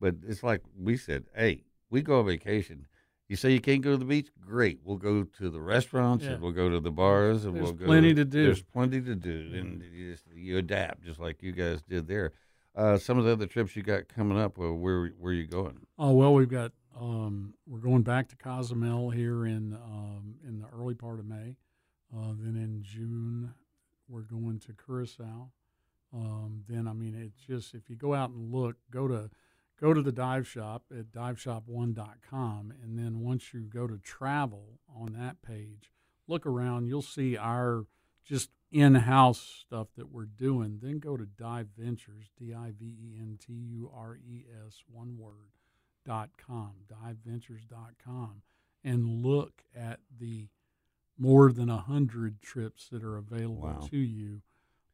But 0.00 0.16
it's 0.26 0.42
like 0.42 0.62
we 0.78 0.96
said, 0.96 1.24
hey, 1.34 1.64
we 1.90 2.02
go 2.02 2.20
on 2.20 2.26
vacation. 2.26 2.86
You 3.28 3.36
say 3.36 3.52
you 3.52 3.60
can't 3.60 3.80
go 3.80 3.92
to 3.92 3.96
the 3.96 4.04
beach? 4.04 4.28
Great. 4.40 4.80
We'll 4.84 4.98
go 4.98 5.24
to 5.24 5.50
the 5.50 5.60
restaurants 5.60 6.24
Yeah. 6.24 6.32
and 6.32 6.42
we'll 6.42 6.52
go 6.52 6.68
to 6.68 6.78
the 6.80 6.90
bars 6.90 7.44
and 7.44 7.54
There's 7.56 7.64
we'll 7.64 7.72
go. 7.72 7.86
plenty 7.86 8.12
to 8.14 8.24
do. 8.24 8.44
There's 8.44 8.62
plenty 8.62 9.00
to 9.00 9.14
do, 9.14 9.50
and 9.54 9.82
you 9.92 10.12
just 10.12 10.24
you 10.34 10.58
adapt 10.58 11.02
just 11.04 11.18
like 11.20 11.42
you 11.42 11.52
guys 11.52 11.80
did 11.82 12.06
there. 12.06 12.32
Uh, 12.76 12.98
some 12.98 13.18
of 13.18 13.24
the 13.24 13.32
other 13.32 13.46
trips 13.46 13.76
you 13.76 13.82
got 13.82 14.08
coming 14.08 14.38
up, 14.38 14.58
well, 14.58 14.74
where 14.74 15.06
where 15.18 15.30
are 15.30 15.34
you 15.34 15.46
going? 15.46 15.86
Oh 15.98 16.12
well, 16.12 16.34
we've 16.34 16.50
got 16.50 16.72
um, 17.00 17.54
we're 17.66 17.78
going 17.78 18.02
back 18.02 18.28
to 18.28 18.36
Cozumel 18.36 19.10
here 19.10 19.46
in 19.46 19.74
um, 19.74 20.34
in 20.46 20.58
the 20.60 20.66
early 20.76 20.94
part 20.94 21.18
of 21.18 21.24
May. 21.26 21.56
Uh, 22.14 22.32
then 22.38 22.56
in 22.56 22.82
June, 22.82 23.54
we're 24.08 24.20
going 24.22 24.58
to 24.60 24.74
Curacao. 24.74 25.50
Um, 26.14 26.62
then 26.68 26.86
I 26.86 26.92
mean, 26.92 27.14
it's 27.14 27.40
just 27.44 27.74
if 27.74 27.90
you 27.90 27.96
go 27.96 28.14
out 28.14 28.30
and 28.30 28.52
look, 28.52 28.76
go 28.90 29.08
to 29.08 29.30
go 29.80 29.92
to 29.92 30.00
the 30.00 30.12
dive 30.12 30.46
shop 30.46 30.84
at 30.96 31.10
diveshop1.com, 31.12 32.72
and 32.82 32.98
then 32.98 33.20
once 33.20 33.52
you 33.52 33.60
go 33.62 33.86
to 33.88 33.98
travel 33.98 34.78
on 34.94 35.12
that 35.14 35.42
page, 35.42 35.90
look 36.28 36.46
around. 36.46 36.86
You'll 36.86 37.02
see 37.02 37.36
our 37.36 37.86
just 38.24 38.50
in-house 38.70 39.40
stuff 39.66 39.88
that 39.96 40.10
we're 40.12 40.24
doing. 40.26 40.78
Then 40.82 40.98
go 40.98 41.16
to 41.16 41.26
Dive 41.26 41.68
Ventures, 41.76 42.30
D-I-V-E-N-T-U-R-E-S, 43.44 44.82
one 44.90 45.16
word, 45.18 45.50
dot 46.06 46.30
com, 46.38 46.72
diveventures.com, 46.88 48.42
and 48.82 49.22
look 49.24 49.64
at 49.74 50.00
the 50.18 50.48
more 51.18 51.52
than 51.52 51.68
a 51.70 51.78
hundred 51.78 52.40
trips 52.42 52.88
that 52.88 53.02
are 53.04 53.16
available 53.16 53.62
Wow. 53.62 53.86
to 53.90 53.96
you, 53.96 54.42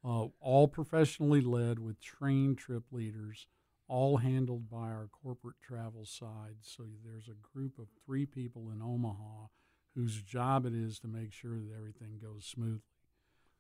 uh, 0.05 0.27
all 0.41 0.69
professionally 0.69 1.41
led 1.41 1.79
with 1.79 2.01
trained 2.01 2.59
trip 2.59 2.85
leaders, 2.91 3.47
all 3.89 4.19
handled 4.19 4.71
by 4.71 4.89
our 4.89 5.09
corporate 5.11 5.61
travel 5.61 6.05
side. 6.05 6.57
So 6.63 6.85
there's 7.05 7.29
a 7.29 7.57
group 7.57 7.79
of 7.79 7.89
three 8.05 8.25
people 8.25 8.71
in 8.71 8.81
Omaha 8.81 9.49
whose 9.95 10.23
job 10.23 10.65
it 10.65 10.73
is 10.73 10.99
to 11.01 11.09
make 11.09 11.33
sure 11.33 11.57
that 11.57 11.75
everything 11.77 12.19
goes 12.23 12.45
smoothly. 12.45 12.83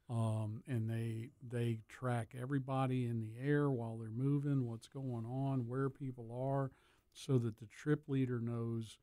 Um, 0.08 0.62
and 0.66 0.90
they 0.90 1.30
they 1.46 1.78
track 1.88 2.34
everybody 2.40 3.06
in 3.06 3.20
the 3.20 3.48
air 3.48 3.70
while 3.70 3.96
they're 3.96 4.10
moving, 4.10 4.68
what's 4.68 4.88
going 4.88 5.24
on, 5.24 5.68
where 5.68 5.88
people 5.88 6.32
are, 6.32 6.72
so 7.12 7.38
that 7.38 7.58
the 7.58 7.66
trip 7.66 8.08
leader 8.08 8.40
knows 8.40 8.98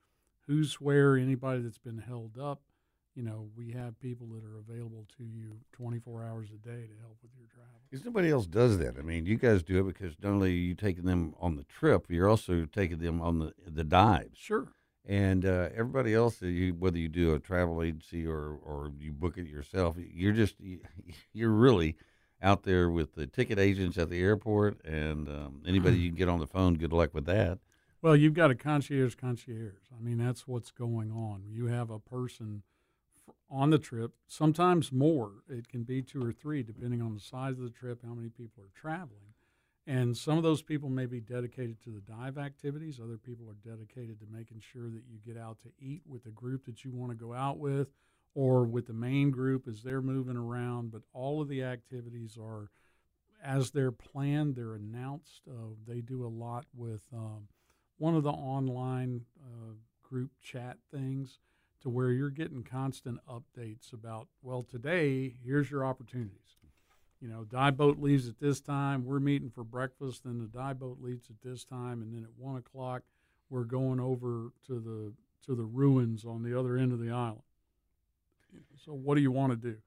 who's 0.47 0.81
where. 0.81 1.15
Anybody 1.15 1.61
that's 1.61 1.77
been 1.77 1.99
held 1.99 2.37
up, 2.37 2.61
you 3.17 3.23
know, 3.23 3.49
we 3.57 3.71
have 3.71 3.99
people 3.99 4.27
that 4.27 4.43
are 4.43 4.59
available 4.59 5.07
to 5.17 5.23
you 5.23 5.57
24 5.73 6.23
hours 6.23 6.49
a 6.49 6.57
day 6.57 6.85
to 6.85 6.93
help 7.01 7.17
with 7.23 7.31
your 7.35 7.47
travel. 7.47 7.81
Because 7.89 8.05
nobody 8.05 8.29
else 8.29 8.45
does 8.45 8.77
that. 8.77 8.95
I 8.99 9.01
mean, 9.01 9.25
you 9.25 9.37
guys 9.37 9.63
do 9.63 9.79
it 9.79 9.87
because 9.87 10.13
not 10.21 10.33
only 10.33 10.51
are 10.51 10.53
you 10.53 10.75
taking 10.75 11.05
them 11.05 11.33
on 11.39 11.55
the 11.55 11.63
trip, 11.63 12.05
you're 12.09 12.29
also 12.29 12.65
taking 12.65 12.99
them 12.99 13.19
on 13.19 13.39
the 13.39 13.53
the 13.65 13.83
dives. 13.83 14.37
Sure. 14.37 14.67
And 15.03 15.45
uh, 15.45 15.69
everybody 15.75 16.13
else, 16.13 16.41
you, 16.43 16.75
whether 16.75 16.99
you 16.99 17.07
do 17.07 17.33
a 17.33 17.39
travel 17.39 17.81
agency 17.81 18.27
or 18.27 18.59
or 18.63 18.91
you 18.99 19.11
book 19.13 19.39
it 19.39 19.47
yourself, 19.47 19.95
you're 19.97 20.33
just 20.33 20.55
you're 21.33 21.49
really 21.49 21.95
out 22.39 22.63
there 22.63 22.87
with 22.87 23.15
the 23.15 23.25
ticket 23.25 23.57
agents 23.57 23.97
at 23.97 24.11
the 24.11 24.21
airport 24.21 24.85
and 24.85 25.27
um, 25.27 25.63
anybody 25.65 25.97
you 25.97 26.09
can 26.09 26.17
get 26.17 26.29
on 26.29 26.39
the 26.39 26.45
phone. 26.45 26.75
Good 26.75 26.93
luck 26.93 27.15
with 27.15 27.25
that. 27.25 27.57
Well, 27.99 28.15
you've 28.15 28.35
got 28.35 28.51
a 28.51 28.55
concierge 28.55 29.15
concierge. 29.15 29.73
I 29.91 30.03
mean, 30.03 30.19
that's 30.19 30.47
what's 30.47 30.69
going 30.69 31.11
on. 31.11 31.45
You 31.49 31.65
have 31.65 31.89
a 31.89 31.97
person 31.97 32.61
on 33.49 33.69
the 33.69 33.79
trip, 33.79 34.11
sometimes 34.27 34.91
more. 34.91 35.31
It 35.49 35.69
can 35.69 35.83
be 35.83 36.01
two 36.01 36.23
or 36.23 36.31
three, 36.31 36.63
depending 36.63 37.01
on 37.01 37.13
the 37.13 37.19
size 37.19 37.57
of 37.57 37.63
the 37.63 37.69
trip, 37.69 38.01
how 38.05 38.13
many 38.13 38.29
people 38.29 38.63
are 38.63 38.79
traveling. 38.79 39.33
And 39.85 40.17
some 40.17 40.37
of 40.37 40.43
those 40.43 40.61
people 40.61 40.89
may 40.89 41.05
be 41.05 41.21
dedicated 41.21 41.81
to 41.83 41.91
the 41.91 42.01
dive 42.01 42.37
activities. 42.37 42.99
Other 43.01 43.17
people 43.17 43.49
are 43.49 43.69
dedicated 43.69 44.19
to 44.19 44.25
making 44.29 44.59
sure 44.59 44.89
that 44.89 45.03
you 45.09 45.17
get 45.25 45.41
out 45.41 45.59
to 45.61 45.69
eat 45.79 46.01
with 46.05 46.25
the 46.25 46.31
group 46.31 46.65
that 46.65 46.83
you 46.83 46.91
want 46.91 47.11
to 47.11 47.17
go 47.17 47.33
out 47.33 47.57
with 47.57 47.87
or 48.35 48.65
with 48.65 48.87
the 48.87 48.93
main 48.93 49.31
group 49.31 49.65
as 49.65 49.81
they're 49.81 50.01
moving 50.01 50.35
around. 50.35 50.91
But 50.91 51.03
all 51.13 51.41
of 51.41 51.47
the 51.47 51.63
activities 51.63 52.37
are 52.41 52.69
as 53.41 53.71
they're 53.71 53.93
planned, 53.93 54.55
they're 54.55 54.75
announced. 54.75 55.43
Uh, 55.49 55.75
they 55.87 56.01
do 56.01 56.25
a 56.25 56.27
lot 56.27 56.65
with 56.75 57.01
um, 57.13 57.47
one 57.97 58.13
of 58.13 58.23
the 58.23 58.31
online 58.31 59.21
uh, 59.41 59.73
group 60.03 60.31
chat 60.41 60.77
things 60.91 61.39
to 61.81 61.89
where 61.89 62.11
you're 62.11 62.29
getting 62.29 62.63
constant 62.63 63.19
updates 63.27 63.93
about, 63.93 64.27
well, 64.41 64.63
today, 64.63 65.35
here's 65.43 65.69
your 65.69 65.85
opportunities. 65.85 66.57
You 67.21 67.29
know, 67.29 67.45
dive 67.45 67.77
boat 67.77 67.99
leaves 67.99 68.27
at 68.27 68.39
this 68.39 68.59
time. 68.59 69.03
We're 69.05 69.19
meeting 69.19 69.49
for 69.49 69.63
breakfast. 69.63 70.23
Then 70.23 70.39
the 70.39 70.45
dive 70.45 70.79
boat 70.79 70.99
leaves 71.01 71.29
at 71.29 71.41
this 71.43 71.63
time, 71.63 72.01
and 72.01 72.13
then 72.13 72.23
at 72.23 72.29
one 72.37 72.57
o'clock, 72.57 73.01
we're 73.49 73.63
going 73.63 73.99
over 73.99 74.51
to 74.67 74.79
the 74.79 75.13
to 75.45 75.55
the 75.55 75.63
ruins 75.63 76.25
on 76.25 76.43
the 76.43 76.57
other 76.57 76.77
end 76.77 76.91
of 76.91 76.99
the 76.99 77.09
island. 77.09 77.41
So, 78.85 78.93
what 78.93 79.15
do 79.15 79.21
you 79.21 79.31
want 79.31 79.51
to 79.53 79.55
do? 79.55 79.77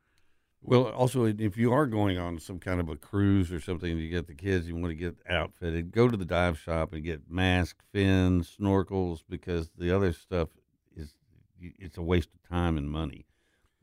Well, 0.63 0.89
also, 0.89 1.25
if 1.25 1.57
you 1.57 1.73
are 1.73 1.87
going 1.87 2.19
on 2.19 2.39
some 2.39 2.59
kind 2.59 2.81
of 2.81 2.89
a 2.91 2.97
cruise 2.97 3.51
or 3.51 3.61
something, 3.61 3.97
you 3.97 4.11
get 4.11 4.27
the 4.27 4.35
kids, 4.35 4.69
you 4.69 4.75
want 4.75 4.91
to 4.91 4.95
get 4.95 5.17
outfitted, 5.29 5.91
go 5.91 6.07
to 6.07 6.17
the 6.17 6.25
dive 6.25 6.59
shop 6.59 6.93
and 6.93 7.03
get 7.03 7.31
mask, 7.31 7.77
fins, 7.93 8.57
snorkels, 8.61 9.23
because 9.27 9.71
the 9.79 9.95
other 9.95 10.13
stuff 10.13 10.49
it's 11.61 11.97
a 11.99 12.03
waste 12.03 12.31
of 12.35 12.49
time 12.49 12.77
and 12.79 12.91
money. 12.91 13.27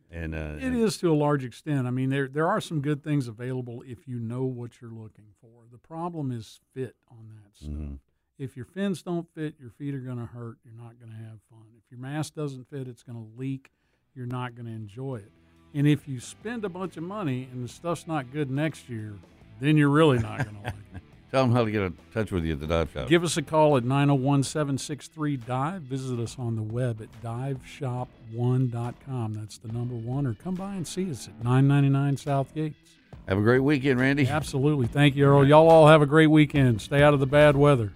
And 0.10 0.34
uh, 0.34 0.56
It 0.60 0.74
is 0.74 0.98
to 1.00 1.12
a 1.12 1.16
large 1.16 1.44
extent. 1.44 1.86
I 1.86 1.90
mean, 1.92 2.10
there 2.10 2.28
there 2.28 2.48
are 2.48 2.62
some 2.62 2.82
good 2.82 3.04
things 3.04 3.28
available 3.28 3.84
if 3.86 4.08
you 4.08 4.20
know 4.20 4.46
what 4.46 4.80
you're 4.82 4.92
looking 4.92 5.34
for. 5.42 5.66
The 5.72 5.78
problem 5.78 6.32
is 6.32 6.62
fit 6.74 6.96
on 7.12 7.30
that 7.36 7.56
stuff. 7.58 7.70
Mhm. 7.72 8.00
If 8.40 8.56
your 8.56 8.66
fins 8.66 9.02
don't 9.02 9.28
fit, 9.34 9.56
your 9.60 9.72
feet 9.72 9.94
are 9.96 10.00
going 10.00 10.20
to 10.20 10.26
hurt. 10.28 10.60
You're 10.64 10.76
not 10.82 11.00
going 11.00 11.12
to 11.12 11.18
have 11.18 11.40
fun. 11.50 11.66
If 11.78 11.90
your 11.92 12.00
mask 12.00 12.36
doesn't 12.36 12.70
fit, 12.70 12.88
it's 12.88 13.02
going 13.04 13.18
to 13.18 13.40
leak. 13.40 13.72
You're 14.14 14.28
not 14.28 14.56
going 14.56 14.68
to 14.68 14.72
enjoy 14.72 15.18
it. 15.18 15.32
And 15.74 15.86
if 15.88 16.08
you 16.08 16.20
spend 16.20 16.64
a 16.64 16.70
bunch 16.70 16.98
of 16.98 17.04
money 17.04 17.50
and 17.52 17.64
the 17.64 17.68
stuff's 17.68 18.08
not 18.08 18.32
good 18.32 18.50
next 18.50 18.88
year, 18.90 19.16
then 19.60 19.76
you're 19.76 19.90
really 19.90 20.20
not 20.20 20.44
going 20.44 20.56
to 20.62 20.62
like 20.64 20.74
it. 20.96 21.02
Tell 21.32 21.44
them 21.44 21.52
how 21.52 21.66
to 21.66 21.72
get 21.72 21.82
in 21.82 21.98
touch 22.14 22.32
with 22.32 22.46
you 22.46 22.54
at 22.54 22.62
the 22.62 22.68
dive 22.68 22.90
shop. 22.94 23.10
Give 23.10 23.22
us 23.24 23.36
a 23.36 23.42
call 23.42 23.76
at 23.76 23.84
901 23.84 24.44
763 24.44 25.38
Dive. 25.38 25.82
Visit 25.82 26.20
us 26.20 26.38
on 26.40 26.56
the 26.56 26.64
web 26.64 27.02
at 27.02 27.10
diveshop1.com. 27.22 29.34
That's 29.34 29.58
the 29.58 29.68
number 29.68 29.96
one. 29.96 30.26
Or 30.26 30.36
come 30.36 30.56
by 30.56 30.76
and 30.76 30.88
see 30.88 31.12
us 31.12 31.28
at 31.28 31.44
999 31.44 32.16
South 32.16 32.56
Yates. 32.56 32.78
Have 33.28 33.38
a 33.38 33.42
great 33.42 33.60
weekend, 33.60 34.00
Randy. 34.00 34.26
Absolutely. 34.26 34.88
Thank 34.88 35.18
you, 35.18 35.26
Earl. 35.26 35.46
Y'all 35.46 35.70
all 35.70 35.88
have 35.88 36.02
a 36.02 36.06
great 36.06 36.28
weekend. 36.28 36.82
Stay 36.82 37.04
out 37.04 37.14
of 37.14 37.20
the 37.20 37.28
bad 37.28 37.58
weather. 37.58 37.92